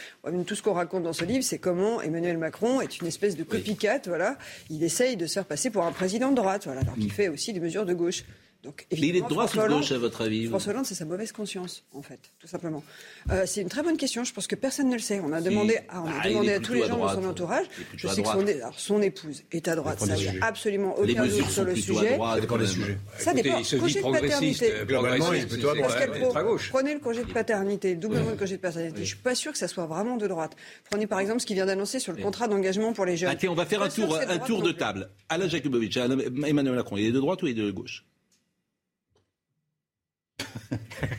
Tout 0.45 0.55
ce 0.55 0.61
qu'on 0.61 0.74
raconte 0.74 1.03
dans 1.03 1.14
ce 1.14 1.26
livre, 1.26 1.43
c'est 1.43 1.57
comment 1.57 2.01
Emmanuel 2.01 2.38
Macron 2.38 2.82
est 2.82 2.99
une 2.99 3.07
espèce 3.07 3.36
de 3.36 3.43
copycat. 3.43 4.01
Voilà, 4.05 4.38
il 4.70 4.84
essaye 4.84 5.18
de 5.18 5.26
se 5.26 5.34
faire 5.34 5.45
passer 5.45 5.70
pour 5.72 5.84
un 5.84 5.91
président 5.91 6.30
de 6.30 6.36
droite. 6.36 6.66
Voilà, 6.66 6.82
alors 6.82 6.95
qu'il 6.95 7.11
fait 7.11 7.30
aussi 7.30 7.51
des 7.53 7.59
mesures 7.59 7.86
de 7.86 7.93
gauche. 7.93 8.24
Donc, 8.64 8.88
Mais 8.93 8.97
il 8.97 9.16
est 9.18 9.22
de 9.22 9.28
droite 9.28 9.32
ou 9.32 9.36
François 9.36 9.64
de 9.64 9.68
Hollande- 9.68 9.82
gauche, 9.82 9.91
à 9.91 9.97
votre 9.97 10.22
avis 10.22 10.47
François 10.47 10.72
Hollande, 10.72 10.86
c'est 10.86 10.95
sa 10.95 11.03
mauvaise 11.03 11.34
conscience, 11.34 11.84
en 11.93 12.01
fait, 12.01 12.20
tout 12.39 12.47
simplement. 12.47 12.82
Euh, 13.30 13.43
c'est 13.45 13.61
une 13.61 13.68
très 13.68 13.84
bonne 13.84 13.97
question. 13.97 14.24
Je 14.24 14.32
pense 14.34 14.47
que 14.47 14.55
personne 14.55 14.88
ne 14.88 14.93
le 14.93 15.01
sait. 15.01 15.20
On 15.20 15.34
a 15.34 15.39
Si. 15.39 15.43
demandé, 15.49 15.80
ah, 15.89 16.01
on 16.01 16.07
a 16.07 16.11
Ah, 16.22 16.22
il 16.28 16.30
demandé 16.32 16.47
est 16.47 16.53
à 16.53 16.59
tous 16.59 16.72
plutôt 16.72 16.84
les 16.86 16.89
gens 16.89 17.05
de 17.05 17.11
son 17.22 17.28
entourage. 17.28 17.66
Je 17.97 18.07
sais 18.07 18.22
que 18.22 18.28
son, 18.30 18.34
droite. 18.41 18.49
alors, 18.55 18.80
son 18.80 19.01
épouse 19.01 19.43
est 19.51 19.68
à 19.68 19.76
droite. 19.76 19.99
Ça, 19.99 20.14
a 20.14 20.45
absolument 20.47 20.97
aucun 20.97 21.26
doute 21.26 21.41
sont 21.43 21.49
sur 21.49 21.64
le 21.66 21.76
sujet. 21.76 22.16
droite. 22.16 22.36
Ça 22.36 22.41
dépend 22.41 22.57
des 22.57 22.68
sujets. 22.68 22.97
Ça 23.18 23.32
Écoutez, 23.32 23.43
dépend. 23.43 23.57
il 23.59 23.66
se 23.66 23.76
Congé 23.76 23.99
dit 24.01 24.05
de 24.07 24.11
paternité. 24.11 24.72
Globalement, 24.88 25.34
il 25.34 25.41
est 25.41 25.45
plutôt 25.45 25.70
à 25.70 25.76
droite. 25.76 26.61
prenez 26.72 26.93
le 26.93 26.99
congé 27.01 27.24
de 27.26 27.32
paternité, 27.34 27.89
le 27.91 27.99
doublement 27.99 28.32
de 28.32 28.36
congé 28.38 28.55
de 28.55 28.61
paternité. 28.61 28.95
Je 28.95 29.01
ne 29.01 29.05
suis 29.07 29.18
pas 29.18 29.36
sûr 29.36 29.51
que 29.51 29.57
ça 29.57 29.68
soit 29.68 29.88
vraiment 29.88 30.16
de 30.16 30.26
droite. 30.28 30.55
Prenez 30.89 31.05
par 31.05 31.20
exemple 31.20 31.41
ce 31.41 31.45
qu'il 31.45 31.55
vient 31.57 31.66
d'annoncer 31.66 31.99
sur 31.99 32.14
le 32.14 32.22
contrat 32.24 32.47
d'engagement 32.47 32.93
pour 32.93 33.03
les 33.05 33.18
jeunes. 33.18 33.36
On 33.49 33.53
va 33.55 33.66
faire 33.66 33.82
un 33.82 33.89
tour, 33.89 34.61
de 34.61 34.72
table. 34.72 35.09
Alain 35.28 35.49
Jakubovic, 35.49 35.97
Alain- 35.97 36.18
Emmanuel 36.45 36.76
Macron, 36.76 36.95
il 36.95 37.07
est 37.07 37.11
de 37.11 37.20
droite 37.20 37.43
ou 37.43 37.47
il 37.47 37.59
est 37.59 37.61
de 37.61 37.70
gauche? 37.72 38.05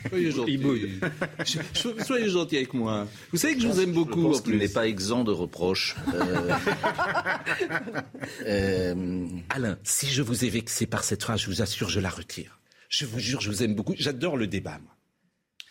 Soyez 0.09 0.31
gentil. 0.31 0.59
Je- 1.45 1.59
je- 1.73 2.03
Soyez 2.03 2.29
gentil 2.29 2.57
avec 2.57 2.73
moi. 2.73 3.07
Vous 3.31 3.37
savez 3.37 3.55
que 3.55 3.61
je 3.61 3.67
vous 3.67 3.79
aime 3.81 3.91
beaucoup. 3.93 4.33
Je 4.33 4.39
pense 4.39 4.47
en 4.47 4.51
n'est 4.51 4.67
pas 4.69 4.87
exempt 4.87 5.23
de 5.23 5.31
reproches. 5.31 5.95
Euh, 6.13 6.51
euh, 8.45 9.25
Alain, 9.49 9.77
si 9.83 10.07
je 10.07 10.21
vous 10.21 10.45
ai 10.45 10.49
vexé 10.49 10.85
par 10.85 11.03
cette 11.03 11.23
phrase, 11.23 11.41
je 11.41 11.47
vous 11.47 11.61
assure, 11.61 11.89
je 11.89 11.99
la 11.99 12.09
retire. 12.09 12.59
Je 12.89 13.05
vous 13.05 13.19
jure, 13.19 13.41
je 13.41 13.49
vous 13.49 13.63
aime 13.63 13.75
beaucoup. 13.75 13.93
J'adore 13.97 14.37
le 14.37 14.47
débat, 14.47 14.79
moi. 14.83 14.91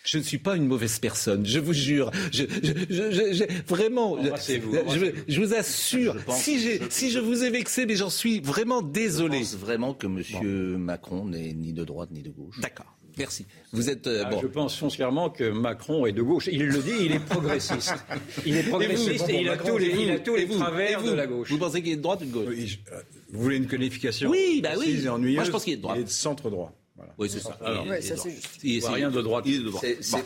Je 0.05 0.19
ne 0.19 0.23
suis 0.23 0.37
pas 0.37 0.57
une 0.57 0.67
mauvaise 0.67 0.99
personne, 0.99 1.47
je 1.47 1.59
vous 1.59 1.73
jure. 1.73 2.11
Je, 2.31 2.43
je- 2.63 2.73
je- 2.91 3.11
je- 3.11 3.33
je- 3.33 3.63
vraiment, 3.67 4.19
je, 4.23 4.53
je- 4.53 5.13
je 5.33 5.41
vous 5.41 5.55
assure, 5.55 6.19
Je 6.19 6.25
pense- 6.25 6.43
si, 6.43 7.11
je 7.11 7.19
vous 7.19 7.43
ai 7.43 7.49
vexé, 7.49 7.87
mais 7.87 7.97
j'en 7.97 8.11
suis 8.11 8.41
vraiment 8.41 8.81
je 8.83 8.87
désolé. 8.93 9.39
pense 9.39 9.57
vraiment 9.57 9.95
que 9.95 10.07
M. 10.07 10.77
Macron 10.77 11.25
n'est 11.25 11.55
ni 11.55 11.73
de 11.73 11.85
droite 11.85 12.11
ni 12.11 12.21
de 12.23 12.29
gauche. 12.29 12.61
D'accord, 12.61 12.94
merci. 13.19 13.47
Vous 13.73 13.91
êtes 13.91 14.07
euh, 14.07 14.23
Ah, 14.27 14.31
bon. 14.31 14.41
Je 14.41 14.47
pense 14.47 14.77
foncièrement 14.77 15.31
que 15.31 15.51
Macron 15.51 16.07
est 16.07 16.13
de 16.13 16.23
gauche. 16.23 16.49
Il 16.53 16.67
le 16.67 16.83
dit, 16.83 16.93
il 17.01 17.13
est 17.13 17.19
progressiste. 17.25 17.95
Il 18.47 18.57
est 18.57 18.63
progressiste 18.65 19.29
et, 19.29 19.41
il, 19.41 19.49
a 19.49 19.57
tous 19.57 19.79
les, 19.79 19.89
il 19.89 20.11
a 20.11 20.19
tous 20.19 20.37
les 20.37 20.47
travers 20.47 21.01
vous 21.01 21.11
de 21.11 21.15
la 21.15 21.27
gauche. 21.27 21.51
Vous 21.51 21.59
pensez 21.59 21.83
qu'il 21.83 21.93
est 21.93 21.97
de 21.97 22.03
droite 22.03 22.21
ou 22.23 22.27
de 22.27 22.31
gauche? 22.33 22.47
Oui, 22.49 22.67
je- 22.67 22.79
euh, 22.93 23.01
Vous 23.33 23.43
voulez 23.43 23.57
une 23.57 23.67
qualification 23.67 24.31
Oui, 24.31 24.61
bah 24.63 24.71
oui. 24.73 24.85
précise 24.85 25.07
et 25.07 25.09
ennuyeuse 25.09 25.37
Moi, 25.37 25.45
je 25.45 25.51
pense 25.51 25.65
qu'il 25.65 25.73
est 25.75 25.77
de 25.77 25.83
droite. 25.83 25.97
Il 25.99 26.03
est 26.03 26.05
de 26.05 26.11
centre 26.11 26.51
droit. 26.51 26.73
Voilà. 26.97 27.13
Oui, 27.19 27.29
c'est 27.29 27.41
ça. 27.41 27.59
Alors, 27.65 27.87
ouais, 27.89 28.01
ça. 28.01 28.15
Il- 28.63 28.81
voit 28.81 28.91
c'est- 28.91 28.95
rien 28.95 29.11
de 29.11 29.21
droite. 29.21 29.45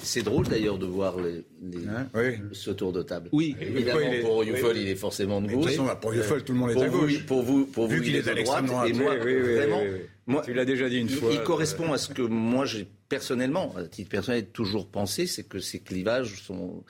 C'est- 0.03 0.23
drôle 0.23 0.47
d'ailleurs 0.49 0.77
de 0.79 0.85
voir 0.85 1.19
les, 1.19 1.43
les- 1.63 1.87
Hein 1.89 2.09
oui. 2.15 2.35
ce 2.53 2.71
tour 2.71 2.93
de 2.93 3.03
table. 3.03 3.31
Oui. 3.33 3.57
Évidemment, 3.59 4.01
est- 4.01 4.21
pour 4.21 4.37
oui, 4.39 4.49
Youfol, 4.49 4.77
oui. 4.77 4.83
il 4.83 4.89
est 4.89 4.95
forcément 4.95 5.41
de 5.41 5.47
Mais 5.47 5.53
de 5.55 5.59
toute 5.59 5.69
gauche. 5.69 5.77
façon, 5.87 5.97
pour 6.01 6.15
Youfol, 6.15 6.45
tout 6.45 6.53
le 6.53 6.59
monde 6.59 6.71
est 6.71 6.75
pour 6.75 6.83
à 6.83 6.89
vous, 6.89 7.01
gauche. 7.01 7.25
Pour 7.27 7.43
vous, 7.43 7.65
pour 7.67 7.87
Vu 7.89 7.97
vous, 7.97 8.03
qu'il 8.03 8.13
il 8.13 8.19
est 8.19 8.23
de 8.23 8.31
l'extrême 8.33 8.67
droite. 8.67 8.91
Et 8.91 8.93
moi, 8.93 9.15
Oui, 9.15 9.21
oui, 9.25 9.35
oui, 9.43 9.55
vraiment, 9.55 9.81
oui, 9.81 9.89
oui. 9.95 10.01
moi, 10.27 10.43
Tu 10.45 10.53
l'as 10.53 10.67
déjà 10.67 10.91
dit 10.91 10.99
une 10.99 11.07
il- 11.09 11.15
fois. 11.17 11.31
Il 11.33 11.43
correspond 11.43 11.91
à 11.95 11.97
ce 11.99 12.13
que 12.13 12.21
moi, 12.23 12.67
j'ai 12.67 12.87
personnellement, 13.09 13.75
à 13.75 13.85
titre 13.85 14.11
personnel, 14.11 14.49
toujours 14.51 14.91
pensé, 14.91 15.27
c'est 15.27 15.45
que 15.49 15.61
ces 15.61 15.81
clivages 15.81 16.43
sont 16.43 16.85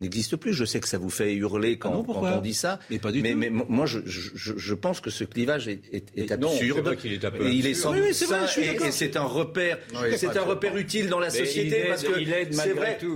n'existent 0.00 0.36
plus. 0.36 0.52
Je 0.52 0.64
sais 0.64 0.80
que 0.80 0.88
ça 0.88 0.98
vous 0.98 1.10
fait 1.10 1.34
hurler 1.34 1.78
quand, 1.78 1.90
Ah 1.90 1.96
non, 1.96 2.04
quand 2.04 2.22
on 2.22 2.40
dit 2.40 2.54
ça, 2.54 2.78
Mais 2.90 2.98
pas 2.98 3.12
du 3.12 3.22
mais, 3.22 3.32
tout. 3.32 3.38
mais 3.38 3.50
moi, 3.50 3.86
je, 3.86 4.00
je, 4.04 4.30
je- 4.34 4.56
je 4.56 4.74
pense 4.74 5.00
que 5.00 5.10
ce 5.10 5.24
clivage 5.24 5.68
est, 5.68 5.80
est- 5.92 5.96
est 6.16 6.30
Mais 6.30 6.36
non, 6.36 6.52
absurde. 6.52 6.76
c'est 6.78 6.82
vrai 6.84 6.96
qu'il 6.96 7.12
est 7.12 7.24
un 7.24 7.30
peu 7.30 7.46
et 7.46 7.52
il 7.52 7.66
est 7.66 7.74
sans 7.74 7.92
Oui, 7.92 8.00
c'est 8.12 8.26
vrai, 8.26 8.44
et- 8.58 8.60
et 8.60 9.16
un 9.16 9.22
repère, 9.24 9.78
c'est 10.16 10.26
un 10.36 10.76
utile 10.76 11.08
dans 11.08 11.18
la 11.20 11.30
société 11.30 11.78
aide- 11.80 11.88
parce 11.88 12.02
que 12.02 12.08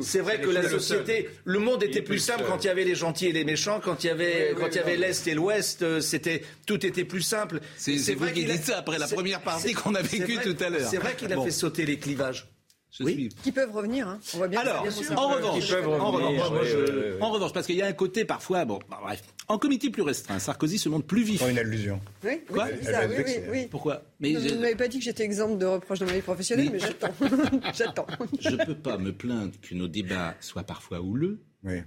c'est 0.03 0.19
vrai, 0.21 0.37
c'est 0.37 0.41
que 0.41 0.51
la 0.51 0.63
le 0.63 0.69
société, 0.69 1.29
le 1.45 1.59
monde 1.59 1.83
était 1.83 2.03
plus 2.03 2.11
plus 2.11 2.19
simple 2.19 2.45
quand 2.49 2.65
il 2.65 2.67
y 2.67 2.71
avait 2.71 2.85
les 2.85 2.95
gentils 2.95 3.27
et 3.27 3.33
les 3.33 3.45
méchants, 3.45 3.81
quand 3.83 4.03
il 4.03 4.09
y 4.09 4.11
avait, 4.11 4.55
quand 4.59 4.69
il 4.69 4.77
y 4.77 4.79
avait 4.79 4.97
l'est 4.97 5.27
et 5.27 5.35
l'ouest, 5.35 5.83
euh, 5.83 6.01
c'était 6.01 6.43
tout 6.67 6.85
était 6.85 7.05
plus 7.05 7.23
simple. 7.23 7.61
C'est 7.77 7.97
vrai 8.15 8.33
qui 8.33 8.41
qu'il 8.41 8.51
a- 8.51 8.55
dites 8.55 8.65
ça 8.65 8.79
après 8.79 8.99
la 8.99 9.07
première 9.07 9.43
partie 9.43 9.75
qu'on 9.75 9.95
a 9.95 10.03
vécue 10.03 10.39
tout 10.43 10.57
à 10.65 10.71
l'heure. 10.71 10.89
C'est 10.91 10.97
vrai 10.99 11.15
qu'il 11.17 11.33
a 11.33 11.41
fait 11.41 11.51
sauter 11.51 11.85
les 11.87 11.99
clivages. 11.99 12.49
Je 12.93 13.05
oui. 13.05 13.13
suis- 13.15 13.29
Qui 13.45 13.53
peuvent 13.53 13.71
revenir. 13.73 14.09
Hein. 14.09 14.19
On 14.35 14.39
voit 14.39 14.49
bien. 14.49 14.61
Alors, 14.61 14.79
en 15.17 15.29
revanche, 15.29 15.73
en 15.73 16.11
revanche, 16.11 16.51
moi, 16.51 16.65
je- 16.65 17.21
en 17.21 17.31
revanche, 17.31 17.53
parce 17.53 17.67
qu'il 17.67 17.77
y 17.77 17.83
a 17.83 17.87
un 17.87 17.93
côté 17.93 18.25
parfois, 18.25 18.65
bon, 18.65 18.81
bah, 18.91 18.99
bref, 19.03 19.23
en 19.47 19.59
comité 19.59 19.91
plus 19.91 20.03
restreint, 20.03 20.39
Sarkozy 20.41 20.77
se 20.79 20.89
montre 20.89 21.07
plus 21.07 21.23
vif. 21.23 21.41
une 21.49 21.59
allusion. 21.59 22.01
Oui, 22.25 22.31
oui, 22.33 22.41
Quoi 22.49 22.67
ça, 22.83 23.07
oui, 23.07 23.15
oui, 23.25 23.33
oui. 23.51 23.67
Pourquoi 23.71 24.03
Mais 24.19 24.33
Non, 24.33 24.41
je- 24.41 24.49
Vous 24.49 24.55
ne 24.57 24.61
m'avez 24.61 24.75
pas 24.75 24.89
dit 24.89 24.99
que 24.99 25.05
j'étais 25.05 25.23
exempt 25.25 25.55
de 25.57 25.67
reproches 25.67 26.01
dans 26.01 26.07
ma 26.07 26.13
vie 26.15 26.21
professionnelle, 26.21 26.71
mais, 26.73 26.79
Mais- 26.79 26.81
j'attends. 27.01 27.15
j'attends. 27.73 28.07
je 28.41 28.51
ne 28.51 28.65
peux 28.65 28.75
pas 28.77 28.99
me 28.99 29.13
plaindre 29.13 29.53
que 29.63 29.75
nos 29.77 29.87
débats 29.89 30.35
soient 30.41 30.65
parfois 30.65 31.01
houleux. 31.01 31.39
Euh, 31.67 31.81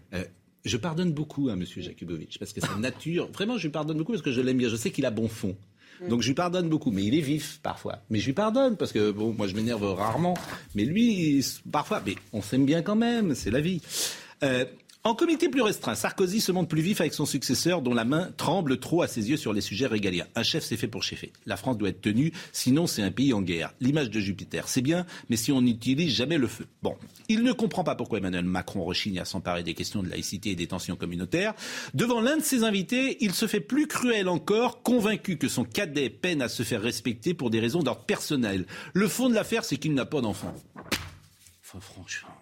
je 0.63 0.77
pardonne 0.77 1.11
beaucoup 1.11 1.49
à 1.49 1.53
M. 1.53 1.65
Jakubowicz, 1.65 2.37
parce 2.37 2.53
que 2.53 2.61
sa 2.61 2.75
nature, 2.77 3.29
vraiment, 3.33 3.57
je 3.57 3.63
lui 3.63 3.71
pardonne 3.71 3.97
beaucoup 3.97 4.13
parce 4.13 4.23
que 4.23 4.31
je 4.31 4.39
l'aime 4.39 4.57
bien. 4.57 4.69
Je 4.69 4.77
sais 4.77 4.91
qu'il 4.91 5.05
a 5.05 5.11
bon 5.11 5.27
fond. 5.27 5.57
Donc 6.09 6.21
je 6.21 6.27
lui 6.27 6.35
pardonne 6.35 6.69
beaucoup, 6.69 6.91
mais 6.91 7.03
il 7.03 7.15
est 7.15 7.21
vif 7.21 7.59
parfois. 7.63 7.99
Mais 8.09 8.19
je 8.19 8.25
lui 8.25 8.33
pardonne 8.33 8.77
parce 8.77 8.91
que 8.91 9.11
bon, 9.11 9.33
moi 9.37 9.47
je 9.47 9.55
m'énerve 9.55 9.83
rarement, 9.93 10.35
mais 10.75 10.85
lui 10.85 11.45
parfois, 11.71 12.01
mais 12.05 12.15
on 12.31 12.41
s'aime 12.41 12.65
bien 12.65 12.81
quand 12.81 12.95
même, 12.95 13.35
c'est 13.35 13.51
la 13.51 13.61
vie. 13.61 13.81
Euh, 14.43 14.65
en 15.05 15.15
comité 15.15 15.49
plus 15.49 15.61
restreint, 15.61 15.95
Sarkozy 15.95 16.39
se 16.39 16.53
montre 16.53 16.69
plus 16.69 16.81
vif 16.81 17.01
avec 17.01 17.13
son 17.13 17.25
successeur 17.25 17.81
dont 17.81 17.93
la 17.93 18.05
main 18.05 18.31
tremble 18.37 18.79
trop 18.79 19.01
à 19.01 19.07
ses 19.07 19.29
yeux 19.29 19.35
sur 19.35 19.51
les 19.51 19.59
sujets 19.59 19.85
régaliens. 19.85 20.27
Un 20.35 20.43
chef, 20.43 20.63
c'est 20.63 20.77
fait 20.77 20.87
pour 20.87 21.03
chefer. 21.03 21.33
La 21.45 21.57
France 21.57 21.77
doit 21.77 21.89
être 21.89 21.99
tenue, 21.99 22.31
sinon 22.53 22.87
c'est 22.87 23.01
un 23.01 23.11
pays 23.11 23.33
en 23.33 23.41
guerre. 23.41 23.73
L'image 23.81 24.09
de 24.09 24.21
Jupiter, 24.21 24.69
c'est 24.69 24.81
bien, 24.81 25.05
mais 25.29 25.35
si 25.35 25.51
on 25.51 25.61
n'utilise 25.61 26.13
jamais 26.13 26.37
le 26.37 26.47
feu. 26.47 26.67
Bon, 26.81 26.95
il 27.27 27.43
ne 27.43 27.51
comprend 27.51 27.83
pas 27.83 27.95
pourquoi 27.95 28.19
Emmanuel 28.19 28.45
Macron 28.45 28.85
rechigne 28.85 29.19
à 29.19 29.25
s'emparer 29.25 29.63
des 29.63 29.73
questions 29.73 30.03
de 30.03 30.09
laïcité 30.09 30.51
et 30.51 30.55
des 30.55 30.67
tensions 30.67 30.95
communautaires. 30.95 31.53
Devant 31.93 32.21
l'un 32.21 32.37
de 32.37 32.43
ses 32.43 32.63
invités, 32.63 33.17
il 33.19 33.33
se 33.33 33.45
fait 33.45 33.59
plus 33.59 33.87
cruel 33.87 34.29
encore, 34.29 34.83
convaincu 34.83 35.37
que 35.37 35.49
son 35.49 35.65
cadet 35.65 36.09
peine 36.09 36.41
à 36.41 36.47
se 36.47 36.63
faire 36.63 36.81
respecter 36.81 37.33
pour 37.33 37.49
des 37.49 37.59
raisons 37.59 37.83
d'ordre 37.83 38.05
personnel. 38.05 38.65
Le 38.93 39.09
fond 39.09 39.29
de 39.29 39.35
l'affaire, 39.35 39.65
c'est 39.65 39.77
qu'il 39.77 39.93
n'a 39.95 40.05
pas 40.05 40.21
d'enfant. 40.21 40.55
Enfin, 41.61 41.79
franchement. 41.81 42.32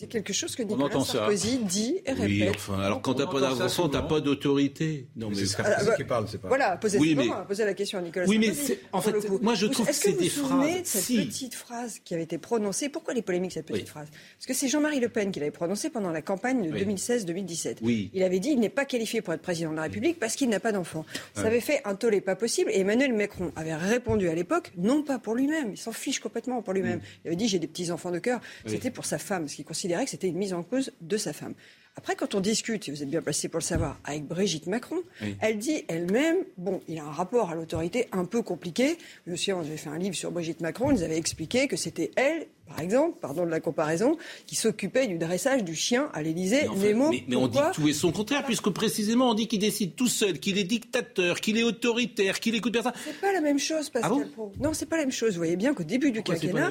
C'est 0.00 0.06
quelque 0.06 0.32
chose 0.32 0.56
que 0.56 0.62
On 0.62 0.66
Nicolas 0.66 0.86
entend 0.86 1.04
ça. 1.04 1.12
Sarkozy 1.18 1.58
dit 1.58 1.98
et 2.06 2.12
répète. 2.12 2.26
Oui, 2.26 2.48
enfin, 2.48 2.78
alors 2.80 3.02
quand 3.02 3.12
t'as 3.12 3.26
pas 3.26 3.38
d'enfant, 3.40 3.86
t'as 3.90 4.00
pas 4.00 4.20
d'autorité. 4.22 5.08
Non, 5.14 5.28
mais, 5.28 5.36
Ah, 5.58 5.62
bah, 6.08 6.24
Voilà, 6.44 6.76
posez, 6.78 6.98
Oui, 6.98 7.10
c'est 7.10 7.14
mais- 7.16 7.26
moi, 7.26 7.44
posez 7.46 7.64
la 7.66 7.74
question 7.74 7.98
à 7.98 8.02
Nicolas 8.02 8.24
Oui, 8.26 8.38
mais 8.38 8.46
Sarkozy. 8.46 8.66
c'est- 8.66 8.80
en 8.92 9.02
fait, 9.02 9.42
moi, 9.42 9.54
je 9.54 9.66
Vous- 9.66 9.72
trouve 9.72 9.84
que 9.84 9.90
Est-ce 9.90 10.00
c'est 10.00 10.10
vous 10.12 10.16
vous 10.16 10.22
des 10.22 10.28
souvenez 10.30 10.70
phrases- 10.70 10.80
de 10.82 10.86
cette 10.86 11.02
Si. 11.02 11.26
petite 11.26 11.54
phrase 11.54 11.98
qui 12.02 12.14
avait 12.14 12.22
été 12.22 12.38
prononcée? 12.38 12.88
Pourquoi 12.88 13.12
les 13.12 13.20
polémiques, 13.20 13.52
cette 13.52 13.66
petite 13.66 13.90
phrase? 13.90 14.08
Parce 14.38 14.46
que 14.46 14.54
c'est 14.54 14.68
Jean-Marie 14.68 15.00
Le 15.00 15.10
Pen 15.10 15.30
qui 15.32 15.38
l'avait 15.40 15.50
prononcée 15.50 15.90
pendant 15.90 16.10
la 16.12 16.22
campagne 16.22 16.62
de 16.66 16.72
Oui. 16.72 16.78
2016-2017. 16.78 17.78
Oui. 17.82 18.10
Il 18.14 18.22
avait 18.22 18.38
dit 18.40 18.50
il 18.52 18.60
n'est 18.60 18.68
pas 18.70 18.86
qualifié 18.86 19.20
pour 19.20 19.34
être 19.34 19.42
président 19.42 19.70
de 19.70 19.76
la 19.76 19.82
République 19.82 20.18
parce 20.18 20.34
qu'il 20.34 20.48
n'a 20.48 20.60
pas 20.60 20.72
d'enfant. 20.72 21.04
Ça 21.34 21.42
Ouais. 21.42 21.48
avait 21.48 21.60
fait 21.60 21.82
un 21.84 21.94
tollé 21.94 22.22
pas 22.22 22.36
possible. 22.36 22.70
Et 22.72 22.80
Emmanuel 22.80 23.12
Macron 23.12 23.52
avait 23.56 23.74
répondu 23.74 24.28
à 24.30 24.34
l'époque, 24.34 24.72
non 24.78 25.02
pas 25.02 25.18
pour 25.18 25.34
lui-même, 25.34 25.72
il 25.72 25.76
s'en 25.78 25.92
fiche 25.92 26.20
complètement 26.20 26.62
pour 26.62 26.72
lui-même. 26.72 27.00
Il 27.24 27.28
avait 27.28 27.36
dit 27.36 27.48
j'ai 27.48 27.58
des 27.58 27.66
petits 27.66 27.90
enfants 27.90 28.10
de 28.10 28.18
cœur. 28.18 28.40
Oui. 28.64 28.72
C'était 28.72 28.90
pour 28.90 29.04
sa 29.04 29.18
femme, 29.18 29.42
parce 29.42 29.54
qu'il 29.54 29.64
considérait 29.90 30.04
que 30.04 30.10
c'était 30.10 30.28
une 30.28 30.38
mise 30.38 30.52
en 30.54 30.62
cause 30.62 30.92
de 31.00 31.16
sa 31.16 31.32
femme. 31.32 31.54
Après, 31.96 32.14
quand 32.14 32.36
on 32.36 32.40
discute, 32.40 32.88
et 32.88 32.92
vous 32.92 33.02
êtes 33.02 33.10
bien 33.10 33.20
placé 33.20 33.48
pour 33.48 33.58
le 33.58 33.64
savoir, 33.64 33.98
avec 34.04 34.24
Brigitte 34.24 34.68
Macron, 34.68 34.98
Oui. 35.20 35.36
elle 35.40 35.58
dit 35.58 35.84
elle-même, 35.88 36.36
bon, 36.56 36.80
il 36.86 36.98
a 37.00 37.04
un 37.04 37.10
rapport 37.10 37.50
à 37.50 37.54
l'autorité 37.56 38.06
un 38.12 38.24
peu 38.24 38.42
compliqué. 38.42 38.96
Je 39.26 39.32
me 39.32 39.36
souviens, 39.36 39.56
on 39.56 39.60
avait 39.60 39.76
fait 39.76 39.90
un 39.90 39.98
livre 39.98 40.14
sur 40.14 40.30
Brigitte 40.30 40.60
Macron, 40.60 40.92
nous 40.92 41.02
avait 41.02 41.18
expliqué 41.18 41.66
que 41.66 41.76
c'était 41.76 42.12
elle, 42.14 42.46
par 42.70 42.80
exemple, 42.80 43.18
pardon 43.20 43.44
de 43.44 43.50
la 43.50 43.60
comparaison, 43.60 44.16
qui 44.46 44.54
s'occupait 44.54 45.06
du 45.08 45.18
dressage 45.18 45.64
du 45.64 45.74
chien 45.74 46.08
à 46.14 46.22
l'Élysée. 46.22 46.62
Mais, 46.76 46.94
enfin, 46.94 47.10
mais- 47.10 47.24
mais 47.28 47.36
on 47.36 47.48
dit 47.48 47.58
tout 47.74 47.88
et 47.88 47.92
son 47.92 48.12
contraire, 48.12 48.44
puisque 48.44 48.70
précisément 48.70 49.30
on 49.30 49.34
dit 49.34 49.48
qu'il 49.48 49.58
décide 49.58 49.96
tout 49.96 50.06
seul, 50.08 50.38
qu'il 50.38 50.56
est 50.56 50.64
dictateur, 50.64 51.40
qu'il 51.40 51.58
est 51.58 51.62
autoritaire, 51.64 52.38
qu'il 52.40 52.54
écoute 52.54 52.72
personne. 52.72 52.92
C'est 53.04 53.20
pas 53.20 53.32
la 53.32 53.40
même 53.40 53.58
chose, 53.58 53.90
Pascal 53.90 54.10
Ah 54.12 54.14
bon 54.24 54.28
Pro. 54.32 54.52
Non, 54.60 54.72
c'est 54.72 54.86
pas 54.86 54.96
la 54.96 55.02
même 55.02 55.12
chose. 55.12 55.32
Vous 55.32 55.38
voyez 55.38 55.56
bien 55.56 55.74
qu'au 55.74 55.82
début 55.82 56.10
du 56.12 56.22
Pourquoi 56.22 56.36
quinquennat, 56.36 56.70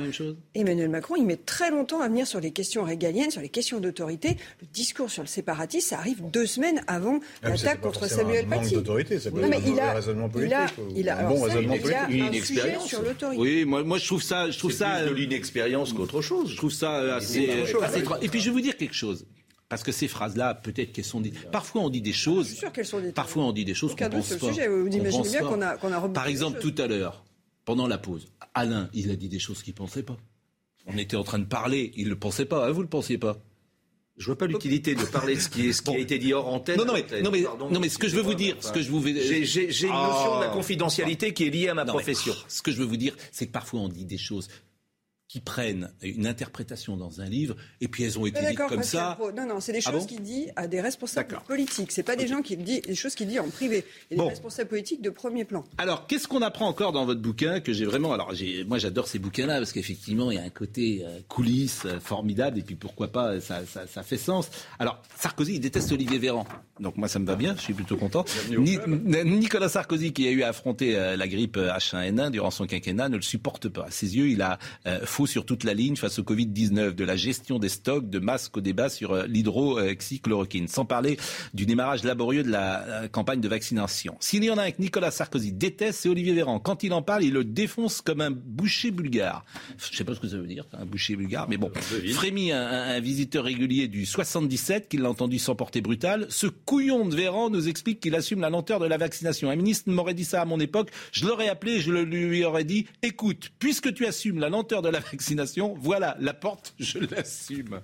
Emmanuel 0.56 0.89
Macron, 0.89 1.16
il 1.18 1.26
met 1.26 1.36
très 1.38 1.70
longtemps 1.70 2.00
à 2.02 2.08
venir 2.08 2.26
sur 2.28 2.39
les 2.39 2.52
questions 2.52 2.84
régaliennes, 2.84 3.32
sur 3.32 3.41
les 3.41 3.50
questions 3.50 3.80
d'autorité. 3.80 4.38
Le 4.62 4.68
discours 4.72 5.10
sur 5.10 5.22
le 5.24 5.28
séparatisme, 5.28 5.89
ça 5.89 5.97
arrive 5.97 6.22
deux 6.32 6.45
semaines 6.45 6.82
avant 6.88 7.20
Ah, 7.43 7.50
l'attaque 7.50 7.82
contre 7.82 8.08
Samuel 8.10 8.47
manque 8.47 8.62
Paty. 8.62 8.76
d'autorité, 8.76 9.20
ça 9.20 9.32
peut 9.32 9.41
Non, 9.41 9.47
être 9.47 9.50
mais 9.50 9.70
un 9.70 9.74
il 9.74 9.80
a, 9.80 9.93
raisonnement 9.93 10.30
il 10.36 10.54
a, 10.54 10.60
politique, 10.68 10.78
ou 10.78 10.93
il 10.95 11.10
a, 11.10 11.16
un 11.16 11.20
alors 11.20 11.32
bon 11.34 11.38
ça, 11.39 11.43
raisonnement 11.54 11.74
il 11.74 11.80
a 11.80 11.82
politique. 12.06 12.22
un 12.22 12.26
Une 12.28 12.34
sujet 12.34 12.38
expérience. 12.38 12.88
sur 12.88 13.02
l'autorité. 13.02 13.41
Oui, 13.41 13.66
moi, 13.66 13.84
moi 13.84 13.97
je 13.97 14.06
trouve 14.06 14.24
ça, 14.24 14.50
je 14.50 14.58
trouve 14.58 14.72
ça, 14.72 15.02
de 15.04 15.10
euh, 15.10 15.14
qu'autre 15.94 16.22
chose. 16.22 16.52
Je 16.52 16.56
trouve 16.58 16.72
ça 16.72 16.96
euh, 16.98 17.18
assez, 17.18 17.66
chose. 17.66 17.84
assez. 17.84 18.04
Et 18.22 18.30
puis 18.30 18.40
je 18.40 18.46
vais 18.46 18.52
vous 18.52 18.62
dire 18.62 18.78
quelque 18.78 18.96
chose. 18.96 19.26
Parce 19.68 19.84
que 19.84 19.92
ces 19.92 20.08
phrases-là, 20.08 20.56
peut-être 20.56 20.92
qu'elles 20.94 21.06
sont 21.06 21.22
dites. 21.22 21.52
Parfois, 21.52 21.82
on 21.84 21.90
dit 21.92 22.02
des 22.02 22.12
choses. 22.14 22.46
Je 22.46 22.50
suis 22.52 22.58
sûr 22.60 22.72
qu'elles 22.72 22.88
sont 22.88 23.00
des 23.02 23.12
Parfois, 23.12 23.44
on 23.44 23.52
dit 23.52 23.66
des 23.66 23.76
choses 23.76 23.96
qu'on 23.96 24.10
pense 24.10 24.26
sur 24.26 24.36
le 24.36 24.40
pas. 24.42 24.48
sujet. 24.48 24.68
Vous 24.68 24.86
qu'on 24.86 24.92
imaginez 24.92 25.10
pense 25.12 25.30
bien 25.32 25.42
qu'on 25.42 25.62
a- 25.62 25.78
qu'on 25.78 25.92
a 25.94 26.10
Par 26.10 26.26
exemple, 26.28 26.60
tout 26.60 26.74
à 26.80 26.88
l'heure, 26.88 27.24
pendant 27.66 27.86
la 27.88 28.00
pause, 28.00 28.28
Alain, 28.56 28.90
il 28.96 29.12
a 29.12 29.16
dit 29.16 29.30
des 29.30 29.38
choses 29.38 29.62
qu'il 29.62 29.76
pensait 29.76 30.02
pas. 30.02 30.18
On 30.88 30.98
était 30.98 31.16
en 31.18 31.24
train 31.24 31.38
de 31.38 31.46
parler, 31.46 31.92
il 31.96 32.10
le 32.10 32.16
pensait 32.18 32.46
pas. 32.46 32.68
hein, 32.68 32.72
vous 32.72 32.82
le 32.82 32.88
pensiez 32.88 33.20
pas 33.20 33.38
Je 34.18 34.26
vois 34.26 34.38
pas 34.40 34.48
l'utilité 34.48 34.96
de 34.96 35.04
parler 35.04 35.36
de 35.36 35.40
ce 35.40 35.50
qui, 35.50 35.68
est, 35.70 35.72
ce 35.74 35.84
qui 35.84 35.92
a 35.92 36.00
été 36.00 36.18
dit 36.18 36.34
hors 36.34 36.48
antenne. 36.48 36.78
Non, 36.78 36.86
non, 36.86 36.94
mais, 36.94 37.04
Antenne, 37.04 37.24
non, 37.24 37.30
mais, 37.32 37.44
pardon. 37.44 37.70
non, 37.70 37.80
mais 37.80 37.90
ce 37.90 38.00
que 38.00 38.08
je 38.10 38.16
veux 38.16 38.24
vous 38.24 38.34
dire, 38.34 38.56
ce 38.62 38.72
que 38.72 38.82
je 38.82 38.90
vous 38.90 39.00
vais- 39.00 39.22
J'ai 39.46 39.86
une 39.88 39.94
Ah. 39.94 40.08
notion 40.12 40.40
de 40.40 40.44
la 40.46 40.50
confidentialité 40.50 41.32
qui 41.34 41.44
est 41.46 41.50
liée 41.52 41.68
à 41.70 41.76
ma 41.76 41.84
Non, 41.86 41.94
mais, 41.94 42.00
profession. 42.00 42.34
ah, 42.36 42.44
ce 42.48 42.64
que 42.64 42.72
je 42.72 42.78
veux 42.78 42.86
vous 42.86 42.98
dire, 42.98 43.16
c'est 43.32 43.46
que 43.46 43.52
parfois 43.52 43.82
on 43.82 43.88
dit 43.88 44.06
des 44.06 44.18
choses 44.18 44.48
qui 45.30 45.40
prennent 45.40 45.92
une 46.02 46.26
interprétation 46.28 46.98
dans 46.98 47.22
un 47.22 47.26
livre 47.26 47.56
et 47.82 47.88
puis 47.88 48.04
elles 48.04 48.18
ont 48.20 48.26
été 48.26 48.42
Mais 48.42 48.50
dites 48.50 48.58
comme 48.68 48.82
ça. 48.84 49.16
Pro. 49.18 49.32
Non, 49.32 49.46
non, 49.46 49.60
c'est 49.62 49.72
des 49.72 49.80
Ah 49.86 49.92
choses 49.92 50.02
bon 50.02 50.08
qu'il 50.08 50.22
dit 50.24 50.48
à 50.56 50.68
des 50.68 50.82
responsables 50.82 51.40
politiques. 51.48 51.92
C'est 51.92 52.04
pas 52.04 52.16
des 52.16 52.28
gens 52.28 52.42
qui 52.42 52.56
le 52.56 52.64
disent, 52.64 52.82
des 52.82 52.96
choses 52.96 53.14
qu'il 53.14 53.28
dit 53.28 53.40
en 53.40 53.48
privé. 53.48 53.86
Il 54.10 54.18
y 54.18 54.20
a 54.20 54.24
Bon. 54.24 54.24
des 54.26 54.32
responsables 54.32 54.70
politiques 54.70 55.04
de 55.04 55.12
premier 55.12 55.46
plan. 55.46 55.64
Alors, 55.78 56.08
qu'est-ce 56.08 56.28
qu'on 56.28 56.42
apprend 56.42 56.68
encore 56.68 56.92
dans 56.94 57.06
votre 57.06 57.22
bouquin 57.22 57.60
que 57.60 57.72
j'ai 57.74 57.86
vraiment 57.86 58.12
Alors, 58.12 58.34
moi, 58.68 58.80
j'adore 58.80 59.08
ces 59.08 59.20
bouquins-là 59.20 59.60
parce 59.60 59.72
qu'effectivement, 59.72 60.32
il 60.32 60.36
y 60.36 60.40
a 60.42 60.44
un 60.44 60.50
côté 60.50 61.04
euh, 61.06 61.20
coulisses 61.28 61.84
euh, 61.86 62.00
formidable 62.00 62.58
et 62.58 62.64
puis 62.64 62.74
pourquoi 62.76 63.10
pas, 63.10 63.34
euh, 63.34 63.40
ça, 63.40 63.64
ça, 63.68 63.86
ça 63.86 64.02
fait 64.02 64.18
sens. 64.18 64.50
Alors, 64.80 65.00
Sarkozy, 65.16 65.54
il 65.56 65.60
déteste 65.60 65.92
Olivier 65.92 66.18
Véran, 66.18 66.48
donc 66.80 66.98
moi, 66.98 67.08
ça 67.08 67.20
me 67.20 67.28
va 67.28 67.36
bien, 67.36 67.56
je 67.56 67.62
suis 67.62 67.74
plutôt 67.76 67.98
content. 67.98 68.26
Ni- 68.50 68.80
Nicolas 69.26 69.70
Sarkozy, 69.70 70.12
qui 70.12 70.28
a 70.28 70.32
eu 70.32 70.42
à 70.42 70.48
affronter 70.50 70.98
euh, 70.98 71.16
la 71.16 71.28
grippe 71.28 71.58
euh, 71.58 71.70
H1N1 71.72 72.32
durant 72.32 72.50
son 72.50 72.66
quinquennat, 72.66 73.10
ne 73.10 73.16
le 73.18 73.22
supporte 73.22 73.70
pas. 73.70 73.86
À 73.86 73.92
ses 73.92 74.18
yeux, 74.18 74.28
il 74.30 74.42
a 74.42 74.58
euh, 74.88 75.06
faux 75.20 75.26
sur 75.28 75.45
toute 75.45 75.65
la 75.65 75.74
ligne 75.74 75.97
face 75.97 76.17
au 76.17 76.24
Covid-19, 76.24 76.95
de 76.95 77.03
la 77.03 77.17
gestion 77.17 77.59
des 77.59 77.67
stocks, 77.67 78.09
de 78.09 78.20
masques 78.20 78.55
au 78.55 78.61
débat 78.61 78.88
sur 78.88 79.11
euh, 79.11 79.26
l'hydroxychloroquine, 79.28 80.70
sans 80.70 80.86
parler 80.86 81.17
du 81.53 81.65
démarrage 81.65 82.05
laborieux 82.05 82.43
de 82.43 82.49
la 82.49 82.80
euh, 82.88 83.07
campagne 83.09 83.41
de 83.41 83.47
vaccination. 83.49 84.15
S'il 84.22 84.45
y 84.45 84.49
en 84.49 84.57
a 84.57 84.63
un 84.63 84.72
que 84.72 84.82
Nicolas 84.82 85.11
Sarkozy 85.11 85.51
déteste, 85.51 85.99
c'est 86.03 86.09
Olivier 86.09 86.32
Véran. 86.34 86.59
Quand 86.61 86.84
il 86.84 86.93
en 86.93 87.01
parle, 87.01 87.26
il 87.26 87.34
le 87.34 87.43
défonce 87.43 87.99
comme 87.99 88.22
un 88.22 88.32
boucher 88.32 88.91
bulgare. 88.91 89.43
Je 89.91 89.97
sais 89.97 90.05
pas 90.05 90.15
ce 90.15 90.22
que 90.22 90.30
ça 90.30 90.38
veut 90.38 90.47
dire, 90.47 90.65
un 90.72 90.86
boucher 90.86 91.17
bulgare, 91.17 91.49
mais 91.49 91.57
bon. 91.57 91.70
Frémy, 92.13 92.53
un, 92.53 92.61
un- 92.65 92.89
un 92.95 92.99
visiteur 93.01 93.43
régulier 93.43 93.89
du 93.89 94.05
77, 94.05 94.88
qui 94.88 94.95
l'a 94.97 95.09
entendu 95.09 95.38
s'emporter 95.38 95.82
brutal, 95.82 96.28
ce 96.30 96.47
couillon 96.47 97.05
de 97.05 97.13
Véran 97.15 97.49
nous 97.49 97.67
explique 97.67 97.99
qu'il 97.99 98.15
assume 98.15 98.39
la 98.39 98.49
lenteur 98.49 98.80
de 98.80 98.86
la 98.86 98.97
vaccination. 98.97 99.49
Un 99.49 99.57
ministre 99.57 99.89
m'aurait 99.91 100.13
dit 100.13 100.24
ça 100.24 100.41
à 100.41 100.45
mon 100.45 100.61
époque, 100.61 100.91
je 101.11 101.26
l'aurais 101.28 101.49
appelé, 101.49 101.82
je 101.82 101.91
le- 101.91 102.03
lui 102.05 102.45
aurais 102.45 102.63
dit, 102.63 102.86
écoute, 103.03 103.51
puisque 103.59 103.93
tu 103.93 104.05
assumes 104.05 104.39
la 104.39 104.47
lenteur 104.49 104.82
de 104.82 104.88
la 104.89 105.01
vaccination, 105.12 105.76
voilà, 105.80 106.16
la 106.20 106.34
porte, 106.34 106.74
je 106.80 106.99
l'assume. 106.99 107.82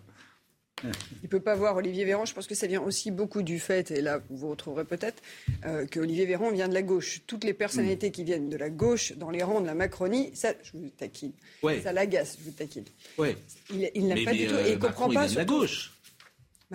Il 1.24 1.30
peut 1.30 1.40
pas 1.40 1.56
voir 1.56 1.78
Olivier 1.78 2.04
Véran. 2.06 2.26
Je 2.26 2.34
pense 2.34 2.48
que 2.48 2.54
ça 2.54 2.68
vient 2.68 2.82
aussi 2.82 3.10
beaucoup 3.10 3.42
du 3.44 3.60
fait, 3.60 3.92
et 3.92 4.02
là 4.02 4.20
vous 4.30 4.38
vous 4.38 4.50
retrouverez 4.50 4.84
peut-être, 4.84 5.24
euh, 5.66 5.86
que 5.88 6.00
Olivier 6.02 6.26
Véran 6.26 6.52
vient 6.52 6.68
de 6.68 6.74
la 6.74 6.82
gauche. 6.82 7.22
Toutes 7.26 7.44
les 7.46 7.54
personnalités 7.54 8.12
qui 8.12 8.24
viennent 8.24 8.50
de 8.50 8.58
la 8.58 8.70
gauche 8.70 9.14
dans 9.14 9.30
les 9.32 9.42
rangs 9.42 9.62
de 9.62 9.66
la 9.68 9.74
Macronie, 9.74 10.32
ça, 10.36 10.54
je 10.64 10.78
vous 10.78 10.90
taquine. 10.90 11.32
Ouais. 11.64 11.82
Ça 11.82 11.94
l'agace, 11.94 12.38
je 12.40 12.44
vous 12.44 12.52
taquine. 12.52 12.84
Ouais. 13.18 13.38
Il, 13.72 13.78
Mais- 13.80 14.26
pas 14.26 14.32
mais, 14.32 14.38
du 14.38 14.48
tout 14.48 14.54
euh, 14.54 14.66
et 14.66 14.72
il 14.74 14.78
Macron, 14.80 14.88
comprend 14.90 15.10
il 15.12 15.14
pas. 15.16 15.22
vient 15.26 15.32
de 15.34 15.38
la 15.38 15.46
gauche. 15.46 15.94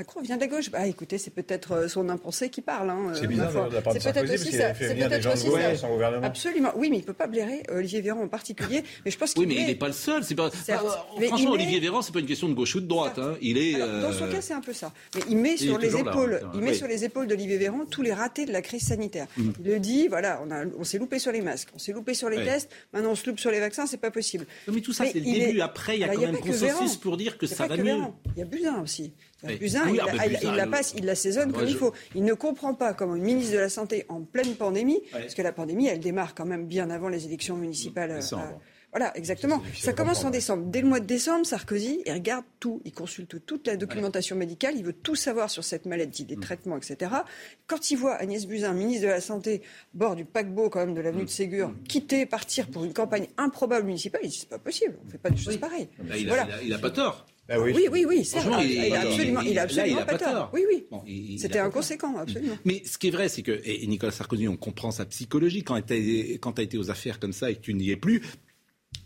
Macron 0.01 0.22
vient 0.22 0.36
de 0.36 0.40
la 0.40 0.46
gauche. 0.46 0.70
Bah 0.70 0.86
écoutez, 0.86 1.18
c'est 1.18 1.30
peut-être 1.30 1.72
euh, 1.72 1.88
son 1.88 2.09
impensé 2.09 2.48
qui 2.48 2.62
parle. 2.62 2.88
hein, 2.88 3.12
C'est 3.14 3.24
euh, 3.24 3.26
bizarre, 3.26 3.68
de 3.68 3.74
la 3.74 3.82
part 3.82 3.92
de 3.92 3.98
C'est 3.98 4.12
peut-être 4.12 4.26
Sarkozy, 4.26 4.34
aussi 4.34 4.44
parce 4.44 4.51
qu'il 4.51 4.59
ça. 4.59 4.64
avait 4.64 4.74
fait 4.74 4.84
C'est 4.88 4.94
venir 4.94 5.05
des 5.05 5.11
peut-être 5.11 5.22
gens 5.22 5.28
de 5.30 5.34
aussi 5.34 5.46
gauche 5.48 5.76
son 5.78 5.88
gouvernement. 5.90 6.26
Absolument. 6.26 6.72
Oui, 6.76 6.88
mais 6.90 6.96
il 6.96 7.05
peut 7.05 7.12
pas 7.12 7.26
blairer 7.26 7.62
euh, 7.70 7.76
Olivier 7.78 8.01
Véran 8.01 8.22
en 8.22 8.28
particulier. 8.28 8.82
Mais 9.05 9.11
je 9.11 9.18
pense 9.18 9.34
qu'il 9.34 9.42
Oui, 9.42 9.46
mais 9.46 9.55
il 9.57 9.61
est- 9.61 9.66
n'est 9.66 9.74
pas 9.74 9.88
le 9.88 9.92
seul. 9.92 10.24
C'est 10.24 10.34
pas. 10.34 10.51
Ah, 10.70 10.78
franchement, 11.26 11.51
Olivier 11.51 11.80
Véran, 11.80 12.01
c'est 12.01 12.12
pas 12.12 12.20
une 12.20 12.26
question 12.26 12.48
de 12.48 12.55
gauche 12.55 12.74
ou 12.76 12.80
de 12.80 12.86
droite. 12.86 13.18
hein. 13.18 13.36
Il 13.42 13.59
est. 13.59 13.74
Alors, 13.74 14.01
dans 14.11 14.12
son 14.12 14.26
cas, 14.28 14.40
c'est 14.40 14.55
un 14.55 14.62
peu 14.62 14.72
ça. 14.72 14.90
Mais 15.14 15.20
il 15.28 15.36
met 15.36 15.53
Il 15.53 15.59
sur 15.59 15.76
les 15.78 15.94
épaules, 15.96 16.40
il 16.55 16.61
met 16.61 16.70
Oui. 16.70 16.76
sur 16.76 16.86
les 16.86 17.05
épaules 17.05 17.26
d'Olivier 17.26 17.59
Véran 17.59 17.84
tous 17.84 18.01
les 18.01 18.14
ratés 18.14 18.46
de 18.46 18.53
la 18.53 18.62
crise 18.62 18.86
sanitaire. 18.86 19.26
Mm. 19.36 19.51
Il 19.62 19.70
le 19.70 19.78
dit, 19.80 20.09
voilà, 20.09 20.40
on, 20.46 20.51
a, 20.51 20.64
on 20.78 20.84
s'est 20.84 20.98
loupé 20.98 21.18
sur 21.18 21.30
les 21.32 21.42
masques, 21.42 21.68
on 21.74 21.78
s'est 21.78 21.92
loupé 21.92 22.14
sur 22.14 22.30
les 22.30 22.42
tests, 22.42 22.70
maintenant 22.94 23.11
on 23.11 23.14
se 23.14 23.28
loupe 23.28 23.38
sur 23.38 23.51
les 23.51 23.61
vaccins, 23.61 23.86
c'est 23.86 23.98
pas 24.01 24.11
possible. 24.11 24.46
Mais 24.72 24.80
tout 24.80 24.94
ça, 24.94 25.05
c'est 25.05 25.18
le 25.18 25.24
début. 25.24 25.61
Après, 25.61 25.96
il 25.96 26.01
y 26.01 26.05
a 26.05 26.11
Alors, 26.11 26.22
quand 26.24 26.32
même 26.32 26.40
consensus 26.40 26.96
pour 26.96 27.16
dire 27.18 27.36
que 27.36 27.46
ça 27.46 27.66
va 27.66 27.76
mieux. 27.76 27.96
Il 28.36 28.38
y 28.38 28.42
a 28.42 28.44
Buzyn 28.46 28.80
aussi. 28.82 29.12
Buzyn, 29.43 29.80
Ah 29.84 29.88
oui, 29.91 29.95
il, 29.95 30.01
ah 30.01 30.14
la- 30.16 30.26
il- 30.26 30.32
Buzyn, 30.36 30.51
il 30.51 30.57
la 30.57 30.66
passe, 30.66 30.95
il 30.97 31.05
l'assaisonne 31.05 31.53
comme 31.53 31.66
il 31.66 31.74
faut. 31.76 31.93
Il 32.14 32.24
ne 32.24 32.34
comprend 32.34 32.74
pas 32.74 32.93
comment 32.95 33.16
une 33.16 33.22
ministre 33.24 33.53
de 33.55 33.59
la 33.59 33.68
Santé 33.68 34.05
en 34.09 34.20
pleine 34.22 34.55
pandémie, 34.55 35.01
Ouais. 35.14 35.20
parce 35.22 35.34
que 35.34 35.43
la 35.43 35.53
pandémie, 35.53 35.86
elle 35.86 36.01
démarre 36.01 36.34
quand 36.34 36.47
même 36.47 36.66
bien 36.66 36.91
avant 36.91 37.09
les 37.09 37.24
élections 37.26 37.57
municipales. 37.57 38.11
euh, 38.11 38.16
Décembre. 38.16 38.61
Voilà, 38.93 39.16
exactement. 39.16 39.62
Ça 39.78 39.93
commence 39.93 40.24
en 40.24 40.30
décembre. 40.30 40.64
Dès 40.66 40.80
le 40.80 40.88
mois 40.88 40.99
de 40.99 41.05
décembre, 41.07 41.47
Sarkozy, 41.47 42.03
il 42.05 42.12
regarde 42.12 42.45
tout. 42.59 42.82
Il 42.84 42.91
consulte 42.91 43.47
toute 43.47 43.68
la 43.68 43.76
documentation 43.76 44.34
médicale. 44.34 44.74
Il 44.76 44.82
veut 44.84 44.93
tout 44.93 45.14
savoir 45.14 45.49
sur 45.49 45.62
cette 45.62 45.86
maladie, 45.86 46.24
des 46.24 46.34
Mm. 46.34 46.41
traitements, 46.41 46.76
etc. 46.76 47.09
Quand 47.68 47.93
il 47.93 47.97
voit 47.97 48.14
Agnès 48.16 48.45
Buzyn, 48.47 48.72
ministre 48.72 49.03
de 49.05 49.09
la 49.12 49.20
Santé, 49.20 49.62
bord 49.95 50.16
du 50.16 50.24
paquebot 50.24 50.70
quand 50.70 50.80
même 50.84 50.95
de 50.97 51.01
l'avenue 51.01 51.24
de 51.24 51.30
Ségur, 51.30 51.72
quitter, 51.88 52.26
partir 52.26 52.66
pour 52.68 52.82
une 52.84 52.93
campagne 52.93 53.28
improbable 53.36 53.86
municipale, 53.86 54.22
il 54.24 54.30
dit 54.30 54.38
c'est 54.41 54.49
pas 54.49 54.59
possible. 54.59 54.97
On 55.07 55.09
fait 55.09 55.18
pas 55.18 55.30
des 55.30 55.36
choses 55.36 55.59
pareilles. 55.59 55.88
Là, 56.09 56.16
il, 56.16 56.28
a, 56.28 56.34
Voilà. 56.34 56.49
il 56.49 56.53
a- 56.55 56.62
il 56.64 56.72
a 56.74 56.78
pas 56.78 56.91
tort. 56.91 57.26
Oui, 57.59 57.88
oui, 57.90 58.05
oui. 58.09 58.24
Franchement, 58.24 58.61
il, 58.61 58.70
il- 58.70 58.94
a 58.94 59.01
absolument, 59.01 59.40
il- 59.40 59.48
il 59.48 59.53
a 59.53 59.55
là, 59.55 59.62
absolument 59.62 59.96
il 59.98 60.01
a 60.03 60.05
pas, 60.07 60.18
tort. 60.18 60.32
tort. 60.32 60.51
Oui, 60.55 60.62
oui. 60.68 60.86
Bon, 60.90 61.03
C'était 61.38 61.59
inconséquent, 61.59 62.16
absolument. 62.16 62.57
Mais 62.64 62.82
ce 62.84 62.98
qui 62.98 63.09
est 63.09 63.11
vrai, 63.11 63.28
c'est 63.28 63.42
que, 63.42 63.61
et 63.64 63.86
Nicolas 63.86 64.12
Sarkozy, 64.12 64.46
on 64.48 64.57
comprend 64.57 64.90
sa 64.90 65.05
psychologie, 65.07 65.62
quand 65.62 65.80
tu 65.82 65.92
as, 65.92 66.62
été 66.62 66.78
aux 66.78 66.90
affaires 66.90 67.18
comme 67.18 67.32
ça 67.32 67.51
et 67.51 67.57
que 67.57 67.61
tu 67.61 67.74
n'y 67.74 67.90
es 67.90 67.96
plus, 67.96 68.22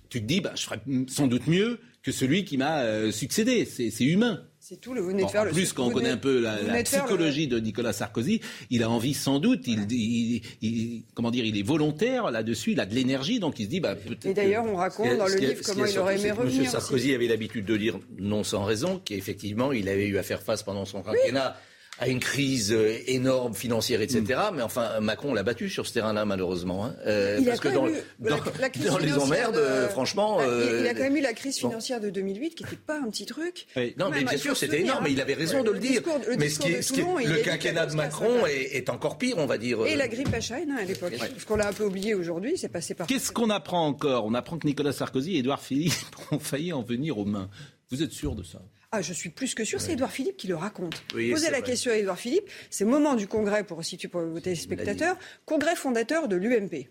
tu 0.08 0.20
te 0.20 0.26
dis, 0.26 0.40
bah, 0.40 0.52
je 0.56 0.62
ferais 0.62 0.80
sans 1.08 1.26
doute 1.26 1.46
mieux 1.46 1.78
que 2.02 2.12
celui 2.12 2.44
qui 2.44 2.58
m'a 2.58 2.82
euh, 2.82 3.10
succédé. 3.10 3.64
C'est 3.64 4.04
humain. 4.04 4.44
C'est 4.66 4.80
tout, 4.80 4.94
le 4.94 5.02
vous 5.02 5.08
venez 5.08 5.20
Bon, 5.20 5.26
de 5.26 5.30
faire 5.32 5.42
en 5.42 5.44
le 5.44 5.50
plus, 5.50 5.74
quand 5.74 5.84
on 5.88 5.90
connaît 5.90 6.08
un 6.08 6.16
peu 6.16 6.40
la, 6.40 6.58
le- 6.62 6.82
psychologie 6.84 7.48
de 7.48 7.58
Nicolas 7.58 7.92
Sarkozy, 7.92 8.40
il 8.70 8.82
a 8.82 8.88
envie 8.88 9.12
sans 9.12 9.38
doute, 9.38 9.66
il, 9.66 9.84
il- 9.92 10.40
il- 10.62 11.02
comment 11.12 11.30
dire, 11.30 11.44
il 11.44 11.58
est 11.58 11.62
volontaire 11.62 12.30
là-dessus, 12.30 12.72
il 12.72 12.80
a 12.80 12.86
de 12.86 12.94
l'énergie, 12.94 13.40
donc 13.40 13.58
il 13.58 13.64
se 13.64 13.68
dit, 13.68 13.80
bah, 13.80 13.94
peut-être. 13.94 14.24
Et 14.24 14.32
d'ailleurs, 14.32 14.64
on 14.64 14.76
raconte 14.76 15.18
dans 15.18 15.26
le 15.26 15.34
livre 15.36 15.60
comment 15.66 15.84
il 15.84 15.98
aurait 15.98 16.18
aimé 16.18 16.30
revenir. 16.30 16.62
M. 16.62 16.66
Sarkozy 16.66 17.08
aussi. 17.08 17.14
avait 17.14 17.26
l'habitude 17.26 17.66
de 17.66 17.76
dire, 17.76 17.98
non 18.18 18.42
sans 18.42 18.64
raison, 18.64 19.02
qu'effectivement, 19.04 19.70
il 19.70 19.86
avait 19.86 20.06
eu 20.06 20.16
à 20.16 20.22
faire 20.22 20.40
face 20.40 20.62
pendant 20.62 20.86
son 20.86 21.02
quinquennat 21.02 21.58
à 22.00 22.08
une 22.08 22.18
crise 22.18 22.72
euh, 22.72 22.98
énorme 23.06 23.54
financière, 23.54 24.00
etc. 24.00 24.22
Mm. 24.24 24.56
Mais 24.56 24.62
enfin, 24.62 24.98
Macron 25.00 25.32
l'a 25.32 25.42
battu 25.44 25.68
sur 25.70 25.86
ce 25.86 25.92
terrain-là, 25.92 26.24
malheureusement. 26.24 26.86
hein. 26.86 26.96
Euh, 27.06 27.38
Il 27.40 27.46
a 27.48 27.52
parce 27.52 27.60
que 27.60 27.68
dans, 27.68 27.84
même 27.84 27.94
eu 27.94 27.98
la- 28.20 28.30
dans- 28.30 28.42
la 28.60 28.68
crise 28.68 28.84
dans 28.86 28.98
les 28.98 29.12
emmerdes, 29.12 29.54
de- 29.54 29.60
euh, 29.60 29.88
franchement... 29.88 30.38
Bah, 30.38 30.44
il- 30.44 30.50
euh, 30.50 30.80
il 30.80 30.86
a 30.88 30.94
quand 30.94 31.04
même 31.04 31.16
eu 31.16 31.20
la 31.20 31.32
crise 31.34 31.60
bon. 31.60 31.68
financière 31.68 32.00
de 32.00 32.10
2008 32.10 32.56
qui 32.56 32.64
n'était 32.64 32.76
pas 32.76 32.98
un 32.98 33.08
petit 33.10 33.26
truc. 33.26 33.66
Non, 33.96 34.10
mais 34.10 34.24
bien 34.24 34.36
sûr, 34.36 34.56
c'était 34.56 34.80
énorme, 34.80 35.04
mais 35.04 35.12
il 35.12 35.20
avait 35.20 35.34
raison 35.34 35.58
Ouais, 35.58 35.64
de 35.64 35.70
le 35.70 35.78
dire. 35.78 36.02
discours- 36.02 36.18
le 36.28 36.36
mais 36.36 36.48
ce 36.48 36.58
discours 36.60 36.66
qui 36.66 36.72
de 36.72 36.76
est, 36.78 36.82
ce 36.82 36.92
qui 36.92 37.00
est- 37.00 37.02
Toulon, 37.04 37.18
il 37.20 37.28
le 37.30 37.36
quinquennat 37.38 37.86
de 37.86 37.94
Macron 37.94 38.46
est, 38.46 38.76
est 38.76 38.88
encore 38.90 39.16
pire, 39.16 39.38
on 39.38 39.46
va 39.46 39.56
dire. 39.58 39.86
Et 39.86 39.94
la 39.96 40.08
grippe 40.08 40.28
H1N1 40.34 40.76
à 40.76 40.84
l'époque. 40.84 41.12
Ce 41.38 41.44
qu'on 41.46 41.60
a 41.60 41.68
un 41.68 41.72
peu 41.72 41.84
oublié 41.84 42.14
aujourd'hui, 42.14 42.54
c'est 42.58 42.68
passé 42.68 42.94
par. 42.94 43.06
Qu'est-ce 43.06 43.30
qu'on 43.30 43.50
apprend 43.50 43.86
encore? 43.86 44.24
On 44.26 44.34
apprend 44.34 44.58
que 44.58 44.66
Nicolas 44.66 44.92
Sarkozy 44.92 45.36
et 45.36 45.38
Édouard 45.38 45.60
Philippe 45.62 45.92
ont 46.32 46.38
failli 46.40 46.72
en 46.72 46.82
venir 46.82 47.18
aux 47.18 47.24
mains. 47.24 47.48
Vous 47.90 48.02
êtes 48.02 48.12
sûr 48.12 48.34
de 48.34 48.42
ça? 48.42 48.60
Ah, 48.96 49.02
je 49.02 49.12
suis 49.12 49.30
plus 49.30 49.56
que 49.56 49.64
sûr, 49.64 49.80
c'est 49.80 49.94
Édouard 49.94 50.12
Philippe 50.12 50.36
qui 50.36 50.46
le 50.46 50.54
raconte. 50.54 51.02
Oui, 51.16 51.32
Posez 51.32 51.50
la 51.50 51.58
vrai. 51.58 51.62
question 51.62 51.90
à 51.90 51.96
Édouard 51.96 52.16
Philippe. 52.16 52.48
C'est 52.70 52.84
moment 52.84 53.14
du 53.14 53.26
congrès, 53.26 53.64
pour 53.64 53.82
situer 53.84 54.06
pour 54.06 54.20
vos 54.20 54.38
téléspectateurs, 54.38 55.16
congrès 55.46 55.74
fondateur 55.74 56.28
de 56.28 56.36
l'UMP. 56.36 56.86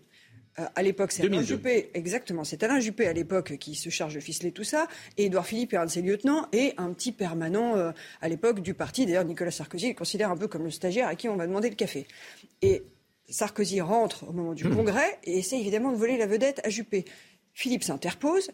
Euh, 0.58 0.66
à 0.74 0.82
l'époque, 0.82 1.12
c'est 1.12 1.22
Alain 1.22 1.30
2002. 1.38 1.46
Juppé, 1.46 1.90
exactement. 1.94 2.44
C'est 2.44 2.62
Alain 2.62 2.78
Juppé 2.78 3.06
à 3.06 3.14
l'époque 3.14 3.56
qui 3.56 3.74
se 3.74 3.88
charge 3.88 4.14
de 4.16 4.20
ficeler 4.20 4.52
tout 4.52 4.64
ça. 4.64 4.86
Et 5.16 5.24
Édouard 5.24 5.46
Philippe 5.46 5.72
est 5.72 5.78
un 5.78 5.86
de 5.86 5.90
ses 5.90 6.02
lieutenants 6.02 6.46
et 6.52 6.74
un 6.76 6.92
petit 6.92 7.10
permanent 7.10 7.74
euh, 7.76 7.90
à 8.20 8.28
l'époque 8.28 8.60
du 8.60 8.74
parti. 8.74 9.06
D'ailleurs, 9.06 9.24
Nicolas 9.24 9.50
Sarkozy 9.50 9.88
le 9.88 9.94
considère 9.94 10.30
un 10.30 10.36
peu 10.36 10.46
comme 10.46 10.64
le 10.64 10.70
stagiaire 10.70 11.08
à 11.08 11.14
qui 11.14 11.30
on 11.30 11.36
va 11.36 11.46
demander 11.46 11.70
le 11.70 11.74
café. 11.74 12.06
Et 12.60 12.82
Sarkozy 13.30 13.80
rentre 13.80 14.28
au 14.28 14.32
moment 14.32 14.52
du 14.52 14.68
congrès 14.68 15.18
et 15.24 15.38
essaie 15.38 15.58
évidemment 15.58 15.90
de 15.90 15.96
voler 15.96 16.18
la 16.18 16.26
vedette 16.26 16.60
à 16.64 16.68
Juppé. 16.68 17.06
Philippe 17.54 17.82
s'interpose. 17.82 18.50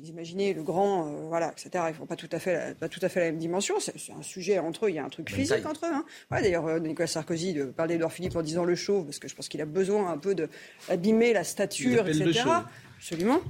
Vous 0.00 0.08
imaginez 0.08 0.52
le 0.54 0.62
grand, 0.62 1.06
euh, 1.06 1.26
voilà, 1.28 1.52
etc. 1.52 1.84
Ils 1.88 1.94
font 1.94 2.06
pas 2.06 2.16
tout 2.16 2.28
à 2.32 2.38
fait, 2.38 2.52
la, 2.54 2.74
pas 2.74 2.88
tout 2.88 3.00
à 3.02 3.08
fait 3.08 3.20
la 3.20 3.26
même 3.26 3.38
dimension. 3.38 3.80
C'est 3.80 3.98
c'est 3.98 4.12
un 4.12 4.22
sujet 4.22 4.58
entre 4.58 4.86
eux. 4.86 4.90
Il 4.90 4.96
y 4.96 4.98
a 4.98 5.04
un 5.04 5.08
truc 5.08 5.30
Même 5.30 5.36
physique 5.40 5.56
taille. 5.62 5.66
entre 5.66 5.86
eux. 5.86 5.92
Hein. 5.92 6.04
Ouais, 6.30 6.42
D'ailleurs, 6.42 6.66
euh, 6.66 6.78
Nicolas 6.78 7.06
Sarkozy 7.06 7.52
de 7.54 7.64
parler 7.64 7.94
d'Edouard 7.94 8.12
Philippe 8.12 8.36
en 8.36 8.42
disant 8.42 8.64
le 8.64 8.74
chauve, 8.74 9.04
parce 9.04 9.18
que 9.18 9.28
je 9.28 9.34
pense 9.34 9.48
qu'il 9.48 9.60
a 9.60 9.66
besoin 9.66 10.10
un 10.10 10.18
peu 10.18 10.34
de 10.34 10.48
abîmer 10.88 11.32
la 11.32 11.44
stature, 11.44 12.06
etc. 12.08 12.40
Absolument. 12.98 13.40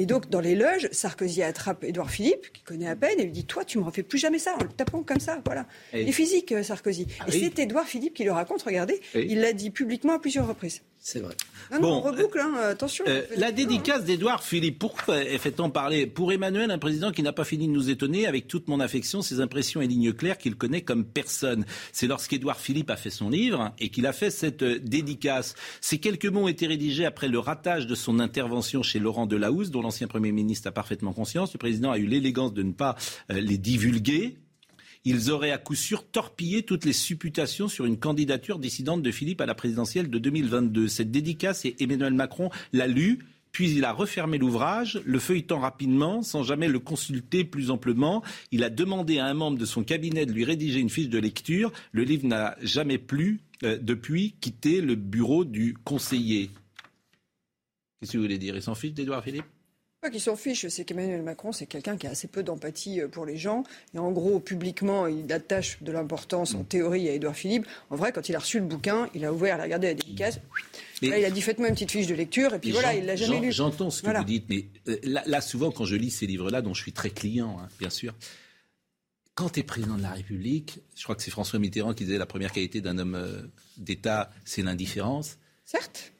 Et 0.00 0.06
donc, 0.06 0.30
dans 0.30 0.40
les 0.40 0.54
loges, 0.54 0.88
Sarkozy 0.92 1.42
attrape 1.42 1.82
Édouard 1.82 2.08
Philippe, 2.10 2.52
qui 2.52 2.62
connaît 2.62 2.86
à 2.86 2.94
peine, 2.94 3.18
et 3.18 3.24
lui 3.24 3.32
dit 3.32 3.44
Toi, 3.44 3.64
tu 3.64 3.78
me 3.78 3.82
refais 3.82 4.04
plus 4.04 4.18
jamais 4.18 4.38
ça, 4.38 4.54
en 4.54 4.62
le 4.62 4.68
tapant 4.68 5.02
comme 5.02 5.18
ça. 5.18 5.42
Voilà. 5.44 5.66
Et- 5.92 6.02
Il 6.02 6.08
est 6.08 6.12
physique, 6.12 6.52
euh, 6.52 6.62
Sarkozy. 6.62 7.08
Ah 7.18 7.24
et 7.26 7.32
oui. 7.32 7.52
c'est 7.56 7.62
Édouard 7.62 7.84
Philippe 7.86 8.14
qui 8.14 8.22
le 8.22 8.30
raconte, 8.30 8.62
regardez. 8.62 9.00
Il 9.14 9.40
l'a 9.40 9.52
dit 9.52 9.70
publiquement 9.70 10.12
à 10.12 10.18
plusieurs 10.20 10.46
reprises. 10.46 10.82
C'est 11.10 11.20
vrai. 11.20 11.34
Non, 11.72 11.80
Bon, 11.80 11.88
non, 11.88 11.96
on 11.96 12.00
reboucle, 12.02 12.38
hein, 12.38 12.52
attention. 12.68 13.06
Euh, 13.08 13.14
la 13.14 13.22
attention, 13.22 13.46
hein. 13.46 13.52
dédicace 13.52 14.04
d'Édouard 14.04 14.44
Philippe, 14.44 14.78
pourquoi 14.78 15.24
fait-on 15.38 15.70
parler 15.70 16.06
Pour 16.06 16.32
Emmanuel, 16.32 16.70
un 16.70 16.76
président 16.76 17.12
qui 17.12 17.22
n'a 17.22 17.32
pas 17.32 17.44
fini 17.44 17.66
de 17.66 17.72
nous 17.72 17.88
étonner, 17.88 18.26
avec 18.26 18.46
toute 18.46 18.68
mon 18.68 18.78
affection, 18.78 19.22
ses 19.22 19.40
impressions 19.40 19.80
et 19.80 19.86
lignes 19.86 20.12
claires 20.12 20.36
qu'il 20.36 20.54
connaît 20.56 20.82
comme 20.82 21.06
personne? 21.06 21.64
C'est 21.92 22.08
lorsqu'Édouard 22.08 22.60
Philippe 22.60 22.90
a 22.90 22.96
fait 22.96 23.08
son 23.08 23.30
livre 23.30 23.72
et 23.78 23.88
qu'il 23.88 24.06
a 24.06 24.12
fait 24.12 24.28
cette 24.28 24.62
euh, 24.62 24.78
dédicace. 24.80 25.54
Ces 25.80 25.96
quelques 25.96 26.26
mots 26.26 26.42
ont 26.42 26.48
été 26.48 26.66
rédigés 26.66 27.06
après 27.06 27.28
le 27.28 27.38
ratage 27.38 27.86
de 27.86 27.94
son 27.94 28.20
intervention 28.20 28.82
chez 28.82 28.98
Laurent 28.98 29.24
Delahousse, 29.24 29.70
dont 29.70 29.80
l'ancien 29.80 30.08
Premier 30.08 30.32
ministre 30.32 30.68
a 30.68 30.72
parfaitement 30.72 31.14
conscience. 31.14 31.54
Le 31.54 31.58
président 31.58 31.90
a 31.90 31.96
eu 31.96 32.06
l'élégance 32.06 32.52
de 32.52 32.62
ne 32.62 32.72
pas 32.72 32.96
euh, 33.32 33.40
les 33.40 33.56
divulguer. 33.56 34.36
Ils 35.10 35.30
auraient 35.30 35.52
à 35.52 35.56
coup 35.56 35.74
sûr 35.74 36.06
torpillé 36.06 36.64
toutes 36.64 36.84
les 36.84 36.92
supputations 36.92 37.66
sur 37.66 37.86
une 37.86 37.98
candidature 37.98 38.58
dissidente 38.58 39.02
de 39.02 39.10
Philippe 39.10 39.40
à 39.40 39.46
la 39.46 39.54
présidentielle 39.54 40.10
de 40.10 40.18
2022. 40.18 40.86
Cette 40.86 41.10
dédicace, 41.10 41.64
et 41.64 41.74
Emmanuel 41.80 42.12
Macron 42.12 42.50
l'a 42.74 42.86
lu, 42.86 43.20
puis 43.50 43.70
il 43.70 43.86
a 43.86 43.92
refermé 43.92 44.36
l'ouvrage, 44.36 45.00
le 45.06 45.18
feuilletant 45.18 45.60
rapidement, 45.60 46.20
sans 46.20 46.42
jamais 46.42 46.68
le 46.68 46.78
consulter 46.78 47.44
plus 47.44 47.70
amplement. 47.70 48.22
Il 48.52 48.62
a 48.62 48.68
demandé 48.68 49.18
à 49.18 49.24
un 49.24 49.32
membre 49.32 49.56
de 49.56 49.64
son 49.64 49.82
cabinet 49.82 50.26
de 50.26 50.32
lui 50.32 50.44
rédiger 50.44 50.78
une 50.78 50.90
fiche 50.90 51.08
de 51.08 51.18
lecture. 51.18 51.72
Le 51.92 52.02
livre 52.02 52.26
n'a 52.26 52.54
jamais 52.60 52.98
plus, 52.98 53.40
euh, 53.62 53.78
depuis, 53.80 54.34
quitté 54.42 54.82
le 54.82 54.94
bureau 54.94 55.46
du 55.46 55.72
conseiller. 55.84 56.50
Qu'est-ce 57.98 58.12
que 58.12 58.18
vous 58.18 58.24
voulez 58.24 58.36
dire? 58.36 58.56
Il 58.56 58.62
s'en 58.62 58.74
fiche 58.74 58.92
d'Édouard 58.92 59.24
Philippe? 59.24 59.46
Pas 60.00 60.10
qu'il 60.10 60.20
s'en 60.20 60.36
fiche, 60.36 60.68
c'est 60.68 60.84
qu'Emmanuel 60.84 61.22
Macron, 61.22 61.50
c'est 61.50 61.66
quelqu'un 61.66 61.96
qui 61.96 62.06
a 62.06 62.10
assez 62.10 62.28
peu 62.28 62.44
d'empathie 62.44 63.00
euh, 63.00 63.08
pour 63.08 63.26
les 63.26 63.36
gens. 63.36 63.64
Et 63.94 63.98
en 63.98 64.12
gros, 64.12 64.38
publiquement, 64.38 65.08
il 65.08 65.32
attache 65.32 65.82
de 65.82 65.90
l'importance 65.90 66.54
en 66.54 66.62
théorie 66.62 67.08
à 67.08 67.12
Édouard 67.14 67.34
Philippe. 67.34 67.66
En 67.90 67.96
vrai, 67.96 68.12
quand 68.12 68.28
il 68.28 68.36
a 68.36 68.38
reçu 68.38 68.60
le 68.60 68.66
bouquin, 68.66 69.10
il 69.14 69.24
a 69.24 69.32
ouvert, 69.32 69.56
il 69.56 69.60
a 69.60 69.64
regardé 69.64 69.88
la 69.88 69.94
dédicace. 69.94 70.38
Mais- 71.02 71.08
Là, 71.08 71.18
il 71.18 71.24
a 71.24 71.30
dit 71.30 71.42
faites-moi 71.42 71.66
une 71.68 71.74
petite 71.74 71.90
fiche 71.90 72.06
de 72.06 72.14
lecture. 72.14 72.54
Et 72.54 72.60
puis 72.60 72.70
voilà, 72.70 72.94
il 72.94 73.06
l'a 73.06 73.16
jamais 73.16 73.40
lu. 73.40 73.50
J'entends 73.50 73.90
ce 73.90 74.00
que 74.02 74.06
Voilà. 74.06 74.20
vous 74.20 74.24
dites, 74.26 74.44
mais 74.48 74.66
euh, 74.88 74.98
là, 75.02 75.24
là, 75.26 75.40
souvent, 75.40 75.72
quand 75.72 75.84
je 75.84 75.96
lis 75.96 76.10
ces 76.12 76.26
livres-là, 76.26 76.62
dont 76.62 76.74
je 76.74 76.82
suis 76.82 76.92
très 76.92 77.10
client, 77.10 77.58
hein, 77.60 77.68
bien 77.80 77.90
sûr, 77.90 78.14
quand 79.34 79.50
tu 79.50 79.60
es 79.60 79.62
président 79.64 79.96
de 79.96 80.02
la 80.02 80.10
République, 80.12 80.78
je 80.94 81.02
crois 81.02 81.16
que 81.16 81.22
c'est 81.24 81.30
François 81.32 81.58
Mitterrand 81.58 81.92
qui 81.94 82.04
disait 82.04 82.18
la 82.18 82.26
première 82.26 82.52
qualité 82.52 82.80
d'un 82.80 82.98
homme 82.98 83.16
euh, 83.16 83.42
d'État, 83.76 84.30
c'est 84.44 84.62
l'indifférence. 84.62 85.38
Certes. 85.64 86.12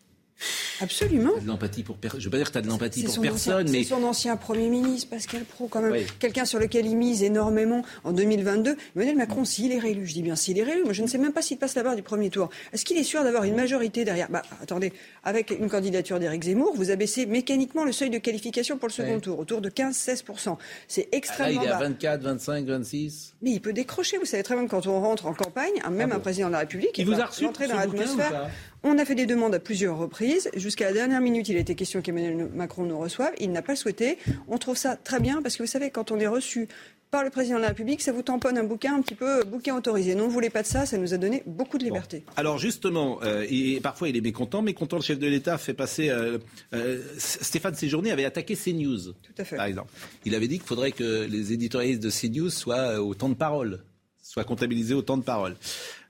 Absolument. 0.81 1.33
T'as 1.35 1.41
de 1.43 1.47
l'empathie 1.49 1.83
pour 1.83 1.97
personne. 1.97 2.21
Je 2.21 2.25
veux 2.27 2.31
pas 2.31 2.37
dire 2.37 2.47
que 2.47 2.53
tu 2.53 2.59
as 2.59 2.63
de 2.63 2.69
l'empathie 2.69 3.03
pour 3.03 3.15
son 3.15 3.21
personne, 3.23 3.55
ancien- 3.67 3.73
mais 3.73 3.83
C'est 3.83 3.89
son 3.95 4.03
ancien 4.05 4.37
Premier 4.37 4.69
ministre, 4.69 5.11
Pascal 5.11 5.43
Pro, 5.45 5.67
quand 5.69 5.83
même. 5.83 5.93
Oui. 5.93 6.07
Quelqu'un 6.21 6.45
sur 6.45 6.59
lequel 6.59 6.87
il 6.87 6.97
mise 6.97 7.23
énormément 7.23 7.83
en 8.05 8.13
2022. 8.13 8.77
Emmanuel 8.95 9.17
Macron, 9.17 9.45
s'il 9.45 9.73
est 9.73 9.79
réélu, 9.79 10.07
je 10.07 10.13
dis 10.15 10.23
bien 10.23 10.37
s'il 10.37 10.59
est 10.59 10.63
réélu, 10.63 10.85
moi 10.85 10.93
je 10.93 11.03
ne 11.03 11.09
sais 11.09 11.19
même 11.19 11.33
pas 11.33 11.43
s'il 11.43 11.59
passe 11.59 11.75
la 11.75 11.83
barre 11.83 11.97
du 11.97 12.03
premier 12.03 12.31
tour. 12.31 12.49
Est-ce 12.73 12.85
qu'il 12.85 12.97
est 12.97 13.03
sûr 13.03 13.25
d'avoir 13.25 13.45
une 13.45 13.57
majorité 13.57 14.05
derrière? 14.05 14.29
Bah 14.31 14.43
attendez, 14.63 14.93
avec 15.25 15.51
une 15.51 15.69
candidature 15.69 16.21
d'Éric 16.21 16.45
Zemmour, 16.45 16.75
vous 16.77 16.91
abaissez 16.91 17.27
mécaniquement 17.27 17.85
le 17.85 17.93
seuil 17.93 18.11
de 18.11 18.19
qualification 18.19 18.79
pour 18.79 18.89
le 18.89 18.93
second 18.93 19.19
tour, 19.21 19.39
autour 19.39 19.61
de 19.61 19.69
15-16%. 19.71 20.59
C'est 20.87 21.03
Ah, 21.03 21.05
là, 21.05 21.09
il 21.13 21.19
extrêmement 21.19 21.63
est 21.63 21.67
à 21.69 21.79
bas. 21.79 21.89
24, 21.89 22.23
25, 22.23 22.67
26. 22.67 23.35
Mais 23.43 23.51
il 23.51 23.61
peut 23.61 23.73
décrocher, 23.73 24.19
vous 24.19 24.25
savez 24.27 24.43
très 24.43 24.55
bien 24.55 24.65
que 24.67 24.71
quand 24.71 24.87
on 24.87 25.01
rentre 25.01 25.27
en 25.27 25.35
campagne, 25.35 25.73
un- 25.85 25.91
même 25.91 26.11
Ah 26.13 26.17
un 26.17 26.21
président 26.21 26.47
de 26.49 26.53
la 26.53 26.61
République, 26.61 26.91
Il 26.97 27.07
va 27.07 27.15
vous 27.17 27.21
a 27.21 27.27
reçu 27.27 27.45
dans 27.45 27.77
l'atmosphère. 27.77 28.51
On 28.85 28.97
a 28.99 29.05
fait 29.05 29.15
des 29.17 29.27
demandes 29.27 29.55
à 29.55 29.59
plusieurs 29.61 29.99
reprises. 29.99 30.51
Jusqu'à 30.55 30.87
la 30.87 30.93
dernière 30.93 31.21
minute, 31.21 31.49
il 31.49 31.57
a 31.57 31.61
été 31.61 31.75
question 31.75 32.01
qu'Emmanuel 32.01 32.49
Macron 32.55 32.85
nous 32.85 32.99
reçoive. 32.99 33.33
Il 33.41 33.51
n'a 33.51 33.63
pas 33.63 33.73
le 33.73 33.77
souhaité. 33.77 34.19
On 34.47 34.57
trouve 34.59 34.77
ça 34.77 34.97
très 34.97 35.19
bien 35.21 35.43
parce 35.43 35.57
que 35.57 35.63
vous 35.65 35.69
savez, 35.69 35.91
quand 35.91 36.13
on 36.13 36.19
est 36.21 36.29
reçu 36.29 36.69
par 37.11 37.25
le 37.25 37.31
président 37.31 37.57
de 37.57 37.63
la 37.63 37.69
République, 37.69 38.03
ça 38.03 38.13
vous 38.13 38.21
tamponne 38.23 38.59
un 38.59 38.65
bouquin 38.65 38.95
un 38.95 39.01
petit 39.01 39.15
peu 39.15 39.41
euh, 39.41 39.43
bouquin 39.43 39.75
autorisé. 39.75 40.15
Non, 40.15 40.25
on 40.25 40.27
ne 40.29 40.33
voulait 40.33 40.51
pas 40.51 40.61
de 40.63 40.67
ça. 40.67 40.85
Ça 40.85 40.99
nous 40.99 41.15
a 41.15 41.17
donné 41.17 41.43
beaucoup 41.47 41.79
de 41.79 41.85
liberté. 41.85 42.23
Alors 42.37 42.59
justement, 42.59 43.19
euh, 43.23 43.47
et 43.49 43.81
parfois 43.81 44.11
il 44.11 44.17
est 44.17 44.21
mécontent, 44.21 44.61
mécontent 44.61 44.97
le 44.99 45.03
chef 45.03 45.19
de 45.19 45.27
l'État 45.27 45.57
fait 45.57 45.73
passer... 45.73 46.11
euh, 46.11 46.37
euh, 46.75 47.01
Stéphane 47.17 47.75
Séjourné 47.75 48.11
avait 48.13 48.27
attaqué 48.27 48.55
CNews, 48.55 49.13
Tout 49.13 49.33
à 49.39 49.45
fait. 49.45 49.57
par 49.57 49.65
exemple. 49.65 49.91
Il 50.27 50.35
avait 50.35 50.49
dit 50.49 50.59
qu'il 50.59 50.69
faudrait 50.69 50.93
que 50.93 51.25
les 51.25 51.53
éditorialistes 51.55 52.03
de 52.03 52.11
CNews 52.11 52.51
soient 52.51 52.77
euh, 52.77 52.99
au 52.99 53.15
temps 53.15 53.31
de 53.31 53.35
parole, 53.35 53.81
soient 54.29 54.45
comptabilisés 54.45 54.93
au 54.93 55.01
temps 55.01 55.17
de 55.17 55.23
parole. 55.23 55.57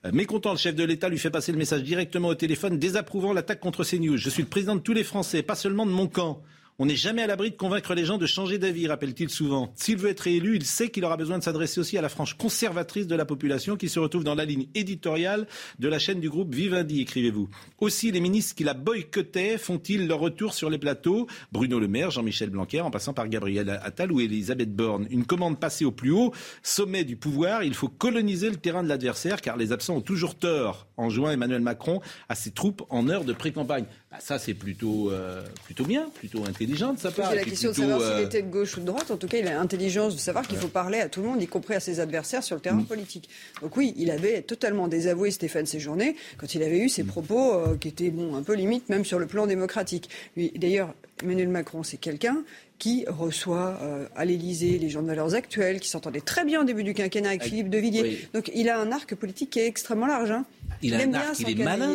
Euh, 0.05 0.11
Mécontent, 0.13 0.51
le 0.51 0.59
chef 0.59 0.75
de 0.75 0.83
l'État 0.83 1.09
lui 1.09 1.19
fait 1.19 1.31
passer 1.31 1.53
le 1.53 1.59
message 1.59 1.85
directement 1.85 2.29
au 2.29 2.35
téléphone, 2.35 2.77
désapprouvant 2.77 3.33
l'attaque 3.33 3.61
contre 3.61 3.85
CNews. 3.85 4.17
Je 4.17 4.29
suis 4.29 4.43
le 4.43 4.49
président 4.49 4.75
de 4.75 4.81
tous 4.81 4.93
les 4.93 5.05
Français, 5.05 5.43
pas 5.43 5.55
seulement 5.55 5.87
de 5.87 5.93
mon 5.93 6.09
camp. 6.09 6.43
On 6.81 6.87
n'est 6.87 6.95
jamais 6.95 7.23
à 7.23 7.27
l'abri 7.27 7.51
de 7.51 7.57
convaincre 7.57 7.93
les 7.93 8.05
gens 8.05 8.19
de 8.19 8.27
changer 8.27 8.57
d'avis, 8.57 8.87
rappelle-t-il 8.87 9.31
souvent. 9.31 9.73
S'il 9.75 9.97
veut 9.97 10.11
être 10.11 10.21
réélu, 10.21 10.55
il 10.55 10.65
sait 10.65 10.91
qu'il 10.91 11.05
aura 11.05 11.17
besoin 11.17 11.37
de 11.37 11.43
s'adresser 11.43 11.81
aussi 11.81 11.99
à 11.99 12.03
la 12.03 12.09
frange 12.09 12.37
conservatrice 12.37 13.09
de 13.09 13.17
la 13.17 13.25
population 13.25 13.77
qui 13.77 13.89
se 13.89 13.99
retrouve 13.99 14.23
dans 14.23 14.37
la 14.37 14.45
ligne 14.45 14.69
éditoriale 14.77 15.49
de 15.81 15.89
la 15.89 15.99
chaîne 15.99 16.21
du 16.21 16.31
groupe 16.31 16.55
Vivendi, 16.55 17.01
écrivez-vous. 17.01 17.49
Aussi, 17.81 18.13
les 18.13 18.21
ministres 18.21 18.55
qui 18.55 18.63
la 18.63 18.75
boycottaient 18.75 19.59
font-ils 19.59 20.07
leur 20.07 20.21
retour 20.21 20.55
sur 20.55 20.71
les 20.71 20.79
plateaux? 20.79 21.27
Bruno 21.51 21.81
Le 21.81 21.89
Maire, 21.89 22.13
Jean-Michel 22.13 22.51
Blanquer, 22.51 22.83
en 22.83 22.93
passant 22.93 23.13
par 23.13 23.27
Gabriel 23.27 23.81
Attal 23.83 24.13
ou 24.13 24.21
Elisabeth 24.21 24.73
Borne. 24.73 25.09
Une 25.11 25.27
commande 25.27 25.59
passée 25.59 25.85
au 25.85 25.91
plus 25.91 26.13
haut 26.13 26.33
sommet 26.63 27.03
du 27.03 27.17
pouvoir. 27.17 27.65
Il 27.65 27.75
faut 27.75 27.89
coloniser 27.89 28.51
le 28.51 28.57
terrain 28.57 28.85
de 28.85 28.89
l'adversaire 28.89 29.41
car 29.41 29.57
les 29.57 29.73
absents 29.73 29.97
ont 29.97 30.01
toujours 30.01 30.37
tort, 30.37 30.87
en 30.97 31.11
jouant 31.11 31.33
Emmanuel 31.33 31.61
Macron 31.61 32.01
à 32.29 32.37
ses 32.37 32.53
troupes 32.53 32.85
en 32.89 33.09
heure 33.09 33.25
de 33.25 33.33
pré-campagne. 33.33 33.87
Bah, 34.11 34.17
ça, 34.21 34.39
c'est 34.39 34.55
plutôt, 34.55 35.11
euh, 35.11 35.43
plutôt 35.67 35.85
bien, 35.85 36.09
plutôt 36.15 36.43
intelligent 36.47 36.95
de 36.95 36.99
sa 36.99 37.11
part. 37.11 37.29
C'est 37.29 37.37
la 37.37 37.45
question 37.45 37.71
de 37.73 37.75
savoir 37.77 38.01
euh, 38.01 38.17
s'il 38.17 38.25
était 38.25 38.41
de 38.41 38.49
gauche 38.51 38.75
ou 38.79 38.81
de 38.81 38.87
droite. 38.87 39.11
En 39.11 39.19
tout 39.19 39.27
cas, 39.29 39.37
il 39.37 39.47
a 39.47 39.53
l'intelligence 39.53 40.15
de 40.15 40.19
savoir 40.21 40.49
qu'il 40.49 40.57
faut 40.57 40.69
parler 40.69 40.99
à 40.99 41.11
tout 41.11 41.21
le 41.21 41.29
monde, 41.29 41.43
y 41.43 41.47
compris 41.47 41.75
à 41.75 41.81
ses 41.81 42.01
adversaires 42.01 42.43
sur 42.43 42.57
le 42.57 42.63
terrain 42.63 42.83
politique. 42.83 43.29
Donc 43.61 43.77
oui, 43.77 43.93
il 43.99 44.11
avait 44.11 44.41
totalement 44.41 44.89
désavoué 44.89 45.31
Stéphane 45.31 45.67
Séjourné 45.67 46.17
quand 46.39 46.55
il 46.55 46.63
avait 46.63 46.79
eu 46.79 46.89
ces 46.89 47.05
propos 47.05 47.53
euh, 47.53 47.77
qui 47.77 47.89
étaient 47.89 48.09
bon, 48.09 48.35
un 48.35 48.43
peu 48.43 48.55
limite, 48.55 48.89
même 48.89 49.05
sur 49.05 49.19
le 49.19 49.27
plan 49.27 49.47
démocratique. 49.47 50.09
D'ailleurs, 50.57 50.95
Emmanuel 51.23 51.49
Macron, 51.49 51.83
c'est 51.83 51.99
quelqu'un 51.99 52.45
qui 52.79 53.05
reçoit 53.09 53.79
euh, 53.83 54.07
à 54.17 54.25
l'Élysée 54.25 54.79
les 54.79 54.89
gens 54.89 55.03
de 55.03 55.09
valeurs 55.09 55.35
actuelles, 55.35 55.81
qui 55.81 55.91
s'entendait 55.91 56.23
très 56.23 56.47
bien 56.47 56.63
au 56.63 56.65
début 56.65 56.85
du 56.85 56.95
quinquennat 56.95 57.29
avec 57.31 57.43
Philippe 57.43 57.69
de 57.69 57.77
Villiers. 57.79 58.03
oui. 58.03 58.29
Donc 58.33 58.51
il 58.55 58.71
a 58.71 58.81
un 58.81 58.91
arc 58.91 59.15
politique 59.17 59.51
qui 59.51 59.59
est 59.59 59.67
extrêmement 59.67 60.07
large. 60.07 60.31
hein. 60.31 60.47
Il 60.81 60.95
a 60.95 61.01
aime 61.03 61.11
un 61.11 61.13
bien 61.13 61.21
arc, 61.29 61.41
il 61.41 61.61
est 61.61 61.65
malin. 61.65 61.93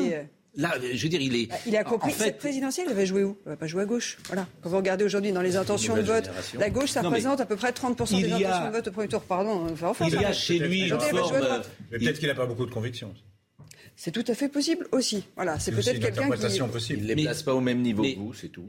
Là, 0.56 0.76
je 0.82 1.02
veux 1.02 1.10
dire, 1.10 1.20
il 1.22 1.36
est. 1.36 1.46
Bah, 1.48 1.56
Il 1.66 1.76
a 1.76 1.84
compris 1.84 2.10
En 2.12 2.14
que 2.14 2.18
fait, 2.20 2.26
cette 2.26 2.38
présidentielle, 2.38 2.86
elle 2.90 2.96
va 2.96 3.06
jouer 3.06 3.24
où? 3.24 3.38
Elle 3.46 3.52
va 3.54 3.58
pas 3.58 3.66
jouer 3.66 3.82
à 3.82 3.86
gauche. 3.86 4.18
Voilà. 4.28 4.48
Quand 4.62 4.70
vous 4.70 4.78
regardez 4.78 5.04
aujourd'hui 5.04 5.32
dans 5.32 5.42
les 5.42 5.56
intentions 5.56 5.96
de 5.96 6.02
vote, 6.02 6.26
génération. 6.26 6.60
la 6.60 6.70
gauche, 6.70 6.92
ça 6.92 7.02
Non, 7.02 7.10
représente 7.10 7.42
à 7.42 7.46
peu 7.48 7.56
près 7.56 7.72
30% 7.72 8.18
il 8.20 8.24
des 8.28 8.32
a- 8.32 8.36
intentions 8.36 8.68
de 8.68 8.72
vote 8.72 8.88
au 8.88 8.92
premier 8.92 9.08
tour. 9.08 9.22
Pardon. 9.24 9.68
Enfin, 9.72 9.88
enfin, 9.88 10.06
Il 10.08 10.14
y 10.14 10.26
a 10.26 10.32
chez 10.32 10.60
lui 10.60 10.88
une 10.88 10.94
à 10.94 11.00
forme. 11.00 11.40
droite. 11.40 11.70
Mais 11.92 11.98
peut-être 11.98 12.20
qu'il 12.20 12.28
n'a 12.28 12.36
pas 12.36 12.46
beaucoup 12.46 12.68
de 12.68 12.72
convictions. 12.72 13.14
C'est 13.96 14.12
tout 14.12 14.24
à 14.28 14.36
fait 14.36 14.50
possible 14.50 14.88
aussi. 14.92 15.24
Voilà, 15.36 15.58
c'est 15.60 15.72
peut-être 15.72 16.00
quelqu'un 16.00 16.30
qui. 16.30 16.60
possible. 16.72 17.00
Il 17.02 17.08
les 17.08 17.16
Mais- 17.16 17.24
place 17.24 17.42
pas 17.42 17.56
au 17.56 17.62
même 17.62 17.82
niveau 17.82 18.04
mais- 18.04 18.14
que 18.14 18.20
vous, 18.20 18.34
c'est 18.36 18.50
tout. 18.50 18.68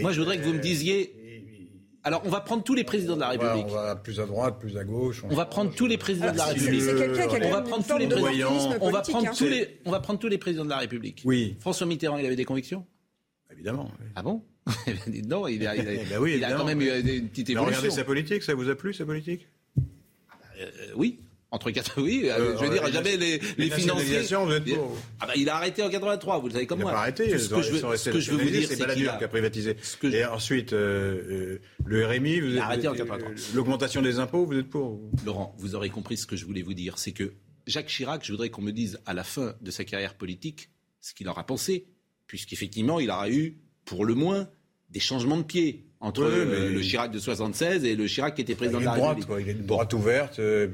Moi, 0.00 0.10
je 0.12 0.18
voudrais 0.20 0.38
que 0.38 0.42
vous 0.44 0.54
me 0.54 0.58
disiez. 0.60 1.14
Alors, 2.04 2.22
on 2.24 2.30
va 2.30 2.40
prendre 2.40 2.64
tous 2.64 2.74
les 2.74 2.84
présidents 2.84 3.14
de 3.14 3.20
la 3.20 3.28
République. 3.28 3.66
on 3.68 3.74
va 3.74 3.94
plus 3.96 4.18
à 4.18 4.26
droite, 4.26 4.58
plus 4.58 4.76
à 4.76 4.84
gauche. 4.84 5.22
On 5.28 5.34
va 5.34 5.46
prendre 5.46 5.72
tous 5.74 5.86
les 5.86 5.98
présidents 5.98 6.32
de 6.32 6.36
la 6.38 6.46
c'est- 6.46 6.52
République. 6.54 6.80
c'est 6.82 6.96
quelqu'un 6.96 7.26
qui 7.28 7.36
a 7.36 7.40
quand 7.40 7.46
On 7.46 7.50
va 7.52 7.62
prendre 7.62 7.86
tous 7.86 7.98
les 7.98 8.08
présidents. 8.08 8.70
On 8.80 8.90
va 8.90 9.00
prendre 9.02 9.28
hein. 9.28 9.32
tous 9.36 9.44
les. 9.44 9.78
On 9.84 9.90
va 9.92 10.00
prendre 10.00 10.18
tous 10.18 10.28
les 10.28 10.38
présidents 10.38 10.64
de 10.64 10.70
la 10.70 10.78
République. 10.78 11.22
Oui. 11.24 11.56
François 11.60 11.86
Mitterrand, 11.86 12.18
il 12.18 12.26
avait 12.26 12.36
des 12.36 12.44
convictions? 12.44 12.84
Évidemment. 13.52 13.90
Ah 14.16 14.22
bon? 14.22 14.42
Non, 15.28 15.46
il 15.48 15.66
a, 15.66 15.76
il 15.76 15.88
a- 15.88 15.92
Eh 15.94 16.04
ben 16.08 16.18
oui, 16.20 16.34
il 16.36 16.44
a 16.44 16.52
quand 16.52 16.64
même 16.64 16.80
eu 16.80 16.88
une 16.88 17.28
petite 17.28 17.48
Mais 17.48 17.52
évolution. 17.54 17.78
regardez 17.80 17.90
sa 17.90 18.04
politique, 18.04 18.42
ça 18.42 18.54
vous 18.54 18.68
a 18.68 18.74
plu, 18.74 18.94
sa 18.94 19.04
politique? 19.04 19.46
Euh, 20.60 20.66
oui. 20.96 21.20
Entre 21.54 21.70
quatre, 21.70 22.00
oui, 22.02 22.22
euh, 22.30 22.56
je 22.58 22.64
veux 22.64 22.70
dire, 22.72 22.90
jamais 22.90 23.16
les, 23.18 23.38
les 23.38 23.40
les 23.58 23.70
financiers. 23.70 23.86
nationalisations, 23.86 24.46
vous 24.46 24.52
êtes 24.52 24.64
pour. 24.74 24.96
Ah 25.20 25.26
bah, 25.26 25.34
il 25.36 25.48
a 25.50 25.56
arrêté 25.56 25.82
en 25.82 25.90
83, 25.90 26.38
vous 26.40 26.46
le 26.48 26.52
savez 26.54 26.66
comme 26.66 26.78
Il 26.78 26.82
moi. 26.82 26.92
pas 26.92 26.98
arrêté, 27.00 27.24
Tout 27.24 27.30
ils 27.34 27.40
ce 27.40 27.48
que 27.54 27.60
je 27.62 27.72
veux, 27.72 27.96
ce 27.96 28.10
que 28.10 28.20
je 28.20 28.30
veux 28.32 28.42
vous 28.42 28.48
dire, 28.50 28.66
c'est 28.66 28.76
Balladur 28.78 29.12
a, 29.12 29.16
qui 29.18 29.24
a 29.24 29.28
privatisé. 29.28 29.76
que 30.00 30.10
je- 30.10 30.16
Et 30.16 30.24
ensuite, 30.24 30.72
euh, 30.72 31.58
euh, 31.58 31.60
le 31.84 32.06
RMI, 32.06 32.40
vous 32.40 32.46
Il 32.46 32.52
a 32.52 32.56
êtes- 32.56 32.62
arrêté 32.62 32.88
en 32.88 32.94
euh, 32.94 32.96
83. 32.96 33.30
L'augmentation 33.54 34.00
des 34.00 34.18
impôts, 34.18 34.46
vous 34.46 34.58
êtes 34.58 34.70
pour 34.70 34.98
Laurent, 35.26 35.54
vous 35.58 35.74
aurez 35.74 35.90
compris 35.90 36.16
ce 36.16 36.26
que 36.26 36.36
je 36.36 36.46
voulais 36.46 36.62
vous 36.62 36.74
dire, 36.74 36.96
c'est 36.98 37.12
que 37.12 37.34
Jacques 37.66 37.86
Chirac, 37.88 38.24
je 38.24 38.32
voudrais 38.32 38.48
qu'on 38.48 38.62
me 38.62 38.72
dise 38.72 38.98
à 39.06 39.12
la 39.12 39.22
fin 39.22 39.54
de 39.60 39.70
sa 39.70 39.84
carrière 39.84 40.14
politique 40.14 40.70
ce 41.02 41.12
qu'il 41.12 41.28
aura 41.28 41.44
pensé, 41.44 41.86
puisqu'effectivement, 42.26 42.98
il 42.98 43.10
aura 43.10 43.28
eu, 43.28 43.58
pour 43.84 44.04
le 44.06 44.14
moins, 44.14 44.48
des 44.88 45.00
changements 45.00 45.36
de 45.36 45.42
pied 45.42 45.86
entre 46.00 46.24
Oui, 46.24 46.44
mais- 46.50 46.68
le 46.70 46.80
Chirac 46.80 47.10
de 47.12 47.18
76 47.18 47.84
et 47.84 47.94
le 47.94 48.06
Chirac 48.06 48.34
qui 48.34 48.42
était 48.42 48.52
Il 48.52 48.56
président 48.56 48.80
de 48.80 48.84
la 48.84 48.94
droite, 48.96 49.08
République. 49.16 49.26
quoi. 49.28 49.40
Il 49.40 49.48
est 49.48 49.54
de 49.54 49.66
droite 49.66 49.92
ouverte. 49.92 50.38
euh, 50.40 50.68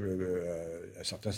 certains... 1.03 1.30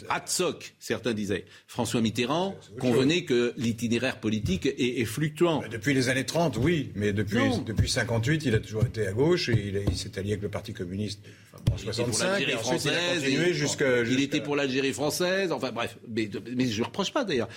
Certains 0.78 1.12
disaient. 1.12 1.44
François 1.66 2.00
Mitterrand 2.00 2.56
convenait 2.78 3.24
que 3.24 3.52
l'itinéraire 3.56 4.18
politique 4.20 4.66
est, 4.66 5.00
est 5.00 5.04
fluctuant. 5.04 5.62
Depuis 5.70 5.94
les 5.94 6.08
années 6.08 6.24
30, 6.26 6.56
oui, 6.58 6.92
mais 6.94 7.12
depuis, 7.12 7.38
Non. 7.38 7.58
depuis 7.58 7.88
58, 7.88 8.44
il 8.46 8.54
a 8.54 8.60
toujours 8.60 8.84
été 8.84 9.06
à 9.06 9.12
gauche 9.12 9.48
et 9.48 9.74
il, 9.88 9.96
s'est 9.96 10.18
allié 10.18 10.32
avec 10.32 10.42
le 10.42 10.48
Parti 10.48 10.72
communiste 10.72 11.20
en 11.54 11.76
Il 11.76 11.88
était 11.88 12.02
pour 12.04 12.14
65 12.14 12.26
l'Algérie 12.26 12.52
et 12.52 12.54
ensuite 12.56 12.84
il 12.84 12.90
a 12.90 12.92
française, 12.92 13.22
continué 13.22 13.48
et- 13.48 13.54
jusqu'à... 13.54 14.02
Il 14.02 14.20
était 14.20 14.40
pour 14.40 14.56
l'Algérie 14.56 14.92
française, 14.92 15.52
enfin 15.52 15.72
bref. 15.72 15.98
Mais, 16.08 16.28
mais 16.56 16.66
je 16.66 16.80
ne 16.80 16.86
reproche 16.86 17.12
pas 17.12 17.24
d'ailleurs. 17.24 17.48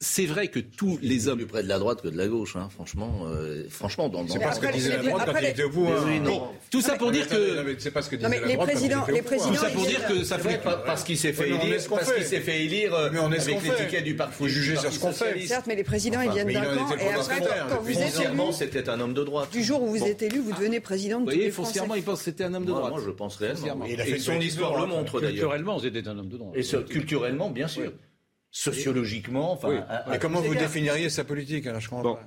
C'est 0.00 0.26
vrai 0.26 0.48
que 0.48 0.58
tous 0.58 0.98
les 1.00 1.26
hommes. 1.26 1.38
Plus 1.38 1.46
près 1.46 1.62
de 1.62 1.68
la 1.68 1.78
droite 1.78 2.02
que 2.02 2.08
de 2.08 2.18
la 2.18 2.28
gauche, 2.28 2.54
hein, 2.54 2.68
franchement. 2.70 3.20
euh, 3.28 3.64
franchement, 3.70 4.10
dans, 4.10 4.28
C'est 4.28 4.38
pas 4.38 4.52
ce 4.52 4.60
que 4.60 4.70
disait 4.70 4.90
la 4.90 4.96
les- 5.02 5.08
droite 5.08 5.24
quand 5.24 5.38
il 5.38 5.44
était 5.46 5.62
tout 6.70 6.82
ça 6.82 6.96
pour 6.96 7.10
dire 7.12 7.26
que. 7.26 7.76
C'est 7.78 7.90
pas 7.92 8.02
ce 8.02 8.10
que 8.10 8.16
Non, 8.16 8.28
disait 8.28 8.30
mais 8.30 8.40
la 8.42 8.46
les 8.48 8.54
droite 8.56 8.68
quand 8.68 8.72
il 8.74 8.76
présidents- 8.78 9.02
était 9.04 9.12
au 9.12 9.14
les 9.14 9.22
pouvoir. 9.22 9.38
Tout 9.38 9.46
présidents, 9.54 9.68
ça 9.68 9.74
pour 9.74 9.86
dire 9.86 10.06
que 10.06 10.24
ça 10.24 10.38
fait. 10.38 10.62
pas- 10.62 10.76
parce 10.84 11.02
qu'il 11.02 11.16
s'est 11.16 11.32
fait 11.32 11.48
élire, 11.48 11.80
parce 11.88 12.12
qu'il 12.12 12.24
s'est 12.24 12.40
fait 12.40 12.64
élire 12.66 12.94
euh, 12.94 13.08
Mais 13.10 13.20
on 13.20 13.32
est 13.32 13.40
ce 13.40 13.50
avec 13.50 13.74
tickets 13.86 14.04
du 14.04 14.14
Parti 14.16 14.34
Faut 14.34 14.48
juger 14.48 14.76
sur 14.76 14.92
ce 14.92 14.98
qu'on 14.98 15.12
fait. 15.12 15.40
Certes, 15.46 15.64
mais 15.66 15.76
les 15.76 15.84
présidents, 15.84 16.20
ils 16.20 16.30
viennent 16.30 16.52
d'un 16.52 16.74
camp. 16.74 16.88
Et 16.98 17.08
après, 17.14 17.40
quand 17.70 17.80
vous 17.80 17.90
êtes 17.90 17.96
Foncièrement, 18.10 18.48
élu, 18.48 18.52
c'était 18.52 18.88
un 18.90 19.00
homme 19.00 19.14
de 19.14 19.24
droite. 19.24 19.50
du 19.50 19.64
jour 19.64 19.82
où 19.82 19.86
vous 19.86 20.04
êtes 20.04 20.20
élu, 20.20 20.40
vous 20.40 20.52
devenez 20.52 20.80
président 20.80 21.20
de 21.20 21.32
tous 21.32 21.38
les 21.38 21.50
Français. 21.50 21.68
foncièrement, 21.68 21.94
il 21.94 22.02
pense 22.02 22.18
que 22.18 22.24
c'était 22.26 22.44
un 22.44 22.52
homme 22.52 22.66
de 22.66 22.70
Moi, 22.70 22.80
droite. 22.80 22.92
moi, 22.92 23.02
je 23.02 23.10
pense 23.10 23.36
réellement. 23.36 23.86
Et 23.86 24.18
son 24.18 24.38
histoire 24.40 24.78
le 24.78 24.86
montre 24.88 25.20
d'ailleurs. 25.22 25.30
Culturellement, 25.32 25.78
c'était 25.78 26.06
un 26.06 26.18
homme 26.18 26.28
de 26.28 26.36
droite. 26.36 26.54
Et 26.54 26.84
culturellement, 26.84 27.48
bien 27.48 27.66
sûr. 27.68 27.92
Sociologiquement, 28.58 29.52
enfin. 29.52 29.68
Oui. 29.68 29.76
Mais 30.08 30.18
comment 30.18 30.40
vous 30.40 30.54
définiriez 30.54 31.10
sa 31.10 31.24
politique 31.24 31.66
alors 31.66 31.80
je 31.80 31.88
comprends 31.90 32.02
Bon. 32.02 32.14
pas. 32.14 32.22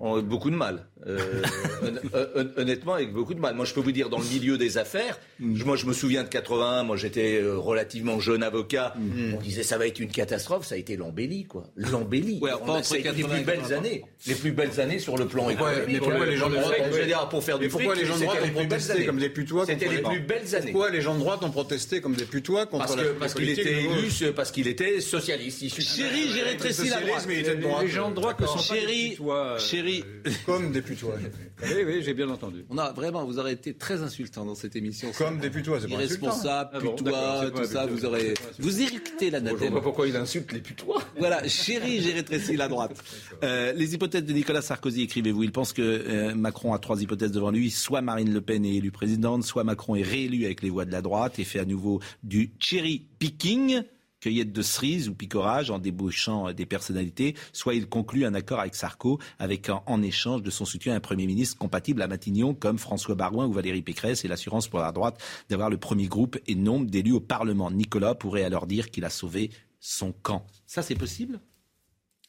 On 0.00 0.16
a 0.18 0.22
beaucoup 0.22 0.50
de 0.50 0.56
mal. 0.56 0.88
Euh, 1.06 1.42
hon- 1.82 2.18
hon- 2.36 2.48
honnêtement, 2.56 2.94
avec 2.94 3.12
beaucoup 3.12 3.34
de 3.34 3.40
mal. 3.40 3.54
Moi, 3.54 3.64
je 3.64 3.72
peux 3.74 3.80
vous 3.80 3.92
dire, 3.92 4.08
dans 4.08 4.18
le 4.18 4.24
milieu 4.24 4.58
des 4.58 4.78
affaires, 4.78 5.18
je- 5.40 5.64
moi, 5.64 5.76
je 5.76 5.86
me 5.86 5.92
souviens 5.92 6.24
de 6.24 6.28
81, 6.28 6.82
moi, 6.82 6.96
j'étais 6.96 7.40
euh, 7.40 7.56
relativement 7.56 8.18
jeune 8.20 8.42
avocat. 8.42 8.94
On 9.34 9.40
disait, 9.40 9.62
ça 9.62 9.78
va 9.78 9.86
être 9.86 10.00
une 10.00 10.10
catastrophe. 10.10 10.66
Ça 10.66 10.74
a 10.74 10.78
été 10.78 10.96
l'embellie, 10.96 11.44
quoi. 11.44 11.64
L'embellie. 11.76 12.38
Ouais, 12.40 12.50
On 12.62 12.68
a- 12.68 12.78
entre 12.78 12.84
ça 12.86 12.94
a 12.96 12.98
été 12.98 13.08
les 13.12 13.22
80 13.22 13.34
et 13.34 13.36
plus 13.38 13.46
belles 13.46 13.60
80. 13.60 13.76
années. 13.78 14.04
Les 14.26 14.34
plus 14.34 14.52
belles 14.52 14.80
années 14.80 14.98
sur 14.98 15.16
le 15.16 15.26
plan 15.26 15.48
économique. 15.50 15.82
mais 15.88 15.98
pourquoi 15.98 16.26
les 16.26 16.36
gens 16.36 16.50
de 16.50 16.56
droite 16.56 16.74
ont- 16.80 17.06
dire, 17.06 17.28
pour 17.28 17.44
faire 17.44 17.58
Mais 17.58 17.64
du 17.66 17.70
pourquoi 17.70 17.94
fric, 17.94 18.02
les 18.02 18.06
gens 18.08 18.14
de 18.14 18.18
c'était 18.20 18.26
droite 18.26 18.42
les 18.42 18.50
ont 18.50 18.58
plus 18.58 18.66
belles 18.66 18.78
protesté 18.80 19.06
comme 19.06 19.18
des 19.18 19.28
putois 19.30 19.66
C'était 19.66 19.84
contre 19.86 19.90
les 19.90 20.02
les- 20.02 20.08
plus 20.08 20.20
belles 20.20 20.54
années. 20.54 20.72
Pourquoi 20.72 20.90
les 20.90 21.00
gens 21.00 21.14
de 21.14 21.20
droite 21.20 21.42
ont 21.44 21.50
protesté 21.50 22.00
comme 22.00 22.14
des 22.14 22.24
putois 22.24 22.66
contre 22.66 22.86
Parce 22.86 22.96
la 22.96 23.04
parce 23.18 23.34
qu'il 23.34 23.48
était 23.50 23.82
élu, 23.84 24.32
parce 24.34 24.50
qu'il 24.50 24.66
était 24.66 25.00
socialiste. 25.00 25.60
Chérie, 25.80 26.28
j'ai 26.34 26.42
rétréci 26.42 26.88
la 26.88 27.00
droite. 27.00 27.26
Les 27.28 27.88
gens 27.88 28.10
de 28.10 28.14
droite 28.16 28.36
sont 28.44 28.54
pas 28.56 28.74
des 28.74 28.80
Chérie, 28.80 29.10
putois, 29.10 29.36
euh, 29.52 29.58
chérie. 29.58 30.04
Comme 30.46 30.72
des 30.72 30.82
putois. 30.88 31.14
Oui, 31.62 31.82
oui, 31.84 32.02
j'ai 32.02 32.14
bien 32.14 32.28
entendu. 32.28 32.64
On 32.70 32.78
a 32.78 32.92
vraiment, 32.92 33.24
vous 33.24 33.38
aurez 33.38 33.52
été 33.52 33.74
très 33.74 34.00
insultant 34.02 34.44
dans 34.44 34.54
cette 34.54 34.76
émission. 34.76 35.10
Comme 35.18 35.38
des 35.38 35.50
putois, 35.50 35.80
c'est 35.80 35.88
pas 35.88 35.96
insultant. 35.96 36.26
Irresponsable, 36.26 36.70
Ah 36.74 36.80
bon, 36.80 36.94
putois, 36.94 37.50
tout 37.50 37.64
ça, 37.64 37.86
vous 37.86 38.04
aurez. 38.04 38.34
Vous 38.60 38.80
irritez 38.80 39.30
la 39.30 39.38
Je 39.40 39.44
vois 39.44 39.52
nature. 39.54 39.72
pas 39.74 39.80
pourquoi 39.80 40.06
il 40.08 40.16
insulte 40.16 40.52
les 40.52 40.60
putois. 40.60 41.02
Voilà, 41.18 41.46
chérie, 41.48 42.00
j'ai 42.00 42.12
rétréci 42.12 42.56
la 42.56 42.68
droite. 42.68 43.02
Euh, 43.42 43.72
les 43.72 43.94
hypothèses 43.94 44.24
de 44.24 44.32
Nicolas 44.32 44.62
Sarkozy, 44.62 45.02
écrivez-vous. 45.02 45.42
Il 45.42 45.50
pense 45.52 45.72
que 45.72 45.82
euh, 45.82 46.34
Macron 46.36 46.72
a 46.74 46.78
trois 46.78 47.02
hypothèses 47.02 47.32
devant 47.32 47.50
lui. 47.50 47.70
Soit 47.70 48.00
Marine 48.02 48.32
Le 48.32 48.40
Pen 48.40 48.64
est 48.64 48.76
élue 48.76 48.92
présidente, 48.92 49.42
soit 49.44 49.64
Macron 49.64 49.96
est 49.96 50.02
réélu 50.02 50.44
avec 50.44 50.62
les 50.62 50.70
voix 50.70 50.84
de 50.84 50.92
la 50.92 51.02
droite 51.02 51.38
et 51.40 51.44
fait 51.44 51.58
à 51.58 51.64
nouveau 51.64 52.00
du 52.22 52.50
cherry 52.60 53.04
picking, 53.18 53.82
cueillette 54.20 54.52
de 54.52 54.62
cerises 54.62 55.08
ou 55.08 55.14
picorage 55.14 55.70
en 55.70 55.78
débauchant 55.78 56.48
euh, 56.48 56.52
des 56.52 56.66
personnalités, 56.66 57.34
soit 57.52 57.74
il 57.74 57.88
conclut 57.88 58.24
un 58.24 58.34
accord 58.34 58.60
avec 58.60 58.74
Sarko 58.74 59.18
avec 59.38 59.70
en, 59.86 60.02
échange 60.02 60.42
de 60.42 60.50
son 60.50 60.64
soutien 60.64 60.94
un 60.94 61.00
Premier 61.00 61.26
ministre 61.26 61.58
compatible 61.58 62.02
à 62.02 62.08
Matignon 62.08 62.54
comme 62.54 62.78
François 62.78 63.14
Barouin 63.14 63.46
ou 63.46 63.52
Valérie 63.52 63.82
Pécresse 63.82 64.24
et 64.24 64.28
l'assurance 64.28 64.68
pour 64.68 64.80
la 64.80 64.92
droite 64.92 65.20
d'avoir 65.48 65.70
le 65.70 65.76
premier 65.76 66.06
groupe 66.06 66.38
et 66.46 66.54
nombre 66.54 66.86
d'élus 66.86 67.12
au 67.12 67.20
Parlement. 67.20 67.70
Nicolas 67.70 68.14
pourrait 68.14 68.44
alors 68.44 68.66
dire 68.66 68.90
qu'il 68.90 69.04
a 69.04 69.10
sauvé 69.10 69.50
son 69.80 70.12
camp. 70.12 70.46
Ça, 70.66 70.82
c'est 70.82 70.94
possible? 70.94 71.40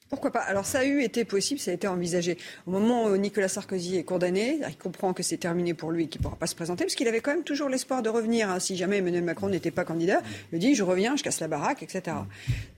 Pourquoi 0.09 0.31
pas? 0.31 0.39
Alors 0.39 0.65
ça 0.65 0.79
a 0.79 0.85
eu 0.85 1.03
été 1.03 1.23
possible, 1.23 1.59
ça 1.59 1.69
a 1.69 1.73
été 1.75 1.87
envisagé. 1.87 2.37
Au 2.65 2.71
moment 2.71 3.05
où 3.05 3.15
Nicolas 3.15 3.47
Sarkozy 3.47 3.97
est 3.97 4.03
condamné, 4.03 4.59
il 4.67 4.77
comprend 4.77 5.13
que 5.13 5.21
c'est 5.21 5.37
terminé 5.37 5.75
pour 5.75 5.91
lui 5.91 6.05
et 6.05 6.07
qu'il 6.07 6.19
ne 6.21 6.23
pourra 6.23 6.35
pas 6.35 6.47
se 6.47 6.55
présenter, 6.55 6.83
parce 6.83 6.95
qu'il 6.95 7.07
avait 7.07 7.21
quand 7.21 7.31
même 7.31 7.43
toujours 7.43 7.69
l'espoir 7.69 8.01
de 8.01 8.09
revenir. 8.09 8.49
hein, 8.49 8.59
si 8.59 8.75
jamais 8.75 8.97
Emmanuel 8.97 9.23
Macron 9.23 9.49
n'était 9.49 9.69
pas 9.69 9.85
candidat, 9.85 10.21
il 10.51 10.57
dit 10.57 10.73
je 10.73 10.83
reviens, 10.83 11.15
je 11.15 11.21
casse 11.21 11.39
la 11.39 11.47
baraque, 11.47 11.83
etc. 11.83 12.17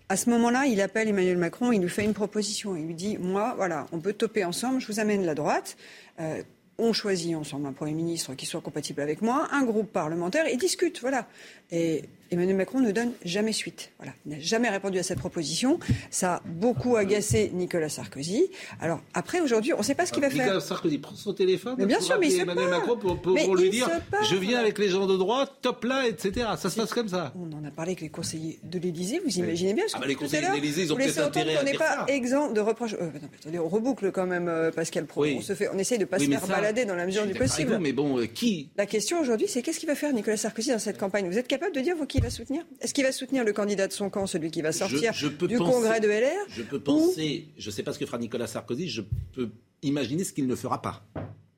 À 0.10 0.18
ce 0.18 0.30
moment-là, 0.30 0.66
il 0.66 0.82
appelle 0.82 1.08
Emmanuel 1.08 1.38
Macron, 1.38 1.72
il 1.72 1.80
lui 1.82 1.90
fait 1.90 2.04
une 2.04 2.14
proposition. 2.14 2.76
Il 2.76 2.86
lui 2.86 2.96
dit 2.96 3.18
moi, 3.18 3.54
voilà, 3.56 3.88
on 3.94 4.00
peut 4.00 4.14
toper 4.14 4.44
ensemble, 4.44 4.82
je 4.82 4.88
vous 4.88 5.00
amène 5.00 5.26
la 5.26 5.34
droite. 5.34 5.78
Euh, 6.20 6.44
on 6.78 6.92
choisit 6.92 7.36
ensemble 7.36 7.68
un 7.68 7.74
Premier 7.74 7.94
ministre 7.94 8.34
qui 8.34 8.46
soit 8.46 8.60
compatible 8.60 9.02
avec 9.02 9.22
moi, 9.22 9.48
un 9.52 9.64
groupe 9.64 9.92
parlementaire 9.92 10.48
et 10.48 10.58
discute, 10.58 11.00
voilà. 11.00 11.28
Et 11.72 12.04
Emmanuel 12.32 12.56
Macron 12.56 12.80
ne 12.80 12.92
donne 12.92 13.12
jamais 13.26 13.52
suite. 13.52 13.92
Voilà. 13.98 14.14
Il 14.26 14.32
n'a 14.32 14.40
jamais 14.40 14.70
répondu 14.70 14.98
à 14.98 15.04
cette 15.04 15.20
proposition. 15.20 15.80
Ça 16.10 16.36
a 16.36 16.42
beaucoup 16.46 16.96
agacé 16.96 17.52
Nicolas 17.54 17.90
Sarkozy. 17.90 18.50
Alors 18.80 19.02
après, 19.14 19.42
aujourd'hui, 19.42 19.74
on 19.74 19.80
ne 19.80 19.84
sait 19.84 19.96
pas 19.96 20.06
ce 20.06 20.14
qu'il 20.14 20.22
va 20.22 20.30
Nicolas 20.30 20.46
faire. 20.46 20.62
Sarkozy 20.62 20.98
prend 20.98 21.16
son 21.16 21.34
téléphone 21.34 21.76
Mais 21.78 21.86
bien 21.86 22.00
sûr, 22.00 22.18
mais 22.20 22.28
il 22.28 22.32
se 22.38 22.42
Emmanuel. 22.42 22.70
Macron 22.70 22.98
pour, 22.98 23.22
pour- 23.22 23.36
pour 23.36 23.56
lui 23.56 23.70
dire 23.70 23.90
je 24.30 24.36
viens 24.36 24.60
avec 24.60 24.80
les 24.80 24.88
gens 24.90 25.08
de 25.08 25.18
droite, 25.18 25.52
top 25.62 25.84
là, 25.84 26.08
etc. 26.08 26.48
Ça 26.58 26.70
se 26.70 26.76
passe 26.80 26.94
comme 26.94 27.10
ça. 27.10 27.34
On 27.38 27.52
en 27.54 27.66
a 27.66 27.72
parlé 27.72 27.92
avec 27.92 28.02
les 28.02 28.10
conseillers 28.10 28.60
de 28.64 28.80
l'Élysée, 28.80 29.22
vous 29.26 29.38
imaginez 29.38 29.74
bien. 29.74 29.84
parce 29.84 29.96
Ah 29.96 30.00
bah, 30.00 30.08
les 30.08 30.16
conseillers 30.16 30.48
de 30.48 30.54
l'Élysée, 30.54 30.84
ils 30.84 30.94
ont 30.94 30.96
peut-être 30.96 31.18
intérêt 31.20 31.58
à 31.58 31.64
dire 31.64 31.78
pas 31.78 31.96
ça. 31.96 32.06
exempt 32.08 32.52
de 32.54 32.62
reproches. 32.62 32.94
Euh, 32.94 33.06
non, 33.22 33.30
attendez, 33.40 33.60
on 33.60 33.68
reboucle 33.68 34.12
quand 34.12 34.26
même, 34.26 34.48
euh, 34.48 34.72
Pascal 34.72 35.06
Pro. 35.06 35.22
Oui. 35.24 35.36
On, 35.38 35.42
se 35.42 35.54
fait, 35.54 35.68
on 35.74 35.78
essaye 35.78 35.98
de 35.98 36.04
ne 36.04 36.08
pas 36.08 36.18
Oui, 36.18 36.26
se 36.26 36.32
faire 36.32 36.42
ça, 36.46 36.48
balader 36.56 36.86
dans 36.86 36.96
la 36.96 37.06
mesure 37.06 37.26
du 37.28 37.34
possible. 37.34 37.74
vous, 37.74 37.80
mais 37.80 37.92
bon, 37.92 38.20
euh, 38.20 38.26
qui 38.26 38.70
La 38.78 38.86
question 38.86 39.20
aujourd'hui, 39.20 39.48
c'est 39.50 39.62
qu'est-ce 39.62 39.80
qu'il 39.80 39.90
va 39.90 39.96
faire 39.96 40.14
Nicolas 40.14 40.38
Sarkozy 40.38 40.72
dans 40.72 40.80
cette 40.80 40.98
campagne? 40.98 41.28
Vous 41.28 41.38
êtes 41.38 41.48
capable 41.48 41.76
de 41.76 41.82
dire 41.82 41.96
vous 41.98 42.06
qui 42.06 42.21
il 42.22 42.24
va 42.24 42.30
soutenir 42.30 42.64
Est-ce 42.80 42.94
qu'il 42.94 43.04
va 43.04 43.12
soutenir 43.12 43.44
le 43.44 43.52
candidat 43.54 43.88
de 43.88 43.94
son 43.94 44.10
camp, 44.10 44.28
celui 44.28 44.52
qui 44.52 44.62
va 44.62 44.72
sortir 44.72 45.12
je, 45.14 45.20
je 45.20 45.28
peux 45.28 45.48
du 45.48 45.58
penser- 45.58 45.72
congrès 45.72 46.00
de 46.00 46.08
LR 46.08 46.46
Je 46.50 46.62
peux 46.64 46.80
penser, 46.80 47.48
je 47.58 47.70
ne 47.70 47.72
sais 47.74 47.84
pas 47.84 47.94
ce 47.94 48.00
que 48.00 48.06
fera 48.06 48.18
Nicolas 48.18 48.48
Sarkozy, 48.48 48.88
je 48.90 49.02
peux 49.34 49.50
imaginer 49.82 50.24
ce 50.24 50.34
qu'il 50.34 50.48
ne 50.48 50.56
fera 50.56 50.82
pas. 50.82 51.04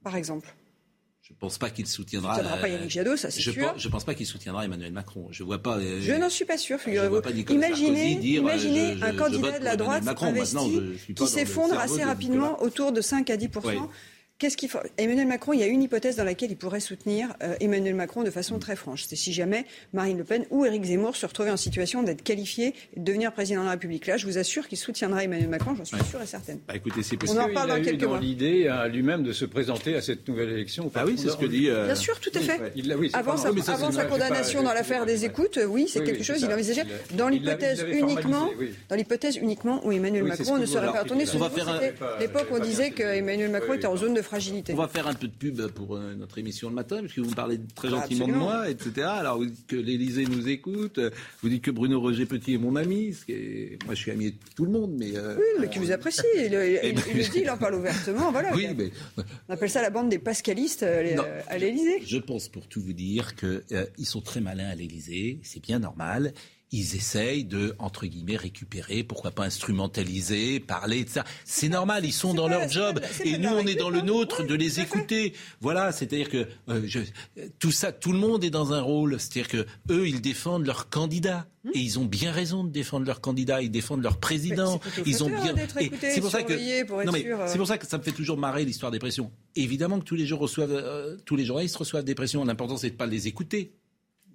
Par 0.04 0.16
exemple. 0.16 0.54
Je 1.22 1.32
pense 1.40 1.58
pas 1.58 1.70
qu'il 1.70 1.88
soutiendra. 1.88 2.38
Pas 2.60 2.68
Yannick 2.68 2.90
Jadot, 2.90 3.16
ça 3.16 3.32
c'est 3.32 3.40
je 3.42 3.52
sûr. 3.52 3.72
Pense, 3.72 3.82
je 3.82 3.88
pense 3.88 4.04
pas 4.04 4.14
qu'il 4.14 4.26
soutiendra 4.26 4.66
Emmanuel 4.66 4.92
Macron. 4.92 5.28
Je 5.32 5.44
vois 5.44 5.58
pas. 5.64 5.78
euh, 5.78 6.00
Je 6.02 6.12
n'en 6.14 6.30
suis 6.30 6.44
pas 6.44 6.58
sûr, 6.58 6.78
figurez-vous. 6.80 7.22
Imaginez, 7.50 8.16
dire, 8.16 8.42
imaginez 8.42 8.80
euh, 8.92 8.94
je- 8.96 9.00
je- 9.00 9.06
un 9.06 9.12
je 9.14 9.18
candidat 9.18 9.60
de 9.60 9.64
la 9.64 9.76
droite 9.78 10.04
Macron. 10.04 10.26
investi 10.28 10.58
qui 11.16 11.26
s'effondre 11.28 11.80
assez 11.80 12.00
de 12.02 12.06
rapidement 12.06 12.62
autour 12.62 12.92
de 12.92 13.00
5 13.00 13.30
à 13.30 13.38
10 13.38 13.50
Oui. 13.64 13.76
Qu'est-ce 14.44 14.58
qu'il 14.58 14.68
faut? 14.68 14.80
Emmanuel 14.98 15.26
Macron, 15.28 15.54
il 15.54 15.62
y 15.62 15.64
a 15.64 15.68
une 15.68 15.82
hypothèse 15.82 16.18
dans 16.18 16.26
laquelle 16.26 16.52
il 16.52 16.58
pourrait 16.58 16.82
soutenir 16.82 17.30
euh, 17.44 17.56
Emmanuel 17.62 17.96
Macron 17.96 18.24
de 18.24 18.30
façon 18.30 18.60
très 18.60 18.76
franche. 18.76 19.06
C'est 19.08 19.16
si 19.16 19.32
jamais 19.32 19.64
Marine 19.94 20.18
Le 20.18 20.26
Pen 20.26 20.44
ou 20.50 20.66
Éric 20.66 20.84
Zemmour 20.84 21.16
se 21.16 21.26
retrouvaient 21.26 21.50
en 21.50 21.56
situation 21.56 22.04
d'être 22.04 22.24
qualifiés 22.24 22.74
et 22.94 23.00
de 23.00 23.06
devenir 23.06 23.32
président 23.32 23.62
de 23.62 23.68
la 23.68 23.72
République. 23.72 24.06
Là, 24.06 24.18
je 24.18 24.26
vous 24.26 24.38
assure 24.38 24.68
qu'il 24.68 24.78
soutiendra 24.78 25.24
Emmanuel 25.24 25.48
Macron, 25.48 25.76
j'en 25.76 25.86
suis 25.86 25.96
sûre 26.10 26.22
et 26.22 26.26
certaine. 26.26 26.60
Bah, 26.68 26.76
écoutez, 26.76 27.04
c'est 27.04 27.16
On 27.16 27.20
possible. 27.20 27.40
en 27.40 27.46
reparle 27.46 27.70
dans 27.70 27.76
il 27.78 27.78
a 27.78 27.82
eu 27.84 27.86
quelques 27.86 28.02
dans 28.02 28.10
mois. 28.10 28.20
l'idée 28.20 28.68
à 28.68 28.90
lui-même 28.90 29.24
de 29.24 29.32
se 29.32 29.46
présenter 29.46 29.96
à 29.96 30.02
cette 30.02 30.28
nouvelle 30.28 30.50
élection. 30.50 30.92
Ah 30.94 31.06
oui, 31.06 31.16
c'est 31.18 31.30
ce 31.30 31.38
que 31.38 31.46
dit. 31.46 31.70
euh, 31.70 31.86
Bien 31.86 31.96
sûr, 31.96 32.20
tout 32.20 32.32
à 32.36 32.40
fait. 32.42 32.74
Il 32.76 32.94
oui, 32.98 33.12
Avant 33.14 33.38
sa, 33.38 33.44
ça, 33.64 33.76
avant 33.76 33.92
condamnation 34.10 34.60
pas- 34.60 34.68
dans 34.68 34.74
l'affaire 34.74 35.06
des 35.06 35.24
écoutes, 35.24 35.58
oui, 35.70 35.86
c'est 35.88 36.00
Oui, 36.02 36.06
quelque 36.08 36.18
oui, 36.18 36.24
chose, 36.26 36.42
il 36.42 36.52
envisageait. 36.52 36.84
Dans 37.14 37.30
l'hypothèse 37.30 37.86
uniquement, 37.90 38.50
dans 38.90 38.96
l'hypothèse 38.98 39.38
uniquement 39.38 39.80
où 39.88 39.94
Emmanuel 39.94 40.26
Macron 40.26 40.56
que 40.56 40.60
ne 40.60 40.66
serait 40.66 40.92
pas 40.92 41.04
retourné. 41.04 41.24
On 41.34 41.38
va 41.38 41.50
faire 41.50 41.80
l'époque 42.20 42.48
où 42.52 42.56
on 42.56 42.60
disait 42.60 42.90
bien 42.90 42.92
qu'Emmanuel 42.92 43.50
Macron 43.50 43.76
était 43.76 43.88
en 43.88 43.96
zone 43.96 44.14
de 44.14 44.22
fragilité. 44.34 44.74
On 44.74 44.78
va 44.78 44.88
faire 44.88 45.08
un 45.08 45.14
peu 45.14 45.28
de 45.28 45.34
pub 45.34 45.62
pour 45.68 45.96
euh, 45.96 46.14
notre 46.16 46.38
émission 46.38 46.70
le 46.70 46.76
matin, 46.76 47.00
puisque 47.02 47.20
vous 47.20 47.30
me 47.30 47.36
parlez 47.36 47.60
très 47.76 47.88
Ah, 47.90 47.92
gentiment 47.92 48.28
de 48.28 48.34
moi, 48.34 48.70
etc. 48.70 49.08
Alors 49.08 49.38
vous 49.38 49.46
dites 49.46 49.68
que 49.68 49.76
l'Élysée 49.76 50.26
nous 50.26 50.48
écoute, 50.50 51.00
vous 51.42 51.50
dites 51.50 51.64
que 51.64 51.72
Bruno 51.72 52.00
Roger 52.02 52.26
Petit 52.26 52.56
est 52.56 52.58
mon 52.58 52.76
ami, 52.76 53.14
ce 53.14 53.26
qui 53.26 53.32
est... 53.34 53.78
moi 53.86 53.94
je 53.96 54.00
suis 54.00 54.12
ami 54.12 54.32
de 54.32 54.38
tout 54.56 54.66
le 54.66 54.72
monde, 54.72 54.94
mais... 54.98 55.16
euh, 55.16 55.36
Oui, 55.38 55.44
mais 55.62 55.70
qui 55.70 55.80
vous 55.80 55.92
apprécie. 55.92 56.22
Il, 56.36 56.46
il- 56.46 56.80
Eh 56.84 56.90
il 56.90 56.96
ben, 56.96 57.04
le 57.16 57.24
dit, 57.24 57.40
il 57.42 57.50
en 57.50 57.58
parle 57.58 57.76
ouvertement. 57.76 58.32
Voilà. 58.32 58.54
Oui, 58.56 58.68
mais 58.76 58.92
On 59.50 59.54
appelle 59.54 59.70
ça 59.70 59.82
la 59.82 59.90
bande 59.90 60.10
des 60.10 60.20
pascalistes 60.20 60.84
euh, 60.84 61.16
Non. 61.16 61.24
à 61.48 61.58
l'Élysée. 61.58 62.02
je 62.06 62.18
pense 62.18 62.48
pour 62.50 62.68
tout 62.68 62.82
vous 62.82 62.94
dire 62.94 63.36
qu'ils 63.36 64.06
sont 64.06 64.22
très 64.22 64.42
malins 64.42 64.70
à 64.70 64.76
l'Élysée, 64.76 65.40
c'est 65.44 65.62
bien 65.62 65.80
normal. 65.80 66.34
Ils 66.76 66.96
essayent 66.96 67.46
de, 67.46 67.76
entre 67.78 68.08
guillemets, 68.08 68.36
récupérer, 68.36 69.04
pourquoi 69.04 69.30
pas 69.32 69.46
instrumentaliser, 69.46 70.60
parler 70.60 71.06
ça. 71.08 71.24
C'est 71.46 71.70
normal, 71.70 72.04
ils 72.04 72.12
sont 72.12 72.34
dans 72.34 72.48
pas- 72.50 72.58
leur 72.60 72.70
job. 72.70 73.00
pas- 73.00 73.08
Et 73.26 73.38
nous, 73.38 73.50
on 73.50 73.66
est 73.68 73.76
dans 73.76 73.92
le 73.92 74.02
nôtre 74.02 74.44
de 74.44 74.56
les 74.56 74.80
écouter. 74.80 75.34
Voilà, 75.62 75.92
c'est-à-dire 75.92 76.30
que 76.30 76.48
euh, 76.70 76.82
je- 76.86 77.00
tout 77.60 77.72
ça, 77.72 77.92
tout 77.92 78.12
le 78.12 78.18
monde 78.18 78.44
est 78.44 78.50
dans 78.50 78.74
un 78.74 78.82
rôle. 78.82 79.20
C'est-à-dire 79.20 79.48
que 79.48 79.66
eux, 79.94 80.08
ils 80.08 80.20
défendent 80.20 80.66
leur 80.66 80.90
candidat. 80.90 81.48
Et 81.74 81.80
ils 81.80 81.98
ont 81.98 82.04
bien 82.04 82.34
raison 82.34 82.66
de 82.66 82.70
défendre 82.72 83.06
leur 83.06 83.22
candidat, 83.22 83.62
ils 83.62 83.72
défendent 83.72 84.04
leur 84.04 84.18
président. 84.18 84.82
Ils 85.06 85.24
ont 85.24 85.30
bien. 85.30 85.56
c'est 86.02 86.20
pour 86.20 86.30
ça 86.30 86.44
que 86.44 86.84
pour 86.86 87.00
être 87.02 87.06
non 87.06 87.14
mais 87.14 87.26
euh. 87.26 87.46
c'est 87.48 87.58
pour 87.58 87.68
ça 87.68 87.78
que 87.78 87.88
ça 87.88 87.98
me 87.98 88.04
fait 88.04 88.12
toujours 88.12 88.36
marrer 88.38 88.66
l'histoire 88.66 88.92
des 88.92 89.00
pressions. 89.00 89.32
Évidemment 89.56 89.98
que 90.00 90.04
tous 90.04 90.16
les 90.16 90.26
jours 90.26 90.40
reçoivent, 90.42 90.74
euh, 90.74 91.16
tous 91.26 91.38
les 91.38 91.46
journalistes 91.46 91.78
reçoivent 91.78 92.04
des 92.04 92.16
pressions. 92.16 92.44
L'important 92.44 92.76
c'est 92.76 92.90
de 92.90 92.96
pas 92.96 93.06
les 93.06 93.30
écouter. 93.30 93.72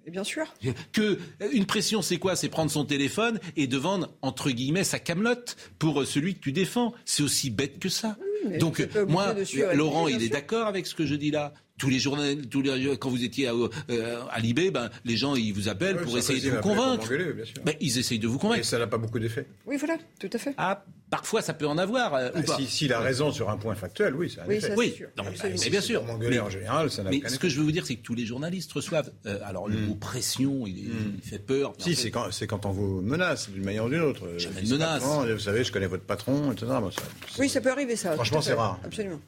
Bien 0.09 0.23
sûr. 0.23 0.45
Que 0.91 1.19
une 1.51 1.65
pression, 1.65 2.01
c'est 2.01 2.17
quoi? 2.17 2.35
C'est 2.35 2.49
prendre 2.49 2.71
son 2.71 2.85
téléphone 2.85 3.39
et 3.55 3.67
de 3.67 3.77
vendre 3.77 4.09
entre 4.21 4.51
guillemets 4.51 4.83
sa 4.83 4.99
camelote 4.99 5.55
pour 5.77 6.05
celui 6.05 6.35
que 6.35 6.39
tu 6.39 6.51
défends. 6.51 6.93
C'est 7.05 7.23
aussi 7.23 7.49
bête 7.49 7.79
que 7.79 7.89
ça. 7.89 8.17
Mais 8.47 8.57
Donc 8.57 8.85
pas 8.87 9.05
moi, 9.05 9.35
Laurent, 9.73 10.07
il 10.07 10.21
est 10.23 10.29
d'accord 10.29 10.67
avec 10.67 10.85
ce 10.87 10.95
que 10.95 11.05
je 11.05 11.15
dis 11.15 11.31
là. 11.31 11.53
Tous 11.77 11.87
les 11.89 11.99
journalistes, 11.99 12.49
tous 12.49 12.61
les, 12.61 12.97
quand 12.97 13.09
vous 13.09 13.23
étiez 13.23 13.47
à, 13.47 13.53
euh, 13.53 14.19
à 14.29 14.39
Libé, 14.41 14.69
ben 14.69 14.89
les 15.05 15.15
gens 15.15 15.35
ils 15.37 15.53
vous 15.53 15.69
appellent 15.69 15.95
pour 16.01 16.17
essayer 16.17 16.41
de 16.41 16.49
vous 16.55 16.61
convaincre. 16.61 17.07
bien 17.07 17.45
sûr. 17.45 17.55
Ben, 17.63 17.73
ils 17.79 17.97
essayent 17.97 18.19
de 18.19 18.27
vous 18.27 18.37
convaincre. 18.37 18.59
Et 18.59 18.63
ça 18.63 18.77
n'a 18.79 18.87
pas 18.87 18.97
beaucoup 18.97 19.17
d'effet. 19.17 19.47
Oui, 19.65 19.77
voilà, 19.77 19.95
tout 20.19 20.29
à 20.33 20.37
fait. 20.37 20.53
Ah, 20.57 20.83
parfois 21.09 21.41
ça 21.41 21.53
peut 21.53 21.65
en 21.67 21.77
avoir. 21.77 22.15
euh, 22.15 22.31
ou 22.31 22.39
Ah, 22.39 22.41
pas. 22.41 22.57
si- 22.57 22.65
S'il 22.67 22.91
a 22.91 22.99
raison 22.99 23.31
sur 23.31 23.49
un 23.49 23.55
point 23.55 23.75
factuel, 23.75 24.13
oui, 24.13 24.29
ça 24.29 24.41
a 24.41 24.43
un 24.43 24.47
Oui, 24.49 24.55
effet. 24.55 24.67
ça, 24.67 24.73
Oui, 24.75 24.91
sûr. 24.97 25.07
non, 25.17 25.23
mais, 25.23 25.51
mais 25.57 25.69
bien 25.69 25.79
sûr. 25.79 26.01
Pour 26.03 26.11
m'engueuler 26.15 26.35
Mais- 26.35 26.41
en 26.41 26.49
général, 26.49 26.91
ça 26.91 27.01
n'a 27.03 27.11
Mais 27.11 27.19
aucun 27.19 27.29
ce 27.29 27.33
effet. 27.35 27.41
que 27.43 27.47
je 27.49 27.57
veux 27.59 27.63
vous 27.63 27.71
dire, 27.71 27.85
c'est 27.85 27.95
que 27.95 28.03
tous 28.03 28.13
les 28.15 28.25
journalistes 28.25 28.73
reçoivent. 28.73 29.13
euh, 29.25 29.39
alors 29.45 29.69
le 29.69 29.77
mot 29.79 29.95
pression, 29.95 30.67
il, 30.67 30.79
est- 30.79 30.91
il 31.23 31.29
fait 31.29 31.39
peur. 31.39 31.71
mais 31.77 31.81
en 31.81 31.85
Si, 31.87 31.95
fait- 31.95 32.01
c'est 32.01 32.11
quand, 32.11 32.29
c'est 32.33 32.45
quand 32.47 32.65
on 32.65 32.71
vous 32.71 32.99
menace 32.99 33.49
d'une 33.49 33.63
manière 33.63 33.85
ou 33.85 33.89
d'une 33.89 34.01
autre. 34.01 34.27
Jamais 34.37 34.57
Euh, 34.59 34.63
de 34.63 34.69
menace. 34.71 34.99
patron, 35.01 35.25
Vous 35.33 35.39
savez, 35.39 35.63
je 35.63 35.71
connais 35.71 35.87
votre 35.87 36.03
patron, 36.03 36.51
etc. 36.51 36.65
Bon, 36.81 36.91
ça- 36.91 37.01
Oui, 37.39 37.47
ça 37.47 37.61
peut 37.61 37.71
arriver, 37.71 37.95
ça. 37.95 38.17
Franchement, 38.29 38.41
c'est 38.41 38.53
rare. 38.53 38.79
Absolument. 38.83 39.19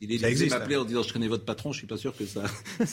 L'Élysée 0.00 0.22
Ça 0.24 0.30
existe, 0.30 0.50
m'appelait 0.50 0.74
hein. 0.74 0.80
en 0.80 0.84
disant 0.84 1.02
je 1.02 1.12
connais 1.12 1.28
votre 1.28 1.44
patron, 1.44 1.72
je 1.72 1.78
suis 1.78 1.86
pas 1.86 1.96
sûr 1.96 2.14
que 2.14 2.26
ça, 2.26 2.42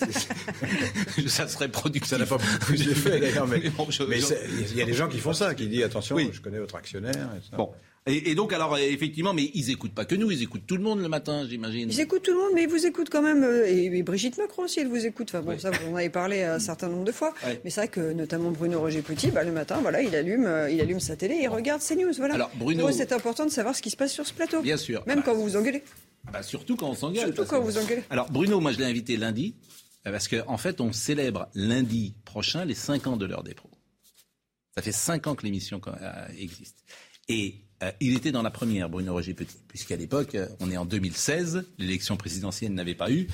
ça 1.27 1.47
serait 1.47 1.67
productif. 1.67 2.09
Ça 2.09 2.17
n'a 2.17 2.25
pas 2.25 2.37
beaucoup 2.37 2.65
plus 2.65 2.85
d'effet 2.85 3.19
d'ailleurs, 3.19 3.47
mais, 3.47 3.59
il 3.61 4.77
y 4.77 4.81
a 4.81 4.85
des 4.85 4.93
gens 4.93 5.09
qui 5.09 5.19
font 5.19 5.33
ça, 5.33 5.53
qui 5.53 5.67
disent 5.67 5.83
attention, 5.83 6.15
Oui. 6.15 6.29
je 6.31 6.39
connais 6.41 6.59
votre 6.59 6.75
actionnaire. 6.75 7.29
Et 7.37 7.49
ça. 7.49 7.57
Bon. 7.57 7.71
Et, 8.07 8.31
et 8.31 8.35
donc 8.35 8.51
alors 8.51 8.73
euh, 8.73 8.79
effectivement, 8.79 9.31
mais 9.33 9.51
ils 9.53 9.69
écoutent 9.69 9.93
pas 9.93 10.05
que 10.05 10.15
nous, 10.15 10.31
ils 10.31 10.41
écoutent 10.41 10.65
tout 10.65 10.75
le 10.75 10.81
monde 10.81 10.99
le 11.01 11.07
matin, 11.07 11.45
j'imagine. 11.47 11.87
Ils 11.91 11.99
écoutent 11.99 12.23
tout 12.23 12.31
le 12.31 12.37
monde, 12.39 12.49
mais 12.55 12.63
ils 12.63 12.67
vous 12.69 12.83
écoutent 12.87 13.11
quand 13.11 13.21
même. 13.21 13.43
euh, 13.43 13.67
Et, 13.67 13.85
et 13.95 14.01
Brigitte 14.03 14.39
Macron 14.39 14.63
aussi, 14.63 14.79
elle 14.79 14.87
vous 14.87 15.05
écoute. 15.05 15.29
Enfin 15.29 15.41
bon, 15.43 15.59
ça, 15.59 15.69
vous 15.69 15.91
en 15.91 15.95
avez 15.95 16.09
parlé 16.09 16.41
un 16.41 16.57
certain 16.57 16.89
nombre 16.89 17.03
de 17.03 17.11
fois. 17.11 17.33
Mais 17.63 17.69
c'est 17.69 17.81
vrai 17.81 17.87
que 17.89 18.11
notamment 18.13 18.49
Bruno 18.49 18.79
Roger 18.79 19.03
Petit, 19.03 19.29
bah, 19.29 19.43
le 19.43 19.51
matin, 19.51 19.79
voilà, 19.81 20.01
il 20.01 20.15
allume, 20.15 20.45
euh, 20.45 20.71
il 20.71 20.81
allume 20.81 20.99
sa 20.99 21.15
télé 21.15 21.35
et 21.35 21.43
il 21.43 21.47
regarde 21.47 21.81
ses 21.81 21.95
news. 21.95 22.11
Voilà. 22.17 22.33
Alors, 22.33 22.49
Bruno- 22.55 22.87
Pour 22.87 22.93
c'est 22.93 23.11
important 23.11 23.45
de 23.45 23.51
savoir 23.51 23.75
ce 23.75 23.83
qui 23.83 23.91
se 23.91 23.97
passe 23.97 24.11
sur 24.13 24.25
ce 24.25 24.33
plateau. 24.33 24.61
Bien 24.63 24.77
sûr. 24.77 25.03
Même 25.05 25.17
Bah, 25.19 25.23
quand 25.27 25.35
vous 25.35 25.43
vous 25.43 25.55
engueulez. 25.57 25.83
Bah, 26.33 26.41
surtout 26.41 26.75
quand 26.77 26.89
on 26.89 26.95
s'engueule. 26.95 27.25
Surtout 27.35 27.45
quand 27.45 27.59
que- 27.59 27.65
vous 27.65 27.77
engueulez. 27.77 28.01
Alors 28.09 28.31
Bruno, 28.31 28.59
moi 28.59 28.71
je 28.71 28.79
l'ai 28.79 28.85
invité 28.85 29.15
lundi 29.17 29.55
parce 30.03 30.27
qu'en 30.27 30.41
en 30.47 30.57
fait 30.57 30.81
on 30.81 30.91
célèbre 30.91 31.49
lundi 31.53 32.15
prochain 32.25 32.65
les 32.65 32.73
5 32.75 33.05
ans 33.05 33.17
de 33.17 33.25
l'heure 33.27 33.43
des 33.43 33.53
pros. 33.53 33.69
Ça 34.75 34.81
fait 34.81 34.91
5 34.91 35.27
ans 35.27 35.35
que 35.35 35.43
l'émission 35.43 35.79
existe. 36.37 36.77
Et 37.31 37.55
euh, 37.81 37.91
il 38.01 38.15
était 38.15 38.31
dans 38.31 38.41
la 38.41 38.51
première, 38.51 38.89
Bruno 38.89 39.13
Roger 39.13 39.33
Petit, 39.33 39.57
puisqu'à 39.67 39.95
l'époque, 39.95 40.35
euh, 40.35 40.47
on 40.59 40.69
est 40.69 40.77
en 40.77 40.85
2016, 40.85 41.65
l'élection 41.77 42.17
présidentielle 42.17 42.73
n'avait 42.73 42.93
pas 42.95 43.09
eu 43.09 43.27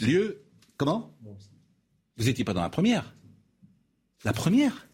lieu. 0.00 0.42
Comment? 0.76 1.14
Vous 2.16 2.24
n'étiez 2.24 2.44
pas 2.44 2.52
dans 2.54 2.62
la 2.62 2.70
première 2.70 3.14
La 4.24 4.32
première? 4.32 4.86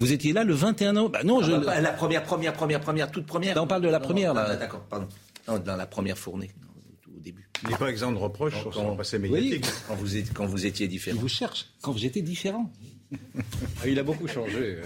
Vous 0.00 0.12
étiez 0.12 0.32
là 0.32 0.42
le 0.44 0.54
21 0.54 0.92
novembre 0.92 1.12
Bah 1.12 1.22
non, 1.24 1.40
je... 1.42 1.52
Ah 1.52 1.58
bah, 1.58 1.80
la 1.80 1.92
première, 1.92 2.24
première, 2.24 2.52
première, 2.52 2.80
première, 2.80 3.10
toute 3.10 3.26
première. 3.26 3.62
On 3.62 3.66
parle 3.66 3.82
de 3.82 3.88
la 3.88 3.98
Non, 4.00 4.04
première, 4.04 4.34
non, 4.34 4.40
là. 4.40 4.46
ah, 4.50 4.56
D'accord, 4.56 4.80
pardon. 4.86 5.08
Non, 5.46 5.58
dans 5.58 5.76
la 5.76 5.86
première 5.86 6.18
fournée, 6.18 6.50
non, 6.60 6.68
début. 7.24 7.48
Il 7.64 7.70
n'est 7.70 7.76
pas 7.76 7.88
exempt 7.90 8.12
de 8.12 8.18
reproches 8.18 8.60
sur 8.60 8.72
son 8.72 8.94
passé 8.96 9.18
médiatique. 9.18 9.64
Quand 9.88 9.96
vous, 9.96 10.16
êtes- 10.16 10.32
quand 10.32 10.46
vous 10.46 10.66
étiez 10.66 10.86
différent. 10.86 11.18
vous 11.20 11.28
cherche 11.28 11.66
quand 11.82 11.96
j'étais 11.96 12.22
différent. 12.22 12.70
Ah, 13.80 13.86
il 13.86 13.96
a 13.98 14.02
beaucoup 14.02 14.26
changé. 14.26 14.78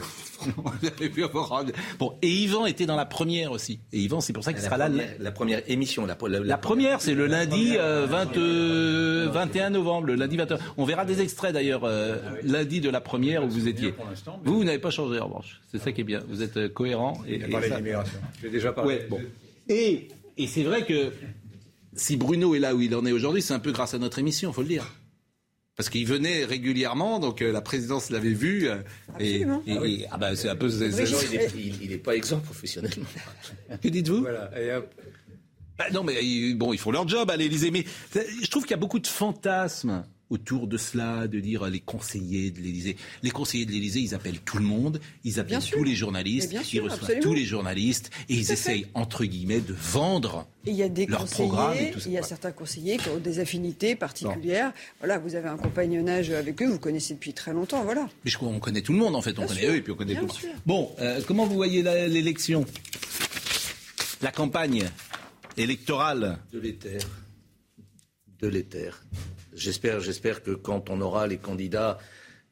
Vous 0.42 0.62
avez 0.98 1.08
pu 1.08 1.24
avoir- 1.24 1.64
bon, 1.98 2.14
et 2.20 2.28
Yvan 2.28 2.66
était 2.66 2.84
dans 2.84 2.96
la 2.96 3.06
première 3.06 3.52
aussi. 3.52 3.80
Et 3.92 4.00
Yvan, 4.00 4.20
c'est 4.20 4.32
pour 4.34 4.44
ça 4.44 4.52
qu'il 4.52 4.60
sera 4.60 4.76
là. 4.76 4.90
la 5.18 5.30
première 5.30 5.62
émission. 5.70 6.04
La, 6.04 6.16
la- 6.28 6.40
La 6.40 6.58
première, 6.58 7.00
c'est 7.00 7.14
le 7.14 7.26
lundi 7.26 7.76
euh, 7.78 8.06
20, 8.06 8.36
euh, 8.36 9.28
21 9.32 9.70
novembre, 9.70 10.08
le 10.08 10.14
lundi 10.16 10.36
21. 10.36 10.58
On 10.76 10.84
verra 10.84 11.06
des 11.06 11.20
extraits 11.22 11.54
d'ailleurs 11.54 11.84
euh, 11.84 12.16
lundi 12.42 12.80
de 12.82 12.90
la 12.90 13.00
première 13.00 13.44
où 13.44 13.48
vous 13.48 13.66
étiez. 13.66 13.94
Vous, 14.44 14.56
vous 14.58 14.64
n'avez 14.64 14.78
pas 14.80 14.90
changé 14.90 15.18
en 15.20 15.26
revanche. 15.28 15.60
C'est 15.70 15.78
ça 15.78 15.92
qui 15.92 16.02
est 16.02 16.04
bien. 16.04 16.20
Vous 16.28 16.42
êtes 16.42 16.56
euh, 16.58 16.68
cohérent. 16.68 17.22
Et, 17.26 17.36
Il 17.36 17.44
et 17.44 17.68
ça-. 17.68 17.80
J'ai 18.42 18.50
déjà 18.50 18.72
parlé. 18.72 18.94
Ouais, 18.96 19.06
bon. 19.08 19.20
Et, 19.70 20.08
et 20.36 20.46
c'est 20.46 20.64
vrai 20.64 20.84
que 20.84 21.12
si 21.98 22.16
Bruno 22.16 22.54
est 22.54 22.58
là 22.58 22.74
où 22.74 22.80
il 22.80 22.94
en 22.94 23.04
est 23.04 23.12
aujourd'hui, 23.12 23.42
c'est 23.42 23.52
un 23.54 23.58
peu 23.58 23.72
grâce 23.72 23.92
à 23.94 23.98
notre 23.98 24.18
émission, 24.18 24.52
faut 24.52 24.62
le 24.62 24.68
dire. 24.68 24.86
Parce 25.76 25.90
qu'il 25.90 26.06
venait 26.06 26.44
régulièrement, 26.44 27.20
donc 27.20 27.40
euh, 27.42 27.52
la 27.52 27.60
présidence 27.60 28.10
l'avait 28.10 28.32
vu. 28.32 28.68
euh, 28.68 28.78
et, 29.20 29.44
Absolument. 29.44 29.62
et- 29.66 29.92
et- 30.00 30.06
ah 30.10 30.16
bah, 30.18 30.34
c'est 30.34 30.48
un 30.48 30.56
peu. 30.56 30.68
c'est- 30.68 30.90
c'est- 30.90 31.12
Non, 31.12 31.18
il 31.30 31.36
est- 31.36 31.52
il 31.56 31.82
il 31.84 31.90
n'est 31.90 31.98
pas 31.98 32.16
exempt 32.16 32.42
professionnellement. 32.42 33.06
Que 33.82 33.88
dites-vous? 33.88 34.20
Voilà. 34.22 34.50
Et 34.60 34.72
hop. 34.74 34.92
Bah 35.78 35.84
non, 35.92 36.02
mais 36.02 36.24
ils- 36.24 36.54
bon, 36.56 36.72
ils 36.72 36.78
font 36.78 36.90
leur 36.90 37.06
job 37.06 37.30
à 37.30 37.36
l'Élysée. 37.36 37.70
Mais 37.70 37.84
ça- 38.12 38.20
je 38.42 38.50
trouve 38.50 38.62
qu'il 38.64 38.72
y 38.72 38.74
a 38.74 38.78
beaucoup 38.78 38.98
de 38.98 39.06
fantasmes 39.06 40.04
autour 40.30 40.66
de 40.66 40.76
cela, 40.76 41.26
de 41.26 41.40
dire 41.40 41.64
euh, 41.66 41.70
les 41.70 41.80
conseillers 41.80 42.50
de 42.50 42.60
l'Élysée. 42.60 42.96
Les 43.22 43.30
conseillers 43.30 43.64
de 43.66 43.70
l'Élysée, 43.72 44.00
ils 44.00 44.14
appellent 44.14 44.40
tout 44.40 44.58
le 44.58 44.64
monde, 44.64 45.00
ils 45.24 45.40
appellent 45.40 45.50
Bien 45.52 45.60
sûr. 45.60 45.78
tous 45.78 45.84
les 45.84 45.94
journalistes, 45.94 46.52
ils 46.52 46.64
sûr, 46.64 46.84
reçoivent 46.84 47.00
absolument. 47.04 47.22
tous 47.22 47.34
les 47.34 47.44
journalistes 47.44 48.10
et 48.28 48.34
ils 48.34 48.44
fait. 48.44 48.52
essayent, 48.52 48.86
entre 48.94 49.24
guillemets, 49.24 49.60
de 49.60 49.72
vendre 49.74 50.46
Et 50.66 50.70
il 50.70 50.76
y 50.76 50.82
a 50.82 50.88
des 50.88 51.06
leur 51.06 51.24
programme 51.24 51.72
et 51.72 51.76
conseillers, 51.76 51.90
tout 51.92 52.00
ça. 52.00 52.08
il 52.08 52.12
y 52.12 52.18
a 52.18 52.22
certains 52.22 52.52
conseillers 52.52 52.96
qui 52.98 53.08
ont 53.08 53.16
des 53.18 53.38
affinités 53.38 53.94
particulières. 53.96 54.72
Voilà, 54.98 55.18
vous 55.18 55.34
avez 55.34 55.48
un 55.48 55.56
compagnonnage 55.56 56.30
avec 56.30 56.60
eux, 56.62 56.66
vous 56.68 56.78
connaissez 56.78 57.14
depuis 57.14 57.32
très 57.32 57.52
longtemps, 57.54 57.82
voilà. 57.84 58.08
Mais 58.24 58.30
je 58.30 58.36
crois 58.36 58.48
on 58.48 58.60
connaît 58.60 58.82
tout 58.82 58.92
le 58.92 58.98
monde, 58.98 59.16
en 59.16 59.22
fait. 59.22 59.30
On 59.38 59.42
Bien 59.42 59.46
connaît 59.48 59.60
sûr, 59.60 59.70
eux 59.70 59.76
et 59.76 59.80
puis 59.82 59.92
on 59.92 59.96
connaît 59.96 60.12
bien 60.14 60.26
tout. 60.26 60.34
sûr. 60.34 60.50
Bon, 60.66 60.90
euh, 61.00 61.20
comment 61.26 61.46
vous 61.46 61.54
voyez 61.54 61.82
la- 61.82 62.06
l'élection? 62.06 62.66
La 64.20 64.30
campagne 64.32 64.90
électorale? 65.56 66.38
De 66.52 66.58
l'éther. 66.58 66.98
De 68.40 68.48
l'éther. 68.48 69.02
J'espère, 69.58 70.00
j'espère 70.00 70.42
que 70.42 70.52
quand 70.52 70.90
on 70.90 71.00
aura 71.00 71.26
les 71.26 71.38
candidats 71.38 71.98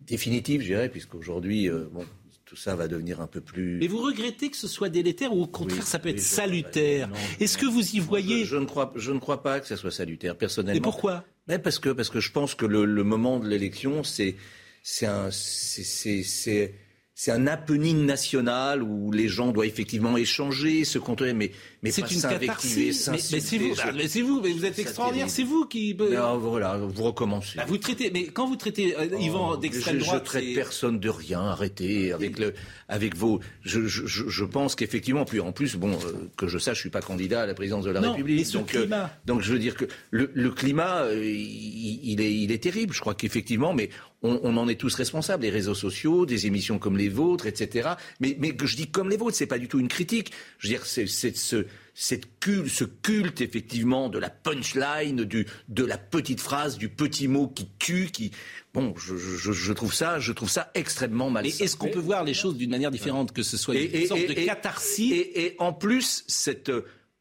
définitifs, 0.01 0.62
je 0.62 0.66
dirais, 0.66 0.89
puisqu'aujourd'hui, 0.89 1.69
euh, 1.69 1.89
bon, 1.93 2.05
tout 2.45 2.57
ça 2.57 2.77
va 2.77 2.89
devenir 2.89 3.20
un 3.20 3.27
peu 3.27 3.41
plus. 3.41 3.78
Mais 3.78 3.89
vous 3.89 4.01
regrettez 4.03 4.51
que 4.51 4.57
ce 4.57 4.69
soit 4.69 4.89
délétère 4.89 5.35
ou 5.35 5.43
au 5.43 5.47
contraire 5.47 5.81
Oui, 5.81 5.87
ça 5.87 5.99
peut 5.99 6.09
oui, 6.11 6.15
être 6.15 6.20
salutaire 6.20 7.11
Est-ce 7.41 7.59
que 7.59 7.66
vous 7.66 7.97
y 7.97 7.99
voyez 7.99 8.45
Je, 8.45 8.51
je 8.51 8.57
ne 8.57 8.66
crois, 8.66 8.93
je 8.97 9.12
ne 9.12 9.19
crois 9.19 9.43
pas 9.43 9.61
que 9.61 9.66
ça 9.66 9.77
soit 9.77 9.91
salutaire, 9.91 10.37
personnellement. 10.37 10.78
Et 10.78 10.83
pourquoi? 10.83 11.24
Mais 11.49 11.59
parce 11.59 11.78
que 11.78 11.91
parce 11.91 12.09
que 12.11 12.20
je 12.20 12.33
pense 12.33 12.55
que 12.55 12.66
le, 12.66 12.85
le 12.85 13.05
moment 13.05 13.39
de 13.39 13.49
l'élection, 13.49 14.03
c'est 14.05 14.37
c'est 14.83 15.07
un 15.07 15.31
c'est 15.31 16.74
c'est 17.18 17.30
un 17.32 17.47
happening 17.47 18.05
national 18.05 18.82
où 18.82 19.10
les 19.10 19.26
gens 19.26 19.51
doivent 19.51 19.66
effectivement 19.66 20.18
échanger, 20.18 20.84
se 20.84 20.98
contrôler, 20.98 21.32
mais, 21.32 21.51
mais 21.82 21.90
c'est 21.90 22.02
une 22.10 22.20
catharsis. 22.20 23.09
Mais, 23.09 23.12
mais 23.32 23.40
c'est 23.40 23.56
vous, 23.56 23.74
se- 23.74 23.90
mais 23.97 24.06
c'est 24.06 24.20
vous, 24.20 24.43
mais 24.43 24.52
vous 24.52 24.66
êtes 24.66 24.78
extraordinaire, 24.78 25.30
c'est 25.30 25.43
vous 25.43 25.64
qui. 25.64 25.97
Non, 25.98 26.36
voilà, 26.36 26.76
vous 26.76 27.02
recommencez. 27.05 27.56
Bah, 27.56 27.64
vous 27.66 27.78
traitez, 27.78 28.10
mais 28.12 28.24
quand 28.26 28.47
vous 28.47 28.56
traitez 28.56 28.94
euh, 28.98 29.06
Yvan 29.18 29.52
Oh, 29.52 29.56
d'extrême 29.56 29.98
je, 29.98 30.05
droite, 30.05 30.20
je 30.24 30.24
traite 30.26 30.44
c'est- 30.44 30.52
personne 30.55 31.01
de 31.01 31.09
rien. 31.09 31.40
Arrêtez 31.40 32.12
avec 32.12 32.38
le, 32.38 32.52
avec 32.90 33.16
vos. 33.16 33.40
Je, 33.62 33.86
je, 33.86 34.05
je 34.06 34.28
je 34.28 34.44
pense 34.44 34.74
qu'effectivement, 34.74 35.24
puis 35.24 35.40
en 35.40 35.52
plus, 35.52 35.76
bon, 35.76 35.93
euh, 35.94 36.28
que 36.36 36.48
je 36.48 36.59
sache, 36.59 36.76
je 36.76 36.80
suis 36.82 36.90
pas 36.90 37.01
candidat 37.01 37.40
à 37.43 37.47
la 37.47 37.55
présidence 37.55 37.86
de 37.86 37.93
la 37.93 38.01
Non, 38.01 38.10
République. 38.12 38.40
mais 38.40 38.44
ce 38.44 38.59
donc, 38.59 38.74
euh, 38.74 38.80
climat. 38.82 39.10
donc 39.24 39.40
je 39.40 39.52
veux 39.55 39.59
dire 39.59 39.74
que 39.74 39.86
le, 40.10 40.30
le 40.34 40.51
climat, 40.51 41.05
euh, 41.05 41.24
il, 41.24 42.01
il 42.12 42.20
est, 42.20 42.34
il 42.34 42.52
est 42.52 42.62
terrible. 42.62 42.93
Je 42.93 43.01
crois 43.01 43.14
qu'effectivement, 43.14 43.72
mais 43.72 43.88
on, 44.22 44.40
on 44.43 44.56
en 44.56 44.68
est 44.68 44.80
tous 44.80 44.94
responsables. 44.94 45.43
Les 45.43 45.51
réseaux 45.51 45.74
sociaux, 45.74 46.26
des 46.26 46.47
émissions 46.47 46.78
comme 46.78 46.97
les 46.97 47.09
vôtres, 47.09 47.47
etc. 47.47 47.90
Mais, 48.20 48.36
mais 48.38 48.55
que 48.55 48.66
je 48.66 48.76
dis 48.76 48.90
comme 48.90 49.10
les 49.10 49.16
vôtres, 49.16 49.36
c'est 49.36 49.47
pas 49.47 49.59
du 49.59 49.68
tout 49.68 49.78
une 49.78 49.88
critique. 49.88 50.32
Je 50.59 50.68
veux 50.68 50.74
dire, 50.74 50.86
c'est 50.86 51.06
ce 51.06 51.66
cette 51.98 52.38
culte, 52.40 52.68
ce 52.68 52.84
culte 52.84 53.40
effectivement 53.40 54.10
de 54.10 54.18
la 54.18 54.28
punchline, 54.28 55.24
du, 55.24 55.47
de 55.68 55.82
la 55.82 55.97
petite 55.97 56.40
phrase, 56.40 56.76
du 56.76 56.90
petit 56.90 57.26
mot 57.26 57.48
qui 57.48 57.70
tue, 57.78 58.10
qui 58.12 58.32
bon, 58.74 58.93
je, 58.98 59.16
je, 59.16 59.51
je 59.52 59.72
trouve 59.72 59.94
ça, 59.94 60.20
je 60.20 60.32
trouve 60.32 60.51
ça 60.51 60.70
extrêmement 60.74 61.30
malsain. 61.30 61.64
est-ce 61.64 61.74
qu'on 61.74 61.88
peut 61.88 61.98
voir 61.98 62.22
les 62.22 62.34
choses 62.34 62.59
d'une 62.59 62.68
manière 62.68 62.90
différente, 62.90 63.32
que 63.32 63.43
ce 63.43 63.56
soit 63.56 63.76
une 63.76 64.06
sorte 64.06 64.26
de 64.28 64.34
catharsis 64.34 65.10
et, 65.10 65.56
en 65.59 65.72
plus, 65.72 66.22
cette 66.26 66.70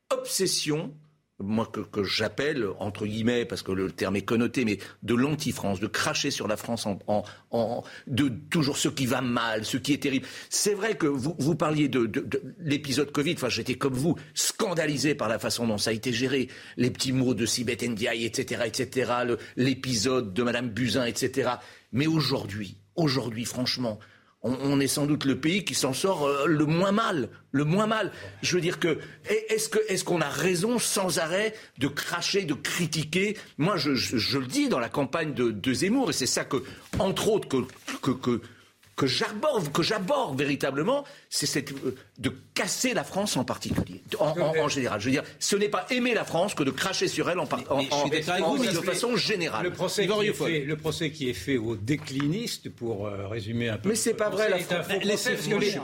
obsession, 0.09 0.93
moi 1.39 1.69
que, 1.91 2.03
j'appelle, 2.03 2.65
entre 2.79 3.05
guillemets, 3.05 3.43
parce 3.45 3.61
que 3.61 3.73
le 3.73 3.91
terme 3.91 4.15
est 4.15 4.21
connoté, 4.21 4.63
mais 4.63 4.77
de 5.03 5.13
l'anti-France, 5.15 5.81
de 5.81 5.87
cracher 5.87 6.31
sur 6.31 6.47
la 6.47 6.55
France 6.55 6.85
en, 6.87 7.83
de 8.07 8.29
toujours 8.49 8.77
ce 8.77 8.87
qui 8.87 9.05
va 9.05 9.19
mal, 9.21 9.65
ce 9.65 9.75
qui 9.77 9.91
est 9.93 9.97
terrible. 10.01 10.25
C'est 10.49 10.73
vrai 10.73 10.95
que 10.95 11.07
vous, 11.07 11.35
vous 11.37 11.55
parliez 11.55 11.89
de, 11.89 12.05
de- 12.05 12.21
de 12.21 12.41
l'épisode 12.59 13.11
Covid, 13.11 13.33
enfin 13.33 13.49
j'étais 13.49 13.75
comme 13.75 13.93
vous, 13.95 14.15
scandalisé 14.33 15.13
par 15.13 15.27
la 15.27 15.37
façon 15.39 15.67
dont 15.67 15.77
ça 15.77 15.89
a 15.89 15.93
été 15.93 16.13
géré, 16.13 16.47
les 16.77 16.89
petits 16.89 17.11
mots 17.11 17.33
de 17.33 17.45
Sibeth 17.45 17.83
Ndiaye, 17.83 18.23
etc., 18.25 18.61
etc., 18.65 19.11
l'épisode 19.57 20.33
de 20.33 20.43
Madame 20.43 20.69
Buzyn, 20.69 21.05
etc. 21.05 21.49
Mais 21.91 22.07
aujourd'hui, 22.07 22.77
aujourd'hui, 22.95 23.43
franchement, 23.45 23.99
on, 24.47 24.79
est 24.79 24.87
sans 24.87 25.05
doute 25.05 25.25
le 25.25 25.39
pays 25.39 25.63
qui 25.65 25.73
s'en 25.73 25.91
sort 25.93 26.25
euh, 26.27 26.45
le 26.45 26.65
moins 26.65 26.91
mal, 26.91 27.29
le 27.51 27.63
moins 27.63 27.87
mal. 27.87 28.11
Je 28.43 28.55
veux 28.55 28.61
dire 28.61 28.79
que 28.79 28.99
est- 29.29 29.45
est-ce 29.49 29.69
que 29.69 29.79
est-ce 29.89 30.03
qu'on 30.03 30.21
a 30.21 30.29
raison 30.29 30.77
sans 30.79 31.19
arrêt 31.19 31.53
de 31.79 31.87
cracher, 31.87 32.43
de 32.45 32.53
critiquer? 32.53 33.37
Moi, 33.57 33.75
je 33.77 34.37
le 34.37 34.45
dis 34.47 34.69
dans 34.69 34.79
la 34.79 34.89
campagne 34.89 35.33
de, 35.33 35.51
de 35.51 35.73
Zemmour, 35.73 36.11
et 36.11 36.13
c'est 36.13 36.25
ça 36.27 36.45
que, 36.45 36.63
entre 36.99 37.27
autres, 37.29 37.47
que 37.47 37.57
que, 38.01 38.11
que 38.11 38.41
que 38.95 39.07
j'aborde, 39.07 39.73
que 39.73 39.83
j'aborde 39.83 40.37
véritablement, 40.39 41.03
c'est 41.37 41.47
cette, 41.47 41.71
euh, 41.73 41.95
de 42.17 42.31
casser 42.53 42.93
la 42.93 43.03
France 43.03 43.35
en 43.35 43.43
particulier, 43.43 44.01
en, 44.19 44.27
en- 44.39 44.57
en 44.57 44.69
général. 44.69 45.01
Je 45.01 45.05
veux 45.07 45.11
dire, 45.11 45.23
ce 45.39 45.57
n'est 45.57 45.67
pas 45.67 45.85
aimer 45.89 46.13
la 46.13 46.23
France 46.23 46.53
que 46.55 46.63
de 46.63 46.71
cracher 46.71 47.09
sur 47.09 47.29
elle 47.29 47.39
en, 47.39 47.43
en- 47.43 47.81
vous, 47.81 48.57
mais 48.57 48.69
de 48.69 48.75
le- 48.75 48.81
façon 48.81 49.17
générale. 49.17 49.65
Le 49.65 49.71
procès, 49.71 50.07
qui 50.07 50.27
est 50.27 50.33
fait, 50.33 50.59
le 50.61 50.77
procès 50.77 51.11
qui 51.11 51.29
est 51.29 51.33
fait 51.33 51.57
aux 51.57 51.75
déclinistes, 51.75 52.69
pour 52.69 53.07
euh, 53.07 53.27
résumer 53.27 53.67
un 53.67 53.77
peu. 53.77 53.89
Mais 53.89 53.95
c'est 53.95 54.13
pas 54.13 54.29
vrai, 54.29 54.49
la 54.49 54.59
France- 54.59 54.85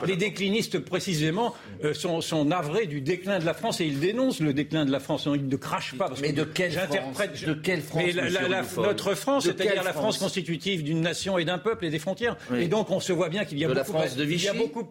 les, 0.07 0.15
déclinistes, 0.15 0.80
précisément, 0.80 1.53
euh, 1.84 1.94
sont, 1.94 2.22
sont 2.22 2.45
navrés 2.45 2.86
du 2.88 3.02
déclin 3.02 3.40
de 3.40 3.45
la 3.45 3.53
France 3.53 3.82
et 3.82 3.86
ils 3.86 3.99
dénoncent 3.99 4.40
le 4.40 4.53
déclin 4.53 4.86
de 4.86 4.91
la 4.91 4.99
France. 5.02 5.28
Ils 5.34 5.48
ne 5.48 5.56
crachent 5.57 5.95
pas. 5.98 6.07
parce 6.07 6.22
Mais 6.22 6.32
que 6.32 6.38
de 6.38 6.44
quelle 6.45 6.72
j'interprète- 6.72 7.36
France? 7.36 7.44
De 7.45 7.53
quelle 7.53 7.82
France, 7.82 8.03
Mais 8.06 8.11
la- 8.14 8.23
la- 8.23 8.30
monsieur 8.30 8.48
la- 8.48 8.57
Rieufol 8.61 8.86
Notre 8.86 9.15
France, 9.15 9.44
De 9.45 9.52
c'est-à-dire 9.52 9.84
la 9.84 9.94
France 9.94 10.18
constitutive 10.18 10.84
d'une 10.84 11.02
nation 11.02 11.38
et 11.38 11.45
d'un 11.45 11.57
peuple 11.57 11.86
et 11.86 11.90
des 11.90 11.99
frontières. 11.99 12.38
Oui. 12.52 12.64
Et 12.64 12.68
donc, 12.68 12.90
on 12.90 12.99
se 13.02 13.11
voit 13.11 13.30
bien 13.30 13.44
qu'il 13.45 13.57
y 13.60 13.65
a 13.65 13.68
De 13.68 13.73
la 13.73 13.84
beaucoup... 13.84 13.98
France 13.98 14.15
de 14.15 14.23
il 14.23 14.30
y 14.41 14.48
a 14.48 14.53
Vichy? 14.53 14.57
beaucoup- 14.57 14.88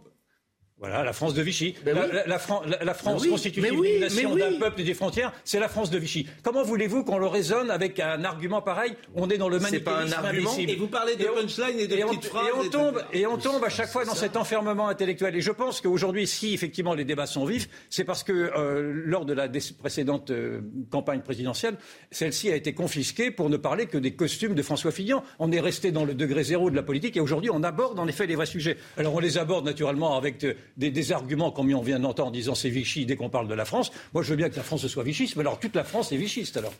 voilà, 0.80 1.04
la 1.04 1.12
France 1.12 1.34
de 1.34 1.42
Vichy. 1.42 1.74
Ben 1.84 1.94
la, 1.94 2.02
oui. 2.06 2.08
la- 2.12 2.26
la 2.26 2.38
Fran- 2.38 2.62
la- 2.66 2.82
la 2.84 2.94
France 2.94 3.22
oui, 3.22 3.28
constitutive 3.28 3.74
oui, 3.78 3.92
d'une 3.92 4.00
nation, 4.00 4.32
oui. 4.32 4.40
d'un 4.40 4.58
peuple 4.58 4.80
et 4.80 4.84
des 4.84 4.94
frontières, 4.94 5.32
c'est 5.44 5.60
la 5.60 5.68
France 5.68 5.90
de 5.90 5.98
Vichy. 5.98 6.26
Comment 6.42 6.62
voulez-vous 6.62 7.04
qu'on 7.04 7.18
le 7.18 7.26
raisonne 7.26 7.70
avec 7.70 8.00
un 8.00 8.24
argument 8.24 8.62
pareil? 8.62 8.94
On 9.14 9.28
est 9.30 9.36
dans 9.38 9.48
le 9.50 9.60
C'est 9.60 9.80
pas 9.80 9.92
un 9.98 10.06
manichéisme 10.06 10.24
argument. 10.24 10.56
Et 10.56 10.76
vous 10.76 10.86
parlez 10.88 11.16
de 11.16 11.24
punchline 11.24 11.78
et 11.78 11.86
de 11.86 11.94
et 11.96 12.04
on- 12.04 12.08
petites 12.08 12.24
phrases, 12.24 12.46
Et 12.48 12.52
on 12.66 12.70
tombe, 12.70 13.02
et 13.12 13.26
on 13.26 13.36
tombe 13.36 13.62
à 13.62 13.68
chaque 13.68 13.90
fois 13.90 14.04
dans 14.06 14.14
cet 14.14 14.36
enfermement 14.36 14.88
intellectuel. 14.88 15.36
Et 15.36 15.40
je 15.42 15.52
pense 15.52 15.80
qu'aujourd'hui, 15.82 16.26
si 16.26 16.54
effectivement 16.54 16.94
les 16.94 17.04
débats 17.04 17.26
sont 17.26 17.44
vifs, 17.44 17.68
c'est 17.90 18.04
parce 18.04 18.24
que 18.24 18.32
euh, 18.32 18.90
lors 19.04 19.26
de 19.26 19.34
la 19.34 19.48
précédente 19.78 20.30
euh, 20.30 20.60
campagne 20.90 21.20
présidentielle, 21.20 21.76
celle-ci 22.10 22.50
a 22.50 22.56
été 22.56 22.72
confisquée 22.72 23.30
pour 23.30 23.50
ne 23.50 23.56
parler 23.58 23.86
que 23.86 23.98
des 23.98 24.12
costumes 24.14 24.54
de 24.54 24.62
François 24.62 24.92
Fillon. 24.92 25.22
On 25.38 25.52
est 25.52 25.60
resté 25.60 25.92
dans 25.92 26.04
le 26.04 26.14
degré 26.14 26.42
zéro 26.42 26.70
de 26.70 26.76
la 26.76 26.82
politique 26.82 27.16
et 27.16 27.20
aujourd'hui, 27.20 27.50
on 27.52 27.62
aborde 27.62 27.98
en 27.98 28.06
effet 28.08 28.26
les 28.26 28.34
vrais 28.36 28.46
sujets. 28.46 28.76
Alors 28.96 29.14
on 29.14 29.20
les 29.20 29.36
aborde 29.36 29.64
naturellement 29.66 30.16
avec 30.16 30.42
euh, 30.44 30.54
des, 30.76 30.90
des 30.90 31.12
arguments 31.12 31.50
comme 31.50 31.72
on 31.72 31.82
vient 31.82 32.00
d'entendre 32.00 32.28
en 32.28 32.32
disant 32.32 32.54
c'est 32.54 32.70
Vichy 32.70 33.06
dès 33.06 33.16
qu'on 33.16 33.30
parle 33.30 33.48
de 33.48 33.54
la 33.54 33.64
France. 33.64 33.90
Moi, 34.14 34.22
je 34.22 34.30
veux 34.30 34.36
bien 34.36 34.50
que 34.50 34.56
la 34.56 34.62
France 34.62 34.86
soit 34.86 35.04
vichiste, 35.04 35.36
mais 35.36 35.42
alors 35.42 35.58
toute 35.60 35.74
la 35.74 35.84
France 35.84 36.12
est 36.12 36.16
vichiste 36.16 36.56
alors. 36.56 36.74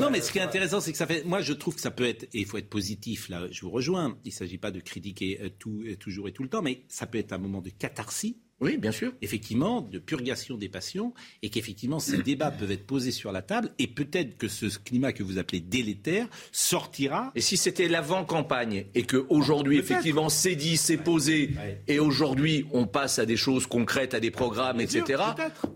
Non, 0.00 0.10
mais 0.10 0.20
ce 0.20 0.32
qui 0.32 0.38
est 0.38 0.42
intéressant, 0.42 0.80
c'est 0.80 0.92
que 0.92 0.98
ça 0.98 1.06
fait. 1.06 1.24
Moi, 1.24 1.40
je 1.40 1.52
trouve 1.52 1.74
que 1.74 1.80
ça 1.80 1.90
peut 1.90 2.06
être, 2.06 2.24
et 2.24 2.40
il 2.40 2.46
faut 2.46 2.58
être 2.58 2.70
positif. 2.70 3.28
Là, 3.28 3.46
je 3.50 3.60
vous 3.62 3.70
rejoins. 3.70 4.16
Il 4.24 4.28
ne 4.28 4.34
s'agit 4.34 4.58
pas 4.58 4.70
de 4.70 4.80
critiquer 4.80 5.40
euh, 5.42 5.48
tout, 5.58 5.82
euh, 5.86 5.96
toujours 5.96 6.28
et 6.28 6.32
tout 6.32 6.42
le 6.42 6.48
temps, 6.48 6.62
mais 6.62 6.82
ça 6.88 7.06
peut 7.06 7.18
être 7.18 7.32
un 7.32 7.38
moment 7.38 7.60
de 7.60 7.70
catharsis. 7.70 8.36
Oui, 8.64 8.76
bien 8.78 8.92
sûr. 8.92 9.12
Effectivement, 9.22 9.80
de 9.80 9.98
purgation 9.98 10.56
des 10.56 10.68
passions, 10.68 11.12
et 11.42 11.50
qu'effectivement 11.50 11.98
ces 12.00 12.18
débats 12.22 12.50
peuvent 12.50 12.70
être 12.72 12.86
posés 12.86 13.10
sur 13.12 13.30
la 13.32 13.42
table, 13.42 13.70
et 13.78 13.86
peut-être 13.86 14.36
que 14.38 14.48
ce 14.48 14.66
climat 14.78 15.12
que 15.12 15.22
vous 15.22 15.38
appelez 15.38 15.60
délétère 15.60 16.26
sortira. 16.52 17.30
Et 17.34 17.40
si 17.40 17.56
c'était 17.56 17.88
l'avant-campagne 17.88 18.86
et 18.94 19.02
que 19.02 19.26
aujourd'hui 19.28 19.78
effectivement 19.78 20.28
c'est 20.28 20.54
dit, 20.56 20.76
c'est 20.76 20.96
posé, 20.96 21.50
et 21.88 21.98
aujourd'hui 21.98 22.66
on 22.72 22.86
passe 22.86 23.18
à 23.18 23.26
des 23.26 23.36
choses 23.36 23.66
concrètes, 23.66 24.14
à 24.14 24.20
des 24.20 24.30
programmes, 24.30 24.78
Bien 24.78 24.86
etc. 24.86 25.22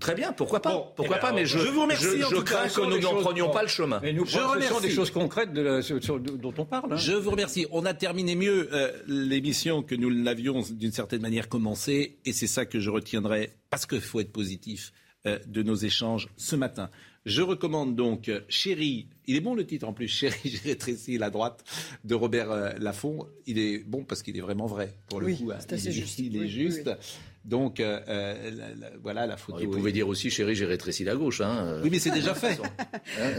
Très 0.00 0.14
bien, 0.14 0.32
pourquoi 0.32 0.60
pas 0.62 0.92
Pourquoi 0.96 1.16
Eh 1.18 1.20
ben, 1.22 1.28
pas 1.28 1.32
Mais 1.32 1.44
je, 1.46 1.58
je 1.58 1.68
vous 1.68 1.82
remercie, 1.82 2.06
je, 2.06 2.34
je 2.36 2.40
crains 2.40 2.68
que 2.68 2.80
nous 2.80 2.98
n'en 3.00 3.14
prenions 3.16 3.50
pas 3.50 3.62
le 3.62 3.68
chemin. 3.68 4.00
Et 4.02 4.12
nous, 4.12 4.24
Je 4.24 4.38
remercie. 4.38 4.82
des 4.82 4.90
choses 4.90 5.10
concrètes 5.10 5.52
de 5.52 5.60
la- 5.60 5.82
sur- 5.82 6.02
sur- 6.02 6.18
dont 6.20 6.54
on 6.56 6.64
parle. 6.64 6.92
hein. 6.92 6.96
Je 6.96 7.12
vous 7.12 7.30
remercie. 7.30 7.66
On 7.70 7.84
a 7.84 7.94
terminé 7.94 8.34
mieux 8.34 8.68
euh, 8.72 8.90
l'émission 9.06 9.82
que 9.82 9.94
nous 9.94 10.08
l'avions 10.10 10.62
d'une 10.70 10.92
certaine 10.92 11.20
manière 11.22 11.48
commencé, 11.48 12.16
et 12.24 12.32
c'est 12.32 12.46
ça 12.46 12.64
que 12.64 12.77
je 12.80 12.90
retiendrai, 12.90 13.54
parce 13.70 13.86
qu'il 13.86 14.00
faut 14.00 14.20
être 14.20 14.32
positif, 14.32 14.92
euh, 15.26 15.38
de 15.46 15.62
nos 15.62 15.74
échanges 15.74 16.28
ce 16.36 16.54
matin. 16.56 16.90
Je 17.26 17.42
recommande 17.42 17.96
donc 17.96 18.28
euh, 18.28 18.40
Chéri, 18.48 19.08
il 19.26 19.36
est 19.36 19.40
bon 19.40 19.54
le 19.54 19.66
titre 19.66 19.86
en 19.86 19.92
plus, 19.92 20.06
Chéri, 20.08 20.38
j'ai 20.44 20.58
rétréci 20.70 21.18
la 21.18 21.28
droite 21.30 21.64
de 22.04 22.14
Robert 22.14 22.50
euh, 22.52 22.72
Laffont. 22.78 23.26
Il 23.46 23.58
est 23.58 23.80
bon 23.80 24.04
parce 24.04 24.22
qu'il 24.22 24.36
est 24.36 24.40
vraiment 24.40 24.66
vrai, 24.66 24.94
pour 25.08 25.20
le 25.20 25.26
Oui, 25.26 25.36
coup. 25.38 25.50
hein. 25.50 25.56
c'est 25.60 25.72
assez 25.74 25.86
il, 25.86 25.88
est- 25.90 25.92
juste. 25.92 26.18
Il 26.20 26.36
est 26.36 26.38
Oui, 26.38 26.44
oui, 26.46 26.50
juste. 26.50 26.90
Donc, 27.48 27.80
euh, 27.80 27.98
euh, 28.08 28.50
la- 28.50 28.68
la- 28.78 28.90
voilà 29.02 29.26
la 29.26 29.38
photo. 29.38 29.58
Il 29.62 29.70
pouvait 29.70 29.88
est- 29.88 29.92
dire 29.94 30.06
aussi, 30.06 30.28
chérie, 30.30 30.54
j'ai 30.54 30.66
rétréci 30.66 31.02
la 31.02 31.16
gauche. 31.16 31.40
Hein. 31.40 31.80
Oui, 31.82 31.88
mais 31.90 31.98
c'est 31.98 32.10
déjà 32.10 32.34
fait. 32.34 32.60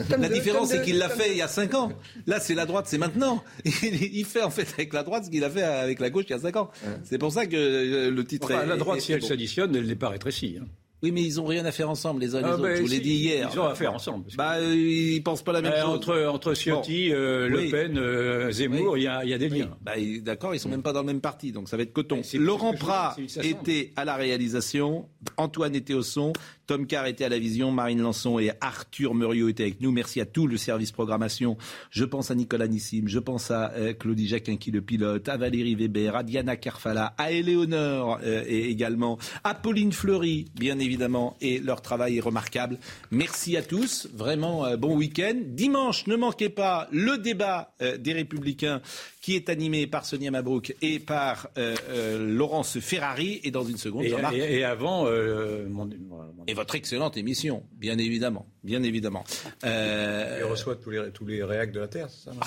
Comme 0.10 0.22
la 0.24 0.30
de- 0.30 0.34
différence, 0.34 0.70
c'est 0.70 0.82
qu'il 0.82 0.98
l'a 0.98 1.10
fait 1.10 1.28
de- 1.30 1.34
il 1.34 1.38
y 1.38 1.42
a 1.44 1.48
5 1.48 1.76
ans. 1.76 1.92
Là, 2.26 2.40
c'est 2.40 2.56
la 2.56 2.66
droite, 2.66 2.86
c'est 2.88 2.98
maintenant. 2.98 3.44
Il, 3.66 4.16
il 4.16 4.26
fait 4.26 4.42
en 4.42 4.50
fait 4.50 4.68
avec 4.74 4.94
la 4.94 5.04
droite 5.04 5.26
ce 5.26 5.30
qu'il 5.30 5.44
a 5.44 5.50
fait 5.50 5.62
avec 5.64 6.00
la 6.00 6.10
gauche 6.10 6.26
il 6.28 6.32
y 6.32 6.36
a 6.36 6.40
5 6.40 6.56
ans. 6.56 6.72
C'est 7.04 7.20
pour 7.20 7.32
ça 7.32 7.46
que 7.46 7.56
euh, 7.56 8.10
le 8.10 8.26
titre 8.26 8.48
Enfin, 8.52 8.64
est. 8.64 8.66
la 8.66 8.78
droite, 8.78 8.98
est- 8.98 9.02
si 9.02 9.14
elle 9.14 9.22
bon. 9.22 9.28
s'additionne, 9.28 9.76
elle 9.76 9.86
n'est 9.86 9.96
pas 9.96 10.10
rétrécie. 10.10 10.58
hein. 10.60 10.66
Oui, 11.02 11.12
mais 11.14 11.22
ils 11.24 11.36
n'ont 11.38 11.46
rien 11.46 11.64
à 11.66 11.72
faire 11.72 11.90
ensemble, 11.90 12.20
les 12.22 12.36
uns 12.36 12.40
les 12.40 12.46
Ah, 12.46 12.54
autres. 12.56 12.64
ben, 12.64 12.76
Je 12.76 12.82
vous 12.82 12.88
l'ai 12.90 13.00
dit 13.00 13.14
hier. 13.14 13.50
Ils 13.54 13.58
ont 13.60 13.64
à 13.66 13.74
faire 13.76 13.94
ensemble. 13.94 14.26
Bah, 14.36 14.56
euh, 14.58 14.76
ils 14.76 15.24
pensent 15.24 15.44
pas 15.44 15.54
la 15.54 15.62
même 15.62 15.72
Euh, 15.72 15.82
chose. 15.82 15.96
entre, 15.96 16.26
entre 16.26 16.54
Ciotti, 16.54 17.14
euh, 17.14 17.48
Le 17.48 17.58
Oui. 17.60 17.70
Pen, 17.72 17.98
euh, 17.98 18.52
Zemmour, 18.52 18.98
il 18.98 19.08
Oui. 19.10 19.26
y, 19.26 19.30
y 19.30 19.34
a 19.34 19.38
des 19.38 19.48
liens. 19.48 19.78
Bah, 19.82 19.98
ils- 19.98 20.22
D'accord, 20.22 20.54
ils 20.54 20.60
sont 20.60 20.68
même 20.68 20.82
pas 20.84 20.92
dans 20.92 21.00
le 21.00 21.06
même 21.06 21.22
parti, 21.22 21.54
donc 21.54 21.70
ça 21.70 21.78
va 21.78 21.84
être 21.84 21.94
coton. 21.94 22.22
Laurent 22.34 22.74
que 22.74 22.80
Prat 22.80 23.16
était 23.42 23.92
à 23.96 24.04
la 24.04 24.16
réalisation, 24.16 25.08
Antoine 25.38 25.74
était 25.76 25.94
au 25.94 26.04
son, 26.04 26.34
Tom 26.70 26.86
Carr 26.86 27.08
était 27.08 27.26
à 27.26 27.30
la 27.30 27.40
vision, 27.40 27.72
Marine 27.72 28.00
Lançon 28.00 28.38
et 28.38 28.52
Arthur 28.62 29.16
Muriot 29.16 29.50
étaient 29.50 29.64
avec 29.64 29.82
nous. 29.82 29.92
Merci 29.92 30.22
à 30.22 30.28
tout 30.28 30.46
le 30.46 30.56
service 30.56 30.92
programmation. 30.92 31.58
Je 31.90 32.06
pense 32.06 32.30
à 32.30 32.36
Nicolas 32.36 32.68
Nissim, 32.68 33.08
je 33.08 33.18
pense 33.18 33.50
à 33.50 33.72
euh, 33.72 33.94
Claudie 33.94 34.28
Jacquin 34.28 34.56
qui 34.56 34.70
le 34.70 34.82
pilote, 34.82 35.28
à 35.30 35.38
Valérie 35.38 35.74
Weber, 35.74 36.16
à 36.16 36.22
Diana 36.22 36.58
Carfala, 36.58 37.16
à 37.18 37.32
Éléonore 37.32 38.20
euh, 38.24 38.44
et 38.46 38.70
également, 38.70 39.18
à 39.44 39.56
Pauline 39.56 39.92
Fleury, 39.92 40.46
bien 40.60 40.78
évidemment, 40.78 41.36
et 41.42 41.58
leur 41.58 41.82
travail 41.82 42.18
est 42.18 42.22
remarquable. 42.22 42.78
Merci 43.10 43.58
à 43.58 43.64
tous, 43.64 44.08
vraiment 44.14 44.64
euh, 44.64 44.78
bon 44.78 44.96
week-end. 44.96 45.42
Dimanche, 45.44 46.06
ne 46.06 46.18
manquez 46.18 46.50
pas 46.50 46.88
le 46.92 47.18
débat 47.18 47.74
euh, 47.82 47.98
des 47.98 48.14
Républicains 48.14 48.84
qui 49.30 49.36
est 49.36 49.50
animé 49.50 49.86
par 49.86 50.06
Sonia 50.06 50.32
Mabrouk 50.32 50.76
et 50.82 50.98
par 50.98 51.50
euh, 51.60 51.76
euh, 51.90 52.18
Laurence 52.36 52.80
Ferrari 52.80 53.40
et 53.44 53.52
dans 53.52 53.64
une 53.64 53.78
seconde, 53.78 54.04
Et, 54.06 54.10
Jean-Marc. 54.10 54.34
et- 54.34 54.58
et 54.58 54.64
avant, 54.64 55.06
euh, 55.06 55.68
mon- 55.70 55.86
mon- 55.86 56.34
Et 56.48 56.56
votre 56.56 56.74
excellente 56.74 57.16
émission, 57.16 57.64
bien 57.74 58.00
évidemment, 58.00 58.48
bien 58.64 58.82
évidemment. 58.82 59.24
Euh, 59.66 60.38
Il 60.40 60.46
reçoit 60.46 60.78
tous 60.78 60.90
les, 60.90 61.12
tous 61.12 61.28
les 61.28 61.44
réacs 61.44 61.72
de 61.72 61.80
la 61.80 61.88
Terre, 61.88 62.10
c'est 62.10 62.26
ça 62.26 62.32
non 62.34 62.40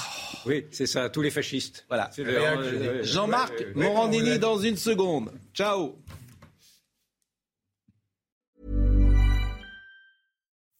oui, 0.44 0.66
c'est 0.72 0.86
ça, 0.86 1.08
tous 1.08 1.22
les 1.22 1.30
fascistes. 1.30 1.84
voilà. 1.86 2.10
C'est 2.12 2.24
Le 2.24 2.36
réac, 2.36 2.58
euh, 2.58 2.62
euh, 2.64 3.04
Jean-Marc 3.04 3.52
Ouais, 3.52 3.66
ouais, 3.66 3.74
ouais, 3.76 3.84
Morandini 3.84 4.30
ouais. 4.30 4.38
dans 4.40 4.58
une 4.58 4.76
seconde. 4.76 5.30
Ciao. 5.54 5.94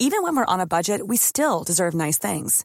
Even 0.01 0.25
when 0.25 0.35
we're 0.35 0.47
on 0.49 0.59
a 0.59 0.67
budget, 0.67 1.03
we 1.07 1.17
still 1.17 1.63
deserve 1.65 1.95
nice 1.95 2.19
things. 2.19 2.65